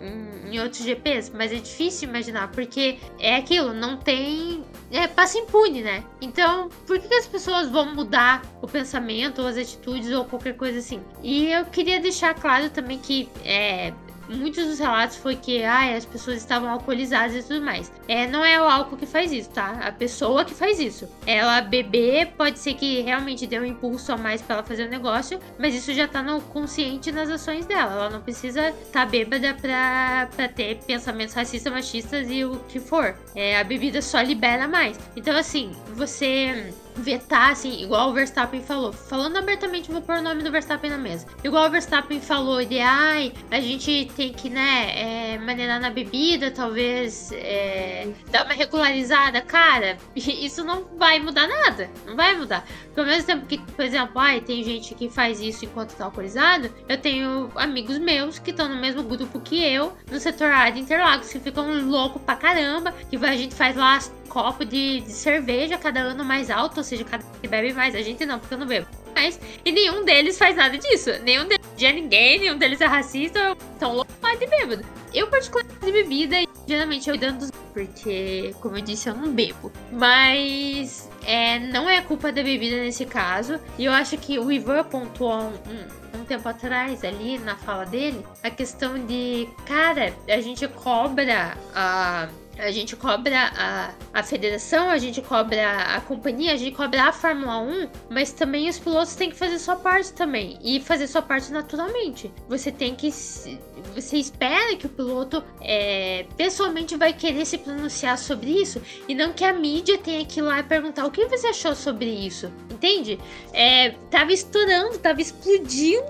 Em, 0.02 0.54
em, 0.54 0.60
outros 0.60 0.84
GPs, 0.84 1.32
mas 1.34 1.52
é 1.52 1.56
difícil 1.56 2.10
imaginar, 2.10 2.52
porque 2.52 3.00
é 3.20 3.36
aquilo, 3.36 3.74
não 3.74 3.98
tem. 3.98 4.64
É, 4.92 5.08
passa 5.08 5.38
impune, 5.40 5.82
né? 5.82 6.04
Então, 6.22 6.70
por 6.86 7.00
que, 7.00 7.08
que 7.08 7.16
as 7.16 7.26
pessoas 7.26 7.70
vão 7.70 7.96
mudar 7.96 8.44
o 8.62 8.68
pensamento, 8.68 9.42
ou 9.42 9.48
as 9.48 9.58
atitudes, 9.58 10.12
ou 10.12 10.26
qualquer 10.26 10.56
coisa 10.56 10.80
assim? 10.80 11.02
E 11.24 11.52
eu 11.52 11.66
queria 11.66 12.00
deixar 12.00 12.36
claro 12.36 12.70
também 12.70 13.00
que 13.00 13.30
é, 13.44 13.94
muitos 14.30 14.66
dos 14.66 14.80
relatos 14.80 15.18
foi 15.18 15.36
que 15.36 15.64
ah, 15.64 15.96
as 15.96 16.06
pessoas 16.06 16.38
estavam 16.38 16.70
alcoolizadas 16.70 17.36
e 17.36 17.48
tudo 17.48 17.62
mais. 17.62 17.92
É, 18.08 18.28
não 18.28 18.44
é 18.44 18.60
o 18.60 18.66
álcool 18.66 18.98
que 18.98 19.06
faz 19.06 19.32
isso, 19.32 19.50
tá? 19.50 19.80
A 19.84 19.92
pessoa 19.92 20.46
que 20.46 20.54
faz 20.54 20.80
isso. 20.80 21.08
Ela 21.26 21.62
beber 21.62 22.34
pode 22.38 22.60
ser 22.60 22.74
que 22.74 23.02
realmente 23.02 23.48
dê 23.48 23.60
um 23.60 23.66
impulso 23.66 24.12
a 24.12 24.18
mais 24.18 24.42
para 24.42 24.56
ela 24.58 24.64
fazer 24.64 24.88
o 24.88 24.90
negócio, 24.90 25.40
mas 25.58 25.76
isso 25.76 25.94
já 25.94 26.08
tá 26.08 26.22
no 26.22 26.42
consciente 26.42 27.12
nas 27.12 27.30
ações 27.30 27.66
dela. 27.66 27.94
Ela 27.94 28.10
não 28.10 28.22
precisa 28.22 28.70
estar 28.70 28.92
tá 28.92 29.06
bêbada 29.06 29.54
pra, 29.54 30.30
pra 30.36 30.48
ter 30.48 30.80
pensamentos 30.86 31.34
racistas, 31.34 31.72
machistas 31.72 32.28
e 32.30 32.46
o 32.46 32.60
que 32.68 32.80
for. 32.80 33.16
É, 33.36 33.58
a 33.60 33.64
bebida 33.64 34.02
só 34.02 34.22
libera 34.22 34.68
mais. 34.68 35.00
Então, 35.16 35.36
assim, 35.36 35.72
você 35.96 36.74
vetar, 36.96 37.52
assim, 37.52 37.82
igual 37.82 38.10
o 38.10 38.14
Verstappen 38.14 38.62
falou. 38.62 38.92
Falando 38.94 39.38
abertamente, 39.38 39.92
vou 39.92 40.02
pôr 40.02 40.18
o 40.18 40.22
nome 40.22 40.44
do 40.44 40.52
Verstappen 40.52 40.90
na 40.90 40.98
mesa. 40.98 41.28
Igual 41.44 41.68
o 41.68 41.70
Verstappen 41.70 42.20
falou 42.20 42.64
de, 42.64 42.80
ai, 42.80 43.34
a 43.52 43.60
gente 43.60 44.12
tem 44.16 44.32
que, 44.34 44.50
né, 44.50 45.34
é, 45.34 45.38
maneirar 45.38 45.80
na 45.80 45.90
bebida, 45.90 46.52
talvez 46.52 47.32
é, 47.34 48.08
dar 48.32 48.46
uma 48.46 48.54
regularizada. 48.54 49.42
Cara, 49.42 49.98
isso 50.16 50.64
não 50.64 50.86
vai 50.98 51.20
mudar 51.20 51.48
nada. 51.48 51.90
Não 52.06 52.16
vai 52.16 52.36
mudar. 52.36 52.66
Ao 52.96 53.06
mesmo 53.06 53.26
tempo 53.26 53.46
que, 53.46 53.58
por 53.58 53.84
exemplo, 53.84 54.20
ai, 54.20 54.42
tem 54.42 54.64
gente 54.64 54.94
que 54.96 55.10
faz 55.10 55.40
isso 55.40 55.66
enquanto 55.66 55.96
tá 55.96 56.06
alcoolizado, 56.06 56.70
eu 56.88 56.98
tenho 56.98 57.52
amigos 57.56 57.98
meus 57.98 58.40
que 58.40 58.52
estão 58.52 58.70
no 58.70 58.80
mesmo 58.80 59.04
grupo 59.04 59.40
que 59.40 59.64
eu, 59.64 59.94
no 60.12 60.20
setor 60.20 60.52
A 60.52 60.70
de 60.70 60.80
Interlagos, 60.80 61.32
que 61.32 61.40
ficam 61.40 61.82
loucos 61.86 62.22
pra 62.22 62.36
caramba, 62.36 62.94
que 63.10 63.18
a 63.18 63.36
gente 63.36 63.56
faz 63.56 63.76
lá 63.76 64.00
copo 64.34 64.66
de, 64.66 65.02
de 65.02 65.12
cerveja 65.12 65.78
cada 65.78 66.00
ano 66.00 66.26
mais 66.26 66.50
alto, 66.50 66.78
ou 66.78 66.84
seja, 66.84 67.04
cada 67.04 67.24
que 67.40 67.48
bebe 67.48 67.72
mais. 67.72 67.94
A 67.94 68.02
gente 68.02 68.26
não, 68.26 68.40
porque 68.40 68.56
eu 68.56 68.58
não 68.58 68.66
bebo. 68.66 68.88
Mas, 69.14 69.40
e 69.64 69.72
nenhum 69.72 70.04
deles 70.04 70.40
faz 70.40 70.56
nada 70.56 70.76
disso. 70.76 71.12
Nenhum 71.24 71.48
deles 71.48 71.64
é 71.80 71.94
ninguém, 71.94 72.40
nenhum 72.40 72.58
deles 72.58 72.82
é 72.82 72.86
racista, 72.88 73.56
tão 73.78 73.94
louco 73.94 74.12
mais 74.24 74.40
de 74.40 74.48
bêbado. 74.48 74.84
Eu, 75.14 75.28
particularmente, 75.28 75.86
de 75.86 75.92
bebida, 75.92 76.42
e 76.42 76.48
geralmente 76.68 77.08
eu 77.08 77.16
dando 77.16 77.40
dos. 77.40 77.52
Porque, 77.74 78.54
como 78.60 78.78
eu 78.78 78.82
disse, 78.82 79.10
eu 79.10 79.16
não 79.16 79.32
bebo. 79.32 79.72
Mas 79.92 81.10
é, 81.26 81.60
não 81.60 81.88
é 81.90 82.02
culpa 82.02 82.32
da 82.32 82.42
bebida 82.42 82.78
nesse 82.78 83.06
caso. 83.06 83.60
E 83.78 83.86
eu 83.86 83.92
acho 83.92 84.18
que 84.18 84.40
o 84.40 84.52
Ivan 84.52 84.84
pontuou 84.84 85.42
um, 85.42 86.20
um 86.20 86.26
tempo 86.26 86.50
atrás, 86.50 87.04
ali 87.04 87.38
na 87.38 87.56
fala 87.56 87.86
dele, 87.86 88.24
a 88.44 88.50
questão 88.50 89.06
de, 89.06 89.48
cara, 89.66 90.14
a 90.28 90.42
gente 90.42 90.68
cobra 90.68 91.56
a. 91.76 92.28
a 92.58 92.72
gente 92.72 92.96
cobra 92.96 93.52
a, 93.56 93.92
a 94.14 94.24
federação, 94.24 94.90
a 94.90 94.98
gente 94.98 95.22
cobra 95.22 95.96
a 95.96 96.02
companhia, 96.02 96.54
a 96.54 96.56
gente 96.56 96.76
cobra 96.76 97.06
a 97.06 97.12
Fórmula 97.12 97.58
1, 97.60 97.90
mas 98.10 98.32
também 98.32 98.70
os 98.70 98.78
pilotos 98.78 99.16
têm 99.16 99.30
que 99.30 99.36
fazer 99.36 99.58
sua 99.60 99.76
parte 99.76 100.14
também. 100.14 100.60
E 100.62 100.80
fazer 100.80 101.08
sua 101.08 101.22
parte 101.22 101.52
naturalmente. 101.52 102.32
Você 102.48 102.72
tem 102.72 102.96
que. 102.96 103.12
Você 103.12 104.18
espera 104.18 104.76
que 104.76 104.86
o 104.86 104.90
piloto 104.90 105.44
é, 105.62 106.26
pessoalmente 106.38 106.96
vai 106.96 107.14
querer 107.14 107.46
se 107.46 107.58
pronunciar 107.58 108.18
sobre 108.18 108.50
isso 108.50 108.82
e 109.08 109.14
não 109.14 109.34
que 109.34 109.44
a 109.44 109.54
mídia 109.54 109.98
tenha 109.98 110.26
que 110.26 110.40
ir 110.40 110.44
lá 110.44 110.60
e 110.60 110.64
perguntar 110.64 111.06
o 111.06 111.12
que 111.12 111.26
você 111.26 111.48
achou 111.48 111.76
sobre 111.76 112.06
isso. 112.06 112.52
Entende? 112.72 113.20
É, 113.52 113.92
tava 114.10 114.32
estourando, 114.32 114.98
tava 115.00 115.22
explodindo 115.22 116.04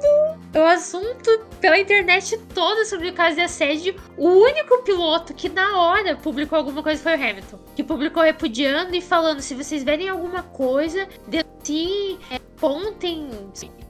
o 0.56 0.60
assunto 0.60 1.46
pela 1.60 1.80
internet 1.80 2.38
toda 2.54 2.86
sobre 2.86 3.10
o 3.10 3.14
caso 3.14 3.36
de 3.36 3.42
assédio. 3.42 3.96
O 4.18 4.28
único 4.28 4.84
piloto 4.84 5.34
que 5.34 5.50
na 5.50 5.82
hora 5.82 6.16
publicou 6.34 6.58
alguma 6.58 6.82
coisa 6.82 7.02
foi 7.02 7.16
o 7.16 7.30
Hamilton. 7.30 7.60
Que 7.76 7.84
publicou 7.84 8.24
repudiando 8.24 8.96
e 8.96 9.02
falando: 9.02 9.40
se 9.42 9.54
vocês 9.54 9.84
verem 9.84 10.10
alguma 10.10 10.42
coisa, 10.42 11.08
denunciem, 11.28 12.18
é, 12.32 12.40
pontem. 12.64 13.28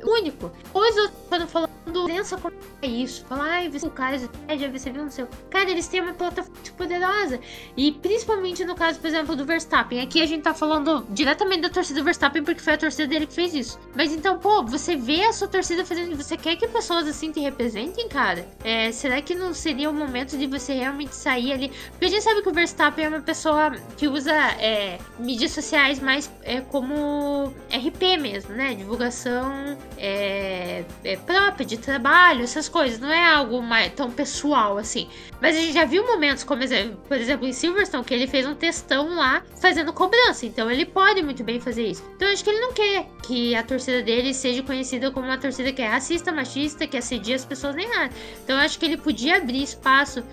Único. 0.04 0.52
Os 0.74 0.98
outros 0.98 1.14
foram 1.30 1.48
falando 1.48 1.74
pensa 2.08 2.38
como 2.38 2.56
é 2.82 2.88
isso. 2.88 3.24
Fala, 3.26 3.44
ai, 3.44 3.70
você 3.70 3.86
o 3.86 3.92
cara, 3.92 4.18
já 4.18 4.28
você 4.70 4.90
viu 4.90 5.06
no 5.06 5.12
seu. 5.12 5.28
Cara, 5.50 5.70
eles 5.70 5.88
têm 5.88 6.02
uma 6.02 6.14
plataforma 6.14 6.56
muito 6.56 6.74
poderosa. 6.74 7.40
E 7.78 7.92
principalmente 7.92 8.66
no 8.66 8.76
caso, 8.76 9.00
por 9.00 9.08
exemplo, 9.08 9.36
do 9.36 9.46
Verstappen. 9.46 10.02
Aqui 10.02 10.22
a 10.22 10.26
gente 10.26 10.42
tá 10.42 10.54
falando 10.54 11.06
diretamente 11.10 11.62
da 11.62 11.70
torcida 11.70 12.00
do 12.00 12.04
Verstappen, 12.04 12.44
porque 12.44 12.62
foi 12.62 12.74
a 12.74 12.78
torcida 12.78 13.08
dele 13.08 13.28
que 13.28 13.34
fez 13.34 13.54
isso. 13.54 13.80
Mas 13.96 14.12
então, 14.12 14.40
pô, 14.40 14.64
você 14.64 14.96
vê 14.96 15.24
a 15.24 15.34
sua 15.34 15.48
torcida 15.48 15.86
fazendo. 15.86 16.16
Você 16.16 16.36
quer 16.36 16.56
que 16.56 16.68
pessoas 16.68 17.08
assim 17.08 17.32
te 17.32 17.40
representem, 17.40 18.08
cara? 18.08 18.48
É, 18.64 18.92
será 18.92 19.22
que 19.22 19.36
não 19.36 19.54
seria 19.54 19.90
o 19.90 19.94
momento 19.94 20.38
de 20.38 20.48
você 20.48 20.74
realmente 20.74 21.16
sair 21.16 21.54
ali? 21.54 21.72
Porque 21.92 22.06
a 22.06 22.10
gente 22.10 22.24
sabe 22.24 22.42
que 22.42 22.50
o 22.50 22.54
Verstappen 22.54 23.06
é 23.06 23.10
uma 23.10 23.22
pessoa 23.22 23.72
que 23.98 24.08
usa 24.08 24.34
é, 24.34 24.98
mídias 25.20 25.52
sociais 25.52 26.00
mais 26.00 26.32
é, 26.42 26.62
como 26.62 27.54
RP 27.72 28.18
mesmo, 28.20 28.54
né? 28.54 28.63
Divulgação 28.72 29.78
é, 29.98 30.84
é, 31.04 31.18
própria, 31.18 31.66
de 31.66 31.78
trabalho, 31.78 32.44
essas 32.44 32.70
coisas. 32.70 33.00
Não 33.00 33.12
é 33.12 33.34
algo 33.34 33.62
mais, 33.62 33.92
tão 33.94 34.12
pessoal 34.12 34.78
assim. 34.78 35.10
Mas 35.42 35.58
a 35.58 35.60
gente 35.60 35.74
já 35.74 35.86
viu 35.86 36.06
momentos, 36.06 36.44
como 36.44 36.62
por 37.08 37.18
exemplo 37.18 37.48
em 37.48 37.52
Silverstone, 37.52 38.04
que 38.04 38.14
ele 38.14 38.28
fez 38.28 38.46
um 38.46 38.56
testão 38.56 39.16
lá 39.16 39.44
fazendo 39.60 39.92
cobrança. 39.92 40.46
Então 40.46 40.70
ele 40.70 40.86
pode 40.86 41.24
muito 41.24 41.44
bem 41.44 41.60
fazer 41.60 41.88
isso. 41.88 42.04
Então 42.16 42.28
acho 42.30 42.44
que 42.44 42.50
ele 42.50 42.60
não 42.60 42.74
quer 42.74 43.08
que 43.26 43.56
a 43.56 43.64
torcida 43.64 44.02
dele 44.02 44.34
seja 44.34 44.62
conhecida 44.62 45.12
como 45.12 45.26
uma 45.26 45.38
torcida 45.38 45.72
que 45.72 45.82
é 45.82 45.88
racista, 45.88 46.32
machista, 46.32 46.86
que 46.86 46.98
assedia 46.98 47.36
as 47.36 47.44
pessoas 47.44 47.76
nem 47.76 47.90
nada. 47.90 48.14
Então 48.44 48.58
acho 48.58 48.78
que 48.78 48.86
ele 48.86 48.98
podia 48.98 49.38
abrir 49.38 49.64
espaço 49.64 50.24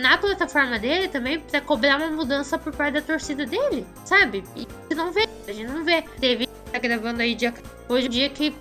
na 0.00 0.16
plataforma 0.16 0.78
dele 0.78 1.08
também 1.08 1.40
para 1.40 1.60
cobrar 1.60 1.96
uma 1.96 2.10
mudança 2.10 2.58
por 2.58 2.74
parte 2.74 2.94
da 2.94 3.02
torcida 3.02 3.44
dele, 3.44 3.84
sabe? 4.04 4.44
E 4.56 4.94
não 4.94 5.12
vê, 5.12 5.28
a 5.48 5.52
gente 5.52 5.70
não 5.70 5.84
vê. 5.84 6.02
Teve 6.20 6.48
tá 6.74 6.78
gravando 6.78 7.22
aí 7.22 7.34
dia 7.34 7.54
hoje 7.88 8.06
o 8.06 8.10
dia 8.10 8.28
que 8.28 8.52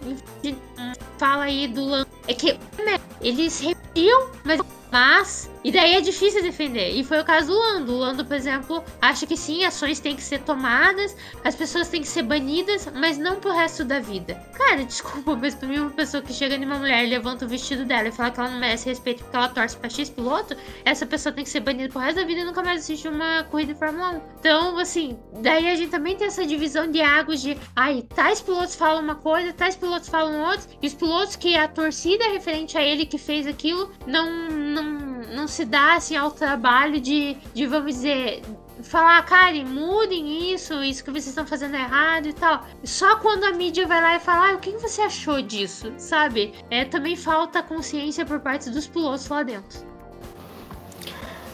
fala 1.18 1.46
aí 1.46 1.68
do 1.68 1.84
Lan 1.84 2.06
é 2.28 2.34
que 2.34 2.54
né, 2.54 3.00
eles 3.22 3.60
repetiam, 3.60 4.30
mas 4.44 4.62
mas 4.92 5.50
e 5.64 5.72
daí 5.72 5.96
é 5.96 6.02
difícil 6.02 6.42
defender. 6.42 6.92
E 6.92 7.04
foi 7.04 7.20
o 7.20 7.26
caso 7.26 7.48
do 7.48 7.58
Lando. 7.58 7.94
O 7.94 7.98
Lando, 7.98 8.26
por 8.26 8.36
exemplo, 8.36 8.84
acha 9.02 9.26
que 9.26 9.38
sim, 9.38 9.64
ações 9.64 10.00
têm 10.00 10.16
que 10.16 10.24
ser 10.24 10.40
tomadas, 10.40 11.16
as 11.44 11.56
pessoas 11.56 11.88
têm 11.88 12.02
que 12.02 12.08
ser 12.08 12.24
banidas, 12.24 12.88
mas 12.94 13.18
não 13.18 13.40
pro 13.40 13.54
resto 13.54 13.84
da 13.84 14.00
vida. 14.00 14.36
Cara, 14.54 14.84
desculpa, 14.86 15.36
mas 15.36 15.56
pra 15.56 15.68
mim, 15.68 15.80
uma 15.80 15.90
pessoa 15.90 16.22
que 16.22 16.34
chega 16.34 16.58
numa 16.58 16.78
mulher, 16.78 17.08
levanta 17.08 17.46
o 17.46 17.48
vestido 17.48 17.86
dela 17.86 18.10
e 18.10 18.12
fala 18.12 18.32
que 18.32 18.40
ela 18.40 18.50
não 18.50 18.60
merece 18.60 18.90
respeito 18.90 19.24
porque 19.24 19.36
ela 19.36 19.50
torce 19.50 19.78
pra 19.78 19.90
X 19.90 20.10
piloto, 20.10 20.56
essa 20.84 21.06
pessoa 21.06 21.34
tem 21.34 21.44
que 21.44 21.50
ser 21.50 21.62
banida 21.62 21.90
pro 21.90 22.00
resto 22.00 22.18
da 22.18 22.26
vida 22.26 22.42
e 22.42 22.44
nunca 22.44 22.62
mais 22.62 22.82
assistir 22.82 23.08
uma 23.08 23.44
corrida 23.44 23.74
de 23.74 23.80
Fórmula 23.80 24.12
1. 24.12 24.22
Então, 24.40 24.78
assim, 24.78 25.18
daí 25.42 25.70
a 25.70 25.76
gente 25.76 25.90
também 25.90 26.16
tem 26.16 26.28
essa 26.28 26.46
divisão 26.46 26.90
de 26.90 27.02
águas 27.02 27.42
de, 27.42 27.58
ai, 27.76 28.04
tais 28.14 28.42
pilotos 28.42 28.76
falam 28.76 29.02
uma 29.02 29.16
coisa, 29.16 29.54
tais 29.54 29.76
pilotos 29.76 30.10
falam 30.10 30.42
outra, 30.42 30.68
e 30.82 30.88
os 30.88 30.94
pilotos 30.94 31.36
que 31.36 31.56
a 31.56 31.68
torcida 31.68 32.26
é 32.26 32.30
referente 32.30 32.78
a 32.78 32.82
ele 32.82 33.06
que 33.06 33.18
fez 33.18 33.48
aquilo 33.48 33.92
não, 34.06 34.50
não, 34.50 34.84
não 35.32 35.48
se 35.48 35.66
dá 35.66 35.96
assim, 35.96 36.16
ao 36.16 36.32
trabalho 36.32 37.00
de, 37.00 37.38
de 37.54 37.66
vamos 37.66 37.96
dizer, 37.96 38.42
falar, 38.82 39.24
cara, 39.26 39.56
mudem 39.66 40.54
isso, 40.54 40.84
isso 40.84 41.04
que 41.04 41.12
vocês 41.12 41.28
estão 41.28 41.46
fazendo 41.46 41.76
errado 41.76 42.28
e 42.28 42.34
tal. 42.34 42.66
Só 42.84 43.18
quando 43.18 43.46
a 43.46 43.52
mídia 43.52 43.88
vai 43.88 44.02
lá 44.02 44.16
e 44.16 44.20
fala, 44.20 44.52
ah, 44.52 44.54
o 44.56 44.60
que 44.60 44.72
você 44.78 45.02
achou 45.02 45.42
disso, 45.42 45.94
sabe? 45.98 46.54
É, 46.70 46.86
também 46.86 47.16
falta 47.16 47.64
consciência 47.64 48.26
por 48.26 48.40
parte 48.40 48.70
dos 48.70 48.88
pilotos 48.88 49.28
lá 49.28 49.44
dentro. 49.44 49.80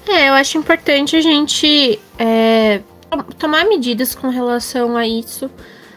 É, 0.07 0.29
eu 0.29 0.33
acho 0.33 0.57
importante 0.57 1.15
a 1.15 1.21
gente 1.21 1.99
é, 2.17 2.81
tomar 3.37 3.65
medidas 3.65 4.15
com 4.15 4.29
relação 4.29 4.97
a 4.97 5.07
isso 5.07 5.49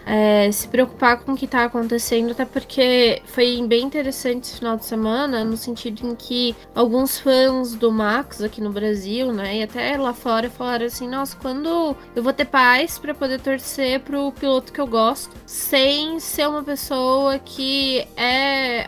é, 0.07 0.51
se 0.51 0.69
preocupar 0.69 1.19
com 1.20 1.33
o 1.33 1.37
que 1.37 1.45
está 1.45 1.65
acontecendo, 1.65 2.33
até 2.33 2.45
porque 2.45 3.23
foi 3.27 3.62
bem 3.66 3.85
interessante 3.85 4.45
esse 4.45 4.59
final 4.59 4.77
de 4.77 4.85
semana, 4.85 5.45
no 5.45 5.57
sentido 5.57 6.07
em 6.07 6.15
que 6.15 6.55
alguns 6.74 7.19
fãs 7.19 7.74
do 7.74 7.91
Max 7.91 8.43
aqui 8.43 8.61
no 8.61 8.70
Brasil, 8.70 9.33
né, 9.33 9.59
e 9.59 9.62
até 9.62 9.97
lá 9.97 10.12
fora, 10.12 10.51
falaram 10.51 10.87
assim: 10.87 11.09
nossa, 11.09 11.37
quando 11.37 11.97
eu 12.15 12.23
vou 12.23 12.33
ter 12.33 12.45
paz 12.45 12.99
para 12.99 13.15
poder 13.15 13.41
torcer 13.41 14.01
pro 14.01 14.33
piloto 14.33 14.73
que 14.73 14.81
eu 14.81 14.87
gosto, 14.87 15.35
sem 15.47 16.19
ser 16.20 16.49
uma 16.49 16.62
pessoa 16.62 17.39
que 17.39 18.07
é, 18.16 18.83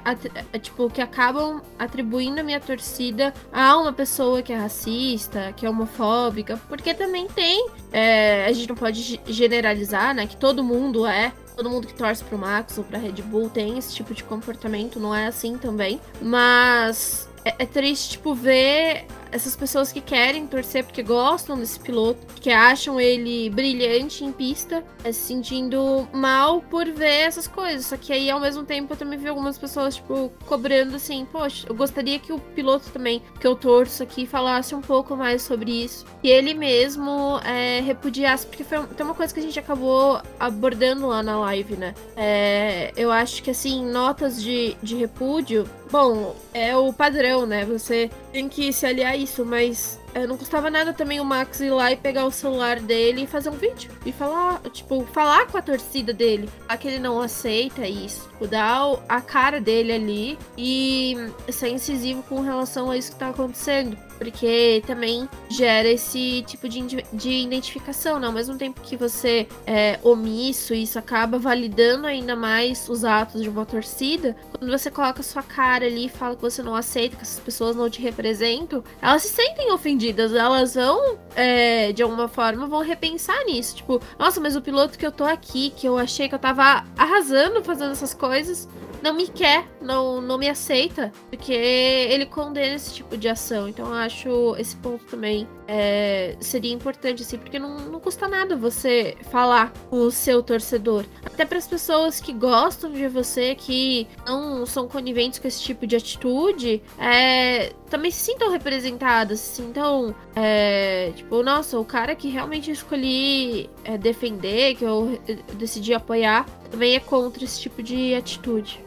é, 0.53 0.59
tipo, 0.59 0.89
que 0.91 1.01
acabam 1.01 1.61
atribuindo 1.79 2.41
a 2.41 2.43
minha 2.43 2.61
torcida 2.61 3.33
a 3.53 3.77
uma 3.77 3.93
pessoa 3.93 4.43
que 4.43 4.53
é 4.53 4.57
racista, 4.57 5.53
que 5.57 5.67
é 5.67 5.71
homofóbica, 5.71 6.61
porque 6.69 6.95
também 6.95 7.27
tem, 7.29 7.69
é, 7.95 8.45
a 8.47 8.53
gente 8.53 8.69
não 8.69 8.75
pode 8.75 9.21
generalizar, 9.25 10.13
né, 10.13 10.27
que 10.27 10.37
todo 10.37 10.65
mundo 10.65 11.07
é. 11.07 11.33
Todo 11.55 11.71
mundo 11.71 11.87
que 11.87 11.95
torce 11.95 12.25
pro 12.25 12.37
Max 12.37 12.77
ou 12.77 12.83
pra 12.83 12.99
Red 12.99 13.23
Bull 13.23 13.49
tem 13.49 13.79
esse 13.79 13.95
tipo 13.95 14.13
de 14.13 14.25
comportamento, 14.25 14.99
não 14.99 15.15
é 15.15 15.29
assim 15.29 15.57
também. 15.57 16.01
Mas 16.21 17.29
é, 17.45 17.55
é 17.61 17.67
triste, 17.67 18.11
tipo, 18.11 18.35
ver 18.35 19.07
essas 19.35 19.57
pessoas 19.57 19.91
que 19.91 20.01
querem 20.01 20.47
torcer 20.47 20.85
porque 20.85 21.03
gostam 21.03 21.59
desse 21.59 21.81
piloto, 21.81 22.21
que 22.41 22.51
acham 22.51 23.01
ele 23.01 23.51
brilhante 23.51 24.25
em 24.25 24.31
pista, 24.31 24.85
é, 25.03 25.11
se 25.11 25.25
sentindo 25.35 26.09
mal 26.13 26.61
por 26.61 26.87
ver 26.87 27.27
essas 27.27 27.49
coisas. 27.49 27.87
Só 27.87 27.97
que 27.97 28.13
aí, 28.13 28.31
ao 28.31 28.39
mesmo 28.39 28.63
tempo, 28.63 28.93
eu 28.93 28.97
também 28.97 29.19
vi 29.19 29.27
algumas 29.27 29.59
pessoas, 29.59 29.97
tipo, 29.97 30.33
cobrando 30.47 30.95
assim, 30.95 31.27
poxa, 31.31 31.67
eu 31.69 31.75
gostaria 31.75 32.21
que 32.21 32.33
o 32.33 32.39
piloto 32.39 32.89
também, 32.91 33.21
que 33.41 33.47
eu 33.47 33.57
torço 33.57 34.05
aqui, 34.05 34.25
falasse 34.25 34.73
um 34.73 34.81
pouco 34.81 35.17
mais 35.17 35.43
sobre 35.43 35.85
isso. 35.85 36.07
Que 36.23 36.29
ele 36.29 36.55
mesmo 36.55 37.41
é, 37.45 37.81
repudiasse, 37.81 38.47
porque 38.47 38.63
foi 38.63 38.85
tem 38.87 39.05
uma 39.05 39.15
coisa 39.15 39.35
que 39.35 39.41
a 39.41 39.43
gente 39.43 39.59
acabou 39.59 40.21
abordando 40.39 41.09
lá 41.09 41.23
na 41.23 41.41
live, 41.41 41.77
né? 41.77 41.95
É, 42.17 42.93
eu 42.97 43.11
acho 43.11 43.43
que, 43.43 43.51
assim, 43.51 43.85
notas 43.85 44.41
de, 44.41 44.77
de 44.81 44.95
repúdio, 44.95 45.69
bom, 45.91 46.37
é 46.53 46.77
o 46.77 46.93
padrão, 46.93 47.47
né? 47.47 47.65
Você 47.65 48.11
tem 48.33 48.49
que 48.49 48.73
se 48.73 48.87
aliar 48.87 49.19
isso, 49.25 49.45
mas 49.45 49.99
é, 50.15 50.27
não 50.27 50.37
custava 50.37 50.71
nada 50.71 50.93
também 50.93 51.21
o 51.21 51.25
Max 51.25 51.61
ir 51.61 51.71
lá 51.71 51.91
e 51.91 51.97
pegar 51.97 52.25
o 52.25 52.31
celular 52.31 52.79
dele 52.79 53.23
e 53.23 53.27
fazer 53.27 53.51
um 53.51 53.57
vídeo. 53.57 53.91
E 54.07 54.13
falar, 54.13 54.61
tipo, 54.73 55.05
falar 55.13 55.47
com 55.47 55.59
a 55.59 55.63
torcida 55.63 56.13
dele. 56.13 56.49
A 56.69 56.77
que 56.77 56.87
ele 56.87 57.01
não 57.01 57.21
aceita 57.21 57.87
isso. 57.87 58.29
Tipo, 58.31 58.47
dar 58.47 59.03
a 59.09 59.21
cara 59.21 59.61
dele 59.61 59.93
ali 59.93 60.39
e 60.57 61.17
ser 61.51 61.69
incisivo 61.69 62.23
com 62.23 62.41
relação 62.41 62.91
a 62.91 62.97
isso 62.97 63.13
que 63.13 63.19
tá 63.19 63.31
acontecendo. 63.31 63.97
Porque 64.31 64.83
também 64.87 65.29
gera 65.49 65.89
esse 65.89 66.43
tipo 66.47 66.69
de, 66.69 66.81
de 67.13 67.31
identificação, 67.31 68.19
né? 68.19 68.27
Ao 68.27 68.33
mesmo 68.33 68.57
tempo 68.57 68.81
que 68.81 68.97
você 68.97 69.47
é 69.67 69.99
omisso, 70.03 70.75
isso 70.75 70.99
acaba 70.99 71.39
validando 71.39 72.07
ainda 72.07 72.35
mais 72.35 72.89
os 72.89 73.05
atos 73.05 73.43
de 73.43 73.49
uma 73.49 73.67
torcida. 73.67 74.35
Quando 74.51 74.71
você 74.71 74.91
coloca 74.91 75.23
sua 75.23 75.43
cara 75.43 75.85
ali 75.87 76.07
e 76.07 76.09
fala 76.09 76.37
que 76.37 76.43
você 76.43 76.63
não 76.63 76.75
aceita, 76.75 77.17
que 77.17 77.23
essas 77.23 77.41
pessoas 77.41 77.77
não 77.77 77.91
te 77.91 78.01
representam, 78.01 78.83
elas 79.01 79.23
se 79.23 79.29
sentem 79.29 79.73
ofendidas 79.73 80.35
elas 80.35 80.75
vão, 80.75 81.19
é, 81.35 81.93
de 81.93 82.03
alguma 82.03 82.29
forma, 82.29 82.67
vão 82.67 82.81
repensar 82.81 83.45
nisso. 83.45 83.77
Tipo, 83.77 84.01
nossa, 84.19 84.41
mas 84.41 84.57
o 84.57 84.63
piloto 84.63 84.99
que 84.99 85.07
eu 85.07 85.13
tô 85.13 85.25
aqui, 85.25 85.71
que 85.71 85.87
eu 85.87 85.99
achei 85.99 86.29
que 86.29 86.35
eu 86.35 86.39
tava 86.39 86.85
arrasando 86.97 87.63
fazendo 87.63 87.93
essas 87.93 88.15
coisas, 88.15 88.69
não 89.05 89.13
me 89.13 89.29
quer, 89.29 89.67
não, 89.83 90.23
não 90.23 90.39
me 90.39 90.49
aceita, 90.49 91.13
porque 91.29 91.53
ele 91.53 92.25
condena 92.25 92.75
esse 92.75 92.95
tipo 92.95 93.19
de 93.19 93.29
ação. 93.29 93.69
Então 93.69 93.89
eu 93.89 93.95
acho 93.95 94.14
esse 94.59 94.77
ponto 94.77 95.05
também 95.07 95.49
é, 95.67 96.37
seria 96.41 96.73
importante, 96.73 97.23
assim, 97.23 97.39
porque 97.39 97.59
não, 97.59 97.79
não 97.79 98.01
custa 98.01 98.29
nada 98.29 98.57
você 98.57 99.17
falar 99.31 99.73
com 99.91 99.97
o 99.97 100.11
seu 100.11 100.43
torcedor. 100.43 101.05
Até 101.25 101.45
para 101.45 101.59
as 101.59 101.67
pessoas 101.67 102.21
que 102.21 102.33
gostam 102.33 102.93
de 102.93 103.09
você, 103.09 103.55
que 103.55 104.07
não 104.27 104.67
são 104.67 104.87
coniventes 104.87 105.39
com 105.39 105.49
esse 105.49 105.63
tipo 105.63 105.87
de 105.87 105.97
atitude, 105.97 106.83
é, 106.99 107.73
também 107.89 108.11
se 108.11 108.21
sintam 108.21 108.51
representadas, 108.51 109.41
se 109.41 109.63
sintam, 109.63 110.15
é, 110.37 111.13
tipo, 111.15 111.43
nossa, 111.43 111.79
o 111.79 111.85
cara 111.85 112.15
que 112.15 112.29
realmente 112.29 112.71
escolhi 112.71 113.71
é, 113.85 113.97
defender, 113.97 114.77
que 114.77 114.85
eu 114.85 115.21
decidi 115.55 115.95
apoiar, 115.95 116.47
também 116.71 116.95
é 116.95 117.01
contra 117.01 117.45
esse 117.45 117.61
tipo 117.61 117.83
de 117.83 118.15
atitude 118.15 118.84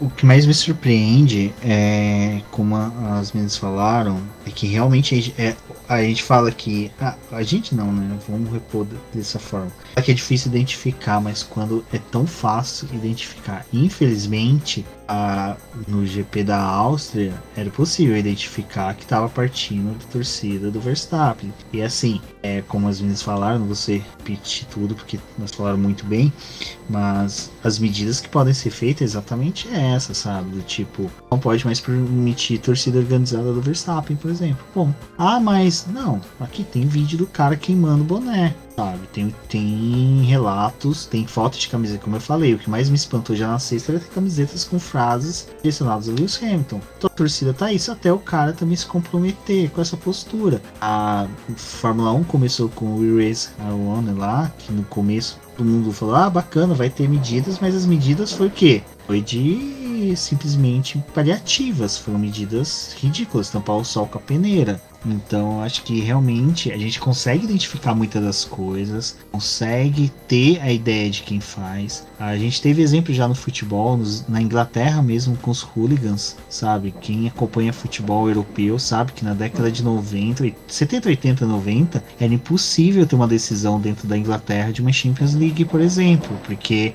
o 0.00 0.10
que 0.10 0.26
mais 0.26 0.46
me 0.46 0.54
surpreende 0.54 1.54
é, 1.62 2.40
como 2.50 2.76
as 2.76 3.32
meninas 3.32 3.56
falaram, 3.56 4.20
é 4.46 4.50
que 4.50 4.66
realmente 4.66 5.34
é, 5.38 5.54
a 5.88 6.02
gente 6.02 6.22
fala 6.22 6.50
que. 6.50 6.90
Ah, 7.00 7.14
a 7.30 7.42
gente 7.42 7.74
não, 7.74 7.92
né? 7.92 8.16
Vamos 8.28 8.52
repor 8.52 8.86
dessa 9.14 9.38
forma. 9.38 9.70
É 9.94 10.02
que 10.02 10.10
é 10.10 10.14
difícil 10.14 10.50
identificar, 10.50 11.20
mas 11.20 11.42
quando 11.42 11.84
é 11.92 11.98
tão 11.98 12.26
fácil 12.26 12.88
identificar. 12.92 13.66
Infelizmente, 13.72 14.84
a, 15.12 15.56
no 15.86 16.06
GP 16.06 16.44
da 16.44 16.58
Áustria, 16.58 17.34
era 17.54 17.68
possível 17.70 18.16
identificar 18.16 18.94
que 18.94 19.02
estava 19.02 19.28
partindo 19.28 19.98
da 19.98 20.04
torcida 20.06 20.70
do 20.70 20.80
Verstappen. 20.80 21.52
E 21.72 21.82
assim, 21.82 22.20
é, 22.42 22.62
como 22.62 22.88
as 22.88 23.00
meninas 23.00 23.20
falaram, 23.20 23.58
não 23.58 23.66
vou 23.66 23.76
repetir 23.86 24.66
tudo 24.68 24.94
porque 24.94 25.18
nós 25.38 25.50
falaram 25.50 25.76
muito 25.76 26.06
bem, 26.06 26.32
mas 26.88 27.50
as 27.62 27.78
medidas 27.78 28.20
que 28.20 28.28
podem 28.28 28.54
ser 28.54 28.70
feitas 28.70 29.02
é 29.02 29.04
exatamente 29.04 29.68
essa, 29.68 30.14
sabe? 30.14 30.50
Do 30.50 30.62
tipo, 30.62 31.10
não 31.30 31.38
pode 31.38 31.64
mais 31.64 31.80
permitir 31.80 32.58
torcida 32.58 32.98
organizada 32.98 33.52
do 33.52 33.60
Verstappen, 33.60 34.16
por 34.16 34.30
exemplo. 34.30 34.64
Bom, 34.74 34.94
ah, 35.18 35.38
mas 35.38 35.86
não, 35.86 36.20
aqui 36.40 36.64
tem 36.64 36.86
vídeo 36.86 37.18
do 37.18 37.26
cara 37.26 37.56
queimando 37.56 38.02
o 38.02 38.06
boné. 38.06 38.54
Sabe? 38.76 39.06
Tem, 39.12 39.34
tem 39.48 40.22
relatos, 40.24 41.06
tem 41.06 41.26
foto 41.26 41.58
de 41.58 41.68
camiseta, 41.68 42.02
como 42.02 42.16
eu 42.16 42.20
falei. 42.20 42.54
O 42.54 42.58
que 42.58 42.70
mais 42.70 42.88
me 42.88 42.96
espantou 42.96 43.34
já 43.36 43.48
na 43.48 43.58
sexta 43.58 43.92
era 43.92 44.00
ter 44.00 44.08
camisetas 44.08 44.64
com 44.64 44.78
frases 44.78 45.48
direcionadas 45.62 46.08
a 46.08 46.12
Lewis 46.12 46.38
Hamilton. 46.42 46.80
Então 46.98 47.10
a 47.12 47.16
torcida 47.16 47.52
tá 47.52 47.72
isso 47.72 47.90
até 47.92 48.12
o 48.12 48.18
cara 48.18 48.52
também 48.52 48.76
se 48.76 48.86
comprometer 48.86 49.70
com 49.70 49.80
essa 49.80 49.96
postura. 49.96 50.60
A 50.80 51.26
Fórmula 51.56 52.12
1 52.12 52.24
começou 52.24 52.68
com 52.68 52.86
o 52.86 53.18
Race 53.18 53.50
One 53.60 54.12
lá, 54.18 54.50
que 54.58 54.72
no 54.72 54.84
começo 54.84 55.38
todo 55.56 55.66
mundo 55.66 55.92
falou: 55.92 56.14
ah, 56.14 56.30
bacana, 56.30 56.74
vai 56.74 56.90
ter 56.90 57.08
medidas, 57.08 57.58
mas 57.60 57.74
as 57.74 57.86
medidas 57.86 58.32
foi 58.32 58.48
o 58.48 58.50
quê? 58.50 58.82
Foi 59.06 59.20
de 59.20 60.14
simplesmente 60.16 61.02
paliativas, 61.14 61.98
foram 61.98 62.18
medidas 62.18 62.94
ridículas, 62.98 63.50
tampar 63.50 63.76
o 63.76 63.84
sol 63.84 64.06
com 64.06 64.18
a 64.18 64.20
peneira. 64.20 64.80
Então, 65.04 65.60
acho 65.60 65.82
que 65.82 66.00
realmente 66.00 66.70
a 66.70 66.78
gente 66.78 67.00
consegue 67.00 67.44
identificar 67.44 67.94
muitas 67.94 68.22
das 68.22 68.44
coisas, 68.44 69.16
consegue 69.30 70.10
ter 70.28 70.60
a 70.60 70.72
ideia 70.72 71.10
de 71.10 71.22
quem 71.22 71.40
faz. 71.40 72.06
A 72.18 72.36
gente 72.36 72.62
teve 72.62 72.82
exemplo 72.82 73.12
já 73.12 73.26
no 73.26 73.34
futebol, 73.34 73.96
nos, 73.96 74.26
na 74.28 74.40
Inglaterra 74.40 75.02
mesmo, 75.02 75.36
com 75.36 75.50
os 75.50 75.62
hooligans, 75.62 76.36
sabe? 76.48 76.94
Quem 77.00 77.26
acompanha 77.26 77.72
futebol 77.72 78.28
europeu 78.28 78.78
sabe 78.78 79.12
que 79.12 79.24
na 79.24 79.34
década 79.34 79.70
de 79.70 79.82
90, 79.82 80.52
70, 80.68 81.08
80, 81.08 81.46
90, 81.46 82.04
era 82.20 82.32
impossível 82.32 83.06
ter 83.06 83.16
uma 83.16 83.28
decisão 83.28 83.80
dentro 83.80 84.06
da 84.06 84.16
Inglaterra 84.16 84.72
de 84.72 84.80
uma 84.80 84.92
Champions 84.92 85.34
League, 85.34 85.64
por 85.64 85.80
exemplo, 85.80 86.36
porque 86.44 86.94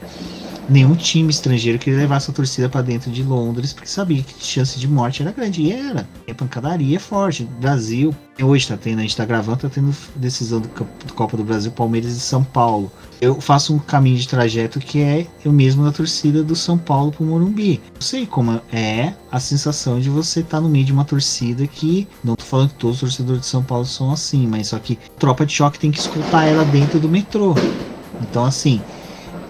nenhum 0.69 0.95
time 0.95 1.29
estrangeiro 1.29 1.79
queria 1.79 1.99
levar 1.99 2.19
sua 2.19 2.33
torcida 2.33 2.69
para 2.69 2.81
dentro 2.81 3.11
de 3.11 3.23
Londres, 3.23 3.73
porque 3.73 3.87
sabia 3.87 4.21
que 4.23 4.35
a 4.35 4.43
chance 4.43 4.79
de 4.79 4.87
morte 4.87 5.21
era 5.21 5.31
grande. 5.31 5.61
E 5.61 5.71
era. 5.71 6.07
E 6.27 6.31
a 6.31 6.35
pancadaria 6.35 6.97
é 6.97 6.99
forte. 6.99 7.47
Brasil, 7.59 8.13
hoje 8.41 8.67
tá 8.67 8.77
tendo, 8.77 8.99
a 8.99 9.01
gente 9.01 9.15
tá 9.15 9.25
gravando, 9.25 9.57
tá 9.57 9.69
tendo 9.69 9.95
decisão 10.15 10.59
do, 10.59 10.67
do, 10.67 11.13
Copa 11.13 11.37
do 11.37 11.43
Brasil, 11.43 11.71
Palmeiras 11.71 12.11
e 12.11 12.19
São 12.19 12.43
Paulo. 12.43 12.91
Eu 13.19 13.41
faço 13.41 13.73
um 13.73 13.79
caminho 13.79 14.17
de 14.17 14.27
trajeto 14.27 14.79
que 14.79 15.01
é 15.01 15.25
eu 15.43 15.51
mesmo 15.51 15.83
na 15.83 15.91
torcida 15.91 16.43
do 16.43 16.55
São 16.55 16.77
Paulo 16.77 17.11
pro 17.11 17.25
Morumbi. 17.25 17.81
Eu 17.95 18.01
sei 18.01 18.25
como 18.25 18.61
é 18.71 19.13
a 19.31 19.39
sensação 19.39 19.99
de 19.99 20.09
você 20.09 20.41
estar 20.41 20.57
tá 20.57 20.61
no 20.61 20.69
meio 20.69 20.85
de 20.85 20.91
uma 20.91 21.05
torcida 21.05 21.65
que, 21.65 22.07
não 22.23 22.35
tô 22.35 22.43
falando 22.43 22.69
que 22.69 22.75
todos 22.75 22.97
os 22.97 23.01
torcedores 23.01 23.41
de 23.41 23.47
São 23.47 23.63
Paulo 23.63 23.85
são 23.85 24.11
assim, 24.11 24.45
mas 24.45 24.67
só 24.67 24.79
que 24.79 24.99
tropa 25.17 25.45
de 25.45 25.53
choque 25.53 25.79
tem 25.79 25.91
que 25.91 25.99
escutar 25.99 26.45
ela 26.45 26.63
dentro 26.65 26.99
do 26.99 27.09
metrô. 27.09 27.55
Então, 28.21 28.45
assim, 28.45 28.81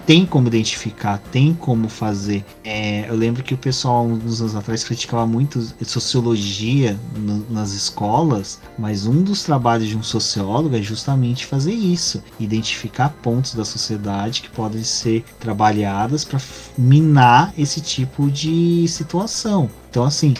tem 0.08 0.24
como 0.24 0.48
identificar, 0.48 1.18
tem 1.30 1.52
como 1.52 1.86
fazer. 1.86 2.42
É, 2.64 3.06
eu 3.10 3.14
lembro 3.14 3.42
que 3.42 3.52
o 3.52 3.58
pessoal, 3.58 4.06
uns 4.06 4.40
anos 4.40 4.56
atrás, 4.56 4.82
criticava 4.82 5.26
muito 5.26 5.60
sociologia 5.84 6.98
no, 7.14 7.44
nas 7.50 7.72
escolas, 7.72 8.58
mas 8.78 9.06
um 9.06 9.22
dos 9.22 9.42
trabalhos 9.42 9.86
de 9.86 9.98
um 9.98 10.02
sociólogo 10.02 10.74
é 10.74 10.80
justamente 10.80 11.44
fazer 11.44 11.74
isso: 11.74 12.24
identificar 12.40 13.10
pontos 13.22 13.52
da 13.52 13.66
sociedade 13.66 14.40
que 14.40 14.48
podem 14.48 14.82
ser 14.82 15.26
trabalhadas 15.38 16.24
para 16.24 16.40
minar 16.78 17.52
esse 17.58 17.82
tipo 17.82 18.30
de 18.30 18.88
situação. 18.88 19.68
Então, 19.90 20.04
assim, 20.04 20.32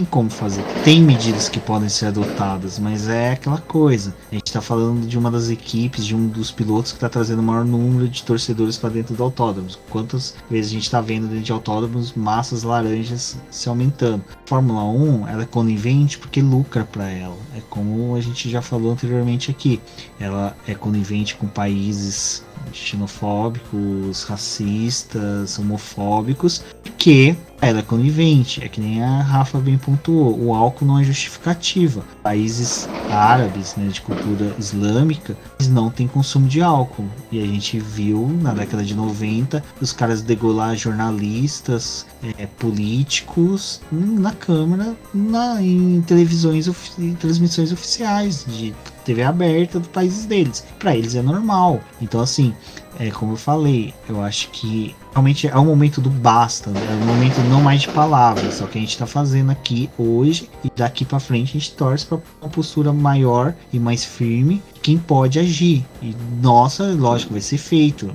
tem 0.00 0.04
como 0.06 0.30
fazer. 0.30 0.62
Tem 0.82 1.02
medidas 1.02 1.48
que 1.48 1.60
podem 1.60 1.88
ser 1.88 2.06
adotadas, 2.06 2.78
mas 2.78 3.08
é 3.08 3.32
aquela 3.32 3.58
coisa. 3.58 4.14
A 4.30 4.34
gente 4.34 4.46
está 4.46 4.60
falando 4.60 5.06
de 5.06 5.18
uma 5.18 5.30
das 5.30 5.50
equipes, 5.50 6.06
de 6.06 6.16
um 6.16 6.26
dos 6.26 6.50
pilotos 6.50 6.92
que 6.92 6.96
está 6.96 7.08
trazendo 7.08 7.40
o 7.40 7.42
maior 7.42 7.64
número 7.64 8.08
de 8.08 8.22
torcedores 8.22 8.78
para 8.78 8.88
dentro 8.88 9.14
do 9.14 9.22
autódromo. 9.22 9.68
Quantas 9.90 10.34
vezes 10.50 10.70
a 10.70 10.74
gente 10.74 10.84
está 10.84 11.00
vendo 11.00 11.28
dentro 11.28 11.44
de 11.44 11.52
autódromos 11.52 12.14
massas 12.14 12.62
laranjas 12.62 13.36
se 13.50 13.68
aumentando? 13.68 14.24
Fórmula 14.46 14.84
1 14.84 15.28
ela 15.28 15.42
é 15.42 15.46
conivente 15.46 16.18
porque 16.18 16.40
lucra 16.40 16.84
para 16.84 17.08
ela. 17.10 17.36
É 17.54 17.60
como 17.68 18.14
a 18.14 18.20
gente 18.20 18.48
já 18.48 18.62
falou 18.62 18.92
anteriormente 18.92 19.50
aqui. 19.50 19.80
Ela 20.18 20.56
é 20.66 20.74
conivente 20.74 21.36
com 21.36 21.46
países 21.46 22.42
xenofóbicos, 22.72 24.24
racistas, 24.24 25.58
homofóbicos, 25.58 26.62
que 26.98 27.36
ela 27.60 27.80
é 27.80 27.82
conivente, 27.82 28.64
é 28.64 28.68
que 28.68 28.80
nem 28.80 29.02
a 29.02 29.22
Rafa 29.22 29.58
bem 29.58 29.76
pontuou, 29.76 30.38
o 30.40 30.54
álcool 30.54 30.86
não 30.86 30.98
é 30.98 31.04
justificativa. 31.04 32.02
Países 32.22 32.88
árabes, 33.10 33.76
né, 33.76 33.88
de 33.88 34.00
cultura 34.00 34.54
islâmica, 34.58 35.36
eles 35.58 35.70
não 35.70 35.90
têm 35.90 36.08
consumo 36.08 36.48
de 36.48 36.62
álcool. 36.62 37.06
E 37.30 37.42
a 37.42 37.46
gente 37.46 37.78
viu 37.78 38.28
na 38.40 38.54
década 38.54 38.82
de 38.82 38.94
90 38.94 39.62
os 39.80 39.92
caras 39.92 40.22
degolar 40.22 40.74
jornalistas, 40.76 42.06
é, 42.38 42.46
políticos 42.46 43.80
na 43.92 44.32
Câmara, 44.32 44.96
na, 45.12 45.62
em 45.62 46.02
televisões, 46.02 46.68
em 46.98 47.14
transmissões 47.14 47.72
oficiais 47.72 48.44
de 48.48 48.74
TV 49.04 49.22
aberta 49.22 49.78
dos 49.78 49.88
países 49.88 50.24
deles. 50.24 50.64
Para 50.78 50.96
eles 50.96 51.14
é 51.14 51.22
normal. 51.22 51.80
Então, 52.00 52.20
assim, 52.20 52.54
é 53.00 53.10
como 53.10 53.32
eu 53.32 53.36
falei, 53.36 53.94
eu 54.06 54.22
acho 54.22 54.50
que 54.50 54.94
realmente 55.12 55.48
é 55.48 55.56
o 55.56 55.64
momento 55.64 56.02
do 56.02 56.10
basta, 56.10 56.68
né? 56.70 56.80
é 56.80 57.02
o 57.02 57.06
momento 57.06 57.40
não 57.48 57.62
mais 57.62 57.80
de 57.80 57.88
palavras, 57.88 58.60
é 58.60 58.64
o 58.64 58.68
que 58.68 58.76
a 58.76 58.80
gente 58.80 58.90
está 58.90 59.06
fazendo 59.06 59.50
aqui 59.50 59.88
hoje 59.96 60.50
e 60.62 60.70
daqui 60.76 61.06
para 61.06 61.18
frente 61.18 61.50
a 61.50 61.52
gente 61.60 61.72
torce 61.72 62.04
para 62.04 62.18
uma 62.42 62.50
postura 62.50 62.92
maior 62.92 63.54
e 63.72 63.78
mais 63.78 64.04
firme 64.04 64.62
quem 64.82 64.98
pode 64.98 65.38
agir. 65.38 65.84
E 66.02 66.14
nossa, 66.42 66.84
lógico, 66.92 67.32
vai 67.32 67.40
ser 67.40 67.58
feito. 67.58 68.10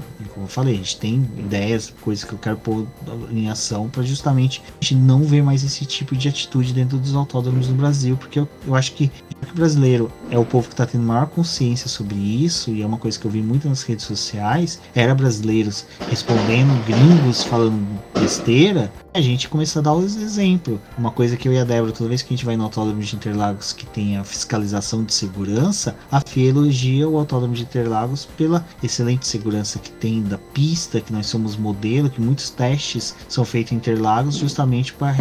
Eu 0.46 0.50
falei, 0.50 0.76
a 0.76 0.78
gente 0.78 0.98
tem 0.98 1.16
ideias, 1.38 1.92
coisas 2.02 2.24
que 2.24 2.34
eu 2.34 2.38
quero 2.38 2.58
pôr 2.58 2.86
em 3.32 3.50
ação 3.50 3.90
para 3.90 4.04
justamente 4.04 4.62
a 4.70 4.84
gente 4.84 4.96
não 4.96 5.24
ver 5.24 5.42
mais 5.42 5.64
esse 5.64 5.86
tipo 5.86 6.16
de 6.16 6.30
atitude 6.30 6.72
dentro 6.72 7.00
dos 7.00 7.16
autódromos 7.16 7.68
no 7.68 7.74
Brasil, 7.74 8.16
porque 8.16 8.40
eu, 8.40 8.48
eu 8.68 8.76
acho 8.76 8.94
que 8.94 9.12
o 9.52 9.56
brasileiro 9.56 10.12
é 10.30 10.38
o 10.38 10.46
povo 10.46 10.68
que 10.68 10.74
está 10.74 10.86
tendo 10.86 11.04
maior 11.04 11.28
consciência 11.28 11.90
sobre 11.90 12.16
isso, 12.16 12.72
e 12.72 12.82
é 12.82 12.86
uma 12.86 12.98
coisa 12.98 13.20
que 13.20 13.26
eu 13.26 13.32
vi 13.32 13.42
muito 13.42 13.68
nas 13.68 13.82
redes 13.82 14.06
sociais, 14.06 14.80
era 14.94 15.16
brasileiros 15.16 15.86
respondendo 16.10 16.86
gringos 16.86 17.44
falando 17.44 18.00
besteira, 18.14 18.92
a 19.14 19.22
gente 19.22 19.48
começa 19.48 19.80
a 19.80 19.82
dar 19.82 19.94
os 19.94 20.18
exemplos. 20.18 20.80
Uma 20.98 21.12
coisa 21.12 21.38
que 21.38 21.48
eu 21.48 21.54
e 21.54 21.60
a 21.60 21.64
Débora, 21.64 21.92
toda 21.92 22.10
vez 22.10 22.22
que 22.22 22.34
a 22.34 22.36
gente 22.36 22.46
vai 22.46 22.58
no 22.58 22.66
autódromo 22.66 23.02
de 23.02 23.16
Interlagos 23.16 23.72
que 23.72 23.86
tem 23.86 24.18
a 24.18 24.24
fiscalização 24.24 25.04
de 25.04 25.14
segurança, 25.14 25.96
a 26.12 26.20
FIA 26.20 26.50
elogia 26.50 27.08
o 27.08 27.18
autódromo 27.18 27.54
de 27.54 27.64
Interlagos 27.64 28.26
pela 28.38 28.66
excelente 28.84 29.26
segurança 29.28 29.80
que 29.80 29.90
tem 29.92 30.22
pista, 30.38 31.02
que 31.02 31.12
nós 31.12 31.28
somos 31.28 31.56
modelo, 31.56 32.10
que 32.10 32.22
muitos 32.22 32.50
testes 32.50 33.16
são 33.28 33.46
feitos 33.46 33.72
em 33.72 33.76
Interlagos 33.76 34.36
justamente 34.36 34.94
para 34.94 35.16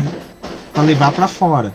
levar 0.82 1.12
para 1.12 1.28
fora 1.28 1.74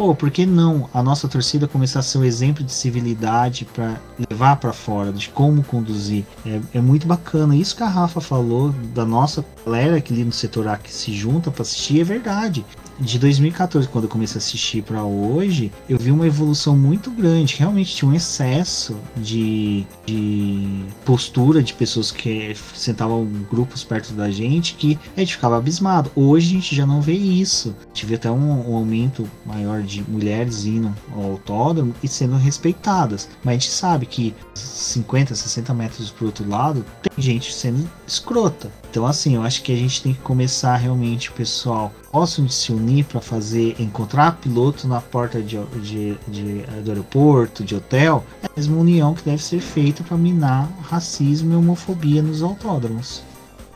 pô, 0.00 0.14
por 0.14 0.30
que 0.30 0.46
não 0.46 0.88
a 0.94 1.02
nossa 1.02 1.28
torcida 1.28 1.68
começar 1.68 1.98
a 1.98 2.02
ser 2.02 2.16
um 2.16 2.24
exemplo 2.24 2.64
de 2.64 2.72
civilidade 2.72 3.66
para 3.66 4.00
levar 4.30 4.56
para 4.56 4.72
fora, 4.72 5.12
de 5.12 5.28
como 5.28 5.62
conduzir? 5.62 6.24
É, 6.46 6.58
é, 6.72 6.80
muito 6.80 7.06
bacana. 7.06 7.54
Isso 7.54 7.76
que 7.76 7.82
a 7.82 7.86
Rafa 7.86 8.18
falou 8.18 8.70
da 8.94 9.04
nossa 9.04 9.44
galera 9.62 10.00
que 10.00 10.10
ali 10.10 10.24
no 10.24 10.32
setor 10.32 10.68
A 10.68 10.78
que 10.78 10.90
se 10.90 11.12
junta 11.12 11.50
para 11.50 11.60
assistir 11.60 12.00
é 12.00 12.04
verdade 12.04 12.64
de 13.00 13.18
2014, 13.18 13.88
quando 13.88 14.04
eu 14.04 14.10
comecei 14.10 14.36
a 14.36 14.38
assistir 14.38 14.82
para 14.82 15.02
hoje, 15.02 15.72
eu 15.88 15.98
vi 15.98 16.10
uma 16.10 16.26
evolução 16.26 16.76
muito 16.76 17.10
grande. 17.10 17.56
Realmente 17.56 17.96
tinha 17.96 18.10
um 18.10 18.14
excesso 18.14 18.96
de, 19.16 19.86
de 20.04 20.84
postura 21.04 21.62
de 21.62 21.72
pessoas 21.72 22.10
que 22.10 22.54
sentavam 22.74 23.26
grupos 23.50 23.82
perto 23.82 24.12
da 24.12 24.30
gente 24.30 24.74
que 24.74 24.98
a 25.16 25.20
gente 25.20 25.34
ficava 25.34 25.56
abismado. 25.56 26.10
Hoje 26.14 26.48
a 26.48 26.60
gente 26.60 26.76
já 26.76 26.86
não 26.86 27.00
vê 27.00 27.14
isso. 27.14 27.74
Tive 27.94 28.16
até 28.16 28.30
um, 28.30 28.70
um 28.70 28.76
aumento 28.76 29.28
maior 29.46 29.82
de 29.82 30.02
mulheres 30.08 30.66
indo 30.66 30.94
ao 31.14 31.32
autódromo 31.32 31.94
e 32.02 32.08
sendo 32.08 32.36
respeitadas. 32.36 33.28
Mas 33.42 33.52
a 33.52 33.58
gente 33.58 33.70
sabe 33.70 34.04
que 34.04 34.34
50, 34.54 35.34
60 35.34 35.72
metros 35.72 36.10
pro 36.10 36.26
outro 36.26 36.46
lado 36.48 36.84
tem 37.02 37.22
gente 37.22 37.52
sendo 37.54 37.88
escrota. 38.06 38.70
Então, 38.90 39.06
assim, 39.06 39.36
eu 39.36 39.42
acho 39.42 39.62
que 39.62 39.72
a 39.72 39.76
gente 39.76 40.02
tem 40.02 40.12
que 40.12 40.20
começar 40.20 40.76
realmente, 40.76 41.30
pessoal, 41.30 41.92
possam 42.10 42.48
se 42.48 42.72
unir 42.72 43.04
para 43.04 43.20
fazer, 43.20 43.76
encontrar 43.78 44.38
piloto 44.40 44.88
na 44.88 45.00
porta 45.00 45.40
de, 45.40 45.58
de, 45.80 46.14
de, 46.26 46.62
do 46.82 46.90
aeroporto, 46.90 47.64
de 47.64 47.76
hotel. 47.76 48.24
É 48.42 48.46
a 48.46 48.50
mesma 48.56 48.76
união 48.76 49.14
que 49.14 49.22
deve 49.22 49.42
ser 49.42 49.60
feita 49.60 50.02
para 50.02 50.16
minar 50.16 50.68
racismo 50.82 51.52
e 51.52 51.56
homofobia 51.56 52.20
nos 52.20 52.42
autódromos. 52.42 53.22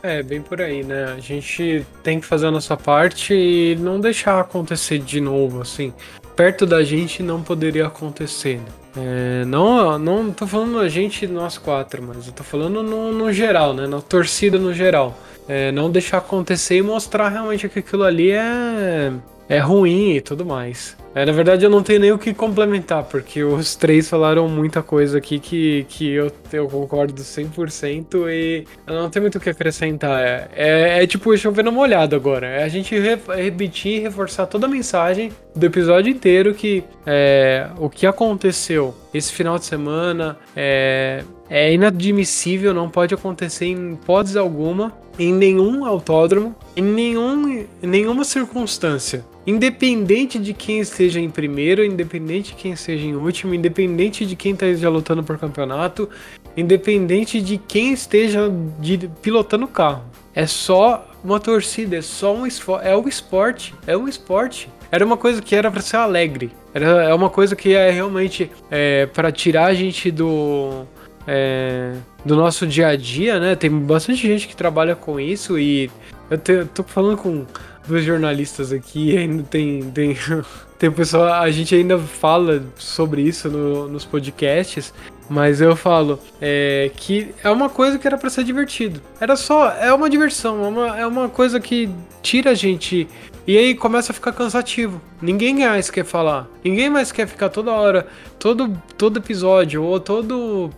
É, 0.03 0.21
bem 0.21 0.39
por 0.39 0.61
aí, 0.61 0.83
né? 0.83 1.05
A 1.17 1.19
gente 1.19 1.83
tem 2.03 2.19
que 2.19 2.27
fazer 2.27 2.45
a 2.47 2.51
nossa 2.51 2.77
parte 2.77 3.33
e 3.33 3.75
não 3.79 3.99
deixar 3.99 4.39
acontecer 4.39 4.99
de 4.99 5.19
novo, 5.19 5.61
assim. 5.61 5.91
Perto 6.35 6.65
da 6.65 6.83
gente 6.83 7.23
não 7.23 7.41
poderia 7.41 7.87
acontecer. 7.87 8.57
Né? 8.57 8.65
É, 8.97 9.45
não, 9.45 9.97
não 9.97 10.31
tô 10.31 10.45
falando 10.45 10.77
a 10.79 10.87
gente, 10.87 11.25
nós 11.25 11.57
quatro, 11.57 12.03
mas 12.03 12.27
eu 12.27 12.33
tô 12.33 12.43
falando 12.43 12.83
no, 12.83 13.11
no 13.11 13.33
geral, 13.33 13.73
né? 13.73 13.87
Na 13.87 13.99
torcida 13.99 14.59
no 14.59 14.73
geral. 14.73 15.17
É, 15.47 15.71
não 15.71 15.91
deixar 15.91 16.17
acontecer 16.17 16.77
e 16.77 16.81
mostrar 16.81 17.29
realmente 17.29 17.69
que 17.69 17.79
aquilo 17.79 18.03
ali 18.03 18.31
é, 18.31 19.11
é 19.47 19.59
ruim 19.59 20.15
e 20.15 20.21
tudo 20.21 20.45
mais. 20.45 20.95
É, 21.15 21.25
na 21.25 21.31
verdade, 21.31 21.63
eu 21.63 21.69
não 21.69 21.81
tenho 21.81 22.01
nem 22.01 22.11
o 22.11 22.17
que 22.17 22.33
complementar, 22.33 23.05
porque 23.05 23.41
os 23.41 23.73
três 23.73 24.09
falaram 24.09 24.49
muita 24.49 24.83
coisa 24.83 25.17
aqui 25.17 25.39
que, 25.39 25.85
que 25.87 26.11
eu, 26.11 26.29
eu 26.51 26.67
concordo 26.67 27.13
100% 27.13 28.29
e 28.29 28.65
eu 28.85 28.93
não 28.93 29.09
tenho 29.09 29.23
muito 29.23 29.37
o 29.37 29.39
que 29.39 29.49
acrescentar. 29.49 30.21
É, 30.21 30.49
é, 30.53 31.03
é 31.03 31.07
tipo 31.07 31.35
chover 31.37 31.63
no 31.63 31.71
molhado 31.71 32.17
agora. 32.17 32.47
É 32.47 32.63
a 32.63 32.67
gente 32.67 32.99
re, 32.99 33.17
repetir 33.33 33.93
e 33.93 33.99
reforçar 33.99 34.45
toda 34.45 34.65
a 34.65 34.69
mensagem 34.69 35.31
do 35.55 35.65
episódio 35.65 36.11
inteiro 36.11 36.53
que 36.53 36.83
é, 37.05 37.69
o 37.77 37.89
que 37.89 38.05
aconteceu 38.05 38.93
esse 39.13 39.31
final 39.31 39.57
de 39.57 39.63
semana 39.63 40.37
é, 40.53 41.23
é 41.49 41.73
inadmissível, 41.73 42.73
não 42.73 42.89
pode 42.89 43.13
acontecer 43.13 43.67
em 43.67 43.93
hipótese 43.93 44.37
alguma, 44.37 44.91
em 45.17 45.33
nenhum 45.33 45.85
autódromo, 45.85 46.55
em, 46.75 46.83
nenhum, 46.83 47.65
nenhuma 47.81 48.23
circunstância. 48.23 49.25
Independente 49.47 50.39
de 50.39 50.53
quem 50.53 50.79
esteja 50.79 51.19
em 51.19 51.29
primeiro, 51.29 51.83
independente 51.83 52.51
de 52.51 52.55
quem 52.55 52.71
esteja 52.71 53.05
em 53.05 53.15
último, 53.15 53.53
independente 53.53 54.25
de 54.25 54.35
quem 54.35 54.53
esteja 54.53 54.89
lutando 54.89 55.23
por 55.23 55.37
campeonato, 55.37 56.09
independente 56.57 57.41
de 57.41 57.57
quem 57.57 57.93
esteja 57.93 58.51
de, 58.79 59.09
pilotando 59.21 59.65
o 59.65 59.67
carro. 59.67 60.03
É 60.33 60.45
só 60.45 61.07
uma 61.23 61.39
torcida, 61.39 61.97
é 61.97 62.01
só 62.01 62.35
um 62.35 62.45
é 62.83 62.95
o 62.95 63.07
esporte, 63.07 63.73
é 63.87 63.95
um 63.95 64.07
esporte. 64.07 64.69
Era 64.91 65.05
uma 65.05 65.17
coisa 65.17 65.41
que 65.41 65.55
era 65.55 65.71
para 65.71 65.81
ser 65.81 65.97
alegre. 65.97 66.51
Era 66.73 67.03
é 67.03 67.13
uma 67.13 67.29
coisa 67.29 67.55
que 67.55 67.73
é 67.73 67.89
realmente 67.89 68.51
é, 68.69 69.05
para 69.07 69.31
tirar 69.31 69.65
a 69.65 69.73
gente 69.73 70.11
do 70.11 70.85
é, 71.27 71.93
do 72.23 72.35
nosso 72.35 72.67
dia 72.67 72.87
a 72.87 72.95
dia, 72.95 73.39
né? 73.39 73.55
Tem 73.55 73.69
bastante 73.69 74.27
gente 74.27 74.47
que 74.47 74.55
trabalha 74.55 74.95
com 74.95 75.19
isso 75.19 75.57
e 75.57 75.89
eu, 76.29 76.37
te, 76.37 76.51
eu 76.51 76.67
tô 76.67 76.83
falando 76.83 77.17
com 77.17 77.45
dois 77.87 78.03
jornalistas 78.03 78.71
aqui, 78.71 79.17
ainda 79.17 79.43
tem, 79.43 79.89
tem, 79.91 80.17
tem 80.77 80.91
pessoal, 80.91 81.41
a 81.41 81.51
gente 81.51 81.73
ainda 81.75 81.97
fala 81.97 82.63
sobre 82.77 83.21
isso 83.21 83.49
no, 83.49 83.87
nos 83.87 84.05
podcasts, 84.05 84.93
mas 85.29 85.61
eu 85.61 85.75
falo 85.75 86.19
é, 86.39 86.91
que 86.95 87.33
é 87.43 87.49
uma 87.49 87.69
coisa 87.69 87.97
que 87.97 88.05
era 88.05 88.17
para 88.17 88.29
ser 88.29 88.43
divertido. 88.43 89.01
Era 89.19 89.35
só, 89.35 89.69
é 89.71 89.93
uma 89.93 90.09
diversão, 90.09 90.63
é 90.63 90.67
uma, 90.67 90.99
é 90.99 91.07
uma 91.07 91.29
coisa 91.29 91.59
que 91.59 91.89
tira 92.21 92.51
a 92.51 92.55
gente 92.55 93.07
e 93.47 93.57
aí 93.57 93.75
começa 93.75 94.11
a 94.11 94.15
ficar 94.15 94.31
cansativo. 94.31 94.99
Ninguém 95.21 95.55
mais 95.55 95.91
quer 95.91 96.03
falar. 96.03 96.47
Ninguém 96.63 96.89
mais 96.89 97.11
quer 97.11 97.27
ficar 97.27 97.49
toda 97.49 97.71
hora, 97.71 98.07
todo, 98.39 98.75
todo 98.97 99.19
episódio, 99.19 99.83
ou 99.83 99.99
todo. 99.99 100.71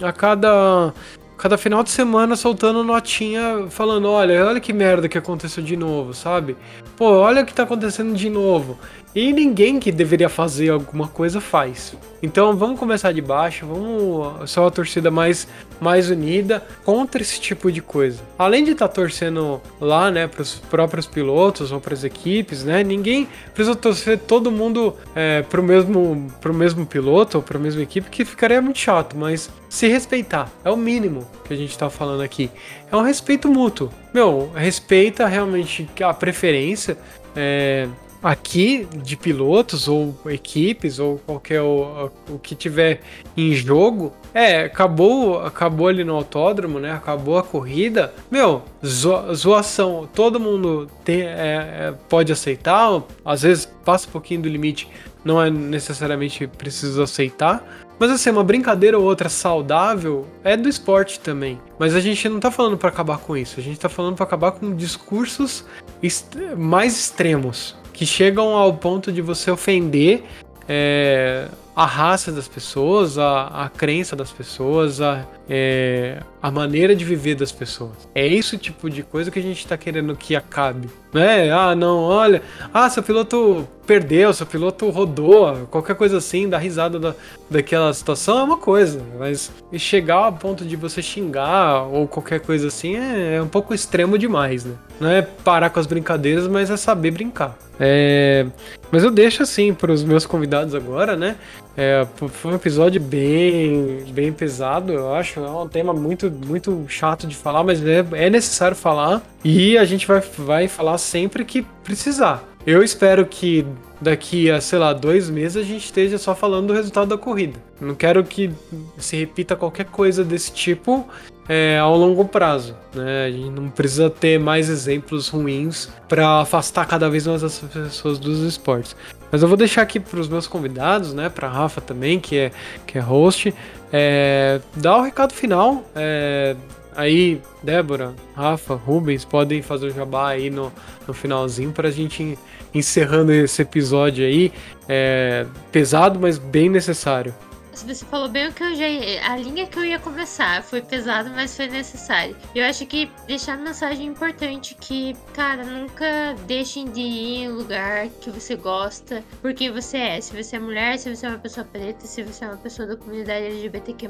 a 0.00 0.12
cada. 0.12 0.94
Cada 1.42 1.58
final 1.58 1.82
de 1.82 1.90
semana 1.90 2.36
soltando 2.36 2.84
notinha 2.84 3.66
falando, 3.68 4.08
olha, 4.08 4.46
olha 4.46 4.60
que 4.60 4.72
merda 4.72 5.08
que 5.08 5.18
aconteceu 5.18 5.60
de 5.60 5.76
novo, 5.76 6.14
sabe? 6.14 6.56
Pô, 6.96 7.14
olha 7.14 7.42
o 7.42 7.44
que 7.44 7.52
tá 7.52 7.64
acontecendo 7.64 8.14
de 8.14 8.30
novo. 8.30 8.78
E 9.14 9.30
ninguém 9.32 9.78
que 9.78 9.92
deveria 9.92 10.28
fazer 10.28 10.70
alguma 10.70 11.06
coisa 11.06 11.40
faz. 11.40 11.94
Então 12.22 12.56
vamos 12.56 12.78
começar 12.78 13.12
de 13.12 13.20
baixo, 13.20 13.66
vamos 13.66 14.50
ser 14.50 14.60
uma 14.60 14.70
torcida 14.70 15.10
mais, 15.10 15.46
mais 15.80 16.08
unida 16.08 16.64
contra 16.82 17.20
esse 17.20 17.38
tipo 17.38 17.70
de 17.70 17.82
coisa. 17.82 18.22
Além 18.38 18.64
de 18.64 18.70
estar 18.70 18.88
tá 18.88 18.94
torcendo 18.94 19.60
lá, 19.78 20.10
né, 20.10 20.26
para 20.26 20.40
os 20.40 20.54
próprios 20.54 21.04
pilotos 21.06 21.72
ou 21.72 21.80
para 21.80 21.92
as 21.92 22.04
equipes, 22.04 22.64
né, 22.64 22.82
ninguém 22.82 23.28
precisa 23.52 23.76
torcer 23.76 24.18
todo 24.18 24.50
mundo 24.50 24.96
é, 25.14 25.42
para 25.42 25.60
o 25.60 25.64
mesmo, 25.64 26.32
pro 26.40 26.54
mesmo 26.54 26.86
piloto 26.86 27.36
ou 27.36 27.42
para 27.42 27.58
a 27.58 27.60
mesma 27.60 27.82
equipe, 27.82 28.08
que 28.08 28.24
ficaria 28.24 28.62
muito 28.62 28.78
chato, 28.78 29.14
mas 29.16 29.50
se 29.68 29.88
respeitar 29.88 30.50
é 30.64 30.70
o 30.70 30.76
mínimo 30.76 31.26
que 31.44 31.52
a 31.52 31.56
gente 31.56 31.70
está 31.70 31.90
falando 31.90 32.22
aqui. 32.22 32.50
É 32.90 32.96
um 32.96 33.02
respeito 33.02 33.48
mútuo. 33.48 33.90
Meu, 34.14 34.50
respeita 34.54 35.26
realmente 35.26 35.88
a 36.00 36.14
preferência. 36.14 36.96
É, 37.34 37.88
aqui 38.22 38.86
de 39.02 39.16
pilotos 39.16 39.88
ou 39.88 40.14
equipes 40.26 40.98
ou 40.98 41.18
qualquer 41.18 41.60
o, 41.60 42.10
o 42.28 42.38
que 42.38 42.54
tiver 42.54 43.00
em 43.36 43.52
jogo, 43.52 44.12
é, 44.32 44.64
acabou, 44.64 45.40
acabou 45.40 45.88
ali 45.88 46.04
no 46.04 46.14
autódromo, 46.14 46.78
né? 46.78 46.92
Acabou 46.92 47.36
a 47.38 47.42
corrida. 47.42 48.14
Meu, 48.30 48.62
zo, 48.84 49.34
zoação, 49.34 50.08
todo 50.14 50.38
mundo 50.38 50.88
tem, 51.04 51.22
é, 51.22 51.26
é, 51.26 51.94
pode 52.08 52.32
aceitar, 52.32 53.02
às 53.24 53.42
vezes 53.42 53.66
passa 53.84 54.06
um 54.08 54.12
pouquinho 54.12 54.42
do 54.42 54.48
limite, 54.48 54.88
não 55.24 55.42
é 55.42 55.50
necessariamente 55.50 56.46
preciso 56.46 57.02
aceitar. 57.02 57.82
Mas 57.98 58.10
assim, 58.10 58.30
uma 58.30 58.42
brincadeira 58.42 58.98
ou 58.98 59.04
outra 59.04 59.28
saudável 59.28 60.26
é 60.42 60.56
do 60.56 60.68
esporte 60.68 61.20
também. 61.20 61.60
Mas 61.78 61.94
a 61.94 62.00
gente 62.00 62.28
não 62.28 62.40
tá 62.40 62.50
falando 62.50 62.76
para 62.76 62.88
acabar 62.88 63.18
com 63.18 63.36
isso, 63.36 63.60
a 63.60 63.62
gente 63.62 63.78
tá 63.78 63.88
falando 63.88 64.16
para 64.16 64.24
acabar 64.24 64.52
com 64.52 64.74
discursos 64.74 65.64
est 66.02 66.34
mais 66.56 66.98
extremos 66.98 67.76
que 67.92 68.06
chegam 68.06 68.56
ao 68.56 68.72
ponto 68.74 69.12
de 69.12 69.20
você 69.20 69.50
ofender 69.50 70.24
é, 70.68 71.48
a 71.74 71.84
raça 71.84 72.30
das 72.32 72.48
pessoas, 72.48 73.18
a, 73.18 73.46
a 73.64 73.68
crença 73.68 74.14
das 74.14 74.30
pessoas, 74.30 75.00
a, 75.00 75.26
é, 75.48 76.22
a 76.42 76.50
maneira 76.50 76.96
de 76.96 77.04
viver 77.04 77.36
das 77.36 77.52
pessoas. 77.52 77.92
É 78.12 78.26
esse 78.26 78.58
tipo 78.58 78.90
de 78.90 79.04
coisa 79.04 79.30
que 79.30 79.38
a 79.38 79.42
gente 79.42 79.60
está 79.60 79.76
querendo 79.76 80.16
que 80.16 80.34
acabe. 80.34 80.88
Né? 81.12 81.52
Ah, 81.52 81.74
não, 81.76 82.00
olha, 82.00 82.42
ah, 82.74 82.90
seu 82.90 83.02
piloto 83.02 83.68
perdeu, 83.86 84.32
seu 84.32 84.46
piloto 84.46 84.88
rodou, 84.90 85.68
qualquer 85.70 85.94
coisa 85.94 86.18
assim, 86.18 86.48
dar 86.48 86.58
risada 86.58 86.98
da, 86.98 87.14
daquela 87.50 87.92
situação 87.92 88.38
é 88.38 88.42
uma 88.42 88.56
coisa, 88.56 89.02
mas 89.18 89.52
chegar 89.74 90.16
ao 90.16 90.32
ponto 90.32 90.64
de 90.64 90.74
você 90.74 91.02
xingar 91.02 91.82
ou 91.84 92.08
qualquer 92.08 92.40
coisa 92.40 92.68
assim 92.68 92.96
é, 92.96 93.36
é 93.36 93.42
um 93.42 93.48
pouco 93.48 93.74
extremo 93.74 94.18
demais, 94.18 94.64
né? 94.64 94.74
Não 94.98 95.10
é 95.10 95.22
parar 95.22 95.70
com 95.70 95.78
as 95.78 95.86
brincadeiras, 95.86 96.48
mas 96.48 96.70
é 96.70 96.76
saber 96.76 97.10
brincar. 97.10 97.56
É, 97.78 98.46
mas 98.90 99.02
eu 99.02 99.10
deixo 99.10 99.42
assim 99.42 99.74
para 99.74 99.92
os 99.92 100.04
meus 100.04 100.24
convidados 100.24 100.74
agora, 100.74 101.16
né? 101.16 101.36
É, 101.76 102.06
foi 102.28 102.52
um 102.52 102.54
episódio 102.54 103.00
bem, 103.00 104.04
bem 104.12 104.32
pesado, 104.32 104.92
eu 104.92 105.14
acho. 105.14 105.40
É 105.40 105.50
um 105.50 105.68
tema 105.68 105.92
muito, 105.92 106.30
muito 106.30 106.84
chato 106.88 107.26
de 107.26 107.34
falar, 107.34 107.64
mas 107.64 107.84
é, 107.84 108.04
é 108.12 108.30
necessário 108.30 108.76
falar. 108.76 109.22
E 109.44 109.78
a 109.78 109.84
gente 109.84 110.06
vai, 110.06 110.20
vai 110.20 110.68
falar 110.68 110.98
sempre 110.98 111.44
que 111.44 111.62
precisar. 111.82 112.44
Eu 112.66 112.82
espero 112.82 113.26
que 113.26 113.66
daqui 114.00 114.50
a, 114.50 114.60
sei 114.60 114.78
lá, 114.78 114.92
dois 114.92 115.28
meses 115.28 115.56
a 115.56 115.66
gente 115.66 115.84
esteja 115.84 116.16
só 116.16 116.34
falando 116.34 116.68
do 116.68 116.72
resultado 116.72 117.08
da 117.08 117.18
corrida. 117.18 117.58
Não 117.80 117.94
quero 117.94 118.22
que 118.22 118.52
se 118.98 119.16
repita 119.16 119.56
qualquer 119.56 119.86
coisa 119.86 120.22
desse 120.22 120.52
tipo 120.52 121.08
é, 121.48 121.78
ao 121.78 121.96
longo 121.96 122.24
prazo. 122.24 122.76
Né? 122.94 123.26
A 123.26 123.30
gente 123.30 123.50
não 123.50 123.68
precisa 123.68 124.08
ter 124.08 124.38
mais 124.38 124.68
exemplos 124.68 125.28
ruins 125.28 125.88
para 126.08 126.40
afastar 126.40 126.86
cada 126.86 127.10
vez 127.10 127.26
mais 127.26 127.42
as 127.42 127.58
pessoas 127.58 128.18
dos 128.18 128.40
esportes. 128.40 128.94
Mas 129.32 129.42
eu 129.42 129.48
vou 129.48 129.56
deixar 129.56 129.80
aqui 129.80 129.98
para 129.98 130.20
os 130.20 130.28
meus 130.28 130.46
convidados, 130.46 131.14
né, 131.14 131.30
para 131.30 131.48
Rafa 131.48 131.80
também, 131.80 132.20
que 132.20 132.36
é, 132.36 132.52
que 132.86 132.98
é 132.98 133.00
host, 133.00 133.54
é, 133.90 134.60
dar 134.76 134.98
o 134.98 135.02
recado 135.02 135.32
final. 135.32 135.82
É, 135.96 136.54
aí, 136.94 137.40
Débora, 137.62 138.14
Rafa, 138.36 138.74
Rubens, 138.74 139.24
podem 139.24 139.62
fazer 139.62 139.86
o 139.86 139.90
jabá 139.90 140.28
aí 140.28 140.50
no, 140.50 140.70
no 141.08 141.14
finalzinho 141.14 141.72
para 141.72 141.88
a 141.88 141.90
gente 141.90 142.38
encerrando 142.74 143.32
esse 143.32 143.62
episódio 143.62 144.22
aí. 144.24 144.52
É, 144.86 145.46
pesado, 145.72 146.20
mas 146.20 146.36
bem 146.36 146.68
necessário. 146.68 147.34
Você 147.72 148.04
falou 148.04 148.28
bem 148.28 148.48
o 148.48 148.52
que 148.52 148.62
eu 148.62 148.74
já. 148.74 148.84
A 149.30 149.36
linha 149.36 149.66
que 149.66 149.78
eu 149.78 149.84
ia 149.84 149.98
começar. 149.98 150.62
Foi 150.62 150.82
pesado, 150.82 151.30
mas 151.30 151.56
foi 151.56 151.68
necessário. 151.68 152.36
Eu 152.54 152.64
acho 152.66 152.84
que 152.86 153.10
deixar 153.26 153.54
a 153.54 153.56
mensagem 153.56 154.06
importante 154.06 154.74
que, 154.74 155.16
cara, 155.34 155.64
nunca 155.64 156.34
deixem 156.46 156.90
de 156.90 157.00
ir 157.00 157.44
em 157.44 157.50
um 157.50 157.54
lugar 157.56 158.08
que 158.20 158.30
você 158.30 158.56
gosta 158.56 159.24
por 159.40 159.54
quem 159.54 159.70
você 159.70 159.96
é. 159.96 160.20
Se 160.20 160.40
você 160.40 160.56
é 160.56 160.58
mulher, 160.58 160.98
se 160.98 161.14
você 161.14 161.26
é 161.26 161.28
uma 161.30 161.38
pessoa 161.38 161.66
preta, 161.66 162.06
se 162.06 162.22
você 162.22 162.44
é 162.44 162.48
uma 162.48 162.56
pessoa 162.56 162.86
da 162.86 162.96
comunidade 162.96 163.46
LGBTQ. 163.46 164.02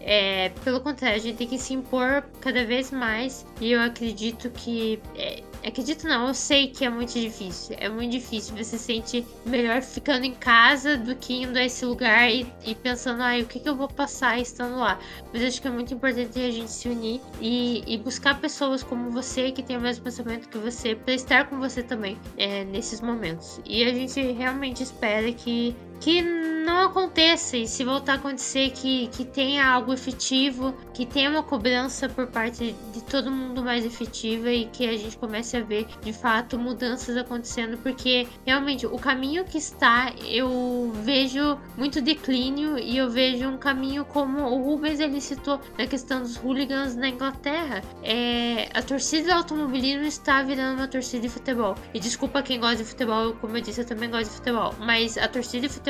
É, 0.00 0.50
pelo 0.64 0.80
contrário, 0.80 1.16
a 1.16 1.20
gente 1.20 1.36
tem 1.36 1.46
que 1.46 1.58
se 1.58 1.74
impor 1.74 2.24
cada 2.40 2.64
vez 2.64 2.90
mais. 2.90 3.46
E 3.60 3.72
eu 3.72 3.80
acredito 3.80 4.50
que. 4.50 5.00
É, 5.14 5.42
Acredito 5.66 6.06
não, 6.06 6.28
eu 6.28 6.34
sei 6.34 6.68
que 6.68 6.84
é 6.84 6.88
muito 6.88 7.12
difícil. 7.12 7.74
É 7.78 7.88
muito 7.88 8.12
difícil. 8.12 8.54
Você 8.54 8.78
se 8.78 8.78
sente 8.78 9.26
melhor 9.44 9.82
ficando 9.82 10.24
em 10.24 10.32
casa 10.32 10.96
do 10.96 11.16
que 11.16 11.42
indo 11.42 11.58
a 11.58 11.64
esse 11.64 11.84
lugar 11.84 12.30
e, 12.30 12.46
e 12.64 12.74
pensando, 12.74 13.20
ai, 13.20 13.42
o 13.42 13.46
que, 13.46 13.58
que 13.58 13.68
eu 13.68 13.74
vou 13.74 13.88
passar 13.88 14.38
estando 14.38 14.76
lá. 14.76 14.98
Mas 15.32 15.42
acho 15.42 15.60
que 15.60 15.66
é 15.66 15.70
muito 15.70 15.92
importante 15.92 16.38
a 16.38 16.50
gente 16.50 16.70
se 16.70 16.88
unir 16.88 17.20
e, 17.40 17.82
e 17.86 17.98
buscar 17.98 18.40
pessoas 18.40 18.84
como 18.84 19.10
você 19.10 19.50
que 19.50 19.62
tem 19.62 19.76
o 19.76 19.80
mesmo 19.80 20.04
pensamento 20.04 20.48
que 20.48 20.58
você 20.58 20.94
para 20.94 21.14
estar 21.14 21.48
com 21.48 21.58
você 21.58 21.82
também 21.82 22.16
é, 22.36 22.64
nesses 22.64 23.00
momentos. 23.00 23.60
E 23.64 23.82
a 23.82 23.92
gente 23.92 24.20
realmente 24.20 24.84
espera 24.84 25.32
que 25.32 25.74
que 26.00 26.22
não 26.66 26.86
aconteça 26.86 27.56
e 27.56 27.66
se 27.66 27.84
voltar 27.84 28.14
a 28.14 28.16
acontecer 28.16 28.70
que, 28.70 29.06
que 29.08 29.24
tenha 29.24 29.64
algo 29.64 29.92
efetivo, 29.92 30.74
que 30.92 31.06
tenha 31.06 31.30
uma 31.30 31.42
cobrança 31.42 32.08
por 32.08 32.26
parte 32.26 32.74
de 32.92 33.02
todo 33.04 33.30
mundo 33.30 33.62
mais 33.62 33.84
efetiva 33.84 34.50
e 34.50 34.66
que 34.66 34.86
a 34.88 34.96
gente 34.96 35.16
comece 35.16 35.56
a 35.56 35.62
ver 35.62 35.86
de 36.02 36.12
fato 36.12 36.58
mudanças 36.58 37.16
acontecendo, 37.16 37.78
porque 37.78 38.26
realmente 38.44 38.84
o 38.84 38.98
caminho 38.98 39.44
que 39.44 39.58
está 39.58 40.12
eu 40.28 40.92
vejo 41.02 41.56
muito 41.76 42.00
declínio 42.00 42.78
e 42.78 42.98
eu 42.98 43.08
vejo 43.08 43.48
um 43.48 43.56
caminho 43.56 44.04
como 44.04 44.42
o 44.42 44.64
Rubens 44.64 44.98
ele 44.98 45.20
citou 45.20 45.60
na 45.78 45.86
questão 45.86 46.20
dos 46.20 46.36
hooligans 46.36 46.96
na 46.96 47.08
Inglaterra. 47.08 47.82
É, 48.02 48.68
a 48.74 48.82
torcida 48.82 49.28
do 49.28 49.34
automobilismo 49.34 50.04
está 50.04 50.42
virando 50.42 50.78
uma 50.78 50.88
torcida 50.88 51.22
de 51.22 51.28
futebol. 51.28 51.76
E 51.94 52.00
desculpa 52.00 52.42
quem 52.42 52.58
gosta 52.58 52.78
de 52.78 52.84
futebol, 52.84 53.34
como 53.34 53.56
eu 53.56 53.60
disse, 53.60 53.80
eu 53.80 53.86
também 53.86 54.10
gosto 54.10 54.30
de 54.30 54.36
futebol, 54.36 54.74
mas 54.80 55.16
a 55.16 55.28
torcida 55.28 55.68
de 55.68 55.72
futebol 55.72 55.85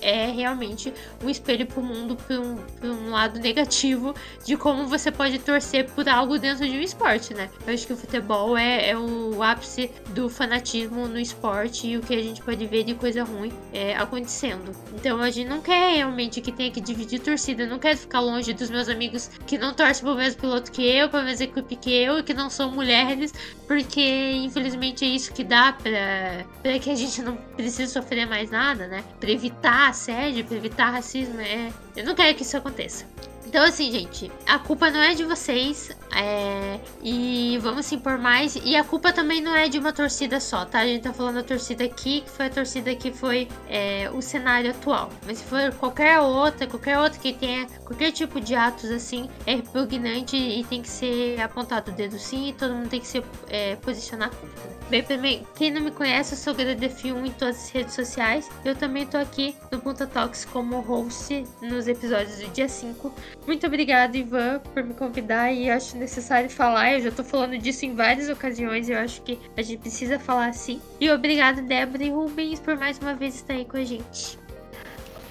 é 0.00 0.10
é 0.20 0.30
realmente 0.30 0.92
um 1.24 1.30
espelho 1.30 1.66
pro 1.66 1.82
mundo, 1.82 2.14
pra 2.14 2.38
um, 2.38 2.58
um 2.82 3.10
lado 3.10 3.38
negativo 3.40 4.14
de 4.44 4.56
como 4.56 4.86
você 4.86 5.10
pode 5.10 5.38
torcer 5.38 5.88
por 5.90 6.08
algo 6.08 6.38
dentro 6.38 6.68
de 6.68 6.76
um 6.76 6.80
esporte, 6.80 7.32
né? 7.32 7.48
Eu 7.66 7.72
acho 7.72 7.86
que 7.86 7.92
o 7.92 7.96
futebol 7.96 8.56
é, 8.56 8.90
é 8.90 8.96
o 8.96 9.42
ápice 9.42 9.90
do 10.08 10.28
fanatismo 10.28 11.08
no 11.08 11.18
esporte 11.18 11.86
e 11.86 11.96
o 11.96 12.00
que 12.00 12.14
a 12.14 12.22
gente 12.22 12.42
pode 12.42 12.66
ver 12.66 12.84
de 12.84 12.94
coisa 12.94 13.24
ruim 13.24 13.52
é, 13.72 13.96
acontecendo. 13.96 14.72
Então 14.94 15.20
a 15.20 15.30
gente 15.30 15.48
não 15.48 15.60
quer 15.60 15.94
realmente 15.94 16.40
que 16.40 16.52
tenha 16.52 16.70
que 16.70 16.80
dividir 16.80 17.20
torcida, 17.20 17.66
não 17.66 17.78
quero 17.78 17.96
ficar 17.96 18.20
longe 18.20 18.52
dos 18.52 18.68
meus 18.68 18.88
amigos 18.88 19.30
que 19.46 19.56
não 19.56 19.72
torcem 19.72 20.04
pro 20.04 20.14
mesmo 20.14 20.40
piloto 20.40 20.70
que 20.70 20.82
eu, 20.82 21.08
pra 21.08 21.22
mesma 21.22 21.44
equipe 21.44 21.76
que 21.76 21.92
eu 21.92 22.18
e 22.18 22.22
que 22.22 22.34
não 22.34 22.50
são 22.50 22.70
mulheres, 22.70 23.32
porque 23.66 24.32
infelizmente 24.32 25.04
é 25.04 25.08
isso 25.08 25.32
que 25.32 25.44
dá 25.44 25.72
pra 25.72 26.78
que 26.78 26.90
a 26.90 26.94
gente 26.94 27.22
não 27.22 27.36
precise 27.56 27.92
sofrer 27.92 28.26
mais 28.26 28.50
nada, 28.50 28.86
né? 28.86 29.02
Evitar 29.30 29.90
assédio, 29.90 30.44
pra 30.44 30.56
evitar 30.56 30.90
racismo, 30.90 31.40
é... 31.40 31.72
eu 31.96 32.04
não 32.04 32.14
quero 32.14 32.36
que 32.36 32.42
isso 32.42 32.56
aconteça. 32.56 33.06
Então, 33.50 33.64
assim, 33.64 33.90
gente, 33.90 34.30
a 34.46 34.60
culpa 34.60 34.92
não 34.92 35.00
é 35.00 35.12
de 35.12 35.24
vocês. 35.24 35.90
É... 36.14 36.78
E 37.02 37.58
vamos 37.60 37.84
se 37.86 37.96
impor 37.96 38.16
mais. 38.16 38.54
E 38.54 38.76
a 38.76 38.84
culpa 38.84 39.12
também 39.12 39.40
não 39.40 39.52
é 39.56 39.68
de 39.68 39.76
uma 39.76 39.92
torcida 39.92 40.38
só, 40.38 40.64
tá? 40.64 40.78
A 40.78 40.86
gente 40.86 41.02
tá 41.02 41.12
falando 41.12 41.34
da 41.34 41.42
torcida 41.42 41.82
aqui, 41.82 42.20
que 42.20 42.30
foi 42.30 42.46
a 42.46 42.50
torcida 42.50 42.94
que 42.94 43.10
foi 43.10 43.48
é, 43.68 44.08
o 44.14 44.22
cenário 44.22 44.70
atual. 44.70 45.10
Mas 45.26 45.38
se 45.38 45.44
for 45.46 45.72
qualquer 45.74 46.20
outra, 46.20 46.64
qualquer 46.68 46.96
outra 47.00 47.18
que 47.18 47.32
tenha 47.32 47.66
qualquer 47.84 48.12
tipo 48.12 48.40
de 48.40 48.54
atos 48.54 48.88
assim, 48.88 49.28
é 49.44 49.56
repugnante 49.56 50.36
e 50.36 50.62
tem 50.62 50.80
que 50.80 50.88
ser 50.88 51.40
apontado 51.40 51.90
o 51.90 51.94
dedo 51.94 52.20
sim 52.20 52.50
e 52.50 52.52
todo 52.52 52.72
mundo 52.72 52.88
tem 52.88 53.00
que 53.00 53.06
se 53.08 53.20
é, 53.48 53.74
posicionar 53.74 54.30
contra. 54.30 54.80
Bem, 54.90 55.02
também, 55.04 55.46
quem 55.54 55.70
não 55.70 55.80
me 55.80 55.92
conhece, 55.92 56.34
eu 56.34 56.38
sou 56.38 56.52
GDF1 56.52 57.26
em 57.26 57.30
todas 57.30 57.56
as 57.56 57.70
redes 57.70 57.94
sociais. 57.94 58.48
Eu 58.64 58.74
também 58.74 59.06
tô 59.06 59.16
aqui 59.16 59.56
no 59.70 59.80
Punta 59.80 60.04
Talks 60.04 60.44
como 60.44 60.80
host 60.80 61.44
nos 61.62 61.86
episódios 61.86 62.38
do 62.38 62.48
dia 62.48 62.68
5. 62.68 63.12
Muito 63.50 63.66
obrigada, 63.66 64.16
Ivan, 64.16 64.60
por 64.72 64.84
me 64.84 64.94
convidar 64.94 65.52
e 65.52 65.68
acho 65.68 65.98
necessário 65.98 66.48
falar. 66.48 66.92
Eu 66.92 67.00
já 67.00 67.10
tô 67.10 67.24
falando 67.24 67.58
disso 67.58 67.84
em 67.84 67.96
várias 67.96 68.28
ocasiões 68.28 68.88
e 68.88 68.92
eu 68.92 68.98
acho 69.00 69.20
que 69.22 69.36
a 69.56 69.60
gente 69.60 69.80
precisa 69.80 70.20
falar 70.20 70.46
assim. 70.46 70.80
E 71.00 71.10
obrigada, 71.10 71.60
Débora 71.60 72.04
e 72.04 72.10
Rubens, 72.10 72.60
por 72.60 72.78
mais 72.78 72.96
uma 73.00 73.12
vez 73.12 73.34
estar 73.34 73.54
aí 73.54 73.64
com 73.64 73.76
a 73.76 73.82
gente. 73.82 74.38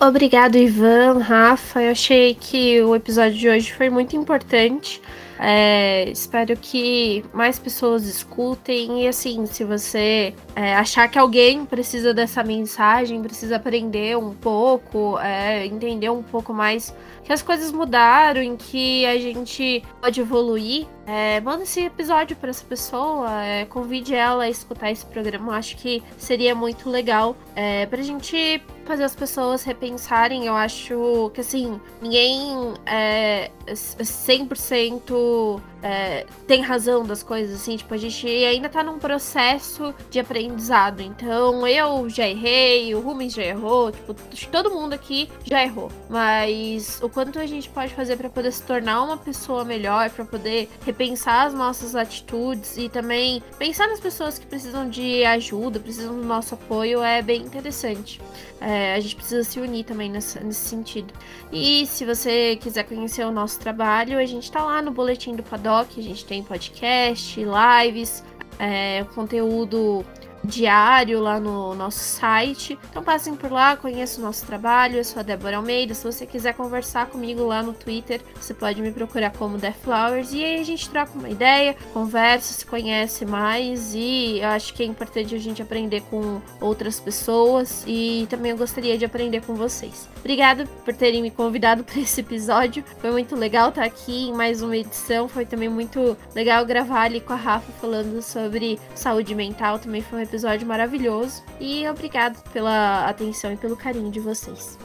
Obrigado, 0.02 0.58
Ivan, 0.58 1.20
Rafa. 1.20 1.82
Eu 1.82 1.92
achei 1.94 2.36
que 2.36 2.82
o 2.82 2.94
episódio 2.94 3.38
de 3.38 3.48
hoje 3.48 3.72
foi 3.72 3.90
muito 3.90 4.18
importante. 4.18 5.02
É, 5.42 6.10
espero 6.10 6.56
que 6.58 7.24
mais 7.34 7.58
pessoas 7.58 8.04
escutem. 8.04 9.04
E 9.04 9.08
assim, 9.08 9.46
se 9.46 9.64
você 9.64 10.34
é, 10.54 10.76
achar 10.76 11.08
que 11.08 11.18
alguém 11.18 11.66
precisa 11.66 12.14
dessa 12.14 12.44
mensagem, 12.44 13.22
precisa 13.22 13.56
aprender 13.56 14.18
um 14.18 14.34
pouco, 14.34 15.18
é, 15.20 15.66
entender 15.66 16.10
um 16.10 16.22
pouco 16.22 16.54
mais 16.54 16.94
que 17.24 17.32
as 17.32 17.42
coisas 17.42 17.72
mudaram, 17.72 18.42
em 18.42 18.58
que 18.58 19.06
a 19.06 19.18
gente 19.18 19.84
pode 20.02 20.20
evoluir, 20.20 20.88
é, 21.06 21.40
manda 21.42 21.64
esse 21.64 21.82
episódio 21.82 22.36
para 22.36 22.50
essa 22.50 22.66
pessoa, 22.66 23.44
é, 23.44 23.66
convide 23.66 24.14
ela 24.14 24.44
a 24.44 24.50
escutar 24.50 24.92
esse 24.92 25.06
programa. 25.06 25.54
Eu 25.54 25.56
acho 25.56 25.78
que 25.78 26.04
seria 26.18 26.54
muito 26.54 26.90
legal 26.90 27.36
é, 27.56 27.86
pra 27.86 28.02
gente 28.02 28.62
fazer 28.84 29.04
as 29.04 29.16
pessoas 29.16 29.64
repensarem. 29.64 30.48
Eu 30.48 30.56
acho 30.56 31.32
que 31.34 31.42
assim, 31.42 31.80
ninguém 32.02 32.74
é 32.86 33.52
100% 33.68 35.29
é, 35.82 36.26
tem 36.46 36.62
razão 36.62 37.06
das 37.06 37.24
coisas, 37.24 37.56
assim, 37.56 37.78
tipo, 37.78 37.94
a 37.94 37.98
gente 37.98 38.28
ainda 38.28 38.68
tá 38.68 38.84
num 38.84 39.00
processo 39.00 39.94
de 40.10 40.20
aprendizado. 40.20 41.02
Então, 41.02 41.66
eu 41.68 42.10
já 42.10 42.28
errei, 42.28 42.94
o 42.94 43.00
Rubens 43.00 43.34
já 43.34 43.44
errou, 43.44 43.92
tipo, 43.92 44.14
todo 44.52 44.72
mundo 44.72 44.94
aqui 44.94 45.30
já 45.44 45.64
errou. 45.64 45.92
Mas 46.10 47.00
o 47.02 47.10
quanto 47.10 47.40
a 47.40 47.46
gente 47.46 47.70
pode 47.70 47.94
fazer 47.94 48.18
para 48.18 48.30
poder 48.30 48.52
se 48.52 48.64
tornar 48.64 49.02
uma 49.04 49.18
pessoa 49.18 49.64
melhor, 49.64 50.10
para 50.10 50.26
poder 50.26 50.70
repensar 50.86 51.48
as 51.48 51.54
nossas 51.54 51.96
atitudes 51.96 52.78
e 52.78 52.90
também 52.90 53.42
pensar 53.58 53.88
nas 53.88 54.00
pessoas 54.00 54.38
que 54.38 54.46
precisam 54.46 54.90
de 54.90 55.24
ajuda, 55.26 55.80
precisam 55.80 56.16
do 56.16 56.26
nosso 56.26 56.56
apoio, 56.56 57.02
é 57.02 57.22
bem 57.22 57.42
interessante. 57.42 58.20
É, 58.62 58.96
a 58.96 59.00
gente 59.00 59.16
precisa 59.16 59.44
se 59.44 59.60
unir 59.60 59.86
também 59.86 60.12
nesse 60.12 60.54
sentido. 60.54 61.14
E 61.52 61.86
se 61.86 62.06
você 62.06 62.58
quiser 62.58 62.84
conhecer 62.84 63.26
o 63.26 63.32
nosso 63.32 63.58
trabalho, 63.60 64.18
a 64.20 64.26
gente 64.26 64.52
tá 64.52 64.64
lá 64.64 64.82
no 64.82 64.92
Boletim 64.92 65.19
do 65.28 65.44
Paddock, 65.44 66.00
a 66.00 66.04
gente 66.04 66.26
tem 66.26 66.42
podcast, 66.42 67.40
lives, 67.40 68.24
é, 68.58 69.04
conteúdo 69.14 70.06
diário 70.44 71.20
lá 71.20 71.40
no 71.40 71.74
nosso 71.76 72.00
site. 72.00 72.78
Então 72.90 73.04
passem 73.04 73.36
por 73.36 73.52
lá, 73.52 73.76
conheçam 73.76 74.24
o 74.24 74.28
nosso 74.28 74.46
trabalho. 74.46 74.98
Eu 74.98 75.04
sou 75.04 75.20
a 75.20 75.24
Débora 75.24 75.58
Almeida. 75.58 75.94
Se 75.94 76.04
você 76.04 76.26
quiser 76.26 76.54
conversar 76.54 77.08
comigo 77.08 77.44
lá 77.46 77.62
no 77.62 77.74
Twitter, 77.74 78.22
você 78.36 78.54
pode 78.54 78.82
me 78.82 78.92
procurar 78.92 79.32
como 79.32 79.58
The 79.58 79.72
Flowers 79.72 80.34
e 80.34 80.44
aí 80.44 80.60
a 80.60 80.64
gente 80.64 80.90
troca 80.90 81.12
uma 81.18 81.30
ideia, 81.30 81.76
conversa, 81.94 82.54
se 82.54 82.66
conhece 82.66 83.26
mais 83.26 83.94
e 83.94 84.40
eu 84.40 84.50
acho 84.50 84.74
que 84.74 84.84
é 84.84 84.86
importante 84.86 85.36
a 85.36 85.40
gente 85.40 85.62
aprender 85.62 86.02
com 86.10 86.42
outras 86.60 87.00
pessoas 87.00 87.84
e 87.88 88.28
também 88.30 88.52
eu 88.52 88.58
gostaria 88.58 88.98
de 88.98 89.06
aprender 89.06 89.42
com 89.42 89.56
vocês. 89.56 90.08
Obrigada 90.20 90.66
por 90.86 90.94
terem 90.94 91.22
me 91.22 91.32
convidado 91.32 91.84
para 91.86 92.00
esse 92.00 92.22
episódio. 92.22 92.84
Foi 93.00 93.12
muito 93.12 93.36
legal 93.36 93.70
estar 93.70 93.84
aqui 93.84 94.30
em 94.30 94.34
mais 94.34 94.62
uma 94.62 94.76
edição. 94.76 95.28
Foi 95.28 95.46
também 95.46 95.70
muito 95.70 96.18
legal 96.36 96.66
gravar 96.66 97.04
ali 97.04 97.20
com 97.20 97.34
a 97.34 97.36
Rafa 97.36 97.72
falando 97.74 98.22
sobre 98.22 98.80
saúde 98.96 99.34
mental. 99.34 99.80
Também 99.80 100.02
foi 100.02 100.20
um 100.20 100.22
episódio 100.30 100.68
maravilhoso. 100.68 101.44
E 101.60 101.88
obrigado 101.90 102.42
pela 102.52 103.10
atenção 103.10 103.52
e 103.52 103.58
pelo 103.58 103.76
carinho 103.76 104.12
de 104.12 104.20
vocês. 104.20 104.78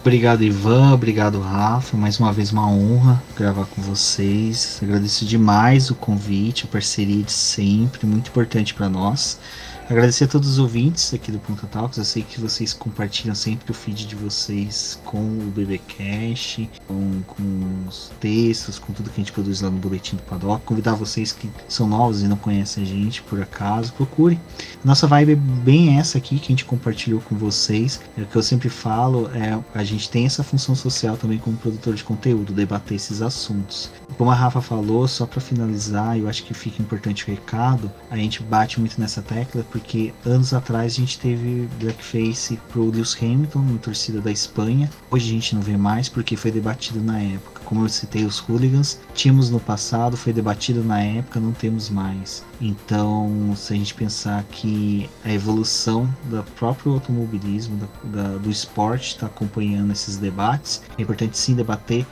Obrigado, 0.00 0.44
Ivan. 0.44 0.92
Obrigado, 0.92 1.40
Rafa. 1.40 1.96
Mais 1.96 2.20
uma 2.20 2.30
vez, 2.30 2.52
uma 2.52 2.68
honra 2.68 3.22
gravar 3.34 3.64
com 3.64 3.80
vocês. 3.80 4.78
Agradeço 4.82 5.24
demais 5.24 5.90
o 5.90 5.94
convite, 5.94 6.66
a 6.66 6.68
parceria 6.68 7.22
de 7.22 7.32
sempre, 7.32 8.06
muito 8.06 8.28
importante 8.28 8.74
para 8.74 8.86
nós. 8.88 9.38
Agradecer 9.88 10.24
a 10.24 10.28
todos 10.28 10.48
os 10.48 10.58
ouvintes 10.58 11.12
aqui 11.12 11.30
do 11.30 11.38
Ponta 11.38 11.66
Talks. 11.66 11.98
Eu 11.98 12.06
sei 12.06 12.22
que 12.22 12.40
vocês 12.40 12.72
compartilham 12.72 13.34
sempre 13.34 13.70
o 13.70 13.74
feed 13.74 14.06
de 14.06 14.14
vocês 14.14 14.98
com 15.04 15.18
o 15.18 15.52
BBcast, 15.54 16.70
com, 16.88 17.20
com 17.26 17.86
os 17.86 18.10
textos, 18.18 18.78
com 18.78 18.94
tudo 18.94 19.10
que 19.10 19.20
a 19.20 19.22
gente 19.22 19.32
produz 19.32 19.60
lá 19.60 19.68
no 19.68 19.76
Boletim 19.76 20.16
do 20.16 20.22
Paddock. 20.22 20.64
Convidar 20.64 20.94
vocês 20.94 21.32
que 21.32 21.50
são 21.68 21.86
novos 21.86 22.22
e 22.22 22.26
não 22.26 22.36
conhecem 22.38 22.82
a 22.82 22.86
gente, 22.86 23.20
por 23.22 23.42
acaso, 23.42 23.92
procurem. 23.92 24.40
Nossa 24.82 25.06
vibe 25.06 25.32
é 25.32 25.36
bem 25.36 25.98
essa 25.98 26.16
aqui 26.16 26.38
que 26.38 26.46
a 26.46 26.52
gente 26.52 26.64
compartilhou 26.64 27.20
com 27.20 27.36
vocês. 27.36 28.00
É 28.16 28.22
o 28.22 28.26
que 28.26 28.36
eu 28.36 28.42
sempre 28.42 28.70
falo, 28.70 29.30
é 29.34 29.62
a 29.74 29.84
gente 29.84 30.08
tem 30.08 30.24
essa 30.24 30.42
função 30.42 30.74
social 30.74 31.18
também 31.18 31.36
como 31.36 31.58
produtor 31.58 31.94
de 31.94 32.02
conteúdo, 32.02 32.54
debater 32.54 32.96
esses 32.96 33.20
assuntos. 33.20 33.90
Como 34.16 34.30
a 34.30 34.34
Rafa 34.34 34.62
falou, 34.62 35.06
só 35.06 35.26
para 35.26 35.40
finalizar, 35.42 36.16
eu 36.16 36.26
acho 36.26 36.44
que 36.44 36.54
fica 36.54 36.80
importante 36.80 37.24
o 37.24 37.26
recado, 37.26 37.90
a 38.10 38.16
gente 38.16 38.42
bate 38.42 38.80
muito 38.80 38.98
nessa 38.98 39.20
tecla 39.20 39.62
porque 39.74 40.14
anos 40.24 40.54
atrás 40.54 40.92
a 40.92 40.96
gente 41.00 41.18
teve 41.18 41.68
blackface 41.80 42.56
pro 42.70 42.90
Lewis 42.90 43.16
Hamilton 43.20 43.58
na 43.58 43.78
torcida 43.78 44.20
da 44.20 44.30
Espanha. 44.30 44.88
Hoje 45.10 45.26
a 45.26 45.32
gente 45.32 45.52
não 45.56 45.62
vê 45.62 45.76
mais 45.76 46.08
porque 46.08 46.36
foi 46.36 46.52
debatido 46.52 47.00
na 47.00 47.18
época. 47.18 47.60
Como 47.64 47.84
eu 47.84 47.88
citei 47.88 48.24
os 48.24 48.38
hooligans, 48.38 49.00
tínhamos 49.14 49.50
no 49.50 49.58
passado, 49.58 50.16
foi 50.16 50.32
debatido 50.32 50.84
na 50.84 51.00
época, 51.02 51.40
não 51.40 51.50
temos 51.50 51.90
mais. 51.90 52.44
Então, 52.60 53.52
se 53.56 53.72
a 53.72 53.76
gente 53.76 53.94
pensar 53.94 54.44
que 54.44 55.10
a 55.24 55.32
evolução 55.32 56.08
do 56.26 56.44
próprio 56.56 56.92
automobilismo, 56.92 57.76
da, 57.76 58.22
da, 58.22 58.38
do 58.38 58.50
esporte, 58.50 59.08
está 59.08 59.26
acompanhando 59.26 59.90
esses 59.90 60.18
debates, 60.18 60.82
é 60.96 61.02
importante 61.02 61.36
sim 61.36 61.56
debater. 61.56 62.06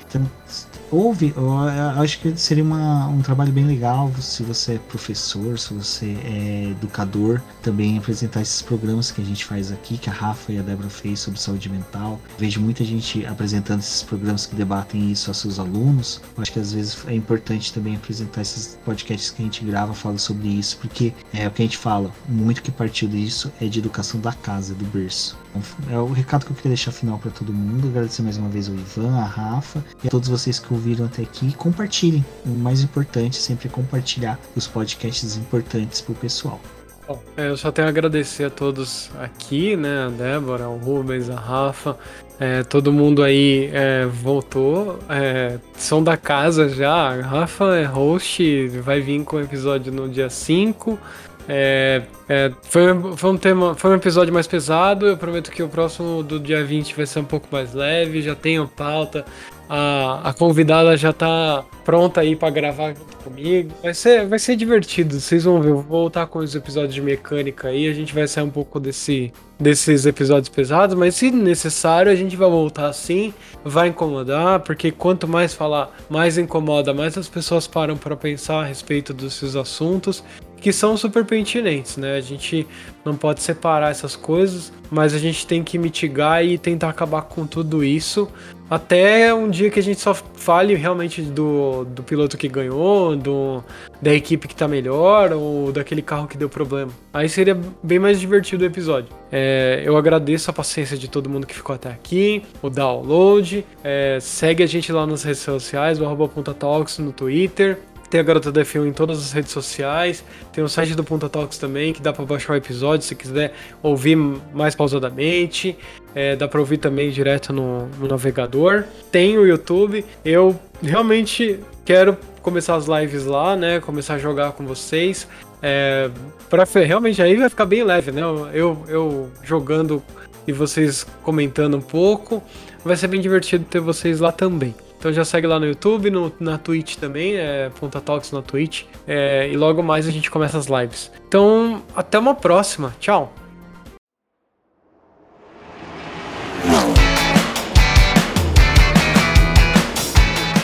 Houve, 0.92 1.32
eu 1.34 1.58
acho 2.00 2.20
que 2.20 2.36
seria 2.36 2.62
uma, 2.62 3.08
um 3.08 3.22
trabalho 3.22 3.50
bem 3.50 3.64
legal 3.64 4.12
se 4.20 4.42
você 4.42 4.74
é 4.74 4.78
professor, 4.78 5.58
se 5.58 5.72
você 5.72 6.16
é 6.24 6.70
educador, 6.70 7.40
também 7.62 7.98
apresentar 7.98 8.42
esses 8.42 8.60
programas 8.60 9.10
que 9.10 9.20
a 9.20 9.24
gente 9.24 9.44
faz 9.44 9.72
aqui, 9.72 9.96
que 9.96 10.10
a 10.10 10.12
Rafa 10.12 10.52
e 10.52 10.58
a 10.58 10.62
Débora 10.62 10.90
fez 10.90 11.20
sobre 11.20 11.40
saúde 11.40 11.68
mental. 11.68 12.20
Vejo 12.38 12.60
muita 12.60 12.84
gente 12.84 13.24
apresentando 13.26 13.80
esses 13.80 14.02
programas 14.02 14.46
que 14.46 14.54
debatem 14.54 15.10
isso 15.10 15.30
a 15.30 15.34
seus 15.34 15.58
alunos. 15.58 16.20
Eu 16.36 16.42
acho 16.42 16.52
que 16.52 16.60
às 16.60 16.72
vezes 16.72 16.98
é 17.06 17.14
importante 17.14 17.72
também 17.72 17.96
apresentar 17.96 18.42
esses 18.42 18.78
podcasts 18.84 19.30
que 19.30 19.42
a 19.42 19.44
gente 19.44 19.64
grava, 19.64 19.94
fala 19.94 20.18
sobre 20.18 20.48
isso, 20.48 20.76
porque 20.78 21.12
é 21.32 21.48
o 21.48 21.50
que 21.50 21.62
a 21.62 21.64
gente 21.64 21.78
fala, 21.78 22.12
muito 22.28 22.62
que 22.62 22.70
partiu 22.70 23.08
disso 23.08 23.50
é 23.60 23.66
de 23.66 23.78
educação 23.78 24.20
da 24.20 24.32
casa, 24.32 24.74
do 24.74 24.84
berço. 24.84 25.41
É 25.90 25.98
o 25.98 26.06
recado 26.06 26.46
que 26.46 26.52
eu 26.52 26.56
queria 26.56 26.70
deixar 26.70 26.92
final 26.92 27.18
para 27.18 27.30
todo 27.30 27.52
mundo. 27.52 27.88
Agradecer 27.88 28.22
mais 28.22 28.36
uma 28.36 28.48
vez 28.48 28.68
ao 28.68 28.74
Ivan, 28.74 29.16
a 29.16 29.24
Rafa 29.24 29.84
e 30.02 30.06
a 30.06 30.10
todos 30.10 30.28
vocês 30.28 30.58
que 30.58 30.72
ouviram 30.72 31.06
até 31.06 31.22
aqui. 31.22 31.52
Compartilhem. 31.54 32.24
O 32.46 32.50
mais 32.50 32.82
importante 32.82 33.36
sempre 33.36 33.68
é 33.68 33.70
compartilhar 33.70 34.38
os 34.56 34.66
podcasts 34.66 35.36
importantes 35.36 36.00
para 36.00 36.12
o 36.12 36.14
pessoal. 36.14 36.60
Bom, 37.06 37.20
é, 37.36 37.48
eu 37.48 37.56
só 37.56 37.72
tenho 37.72 37.88
a 37.88 37.90
agradecer 37.90 38.44
a 38.44 38.50
todos 38.50 39.10
aqui, 39.18 39.76
né? 39.76 40.06
A 40.06 40.08
Débora, 40.08 40.68
o 40.68 40.78
Rubens, 40.78 41.28
a 41.28 41.34
Rafa, 41.34 41.98
é, 42.38 42.62
todo 42.62 42.92
mundo 42.92 43.22
aí 43.22 43.70
é, 43.72 44.06
voltou, 44.06 44.98
é, 45.08 45.58
são 45.74 46.02
da 46.02 46.16
casa 46.16 46.68
já. 46.68 46.92
A 46.92 47.20
Rafa 47.20 47.76
é 47.76 47.84
host, 47.84 48.68
vai 48.82 49.00
vir 49.00 49.24
com 49.24 49.36
o 49.36 49.40
episódio 49.40 49.92
no 49.92 50.08
dia 50.08 50.30
5. 50.30 50.98
É, 51.48 52.02
é, 52.28 52.52
foi, 52.62 52.82
foi 53.16 53.30
um 53.30 53.36
tema, 53.36 53.74
foi 53.74 53.90
um 53.90 53.94
episódio 53.94 54.32
mais 54.32 54.46
pesado. 54.46 55.06
Eu 55.06 55.16
prometo 55.16 55.50
que 55.50 55.62
o 55.62 55.68
próximo 55.68 56.22
do 56.22 56.38
dia 56.38 56.64
20 56.64 56.94
vai 56.94 57.06
ser 57.06 57.20
um 57.20 57.24
pouco 57.24 57.48
mais 57.50 57.74
leve. 57.74 58.22
Já 58.22 58.34
tenho 58.34 58.68
pauta, 58.68 59.24
a, 59.68 60.28
a 60.28 60.32
convidada 60.32 60.96
já 60.96 61.12
tá 61.12 61.64
pronta 61.84 62.20
aí 62.20 62.36
para 62.36 62.50
gravar 62.50 62.94
comigo. 63.24 63.72
Vai 63.82 63.94
ser, 63.94 64.26
vai 64.26 64.38
ser 64.38 64.54
divertido, 64.54 65.18
vocês 65.18 65.44
vão 65.44 65.60
ver. 65.60 65.70
Eu 65.70 65.76
vou 65.76 65.84
voltar 65.84 66.26
com 66.26 66.40
os 66.40 66.54
episódios 66.54 66.94
de 66.94 67.00
mecânica 67.00 67.68
aí, 67.68 67.88
a 67.88 67.94
gente 67.94 68.14
vai 68.14 68.28
sair 68.28 68.44
um 68.44 68.50
pouco 68.50 68.78
desse, 68.78 69.32
desses 69.58 70.04
episódios 70.06 70.48
pesados, 70.48 70.94
mas 70.94 71.14
se 71.14 71.30
necessário 71.30 72.12
a 72.12 72.14
gente 72.14 72.36
vai 72.36 72.50
voltar 72.50 72.92
sim, 72.92 73.32
vai 73.64 73.88
incomodar, 73.88 74.60
porque 74.60 74.90
quanto 74.90 75.26
mais 75.26 75.54
falar, 75.54 75.90
mais 76.10 76.36
incomoda, 76.36 76.92
mais 76.92 77.16
as 77.16 77.28
pessoas 77.28 77.66
param 77.66 77.96
para 77.96 78.14
pensar 78.14 78.60
a 78.60 78.64
respeito 78.64 79.14
desses 79.14 79.56
assuntos 79.56 80.22
que 80.62 80.72
são 80.72 80.96
super 80.96 81.24
pertinentes, 81.24 81.96
né? 81.96 82.16
A 82.16 82.20
gente 82.20 82.66
não 83.04 83.16
pode 83.16 83.42
separar 83.42 83.90
essas 83.90 84.14
coisas, 84.14 84.72
mas 84.90 85.12
a 85.12 85.18
gente 85.18 85.46
tem 85.46 85.62
que 85.62 85.76
mitigar 85.76 86.44
e 86.44 86.56
tentar 86.56 86.88
acabar 86.88 87.22
com 87.22 87.46
tudo 87.46 87.82
isso 87.82 88.28
até 88.72 89.34
um 89.34 89.50
dia 89.50 89.70
que 89.70 89.78
a 89.78 89.82
gente 89.82 90.00
só 90.00 90.14
fale 90.14 90.74
realmente 90.74 91.20
do, 91.20 91.84
do 91.84 92.02
piloto 92.02 92.38
que 92.38 92.48
ganhou, 92.48 93.14
do, 93.14 93.62
da 94.00 94.14
equipe 94.14 94.48
que 94.48 94.56
tá 94.56 94.66
melhor 94.66 95.30
ou 95.34 95.70
daquele 95.70 96.00
carro 96.00 96.26
que 96.26 96.38
deu 96.38 96.48
problema. 96.48 96.90
Aí 97.12 97.28
seria 97.28 97.54
bem 97.82 97.98
mais 97.98 98.18
divertido 98.18 98.64
o 98.64 98.66
episódio. 98.66 99.10
É, 99.30 99.82
eu 99.84 99.94
agradeço 99.94 100.50
a 100.50 100.54
paciência 100.54 100.96
de 100.96 101.06
todo 101.06 101.28
mundo 101.28 101.46
que 101.46 101.54
ficou 101.54 101.74
até 101.74 101.90
aqui, 101.90 102.44
o 102.62 102.70
download. 102.70 103.62
É, 103.84 104.16
segue 104.22 104.62
a 104.62 104.66
gente 104.66 104.90
lá 104.90 105.06
nas 105.06 105.22
redes 105.22 105.42
sociais, 105.42 106.00
o 106.00 106.06
arroba 106.06 106.30
Talks 106.54 106.96
no 106.96 107.12
Twitter. 107.12 107.78
Tem 108.12 108.20
a 108.20 108.22
Garota 108.22 108.52
da 108.52 108.60
F1 108.60 108.88
em 108.88 108.92
todas 108.92 109.16
as 109.16 109.32
redes 109.32 109.52
sociais. 109.52 110.22
Tem 110.52 110.62
o 110.62 110.68
site 110.68 110.94
do 110.94 111.02
Punta 111.02 111.30
Talks 111.30 111.56
também, 111.56 111.94
que 111.94 112.02
dá 112.02 112.12
para 112.12 112.26
baixar 112.26 112.52
o 112.52 112.56
episódio 112.56 113.06
se 113.06 113.14
quiser 113.14 113.54
ouvir 113.82 114.16
mais 114.16 114.74
pausadamente. 114.74 115.74
É, 116.14 116.36
dá 116.36 116.46
para 116.46 116.60
ouvir 116.60 116.76
também 116.76 117.08
direto 117.08 117.54
no, 117.54 117.86
no 117.86 118.06
navegador. 118.06 118.84
Tem 119.10 119.38
o 119.38 119.46
YouTube. 119.46 120.04
Eu 120.22 120.60
realmente 120.82 121.58
quero 121.86 122.14
começar 122.42 122.74
as 122.74 122.84
lives 122.84 123.24
lá, 123.24 123.56
né? 123.56 123.80
Começar 123.80 124.16
a 124.16 124.18
jogar 124.18 124.52
com 124.52 124.66
vocês. 124.66 125.26
É, 125.62 126.10
pra, 126.50 126.64
realmente 126.84 127.22
aí 127.22 127.34
vai 127.34 127.48
ficar 127.48 127.64
bem 127.64 127.82
leve, 127.82 128.12
né? 128.12 128.20
Eu, 128.52 128.84
eu 128.88 129.30
jogando 129.42 130.02
e 130.46 130.52
vocês 130.52 131.06
comentando 131.22 131.78
um 131.78 131.80
pouco. 131.80 132.42
Vai 132.84 132.94
ser 132.94 133.06
bem 133.06 133.22
divertido 133.22 133.64
ter 133.64 133.80
vocês 133.80 134.20
lá 134.20 134.30
também. 134.30 134.74
Então 135.02 135.12
já 135.12 135.24
segue 135.24 135.48
lá 135.48 135.58
no 135.58 135.66
YouTube, 135.66 136.10
no, 136.10 136.32
na 136.38 136.56
Twitch 136.56 136.94
também, 136.94 137.34
é 137.34 137.68
Ponta 137.80 138.00
Talks 138.00 138.30
na 138.30 138.40
Twitch. 138.40 138.84
É, 139.04 139.48
e 139.50 139.56
logo 139.56 139.82
mais 139.82 140.06
a 140.06 140.12
gente 140.12 140.30
começa 140.30 140.56
as 140.56 140.66
lives. 140.66 141.10
Então, 141.26 141.82
até 141.96 142.20
uma 142.20 142.36
próxima. 142.36 142.94
Tchau! 143.00 143.34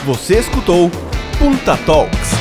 Você 0.05 0.39
escutou 0.39 0.89
Punta 1.37 1.75
Talks. 1.85 2.38